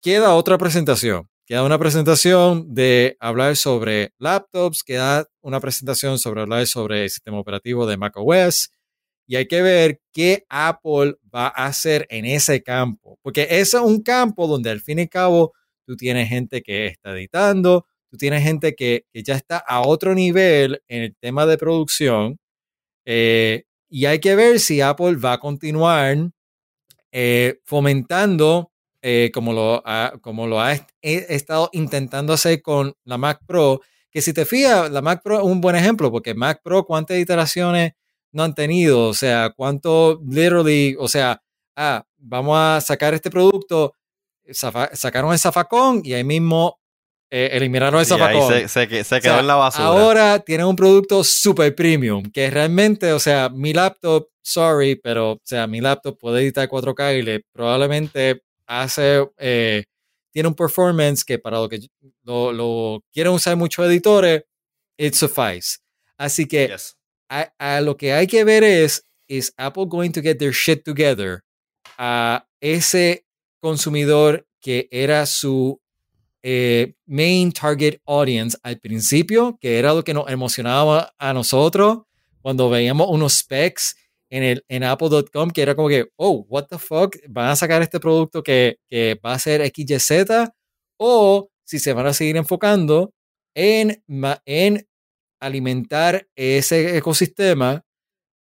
Queda 0.01 0.35
otra 0.35 0.57
presentación. 0.57 1.29
Queda 1.47 1.65
una 1.65 1.79
presentación 1.79 2.75
de 2.75 3.17
hablar 3.21 3.57
sobre 3.57 4.13
laptops, 4.19 4.83
queda 4.83 5.27
una 5.43 5.61
presentación 5.61 6.19
sobre 6.19 6.43
hablar 6.43 6.67
sobre 6.67 7.05
el 7.05 7.11
sistema 7.11 7.39
operativo 7.39 7.87
de 7.87 7.97
macOS, 7.97 8.71
y 9.27 9.37
hay 9.37 9.47
que 9.47 9.63
ver 9.63 10.01
qué 10.13 10.45
Apple 10.49 11.17
va 11.35 11.47
a 11.47 11.67
hacer 11.67 12.07
en 12.11 12.25
ese 12.25 12.63
campo, 12.63 13.19
porque 13.23 13.43
ese 13.43 13.77
es 13.77 13.83
un 13.83 14.03
campo 14.03 14.47
donde 14.47 14.71
al 14.71 14.81
fin 14.81 14.99
y 14.99 15.03
al 15.03 15.09
cabo 15.09 15.53
tú 15.87 15.97
tienes 15.97 16.29
gente 16.29 16.63
que 16.63 16.87
está 16.87 17.13
editando, 17.13 17.87
tú 18.11 18.17
tienes 18.17 18.43
gente 18.43 18.75
que, 18.75 19.07
que 19.13 19.23
ya 19.23 19.35
está 19.35 19.59
a 19.59 19.83
otro 19.83 20.15
nivel 20.15 20.83
en 20.89 21.03
el 21.03 21.17
tema 21.17 21.47
de 21.47 21.59
producción, 21.59 22.39
eh, 23.05 23.65
y 23.89 24.07
hay 24.07 24.19
que 24.19 24.35
ver 24.35 24.61
si 24.61 24.81
Apple 24.81 25.17
va 25.17 25.35
a 25.35 25.39
continuar 25.39 26.31
eh, 27.13 27.61
fomentando, 27.65 28.73
eh, 29.03 29.31
como, 29.33 29.53
lo 29.53 29.83
ha, 29.87 30.15
como 30.21 30.47
lo 30.47 30.61
ha 30.61 30.73
estado 31.03 31.69
intentando 31.73 32.33
hacer 32.33 32.63
con 32.63 32.95
la 33.05 33.19
Mac 33.19 33.41
Pro, 33.47 33.81
que 34.11 34.23
si 34.23 34.33
te 34.33 34.45
fijas, 34.45 34.91
la 34.91 35.03
Mac 35.03 35.23
Pro 35.23 35.39
es 35.39 35.45
un 35.45 35.61
buen 35.61 35.77
ejemplo, 35.77 36.11
porque 36.11 36.35
Mac 36.35 36.61
Pro, 36.63 36.85
¿cuántas 36.85 37.19
iteraciones 37.19 37.93
no 38.35 38.43
han 38.43 38.55
tenido? 38.55 39.09
O 39.09 39.15
sea, 39.15 39.53
¿cuánto 39.57 40.21
literally, 40.29 40.97
o 40.99 41.09
sea, 41.09 41.41
ah, 41.77 42.05
vamos 42.19 42.59
a 42.59 42.81
sacar 42.81 43.15
este 43.15 43.31
producto, 43.31 43.95
sacaron 44.53 45.33
el 45.33 45.39
zafacón 45.39 46.03
y 46.05 46.13
ahí 46.13 46.25
mismo 46.25 46.79
eh, 47.31 47.51
eliminaron 47.53 48.01
el 48.01 48.07
Y 48.07 48.13
ahí 48.13 48.19
zafacón. 48.19 48.69
se, 48.69 48.83
O 48.83 48.87
quedó 48.89 49.21
sea, 49.21 49.41
en 49.41 49.47
la 49.47 49.55
basura. 49.55 49.87
Ahora 49.87 50.39
tienen 50.41 50.67
un 50.67 50.77
producto 50.77 51.25
super 51.25 51.75
premium, 51.75 52.23
que 52.31 52.51
realmente, 52.51 53.13
o 53.13 53.19
sea, 53.19 53.49
mi 53.49 53.73
laptop, 53.73 54.29
sorry, 54.43 54.97
pero, 54.97 55.33
o 55.33 55.41
sea, 55.43 55.67
mi 55.67 55.81
laptop 55.81 56.19
puede 56.19 56.43
editar 56.43 56.69
4K 56.69 57.19
y 57.19 57.23
le 57.23 57.41
probablemente 57.53 58.43
hace, 58.67 59.27
eh, 59.39 59.85
tiene 60.33 60.49
un 60.49 60.55
performance 60.55 61.25
que 61.25 61.39
para 61.39 61.59
lo 61.59 61.69
que 61.69 61.81
lo, 62.25 62.53
lo 62.53 63.05
quieren 63.13 63.33
usar 63.33 63.57
muchos 63.57 63.87
editores, 63.87 64.43
it 64.99 65.15
suffice. 65.15 65.79
Así 66.17 66.47
que 66.47 66.69
Yes. 66.69 66.97
A, 67.29 67.81
lo 67.81 67.97
que 67.97 68.13
hay 68.13 68.27
que 68.27 68.45
ver 68.45 68.65
es, 68.65 69.05
is 69.29 69.53
Apple 69.57 69.87
going 69.87 70.11
to 70.13 70.21
get 70.21 70.39
their 70.39 70.53
shit 70.53 70.85
together 70.85 71.43
a 71.99 72.47
ese 72.61 73.27
consumidor 73.61 74.47
que 74.61 74.89
era 74.91 75.27
su 75.27 75.81
eh, 76.43 76.95
main 77.07 77.53
target 77.53 78.01
audience 78.07 78.57
al 78.63 78.79
principio, 78.79 79.59
que 79.61 79.79
era 79.79 79.95
lo 79.95 80.05
que 80.05 80.15
nos 80.15 80.31
emocionaba 80.31 81.15
a 81.19 81.33
nosotros 81.33 82.03
cuando 82.43 82.69
veíamos 82.69 83.09
unos 83.09 83.39
specs 83.39 83.97
en, 84.29 84.63
en 84.69 84.85
apple.com, 84.85 85.51
que 85.51 85.63
era 85.63 85.75
como 85.75 85.89
que, 85.89 86.07
oh, 86.17 86.45
what 86.49 86.67
the 86.69 86.79
fuck, 86.79 87.17
van 87.29 87.51
a 87.51 87.57
sacar 87.57 87.81
este 87.83 88.01
producto 88.01 88.43
que, 88.43 88.79
que 88.89 89.19
va 89.25 89.33
a 89.33 89.39
ser 89.39 89.63
XYZ, 89.67 90.51
o 90.99 91.49
si 91.65 91.79
se 91.79 91.93
van 91.93 92.07
a 92.07 92.13
seguir 92.13 92.37
enfocando 92.37 93.15
en, 93.55 94.03
en 94.45 94.87
alimentar 95.45 96.29
ese 96.37 96.97
ecosistema 96.97 97.85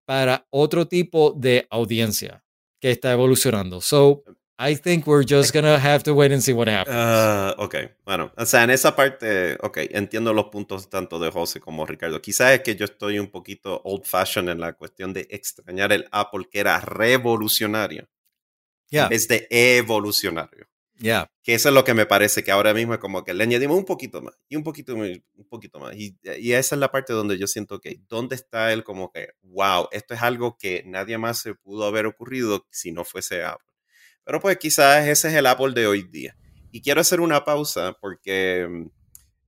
para 0.05 0.45
otro 0.49 0.87
tipo 0.87 1.33
de 1.37 1.67
audiencia 1.69 2.43
que 2.81 2.91
está 2.91 3.11
evolucionando. 3.13 3.81
So, 3.81 4.23
I 4.59 4.75
think 4.75 5.07
we're 5.07 5.25
just 5.27 5.53
gonna 5.53 5.77
have 5.77 6.03
to 6.03 6.13
wait 6.13 6.31
and 6.31 6.41
see 6.41 6.53
what 6.53 6.67
happens. 6.67 6.95
Ah, 6.97 7.55
ok, 7.57 7.75
bueno, 8.05 8.31
o 8.37 8.45
sea, 8.45 8.63
en 8.63 8.69
esa 8.69 8.95
parte, 8.95 9.57
ok, 9.61 9.77
entiendo 9.91 10.33
los 10.33 10.45
puntos 10.45 10.89
tanto 10.89 11.19
de 11.19 11.31
José 11.31 11.59
como 11.59 11.85
Ricardo. 11.85 12.21
Quizás 12.21 12.51
es 12.53 12.61
que 12.61 12.75
yo 12.75 12.85
estoy 12.85 13.19
un 13.19 13.27
poquito 13.27 13.81
old 13.83 14.05
fashioned 14.05 14.51
en 14.51 14.59
la 14.59 14.73
cuestión 14.73 15.11
de 15.13 15.27
extrañar 15.29 15.91
el 15.91 16.07
Apple 16.11 16.47
que 16.51 16.59
era 16.59 16.79
revolucionario 16.79 18.07
Yeah, 18.91 19.03
en 19.03 19.09
vez 19.09 19.27
de 19.27 19.47
evolucionario. 19.49 20.67
Yeah. 20.99 21.29
Que 21.43 21.53
eso 21.53 21.69
es 21.69 21.75
lo 21.75 21.83
que 21.83 21.93
me 21.93 22.05
parece 22.05 22.43
que 22.43 22.51
ahora 22.51 22.73
mismo 22.73 22.93
es 22.93 22.99
como 22.99 23.23
que 23.23 23.33
le 23.33 23.43
añadimos 23.43 23.77
un 23.77 23.85
poquito 23.85 24.21
más 24.21 24.33
y 24.47 24.55
un 24.55 24.63
poquito 24.63 24.95
un 24.95 25.47
poquito 25.49 25.79
más. 25.79 25.95
Y, 25.95 26.17
y 26.39 26.53
esa 26.53 26.75
es 26.75 26.79
la 26.79 26.91
parte 26.91 27.13
donde 27.13 27.37
yo 27.37 27.47
siento 27.47 27.79
que, 27.79 28.01
¿dónde 28.07 28.35
está 28.35 28.71
él 28.73 28.83
como 28.83 29.11
que, 29.11 29.29
wow, 29.41 29.87
esto 29.91 30.13
es 30.13 30.21
algo 30.21 30.57
que 30.57 30.83
nadie 30.85 31.17
más 31.17 31.39
se 31.39 31.55
pudo 31.55 31.85
haber 31.85 32.05
ocurrido 32.05 32.65
si 32.71 32.91
no 32.91 33.03
fuese 33.03 33.43
Apple? 33.43 33.67
Pero 34.23 34.39
pues 34.39 34.57
quizás 34.57 35.07
ese 35.07 35.27
es 35.29 35.33
el 35.33 35.45
Apple 35.45 35.73
de 35.73 35.87
hoy 35.87 36.03
día. 36.03 36.37
Y 36.71 36.81
quiero 36.81 37.01
hacer 37.01 37.21
una 37.21 37.43
pausa 37.43 37.97
porque 37.99 38.67
mm, 38.69 38.87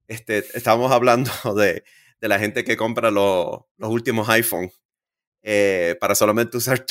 este, 0.08 0.40
estábamos 0.54 0.92
hablando 0.92 1.32
de, 1.56 1.84
de 2.20 2.28
la 2.28 2.40
gente 2.40 2.64
que 2.64 2.78
compra 2.78 3.12
los, 3.12 3.62
los 3.78 3.90
últimos 3.90 4.28
iPhone 4.30 4.72
eh, 5.42 5.96
para 6.00 6.16
solamente 6.16 6.58
usar, 6.58 6.86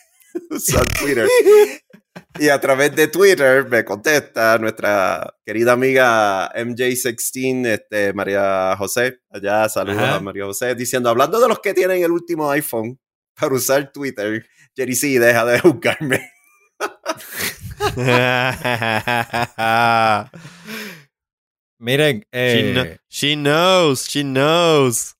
usar 0.50 0.86
Twitter. 0.98 1.28
Y 2.38 2.48
a 2.48 2.60
través 2.60 2.94
de 2.96 3.08
Twitter 3.08 3.66
me 3.68 3.84
contesta 3.84 4.58
nuestra 4.58 5.34
querida 5.44 5.72
amiga 5.72 6.52
MJ16, 6.54 7.66
este, 7.66 8.12
María 8.12 8.74
José. 8.76 9.20
Allá 9.30 9.68
saludos 9.68 10.02
Ajá. 10.02 10.16
a 10.16 10.20
María 10.20 10.44
José, 10.44 10.74
diciendo, 10.74 11.08
hablando 11.10 11.40
de 11.40 11.48
los 11.48 11.60
que 11.60 11.74
tienen 11.74 12.02
el 12.02 12.10
último 12.10 12.50
iPhone 12.50 12.98
para 13.38 13.54
usar 13.54 13.92
Twitter, 13.92 14.46
Jerry 14.76 14.94
sí, 14.94 15.18
deja 15.18 15.44
de 15.44 15.60
juzgarme. 15.60 16.30
Miren, 21.78 22.24
she, 22.32 22.78
eh, 22.78 22.98
she 23.08 23.36
knows, 23.36 24.06
she 24.06 24.22
knows. 24.22 25.14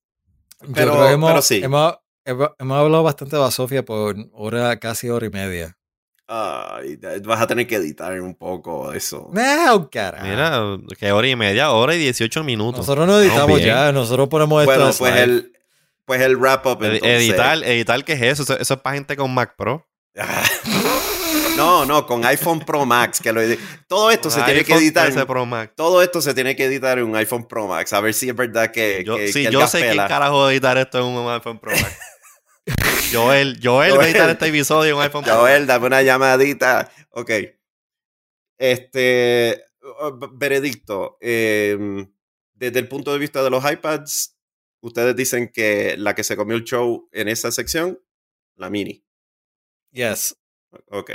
Pero- 0.75 1.09
hemos, 1.09 1.31
pero 1.31 1.43
sí. 1.43 1.61
hemos, 1.63 1.95
hemos- 2.25 2.51
hemos 2.59 2.79
hablado 2.79 3.03
bastante 3.03 3.37
de 3.37 3.43
Basofia 3.43 3.85
por 3.85 4.15
hora, 4.33 4.79
casi 4.79 5.09
hora 5.09 5.27
y 5.27 5.31
media. 5.31 5.77
Ay, 6.33 6.97
vas 7.25 7.41
a 7.41 7.47
tener 7.49 7.67
que 7.67 7.75
editar 7.75 8.21
un 8.21 8.37
poco 8.37 8.93
eso. 8.93 9.29
No, 9.33 9.91
carajo. 9.91 10.25
Mira, 10.25 10.63
que 10.97 11.11
hora 11.11 11.27
y 11.27 11.35
media, 11.35 11.73
hora 11.73 11.97
y 11.97 11.99
18 11.99 12.45
minutos. 12.45 12.79
nosotros 12.79 13.09
no 13.09 13.21
editamos 13.21 13.61
ya, 13.61 13.91
nosotros 13.91 14.29
ponemos 14.29 14.63
esto 14.63 14.73
Bueno, 14.77 14.93
pues 14.97 15.17
el, 15.17 15.53
pues 16.05 16.21
el 16.21 16.37
wrap 16.37 16.65
up. 16.67 16.85
Editar, 16.85 17.59
editar, 17.65 18.05
¿qué 18.05 18.13
es 18.13 18.23
eso? 18.23 18.43
Eso, 18.45 18.59
eso 18.59 18.75
es 18.75 18.81
para 18.81 18.95
gente 18.95 19.17
con 19.17 19.35
Mac 19.35 19.57
Pro. 19.57 19.85
No, 21.57 21.85
no, 21.85 22.07
con 22.07 22.25
iPhone 22.25 22.61
Pro 22.61 22.87
Max. 22.87 23.21
Que 23.21 23.33
lo 23.33 23.43
todo 23.87 24.11
esto 24.11 24.31
se 24.31 24.41
tiene 24.43 24.65
que 24.65 24.73
editar. 24.75 25.07
13 25.07 25.27
Pro 25.27 25.45
Max. 25.45 25.73
Todo 25.77 26.03
esto 26.03 26.23
se 26.23 26.33
tiene 26.33 26.57
que 26.57 26.65
editar 26.65 26.99
en 26.99 27.05
un 27.05 27.15
iPhone 27.17 27.47
Pro 27.47 27.67
Max. 27.67 27.93
A 27.93 28.01
ver 28.01 28.15
si 28.15 28.31
es 28.31 28.35
verdad 28.35 28.71
que. 28.71 29.03
Yo, 29.05 29.17
que- 29.17 29.31
sí, 29.31 29.45
que 29.45 29.53
yo 29.53 29.67
sé 29.67 29.81
pela. 29.81 30.09
carajo 30.09 30.39
va 30.39 30.49
a 30.49 30.53
editar 30.53 30.79
esto 30.79 30.99
en 30.99 31.05
un 31.05 31.31
iPhone 31.31 31.59
Pro 31.59 31.73
Max. 31.73 31.99
Joel, 33.13 33.59
Joel 33.63 33.99
va 33.99 34.03
a 34.03 34.07
editar 34.07 34.23
Joel. 34.23 34.33
este 34.33 34.47
episodio 34.49 34.91
en 34.93 34.97
un 34.97 35.03
iPhone 35.03 35.25
Joel, 35.25 35.67
dame 35.67 35.87
una 35.87 36.03
llamadita. 36.03 36.91
Ok. 37.11 37.31
Este. 38.59 39.65
Veredicto. 40.33 41.17
eh, 41.21 42.07
desde 42.55 42.79
el 42.79 42.89
punto 42.89 43.13
de 43.13 43.19
vista 43.19 43.43
de 43.43 43.49
los 43.51 43.65
iPads, 43.69 44.37
ustedes 44.83 45.17
dicen 45.17 45.51
que 45.53 45.97
la 45.97 46.15
que 46.15 46.23
se 46.23 46.37
comió 46.37 46.57
el 46.57 46.65
show 46.65 47.09
en 47.11 47.29
esa 47.29 47.51
sección, 47.51 47.99
la 48.57 48.69
mini. 48.71 49.03
Yes. 49.93 50.37
Ok. 50.91 51.13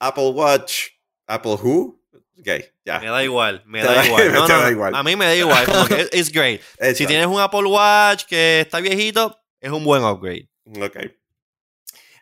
Apple 0.00 0.30
Watch, 0.30 0.86
Apple 1.26 1.56
Who. 1.62 2.02
Ok, 2.38 2.48
ya. 2.84 2.98
Me 3.00 3.06
da 3.08 3.22
igual, 3.24 3.62
me 3.66 3.82
da 3.82 3.94
da- 3.94 4.06
igual. 4.06 4.32
No, 4.32 4.48
da 4.48 4.70
igual. 4.70 4.94
A 4.94 5.02
mí 5.02 5.16
me 5.16 5.26
da 5.26 5.36
igual. 5.36 5.64
Como 5.66 5.86
que 5.86 6.08
it's 6.12 6.32
great. 6.32 6.60
Si 6.94 7.06
tienes 7.06 7.26
un 7.26 7.38
Apple 7.40 7.64
Watch 7.66 8.24
que 8.24 8.60
está 8.62 8.80
viejito, 8.80 9.38
es 9.60 9.70
un 9.70 9.84
buen 9.84 10.02
upgrade. 10.02 10.48
Ok. 10.66 10.96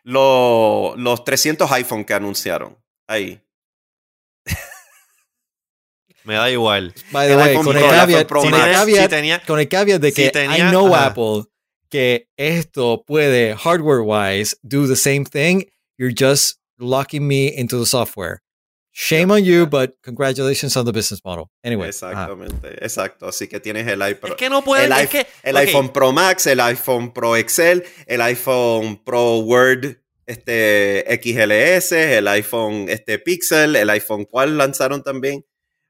Lo- 0.03 0.95
los 0.97 1.23
300 1.23 1.71
iPhone 1.71 2.05
que 2.05 2.13
anunciaron. 2.13 2.77
Ahí. 3.07 3.41
Me 6.23 6.33
da 6.35 6.49
igual. 6.49 6.93
By 7.11 7.27
the 7.27 7.33
El 7.33 7.39
way, 7.39 7.49
iPhone 7.51 7.65
con 7.65 7.77
el 7.77 7.83
caveat, 7.83 8.07
iPhone 8.09 8.27
Pro 8.27 8.41
con 8.41 8.49
Si 8.49 8.55
el 8.55 8.61
Max. 8.61 8.65
tienes- 8.65 8.85
caveat- 8.97 9.01
si 9.03 9.09
tenía, 9.09 9.41
con 9.45 9.59
el 9.59 9.69
caveat 9.69 10.01
de 10.01 10.11
Si 10.11 10.23
que 10.23 10.29
tenía- 10.31 10.57
I 10.57 10.69
know 10.71 10.95
ajá. 10.95 11.07
Apple 11.07 11.43
que 11.89 12.27
esto 12.37 13.03
puede 13.05 13.55
hardware 13.55 14.01
wise 14.01 14.57
do 14.63 14.87
the 14.87 14.95
same 14.95 15.23
thing, 15.23 15.65
you're 15.97 16.13
just 16.17 16.59
locking 16.77 17.27
me 17.27 17.47
into 17.55 17.79
the 17.79 17.85
software. 17.85 18.41
Shame 18.97 19.29
on 19.33 19.43
you, 19.43 19.65
but 19.67 19.97
congratulations 20.01 20.77
on 20.77 20.85
the 20.85 20.93
business 20.93 21.19
model. 21.25 21.49
Anyway, 21.63 21.89
ajá. 21.89 21.89
Exactamente, 21.89 22.85
exacto. 22.85 23.27
Así 23.27 23.49
que 23.49 23.59
tienes 23.59 23.85
el 23.87 24.01
iPhone. 24.01 24.31
es 24.31 24.37
que 24.37 24.49
no 24.49 24.63
puede. 24.63 24.85
el, 24.85 24.91
es 24.93 24.97
iPhone- 24.99 25.09
que, 25.09 25.27
el 25.43 25.55
ok, 25.57 25.61
iPhone 25.63 25.89
Pro 25.91 26.11
Max, 26.13 26.47
el 26.47 26.61
iPhone 26.61 27.11
Pro 27.13 27.35
Excel, 27.35 27.83
el 28.07 28.21
iPhone 28.21 29.03
Pro 29.03 29.39
Word 29.39 29.97
este, 30.25 31.03
XLS, 31.21 31.91
el 31.91 32.27
iPhone 32.29 32.85
este, 32.87 33.19
Pixel, 33.19 33.75
el 33.75 33.89
iPhone 33.89 34.23
¿cuál 34.23 34.57
lanzaron 34.57 35.03
también? 35.03 35.45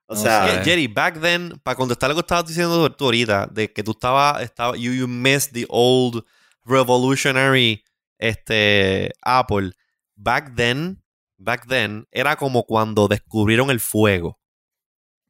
O 0.07 0.15
No 0.15 0.22
sea, 0.22 0.61
Jerry, 0.64 0.88
back 0.88 1.22
then, 1.22 1.60
para 1.64 1.76
contestar 1.76 2.10
lo 2.10 2.15
que 2.15 2.22
estabas 2.22 2.48
diciendo 2.48 2.91
tú 2.91 3.06
ahorita, 3.06 3.48
de 3.52 3.72
que 3.72 3.84
tú 3.84 3.91
estabas, 3.91 4.41
estaba, 4.41 4.76
you, 4.76 4.91
you 4.94 5.07
missed 5.07 5.53
the 5.53 5.65
old 5.69 6.23
revolutionary 6.64 7.84
este, 8.18 9.11
Apple. 9.22 9.72
Back 10.15 10.56
then, 10.56 11.02
back 11.37 11.67
then, 11.67 12.05
era 12.11 12.35
como 12.35 12.63
cuando 12.63 13.07
descubrieron 13.07 13.69
el 13.69 13.79
fuego. 13.79 14.39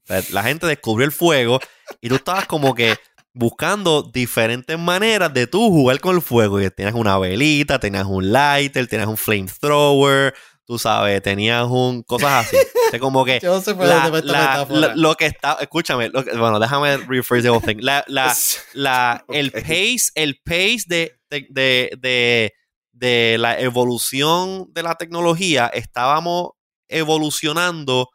O 0.04 0.08
sea, 0.08 0.22
la 0.32 0.44
gente 0.44 0.68
descubrió 0.68 1.06
el 1.06 1.12
fuego 1.12 1.60
y 2.02 2.10
tú 2.10 2.16
estabas 2.16 2.46
como 2.46 2.76
que 2.76 2.96
buscando 3.34 4.04
diferentes 4.04 4.78
maneras 4.80 5.34
de 5.34 5.48
tú 5.48 5.70
jugar 5.70 6.00
con 6.00 6.16
el 6.16 6.22
fuego. 6.22 6.62
Y 6.62 6.70
tenías 6.70 6.94
una 6.96 7.18
velita, 7.18 7.80
tenías 7.80 8.06
un 8.06 8.32
lighter, 8.32 8.88
tenías 8.88 9.08
un 9.08 9.18
flamethrower, 9.18 10.34
tú 10.66 10.78
sabes, 10.78 11.22
tenías 11.22 11.66
un 11.68 12.04
cosas 12.04 12.46
así. 12.46 12.56
O 12.56 12.90
sea, 12.92 13.00
como 13.00 13.26
que 13.26 13.40
Yo 13.44 13.60
sé 13.62 13.74
por 13.76 13.86
la- 13.88 14.10
la- 14.32 14.66
la- 14.80 14.96
lo 14.96 15.16
que 15.16 15.26
está, 15.26 15.58
escúchame, 15.60 16.10
lo 16.10 16.24
que- 16.24 16.38
bueno, 16.38 16.60
déjame 16.60 16.98
rephrase 16.98 17.42
the 17.44 17.50
whole 17.50 17.66
thing. 17.66 17.78
La, 17.82 18.04
la, 18.08 18.34
la, 18.74 19.26
el 19.30 19.52
pace, 19.52 20.12
el 20.16 20.40
pace 20.46 20.84
de, 20.88 21.20
de, 21.30 21.48
de, 21.50 21.98
de- 22.00 22.54
de 22.96 23.38
la 23.40 23.60
evolución 23.60 24.68
de 24.74 24.84
la 24.84 24.96
tecnología, 24.96 25.68
estábamos 25.68 26.52
evolucionando 26.88 28.10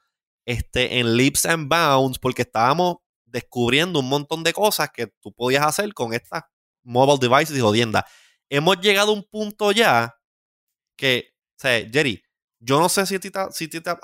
este, 0.47 0.99
en 0.99 1.17
leaps 1.17 1.47
and 1.47 1.69
bounds 1.69 2.19
porque 2.19 2.43
estábamos 2.43 2.97
descubriendo 3.27 4.01
un 4.01 4.09
montón 4.09 4.43
de 4.43 4.53
cosas 4.53 4.91
que 4.93 5.09
tú 5.21 5.33
podías 5.33 5.65
hacer 5.67 5.93
con 5.95 6.15
estas 6.15 6.43
mobile 6.83 7.19
devices 7.21 7.57
y 7.57 7.61
jodienda. 7.61 8.07
Hemos 8.49 8.81
llegado 8.81 9.13
a 9.13 9.15
un 9.15 9.25
punto 9.25 9.71
ya 9.73 10.15
que, 10.97 11.27
o 11.59 11.61
sea, 11.61 11.89
Jerry, 11.91 12.23
yo 12.59 12.79
no 12.81 12.89
sé 12.89 13.07
si, 13.07 13.15
a 13.17 13.21
ti, 13.21 13.29
a 13.35 13.49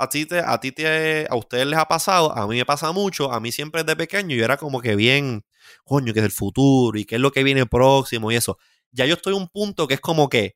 te- 0.08 0.38
a 0.38 0.60
ti 0.60 0.72
te- 0.72 1.26
a 1.28 1.34
ustedes 1.36 1.66
les 1.66 1.78
ha 1.78 1.86
pasado, 1.86 2.32
a 2.36 2.46
mí 2.46 2.56
me 2.56 2.64
pasa 2.64 2.92
mucho, 2.92 3.32
a 3.32 3.40
mí 3.40 3.52
siempre 3.52 3.82
desde 3.84 3.96
pequeño 3.96 4.34
yo 4.36 4.44
era 4.44 4.56
como 4.56 4.80
que 4.80 4.96
bien, 4.96 5.44
coño, 5.84 6.12
que 6.14 6.20
es 6.20 6.24
el 6.26 6.32
futuro 6.32 6.98
y 6.98 7.04
qué 7.04 7.16
es 7.16 7.20
lo 7.20 7.32
que 7.32 7.42
viene 7.44 7.66
próximo 7.66 8.32
y 8.32 8.36
eso. 8.36 8.58
Ya 8.92 9.04
yo 9.06 9.14
estoy 9.14 9.34
a 9.34 9.36
un 9.36 9.48
punto 9.48 9.86
que 9.86 9.94
es 9.94 10.00
como 10.00 10.28
que 10.28 10.55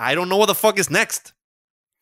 I 0.00 0.14
don't 0.14 0.28
know 0.28 0.38
what 0.38 0.48
the 0.48 0.54
fuck 0.54 0.78
is 0.78 0.90
next. 0.90 1.32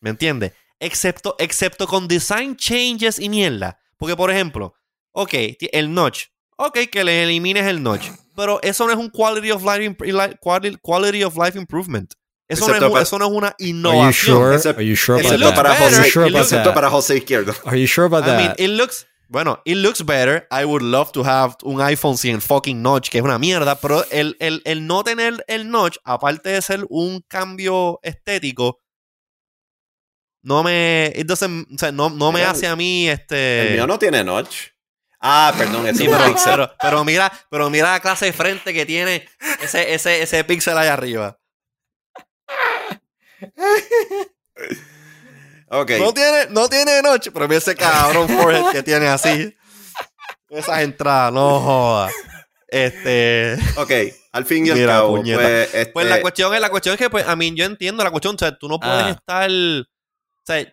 ¿Me 0.01 0.11
entiendes? 0.11 0.53
Excepto, 0.81 1.35
excepto 1.41 1.87
con 1.89 2.07
design 2.07 2.57
changes 2.57 3.19
y 3.19 3.29
mierda. 3.29 3.79
Porque, 3.97 4.15
por 4.17 4.31
ejemplo, 4.31 4.75
ok, 5.13 5.35
el 5.73 5.93
notch. 5.93 6.27
Ok, 6.57 6.79
que 6.91 7.03
le 7.03 7.25
elimines 7.25 7.67
el 7.67 7.83
notch. 7.83 8.07
Pero 8.37 8.61
eso 8.63 8.87
no 8.87 8.93
es 8.93 8.99
un 8.99 9.11
quality 9.11 9.51
of 9.51 9.65
life, 9.65 9.97
quality, 10.41 10.77
quality 10.81 11.25
of 11.25 11.37
life 11.37 11.59
improvement. 11.59 12.15
Eso, 12.49 12.67
no 12.69 12.75
es, 12.97 13.03
eso 13.03 13.19
no 13.19 13.27
es 13.27 13.31
una 13.33 13.49
Are 13.49 13.57
you 13.59 13.67
innovación. 13.67 14.37
sure? 14.37 14.55
Except- 14.55 14.79
Are 14.79 14.87
you 14.87 14.97
sure 14.97 15.19
about 15.21 15.39
that? 15.41 15.55
para, 15.55 15.71
better, 15.71 15.85
José, 15.85 15.97
Are 15.99 16.05
you 16.07 16.11
sure 16.13 16.25
about 16.29 16.43
excepto 16.45 16.65
that? 16.65 16.75
para 16.75 16.91
José 16.91 17.17
Izquierdo. 17.19 17.55
Are 17.67 17.79
you 17.79 17.87
sure 17.87 18.07
about 18.07 18.25
I 18.25 18.37
mean, 18.37 18.47
that? 18.49 18.61
it 18.61 18.71
looks, 18.71 19.07
bueno, 19.29 19.61
it 19.65 19.77
looks 19.77 20.05
better. 20.05 20.47
I 20.51 20.65
would 20.65 20.83
love 20.83 21.13
to 21.13 21.23
have 21.25 21.55
un 21.63 21.81
iPhone 21.81 22.17
sin 22.17 22.41
fucking 22.41 22.81
notch, 22.83 23.11
que 23.11 23.19
es 23.19 23.25
una 23.25 23.39
mierda, 23.39 23.79
pero 23.81 24.05
el, 24.11 24.37
el, 24.41 24.63
el 24.65 24.87
no 24.87 25.05
tener 25.05 25.45
el 25.47 25.71
notch, 25.71 25.99
aparte 26.05 26.49
de 26.51 26.63
ser 26.63 26.85
un 26.89 27.21
cambio 27.29 28.01
estético, 28.03 28.81
no 30.43 30.63
me, 30.63 31.13
it 31.15 31.27
doesn't- 31.27 31.67
o 31.75 31.79
sea, 31.79 31.93
no, 31.93 32.09
no 32.11 32.33
me 32.33 32.43
hace 32.45 32.67
a 32.67 32.75
mí 32.77 33.09
este... 33.09 33.69
El 33.69 33.75
mío 33.75 33.87
no 33.87 33.99
tiene 33.99 34.25
notch. 34.25 34.69
Ah, 35.21 35.53
perdón, 35.59 35.83
Sí, 35.97 36.05
es 36.05 36.09
un 36.13 36.17
pero, 36.17 36.25
pixel. 36.27 36.53
pero, 36.53 36.73
pero 36.81 37.05
mira, 37.05 37.33
pero 37.51 37.69
mira 37.71 37.91
la 37.93 38.01
clase 38.01 38.27
de 38.27 38.33
frente 38.33 38.73
que 38.73 38.87
tiene 38.87 39.29
ese, 39.61 39.93
ese, 39.93 40.23
ese 40.23 40.45
pixel 40.45 40.79
ahí 40.79 40.89
arriba. 40.89 41.39
Ok. 45.71 45.91
No 45.99 46.13
tiene, 46.13 46.47
no 46.51 46.69
tiene 46.69 47.03
notch, 47.03 47.29
pero 47.33 47.47
mira 47.49 47.59
ese 47.59 47.75
cabrón 47.77 48.29
forehead 48.29 48.71
que 48.73 48.83
tiene 48.83 49.07
así. 49.09 49.55
Esas 50.49 50.81
entradas, 50.81 51.33
no 51.33 51.61
jodas. 51.61 52.13
Este. 52.69 53.57
Ok, 53.77 53.91
al 54.33 54.45
fin 54.45 54.67
y 54.67 54.71
al 54.71 54.79
Mira, 54.79 54.93
cabo, 54.95 55.23
pues, 55.23 55.75
este, 55.75 55.87
Pues 55.93 56.07
la 56.07 56.21
cuestión 56.21 56.55
es, 56.55 56.61
la 56.61 56.71
cuestión 56.71 56.95
es 56.95 56.99
que, 56.99 57.11
pues, 57.11 57.27
a 57.27 57.35
mí, 57.37 57.53
yo 57.55 57.65
entiendo 57.65 58.05
la 58.05 58.11
cuestión. 58.11 58.35
O 58.35 58.39
sea, 58.39 58.57
tú 58.57 58.69
no 58.69 58.79
puedes 58.79 59.05
Ah. 59.05 59.11
estar. 59.11 59.51
O 59.51 60.45
sea, 60.45 60.67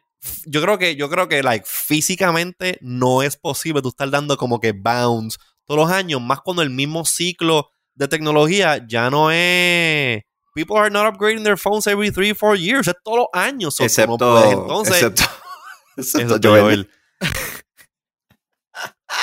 yo 0.45 0.61
creo 0.61 0.77
que, 0.77 0.95
yo 0.95 1.09
creo 1.09 1.27
que, 1.27 1.43
like, 1.43 1.65
físicamente 1.67 2.77
no 2.81 3.21
es 3.23 3.37
posible 3.37 3.81
tú 3.81 3.89
estar 3.89 4.09
dando 4.09 4.37
como 4.37 4.59
que 4.59 4.71
bounce 4.73 5.37
todos 5.65 5.81
los 5.87 5.91
años, 5.91 6.21
más 6.21 6.39
cuando 6.41 6.61
el 6.61 6.69
mismo 6.69 7.05
ciclo 7.05 7.69
de 7.95 8.07
tecnología 8.07 8.85
ya 8.87 9.09
no 9.09 9.31
es. 9.31 10.21
People 10.55 10.77
are 10.77 10.89
not 10.89 11.05
upgrading 11.13 11.43
their 11.43 11.57
phones 11.57 11.85
every 11.85 12.09
three, 12.11 12.33
four 12.33 12.55
years. 12.55 12.87
Es 12.87 12.95
todos 13.03 13.17
los 13.19 13.27
años. 13.33 13.75
tú 13.75 13.83
no 13.83 13.85
excepto, 13.85 14.17
puedes. 14.17 14.53
Entonces, 14.53 14.93
excepto, 15.03 15.23
excepto 15.97 16.39
Joel. 16.41 16.61
Joel. 16.63 16.89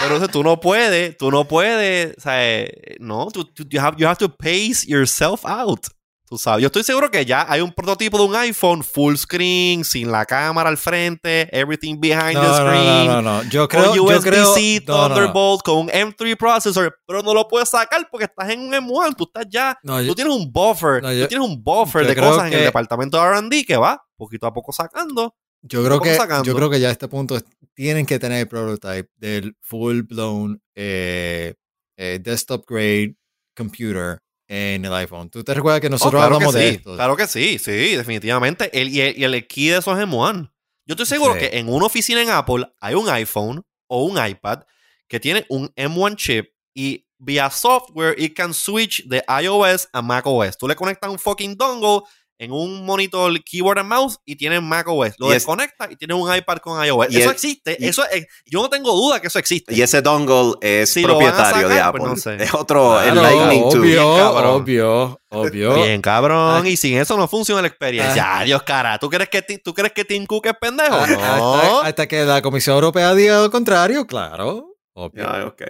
Pero 0.00 0.16
o 0.16 0.18
sea, 0.18 0.28
tú 0.28 0.42
no 0.42 0.58
puedes, 0.60 1.16
tú 1.16 1.30
no 1.30 1.46
puedes, 1.46 2.16
o 2.16 2.20
sea, 2.20 2.60
eh, 2.60 2.96
no, 2.98 3.28
tú, 3.30 3.44
tú- 3.44 3.64
you, 3.68 3.80
have, 3.80 3.96
you 3.98 4.06
have 4.06 4.18
to 4.18 4.28
pace 4.28 4.84
yourself 4.86 5.44
out. 5.44 5.86
Tú 6.32 6.38
sabes, 6.38 6.62
yo 6.62 6.68
estoy 6.68 6.82
seguro 6.82 7.10
que 7.10 7.26
ya 7.26 7.44
hay 7.46 7.60
un 7.60 7.70
prototipo 7.74 8.16
de 8.16 8.24
un 8.24 8.34
iPhone 8.34 8.82
full 8.82 9.16
screen, 9.16 9.84
sin 9.84 10.10
la 10.10 10.24
cámara 10.24 10.70
al 10.70 10.78
frente, 10.78 11.46
everything 11.54 12.00
behind 12.00 12.32
No, 12.32 12.40
the 12.40 12.56
screen, 12.56 13.06
no, 13.06 13.20
no, 13.20 13.42
no. 13.42 13.50
Yo 13.50 13.68
con 13.68 13.82
creo, 13.82 13.94
yo 13.94 14.06
creo, 14.22 14.50
USB-C. 14.52 14.80
Thunderbolt, 14.86 15.60
con 15.62 15.76
un 15.76 15.88
M3 15.90 16.34
processor, 16.38 16.96
pero 17.06 17.22
no 17.22 17.34
lo 17.34 17.46
puedes 17.48 17.68
sacar 17.68 18.08
porque 18.10 18.24
estás 18.24 18.48
en 18.48 18.60
un 18.60 18.72
M1, 18.72 19.14
tú 19.14 19.24
estás 19.24 19.44
ya, 19.50 19.78
yo- 19.84 20.06
tú 20.06 20.14
tienes 20.14 20.34
un 20.34 20.50
buffer, 20.50 21.02
yo- 21.02 21.24
tú 21.24 21.28
tienes 21.28 21.46
un 21.46 21.62
buffer 21.62 22.06
de 22.06 22.16
cosas 22.16 22.46
en 22.46 22.52
el 22.54 22.58
que- 22.60 22.64
departamento 22.64 23.18
de 23.18 23.24
R&D 23.28 23.64
que 23.66 23.76
va 23.76 24.02
poquito 24.16 24.46
a 24.46 24.54
poco 24.54 24.72
sacando. 24.72 25.36
Yo 25.60 25.84
creo, 25.84 26.00
que, 26.00 26.14
sacando. 26.14 26.44
yo 26.44 26.54
creo 26.56 26.70
que 26.70 26.80
ya 26.80 26.88
a 26.88 26.92
este 26.92 27.08
punto 27.08 27.38
tienen 27.74 28.06
que 28.06 28.18
tener 28.18 28.38
el 28.38 28.48
prototype 28.48 29.10
del 29.16 29.54
full 29.60 30.00
blown 30.00 30.62
eh, 30.74 31.52
eh, 31.98 32.18
desktop 32.22 32.64
grade 32.66 33.16
computer 33.54 34.18
en 34.54 34.84
el 34.84 34.92
iPhone. 34.92 35.30
¿Tú 35.30 35.42
te 35.42 35.54
recuerdas 35.54 35.80
que 35.80 35.86
Oh, 35.86 35.90
nosotros 35.90 36.20
claro 36.20 36.34
hablamos 36.34 36.54
que 36.54 36.60
de 36.60 36.68
esto? 36.68 36.94
Claro 36.94 37.16
que 37.16 37.26
sí, 37.26 37.58
sí, 37.58 37.96
definitivamente. 37.96 38.68
El, 38.78 38.90
y, 38.90 39.00
el, 39.00 39.18
y 39.18 39.24
el 39.24 39.46
key 39.46 39.68
de 39.68 39.78
esos 39.78 39.98
es 39.98 40.04
M1. 40.06 40.52
Yo 40.84 40.92
estoy 40.92 41.06
seguro 41.06 41.34
Sí. 41.34 41.40
que 41.40 41.58
en 41.58 41.68
una 41.72 41.86
oficina 41.86 42.20
en 42.20 42.28
Apple 42.30 42.66
hay 42.80 42.94
un 42.94 43.08
iPhone 43.08 43.64
o 43.86 44.04
un 44.04 44.22
iPad 44.24 44.60
que 45.08 45.18
tiene 45.20 45.46
un 45.48 45.68
M1 45.74 46.16
chip 46.16 46.50
y 46.74 47.06
vía 47.18 47.48
software 47.50 48.14
it 48.18 48.34
can 48.36 48.52
switch 48.52 49.04
de 49.06 49.22
iOS 49.42 49.88
a 49.92 50.02
macOS. 50.02 50.58
Tú 50.58 50.68
le 50.68 50.74
conectas 50.76 51.10
un 51.10 51.18
fucking 51.18 51.56
dongle 51.56 52.00
en 52.42 52.50
un 52.52 52.84
monitor 52.84 53.32
keyboard 53.44 53.78
and 53.78 53.88
mouse 53.88 54.18
y 54.24 54.34
tienes 54.36 54.60
macOS. 54.62 55.14
Lo 55.18 55.26
Y 55.26 55.30
es- 55.30 55.34
desconectas 55.36 55.90
y 55.92 55.96
tienes 55.96 56.16
un 56.16 56.34
iPad 56.34 56.58
con 56.58 56.84
iOS. 56.84 57.06
y 57.10 57.18
eso 57.18 57.28
es- 57.30 57.34
existe. 57.34 57.76
y- 57.78 57.86
eso 57.86 58.02
es- 58.10 58.26
yo 58.46 58.60
no 58.62 58.68
tengo 58.68 58.92
duda 58.94 59.20
que 59.20 59.28
eso 59.28 59.38
existe. 59.38 59.74
Y 59.74 59.80
ese 59.82 60.02
dongle 60.02 60.54
es 60.60 60.92
Si 60.92 61.02
propietario 61.02 61.68
de 61.68 61.80
Apple. 61.80 62.00
pues 62.00 62.10
no 62.10 62.16
sé. 62.16 62.36
Es 62.42 62.52
otro, 62.54 63.00
el 63.00 63.12
Claro, 63.12 63.22
Lightning 63.22 63.62
2. 63.62 63.74
obvio, 63.76 63.82
Bien, 64.14 64.24
cabrón. 64.24 64.50
obvio, 64.62 65.20
obvio. 65.30 65.74
Bien, 65.74 66.02
cabrón. 66.02 66.64
Ah. 66.64 66.68
y 66.68 66.76
sin 66.76 66.98
eso 66.98 67.16
no 67.16 67.28
funciona 67.28 67.62
la 67.62 67.68
experiencia. 67.68 68.24
Ah. 68.24 68.38
Adiós, 68.40 68.62
cara. 68.64 68.98
¿Tú 68.98 69.08
crees 69.08 69.28
que, 69.28 69.42
¿tú 69.58 69.72
crees 69.72 69.92
que 69.92 70.04
Tim 70.04 70.26
Cook 70.26 70.46
es 70.46 70.54
pendejo? 70.60 70.96
Ah, 70.96 71.06
no. 71.38 71.54
hasta, 71.54 71.86
hasta 71.86 72.06
que 72.08 72.24
la 72.24 72.42
Comisión 72.42 72.74
Europea 72.74 73.14
diga 73.14 73.40
lo 73.40 73.50
contrario, 73.50 74.06
claro. 74.06 74.74
Obvio. 74.94 75.22
Ya, 75.22 75.46
ok. 75.46 75.62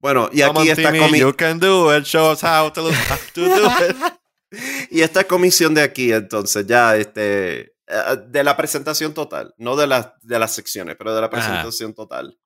Bueno, 0.00 0.30
y 0.32 0.40
Come 0.40 0.60
aquí 0.60 0.70
on, 0.70 0.78
esta, 0.78 0.92
Timmy, 0.92 0.98
comi- 1.04 1.18
You 1.20 1.36
can 1.36 1.60
do 1.60 1.94
it. 1.94 2.04
Show 2.04 2.32
us 2.32 2.42
how 2.42 2.70
to, 2.72 2.84
how 2.88 2.90
to 3.34 3.40
do 3.42 3.66
it. 3.66 3.96
y 4.90 5.02
esta 5.02 5.24
comisión 5.24 5.74
de 5.74 5.82
aquí, 5.82 6.12
entonces, 6.12 6.66
ya 6.66 6.96
este, 6.96 7.60
eh, 7.86 8.16
de 8.28 8.44
la 8.44 8.56
presentación 8.56 9.14
total, 9.14 9.54
no 9.58 9.76
de, 9.76 9.86
las 9.86 10.10
de 10.22 10.38
las 10.38 10.54
secciones, 10.54 10.96
pero 10.96 11.14
de 11.14 11.20
la 11.20 11.30
presentación 11.30 11.94
total. 11.94 12.38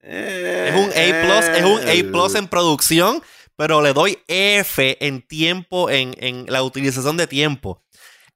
Es 0.00 0.74
un 0.74 0.90
A 0.90 1.22
plus, 1.22 1.56
es 1.56 1.64
un 1.64 1.80
A 1.80 2.12
plus 2.12 2.34
en 2.36 2.46
producción, 2.46 3.22
pero 3.56 3.82
le 3.82 3.92
doy 3.92 4.18
F 4.28 5.04
en 5.04 5.26
tiempo, 5.26 5.90
en, 5.90 6.14
en 6.18 6.46
la 6.48 6.62
utilización 6.62 7.16
de 7.16 7.26
tiempo. 7.26 7.82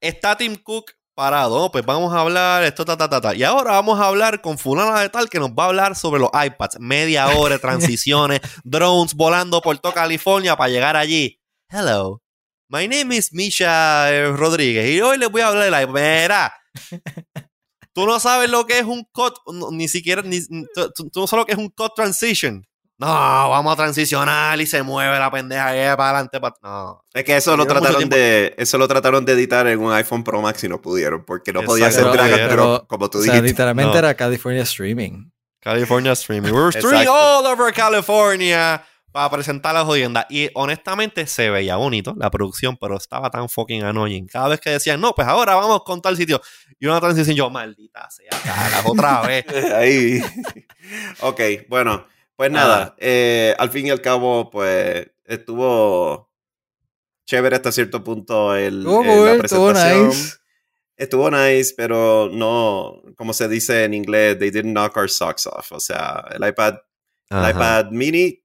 Está 0.01 0.35
Tim 0.35 0.55
Cook 0.55 0.91
parado, 1.13 1.71
pues 1.71 1.85
vamos 1.85 2.13
a 2.13 2.21
hablar 2.21 2.63
esto, 2.63 2.83
ta, 2.83 2.97
ta, 2.97 3.09
ta, 3.09 3.21
ta. 3.21 3.35
Y 3.35 3.43
ahora 3.43 3.71
vamos 3.71 3.99
a 3.99 4.07
hablar 4.07 4.41
con 4.41 4.57
fulana 4.57 4.99
de 5.01 5.09
tal 5.09 5.29
que 5.29 5.39
nos 5.39 5.51
va 5.51 5.65
a 5.65 5.67
hablar 5.67 5.95
sobre 5.95 6.19
los 6.19 6.29
iPads. 6.33 6.79
Media 6.79 7.27
hora, 7.29 7.59
transiciones, 7.59 8.41
drones 8.63 9.13
volando 9.13 9.61
por 9.61 9.77
toda 9.77 9.93
California 9.93 10.55
para 10.55 10.69
llegar 10.69 10.95
allí. 10.95 11.39
Hello, 11.69 12.20
my 12.71 12.87
name 12.87 13.11
is 13.15 13.33
Misha 13.33 14.11
eh, 14.11 14.31
Rodríguez 14.31 14.89
y 14.89 15.01
hoy 15.01 15.17
les 15.17 15.29
voy 15.29 15.41
a 15.41 15.47
hablar 15.47 15.65
del 15.65 15.83
iPad. 15.83 15.93
Mira, 15.93 16.53
tú 17.93 18.05
no 18.05 18.19
sabes 18.19 18.49
lo 18.49 18.65
que 18.65 18.79
es 18.79 18.85
un 18.85 19.03
cut, 19.11 19.33
no, 19.53 19.69
ni 19.71 19.87
siquiera, 19.87 20.21
ni, 20.21 20.39
tú, 20.45 21.09
tú 21.11 21.19
no 21.19 21.27
sabes 21.27 21.41
lo 21.41 21.45
que 21.45 21.51
es 21.53 21.57
un 21.57 21.69
cut 21.69 21.93
transition. 21.95 22.65
No, 22.97 23.07
vamos 23.07 23.73
a 23.73 23.75
transicionar 23.75 24.61
y 24.61 24.67
se 24.67 24.83
mueve 24.83 25.17
la 25.17 25.31
pendeja 25.31 25.69
ahí 25.69 25.95
para 25.97 26.19
adelante. 26.19 26.39
No. 26.61 27.03
Es 27.11 27.23
que 27.23 27.35
eso 27.35 27.57
lo 27.57 27.65
trataron 27.65 28.07
de 28.07 28.53
eso 28.57 28.77
lo 28.77 28.87
trataron 28.87 29.25
de 29.25 29.33
editar 29.33 29.65
en 29.65 29.79
un 29.79 29.91
iPhone 29.91 30.23
Pro 30.23 30.39
Max 30.39 30.63
y 30.63 30.69
no 30.69 30.79
pudieron 30.79 31.25
porque 31.25 31.51
no 31.51 31.63
podía 31.63 31.87
hacer 31.87 32.03
drag 32.11 32.31
and 32.31 32.51
drop 32.51 32.87
como 32.87 33.09
tú 33.09 33.17
o 33.17 33.21
sea, 33.21 33.33
dijiste. 33.33 33.49
literalmente 33.49 33.93
No. 33.93 33.97
era 33.97 34.13
California 34.13 34.61
Streaming. 34.61 35.31
California 35.61 36.11
Streaming. 36.11 36.51
We're 36.51 36.69
streaming 36.77 37.07
Exacto. 37.07 37.11
all 37.11 37.47
over 37.47 37.73
California 37.73 38.83
para 39.11 39.29
presentar 39.29 39.73
la 39.73 39.85
jodienda. 39.85 40.25
Y 40.29 40.49
honestamente 40.53 41.27
se 41.27 41.49
veía 41.49 41.75
bonito 41.75 42.13
la 42.17 42.31
producción, 42.31 42.77
pero 42.77 42.97
estaba 42.97 43.29
tan 43.29 43.49
fucking 43.49 43.83
annoying. 43.83 44.27
Cada 44.27 44.49
vez 44.49 44.59
que 44.59 44.69
decían, 44.69 45.01
no, 45.01 45.13
pues 45.13 45.27
ahora 45.27 45.55
vamos 45.55 45.83
con 45.83 46.01
tal 46.01 46.17
sitio. 46.17 46.41
Y 46.79 46.85
una 46.85 46.99
transición, 46.99 47.35
yo, 47.35 47.49
maldita 47.49 48.09
sea, 48.09 48.29
carajo, 48.43 48.91
otra 48.93 49.21
vez. 49.27 49.45
Ahí. 49.73 50.21
ok, 51.21 51.41
bueno, 51.67 52.05
pues 52.35 52.51
nada, 52.51 52.95
eh, 52.97 53.53
al 53.59 53.69
fin 53.69 53.87
y 53.87 53.89
al 53.91 54.01
cabo, 54.01 54.49
pues 54.49 55.07
estuvo 55.25 56.31
chévere 57.25 57.55
hasta 57.55 57.71
cierto 57.71 58.03
punto 58.03 58.55
el, 58.55 58.85
eh, 58.85 59.25
la 59.33 59.37
presentación. 59.37 60.07
nice. 60.07 60.37
Estuvo 60.97 61.31
nice, 61.31 61.73
pero 61.75 62.29
no, 62.31 63.01
como 63.15 63.33
se 63.33 63.47
dice 63.47 63.85
en 63.85 63.93
inglés, 63.93 64.37
they 64.37 64.51
didn't 64.51 64.73
knock 64.73 64.97
our 64.97 65.09
socks 65.09 65.47
off. 65.47 65.71
O 65.71 65.79
sea, 65.79 66.25
el 66.31 66.47
iPad, 66.47 66.75
el 67.29 67.49
iPad 67.49 67.91
mini, 67.91 68.40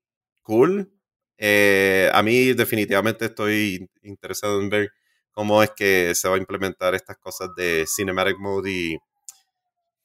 cool. 0.47 0.90
Eh, 1.39 2.09
a 2.14 2.23
mí 2.23 2.52
definitivamente 2.55 3.27
estoy 3.27 3.89
interesado 4.02 4.60
en 4.60 4.70
ver 4.70 4.90
cómo 5.32 5.62
es 5.62 5.70
que 5.77 6.14
se 6.14 6.28
va 6.28 6.36
a 6.36 6.39
implementar 6.39 6.94
estas 6.94 7.18
cosas 7.18 7.51
de 7.56 7.85
Cinematic 7.94 8.39
Mode 8.39 8.70
y, 8.70 8.98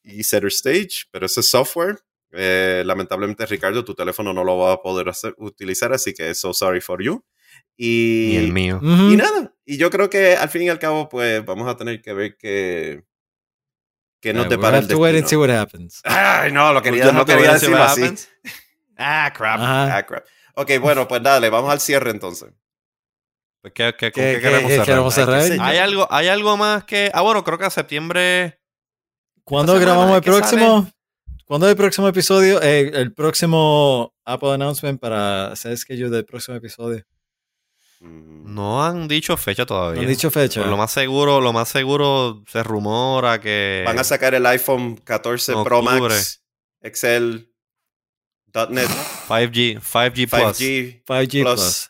y 0.03 0.23
Center 0.23 0.49
Stage, 0.49 1.05
pero 1.11 1.25
eso 1.27 1.39
es 1.39 1.49
software. 1.49 1.99
Eh, 2.33 2.83
lamentablemente, 2.85 3.45
Ricardo, 3.45 3.83
tu 3.85 3.93
teléfono 3.93 4.33
no 4.33 4.43
lo 4.43 4.57
va 4.57 4.73
a 4.73 4.81
poder 4.81 5.07
hacer- 5.09 5.35
utilizar, 5.37 5.93
así 5.93 6.13
que 6.13 6.33
so 6.33 6.53
sorry 6.53 6.81
for 6.81 7.01
you. 7.03 7.23
Y, 7.77 8.33
Y 8.33 8.35
el 8.37 8.51
mío. 8.53 8.79
Y 8.81 9.15
nada, 9.17 9.53
y 9.65 9.77
yo 9.77 9.89
creo 9.89 10.09
que 10.09 10.35
al 10.35 10.49
fin 10.49 10.63
y 10.63 10.69
al 10.69 10.79
cabo, 10.79 11.07
pues 11.09 11.43
vamos 11.45 11.67
a 11.69 11.75
tener 11.77 12.01
que 12.01 12.13
ver 12.13 12.37
que, 12.37 13.03
que 14.21 14.29
Yeah, 14.33 14.41
we'll 14.41 14.49
depara 14.49 14.77
el 14.77 14.83
have 14.85 14.93
to 14.93 14.99
wait 14.99 15.15
and 15.15 15.27
see 15.27 15.35
destino. 15.35 15.41
what 15.41 15.49
happens. 15.49 16.01
Ay, 16.03 16.51
no, 16.51 16.73
lo 16.73 16.81
quería, 16.81 17.11
no 17.11 17.25
quería 17.25 17.51
what 17.51 17.81
así. 17.81 18.01
Ah, 19.01 19.31
crap. 19.35 19.59
Ajá. 19.59 19.97
Ah, 19.97 20.05
crap. 20.05 20.25
Ok, 20.55 20.71
bueno, 20.79 21.07
pues 21.07 21.23
dale, 21.23 21.49
vamos 21.49 21.71
al 21.71 21.79
cierre 21.79 22.11
entonces. 22.11 22.49
Pues, 23.61 23.73
¿qué, 23.73 23.93
qué, 23.97 24.11
con 24.11 24.23
¿Qué- 24.23 24.33
qué 24.33 24.41
qué- 24.41 24.41
queremos 24.41 24.71
cerrar? 24.71 24.85
queremos 24.85 25.13
cerrar? 25.13 25.51
¿Hay 25.61 25.77
algo, 25.77 26.07
¿Hay 26.11 26.27
algo 26.27 26.57
más 26.57 26.83
que...? 26.83 27.11
Ah, 27.13 27.21
bueno, 27.21 27.43
creo 27.43 27.57
que 27.57 27.65
a 27.65 27.69
septiembre... 27.69 28.59
¿Cuándo 29.43 29.79
grabamos 29.79 30.15
el 30.17 30.21
próximo? 30.23 30.89
¿Cuándo 31.45 31.65
es 31.67 31.71
el 31.71 31.77
próximo 31.77 32.07
episodio? 32.07 32.61
Eh, 32.61 32.91
el 32.93 33.13
próximo 33.13 34.13
Apple 34.23 34.53
announcement 34.53 34.99
para 34.99 35.51
hacer 35.51 35.77
schedule 35.77 36.09
del 36.09 36.25
próximo 36.25 36.55
episodio. 36.57 37.03
Mm, 37.99 38.53
No 38.53 38.83
han 38.83 39.07
dicho 39.07 39.35
fecha 39.37 39.65
todavía. 39.65 39.97
No 40.01 40.07
han 40.07 40.13
dicho 40.13 40.31
fecha. 40.31 40.61
Pero 40.61 40.71
lo 40.71 40.77
más 40.77 40.91
seguro, 40.91 41.41
lo 41.41 41.51
más 41.53 41.67
seguro 41.69 42.43
se 42.47 42.63
rumora 42.63 43.41
que... 43.41 43.83
Van 43.85 43.99
a 43.99 44.03
sacar 44.03 44.33
el 44.33 44.45
iPhone 44.45 44.95
14 44.97 45.53
Pro. 45.63 45.81
Max 45.81 46.43
Excel, 46.81 47.50
.NET, 48.53 48.87
5G, 49.27 49.79
5G 49.81 50.29
Plus. 50.29 50.59
5G. 50.59 51.03
5G 51.05 51.41
Plus. 51.43 51.55
Plus. 51.55 51.89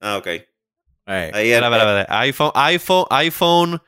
Ah, 0.00 0.16
ok. 0.16 0.26
Right. 0.26 1.34
Ahí 1.34 1.50
Espera, 1.52 1.66
espera, 1.68 2.00
espera. 2.00 2.18
iPhone, 2.20 2.52
iPhone, 2.54 3.06
iPhone 3.10 3.80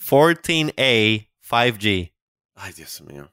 14A 0.00 1.28
5G. 1.48 2.12
Ay, 2.54 2.72
Dios 2.72 3.00
mío. 3.02 3.32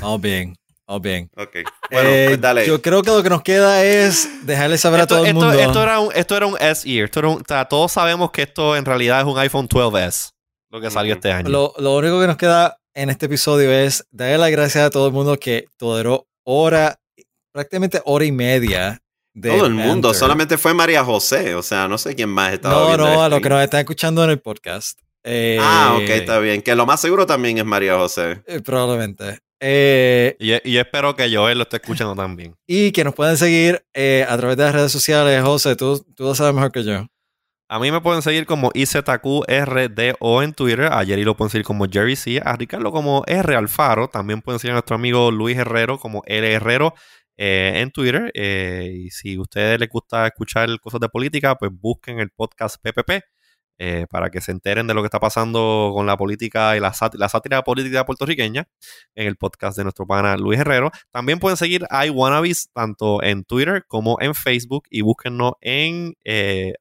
All 0.00 0.18
bien. 0.20 0.56
All 0.86 1.00
bien. 1.00 1.30
Ok. 1.36 1.56
Bueno, 1.90 2.08
Eh, 2.10 2.24
pues 2.28 2.40
dale. 2.40 2.66
Yo 2.66 2.80
creo 2.82 3.02
que 3.02 3.10
lo 3.10 3.22
que 3.22 3.28
nos 3.30 3.42
queda 3.42 3.84
es 3.84 4.46
dejarle 4.46 4.78
saber 4.78 5.00
a 5.00 5.02
Esto, 5.04 5.14
todo 5.16 5.24
el 5.24 5.30
esto- 5.30 5.40
mundo. 5.46 5.58
esto 5.58 5.82
era 5.82 6.00
un, 6.00 6.12
esto 6.14 6.36
era 6.36 6.46
un 6.46 6.56
SE. 6.58 7.02
Esto 7.02 7.18
era 7.20 7.28
un- 7.28 7.40
o 7.40 7.44
sea, 7.46 7.64
todos 7.66 7.92
sabemos 7.92 8.30
que 8.30 8.42
esto 8.42 8.76
en 8.76 8.84
realidad 8.84 9.20
es 9.20 9.26
un 9.26 9.38
iPhone 9.38 9.68
12S. 9.68 10.30
Lo 10.70 10.80
que 10.80 10.90
salió 10.90 11.14
este 11.14 11.30
año. 11.32 11.50
Lo, 11.50 11.74
lo 11.78 11.96
único 11.96 12.20
que 12.20 12.26
nos 12.26 12.36
queda 12.36 12.78
en 12.94 13.10
este 13.10 13.26
episodio 13.26 13.70
es 13.70 14.06
darle 14.10 14.38
las 14.38 14.50
gracias 14.50 14.84
a 14.86 14.90
todo 14.90 15.06
el 15.06 15.12
mundo 15.12 15.38
que 15.38 15.66
toleró 15.76 16.26
hora, 16.44 16.98
prácticamente 17.52 18.00
hora 18.04 18.24
y 18.24 18.32
media. 18.32 18.98
De 19.34 19.48
Todo 19.48 19.64
el 19.66 19.72
mundo, 19.74 20.12
solamente 20.12 20.58
fue 20.58 20.74
María 20.74 21.02
José. 21.02 21.54
O 21.54 21.62
sea, 21.62 21.88
no 21.88 21.96
sé 21.96 22.14
quién 22.14 22.28
más 22.28 22.52
estaba 22.52 22.80
No, 22.80 22.86
viendo 22.88 23.06
no, 23.14 23.22
a 23.22 23.28
los 23.30 23.40
que 23.40 23.48
nos 23.48 23.62
están 23.62 23.80
escuchando 23.80 24.22
en 24.24 24.30
el 24.30 24.40
podcast. 24.40 24.98
Eh, 25.24 25.56
Ah, 25.60 25.94
ok, 25.96 26.08
está 26.10 26.38
bien. 26.38 26.60
Que 26.60 26.74
lo 26.74 26.84
más 26.84 27.00
seguro 27.00 27.24
también 27.24 27.56
es 27.56 27.64
María 27.64 27.96
José. 27.96 28.42
eh, 28.46 28.60
probablemente. 28.60 29.38
Eh, 29.58 30.36
Y, 30.38 30.70
y 30.70 30.76
espero 30.76 31.14
que 31.16 31.34
Joel 31.34 31.56
lo 31.58 31.62
esté 31.62 31.76
escuchando 31.76 32.14
también. 32.14 32.54
y 32.66 32.92
que 32.92 33.04
nos 33.04 33.14
pueden 33.14 33.36
seguir 33.38 33.82
eh, 33.94 34.26
a 34.28 34.36
través 34.36 34.56
de 34.58 34.64
las 34.64 34.74
redes 34.74 34.92
sociales. 34.92 35.42
José, 35.42 35.76
tú, 35.76 36.04
tú 36.14 36.24
lo 36.24 36.34
sabes 36.34 36.52
mejor 36.52 36.70
que 36.72 36.82
yo. 36.84 37.06
A 37.72 37.78
mí 37.78 37.90
me 37.90 38.02
pueden 38.02 38.20
seguir 38.20 38.44
como 38.44 38.70
IZQRDO 38.74 40.42
en 40.42 40.52
Twitter. 40.52 40.92
A 40.92 41.02
Jerry 41.06 41.24
lo 41.24 41.38
pueden 41.38 41.48
seguir 41.50 41.64
como 41.64 41.86
Jerry 41.90 42.16
C. 42.16 42.38
A 42.44 42.54
Ricardo 42.54 42.92
como 42.92 43.24
R 43.26 43.56
Alfaro. 43.56 44.08
También 44.08 44.42
pueden 44.42 44.58
seguir 44.58 44.72
a 44.72 44.74
nuestro 44.74 44.96
amigo 44.96 45.30
Luis 45.30 45.56
Herrero 45.56 45.98
como 45.98 46.22
L 46.26 46.52
Herrero 46.52 46.92
eh, 47.38 47.72
en 47.76 47.90
Twitter. 47.90 48.30
Eh, 48.34 48.92
y 49.06 49.10
si 49.10 49.36
a 49.36 49.40
ustedes 49.40 49.80
les 49.80 49.88
gusta 49.88 50.26
escuchar 50.26 50.68
cosas 50.80 51.00
de 51.00 51.08
política, 51.08 51.54
pues 51.54 51.70
busquen 51.72 52.20
el 52.20 52.28
podcast 52.28 52.76
PPP. 52.76 53.24
Eh, 53.78 54.06
para 54.10 54.30
que 54.30 54.40
se 54.40 54.52
enteren 54.52 54.86
de 54.86 54.94
lo 54.94 55.02
que 55.02 55.06
está 55.06 55.18
pasando 55.18 55.90
con 55.94 56.06
la 56.06 56.16
política 56.16 56.76
y 56.76 56.80
la, 56.80 56.92
sát- 56.92 57.14
la 57.16 57.28
sátira 57.28 57.62
política 57.62 58.04
puertorriqueña 58.06 58.68
en 59.14 59.26
el 59.26 59.36
podcast 59.36 59.76
de 59.76 59.82
nuestro 59.84 60.06
pana 60.06 60.36
Luis 60.36 60.60
Herrero. 60.60 60.90
También 61.10 61.38
pueden 61.40 61.56
seguir 61.56 61.84
a 61.90 62.06
iWannabes 62.06 62.70
tanto 62.72 63.22
en 63.22 63.44
Twitter 63.44 63.84
como 63.88 64.18
en 64.20 64.34
Facebook 64.34 64.84
y 64.90 65.00
búsquennos 65.00 65.52
en 65.60 66.14
eh, 66.24 66.74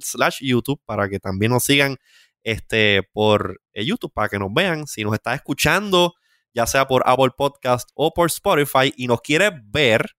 slash 0.00 0.38
YouTube 0.40 0.80
para 0.84 1.08
que 1.08 1.18
también 1.18 1.52
nos 1.52 1.64
sigan 1.64 1.96
este, 2.44 3.02
por 3.12 3.60
eh, 3.72 3.84
YouTube, 3.84 4.12
para 4.12 4.28
que 4.28 4.38
nos 4.38 4.52
vean. 4.52 4.86
Si 4.86 5.02
nos 5.02 5.14
está 5.14 5.34
escuchando, 5.34 6.14
ya 6.52 6.66
sea 6.66 6.86
por 6.86 7.02
Apple 7.06 7.30
Podcast 7.36 7.88
o 7.94 8.12
por 8.12 8.26
Spotify 8.28 8.92
y 8.96 9.06
nos 9.06 9.20
quiere 9.22 9.50
ver, 9.64 10.10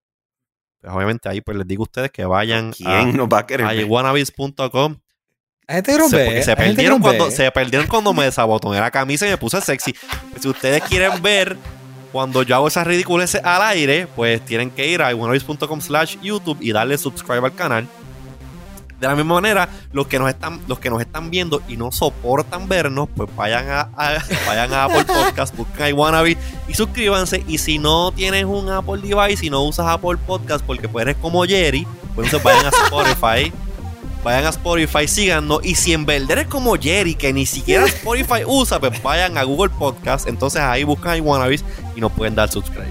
pues 0.82 0.94
obviamente 0.94 1.30
ahí 1.30 1.42
pues 1.42 1.56
les 1.58 1.68
digo 1.68 1.84
a 1.84 1.86
ustedes 1.86 2.12
que 2.12 2.26
vayan 2.26 2.74
¿Quién 2.74 3.16
nos 3.18 3.28
va 3.28 3.40
a 3.40 3.46
a 3.68 3.74
iwannabes.com 3.84 4.98
Hay 5.68 5.76
gente 5.78 5.94
se, 6.10 6.16
ve, 6.16 6.44
se 6.44 6.56
perdieron 6.56 7.02
cuando 7.02 7.26
ve. 7.26 7.32
se 7.32 7.52
perdieron 7.52 7.88
cuando 7.88 8.14
me 8.14 8.26
desabotoné 8.26 8.80
la 8.80 8.92
camisa 8.92 9.26
y 9.26 9.30
me 9.32 9.38
puse 9.38 9.60
sexy. 9.62 9.96
Si 10.40 10.48
ustedes 10.48 10.84
quieren 10.84 11.22
ver 11.22 11.58
cuando 12.12 12.44
yo 12.44 12.56
hago 12.56 12.68
esas 12.68 12.86
ridiculeces 12.86 13.42
al 13.44 13.62
aire, 13.64 14.08
pues 14.16 14.44
tienen 14.46 14.70
que 14.72 14.88
ir 14.88 15.02
a 15.02 15.12
iwannabes.com 15.12 15.82
slash 15.82 16.18
YouTube 16.22 16.58
y 16.62 16.72
darle 16.72 16.98
subscribe 16.98 17.46
al 17.46 17.56
canal. 17.56 17.88
De 19.00 19.08
la 19.08 19.16
misma 19.16 19.34
manera, 19.36 19.68
los 19.92 20.08
que 20.08 20.18
nos 20.20 20.30
están, 20.30 20.62
los 20.68 20.80
que 20.80 20.90
nos 20.90 21.02
están 21.02 21.30
viendo 21.30 21.62
y 21.68 21.76
no 21.76 21.92
soportan 21.92 22.70
vernos, 22.70 23.10
pues 23.14 23.30
vayan 23.36 23.70
a, 23.70 23.82
a- 23.98 24.24
vayan 24.48 24.72
a 24.74 24.86
Apple 24.86 25.04
Podcast, 25.04 25.54
busquen 25.58 25.88
iWannabes 25.90 26.38
y 26.70 26.74
suscríbanse. 26.76 27.44
Y 27.48 27.58
si 27.58 27.78
no 27.78 28.12
tienes 28.14 28.46
un 28.46 28.70
Apple 28.70 29.02
device 29.02 29.46
y 29.46 29.50
no 29.50 29.64
usas 29.64 29.88
Apple 29.88 30.18
Podcast 30.26 30.64
porque 30.64 30.88
pues 30.88 31.02
eres 31.04 31.18
como 31.18 31.44
Jerry, 31.44 31.86
pues 32.16 32.28
entonces 32.28 32.44
vayan 32.44 32.66
a 32.68 32.70
Spotify. 32.70 33.52
Vayan 34.26 34.46
a 34.48 34.50
Spotify, 34.50 35.08
síganos. 35.08 35.60
Y 35.64 35.76
si 35.76 35.94
en 35.94 36.04
verdad 36.06 36.32
eres 36.32 36.48
como 36.48 36.76
Jerry, 36.76 37.14
que 37.14 37.32
ni 37.32 37.46
siquiera 37.46 37.86
Spotify 37.86 38.44
usa, 38.46 38.80
pues 38.80 39.02
vayan 39.04 39.38
a 39.38 39.44
Google 39.44 39.70
Podcast. 39.78 40.28
Entonces 40.28 40.60
ahí 40.62 40.84
buscan 40.84 41.16
iWannabes 41.18 41.64
y 41.96 42.02
nos 42.02 42.12
pueden 42.12 42.34
dar 42.34 42.50
subscribe. 42.52 42.88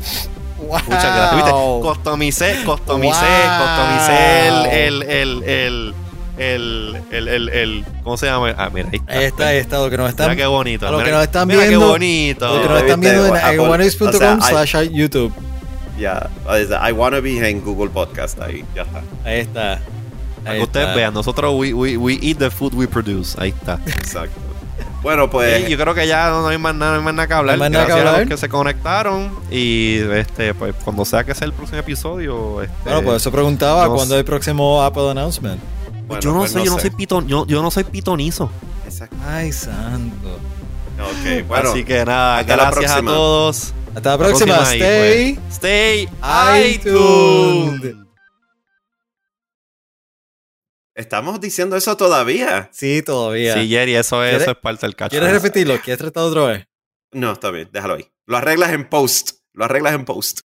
Muchas 0.61 0.89
gracias. 0.89 1.35
¿Viste? 1.37 1.51
Customicé, 1.83 2.57
customicé, 2.65 3.19
Wow. 3.19 3.67
customicé 3.67 4.49
el, 4.49 4.67
el, 4.67 5.03
el, 5.03 5.43
el, 5.43 5.95
el, 6.39 7.03
el, 7.11 7.29
el, 7.29 7.49
el- 7.49 7.85
¿cómo 8.05 8.17
se 8.17 8.27
llama? 8.27 8.55
Ah, 8.57 8.71
mira, 8.73 8.89
ahí 8.91 8.97
está. 8.99 9.13
Ahí 9.19 9.25
está, 9.25 9.47
ahí 9.49 9.57
está. 9.59 9.79
Lo 9.79 9.91
que 9.91 9.97
nos 9.99 10.09
están, 10.11 10.27
Mira 10.31 10.37
qué 10.37 10.47
bonito. 10.47 10.87
lo 10.91 10.93
mira, 10.99 11.05
que 11.05 11.13
nos 11.13 11.23
están 11.25 11.49
mira 11.49 11.61
viendo- 11.61 11.81
qué 11.81 11.87
bonito. 11.93 12.47
lo 12.57 12.63
que 12.63 12.69
nos 12.69 12.81
están 12.83 13.01
viendo 13.01 13.27
en 13.27 13.35
hay- 13.37 14.41
slash 14.41 14.77
YouTube. 14.91 15.33
Ya, 15.99 16.29
es 16.59 16.69
I 16.71 16.93
wanna 16.93 17.21
be 17.21 17.49
en 17.49 17.61
Google 17.61 17.91
Podcast 17.91 18.41
ahí, 18.41 18.65
ya 18.75 18.83
está. 18.83 19.03
Ahí 19.25 19.41
está. 19.41 19.81
Para 20.45 20.57
que 20.57 20.63
ustedes 20.63 20.95
vean, 20.95 21.15
nosotros 21.15 21.53
we, 21.57 21.73
we, 21.75 21.97
we 21.97 22.19
eat 22.23 22.39
the 22.39 22.51
food 22.51 22.75
we 22.75 22.87
produce. 22.87 23.37
Ahí 23.41 23.51
está. 23.51 23.81
Exacto. 23.87 24.41
Bueno, 25.03 25.29
pues 25.29 25.65
Sí, 25.65 25.71
yo 25.71 25.77
creo 25.77 25.95
que 25.95 26.07
ya 26.07 26.31
no 26.31 26.47
hay 26.49 26.57
más 26.57 26.75
nada, 26.75 26.93
no 26.93 26.99
hay 26.99 27.05
más 27.05 27.15
nada 27.15 27.29
que 27.29 27.35
hablar. 27.35 27.59
No 27.59 27.65
hay 27.65 27.71
más 27.71 27.75
nada 27.75 27.85
que 27.87 27.93
Gracias 27.93 28.15
a 28.15 28.19
los 28.21 28.29
que 28.29 28.37
se 28.39 28.49
conectaron. 28.49 29.31
Y 29.51 29.99
este, 29.99 30.55
pues 30.55 30.75
cuando 30.83 31.05
sea 31.05 31.25
que 31.25 31.35
sea 31.35 31.47
el 31.47 31.53
próximo 31.53 31.79
episodio. 31.79 32.63
Este, 32.63 32.75
Bueno, 32.85 33.03
por 33.03 33.17
eso 33.17 33.31
preguntaba 33.31 33.87
cuándo 33.89 34.15
sé. 34.15 34.19
el 34.21 34.25
próximo 34.25 34.83
Apple 34.83 35.11
announcement. 35.11 35.61
bueno, 36.07 36.23
yo 36.23 36.33
no 36.33 36.39
pues 36.39 36.53
soy, 36.53 36.65
yo 36.65 36.71
no 36.71 36.77
sé. 36.77 36.83
soy 36.83 36.91
pitón, 36.91 37.29
yo, 37.29 37.47
yo 37.47 37.61
no 37.63 37.71
soy 37.71 37.85
pitonizo. 37.85 38.51
Exacto. 38.87 39.17
Ay, 39.27 39.53
santo. 39.53 40.39
Ok, 40.99 41.47
bueno. 41.49 41.71
Así 41.71 41.85
que 41.85 42.05
nada, 42.05 42.39
hasta 42.39 42.57
la 42.57 42.71
gracias 42.71 42.93
a 42.93 43.03
todos. 43.03 43.73
Hasta 43.95 44.11
la 44.11 44.19
próxima. 44.19 44.55
próxima 44.57 44.71
ahí, 44.71 44.81
Stay. 44.81 45.35
pues. 45.35 45.55
Stay 45.55 46.09
iTuned. 46.77 48.04
Estamos 50.95 51.41
diciendo 51.41 51.77
eso 51.77 51.97
todavía. 51.97 52.69
Sí, 52.73 53.03
todavía. 53.03 53.55
Sí, 53.55 53.69
Jerry, 53.69 53.97
eso 53.97 54.23
es, 54.23 54.31
¿Quieres- 54.31 54.43
eso 54.43 54.51
es 54.53 54.57
parte 54.59 54.87
del 54.87 54.95
cacho. 54.97 55.11
¿Quieres 55.11 55.33
repetirlo? 55.33 55.79
¿Quieres 55.81 55.99
tratar 55.99 56.25
otra 56.25 56.45
vez? 56.47 56.67
No, 57.13 57.33
está 57.33 57.51
bien, 57.51 57.69
déjalo 57.73 57.95
ahí. 57.95 58.07
Lo 58.27 58.37
arreglas 58.37 58.73
en 58.73 58.89
post. 58.89 59.31
Lo 59.53 59.65
arreglas 59.65 59.95
en 59.95 60.05
post. 60.05 60.41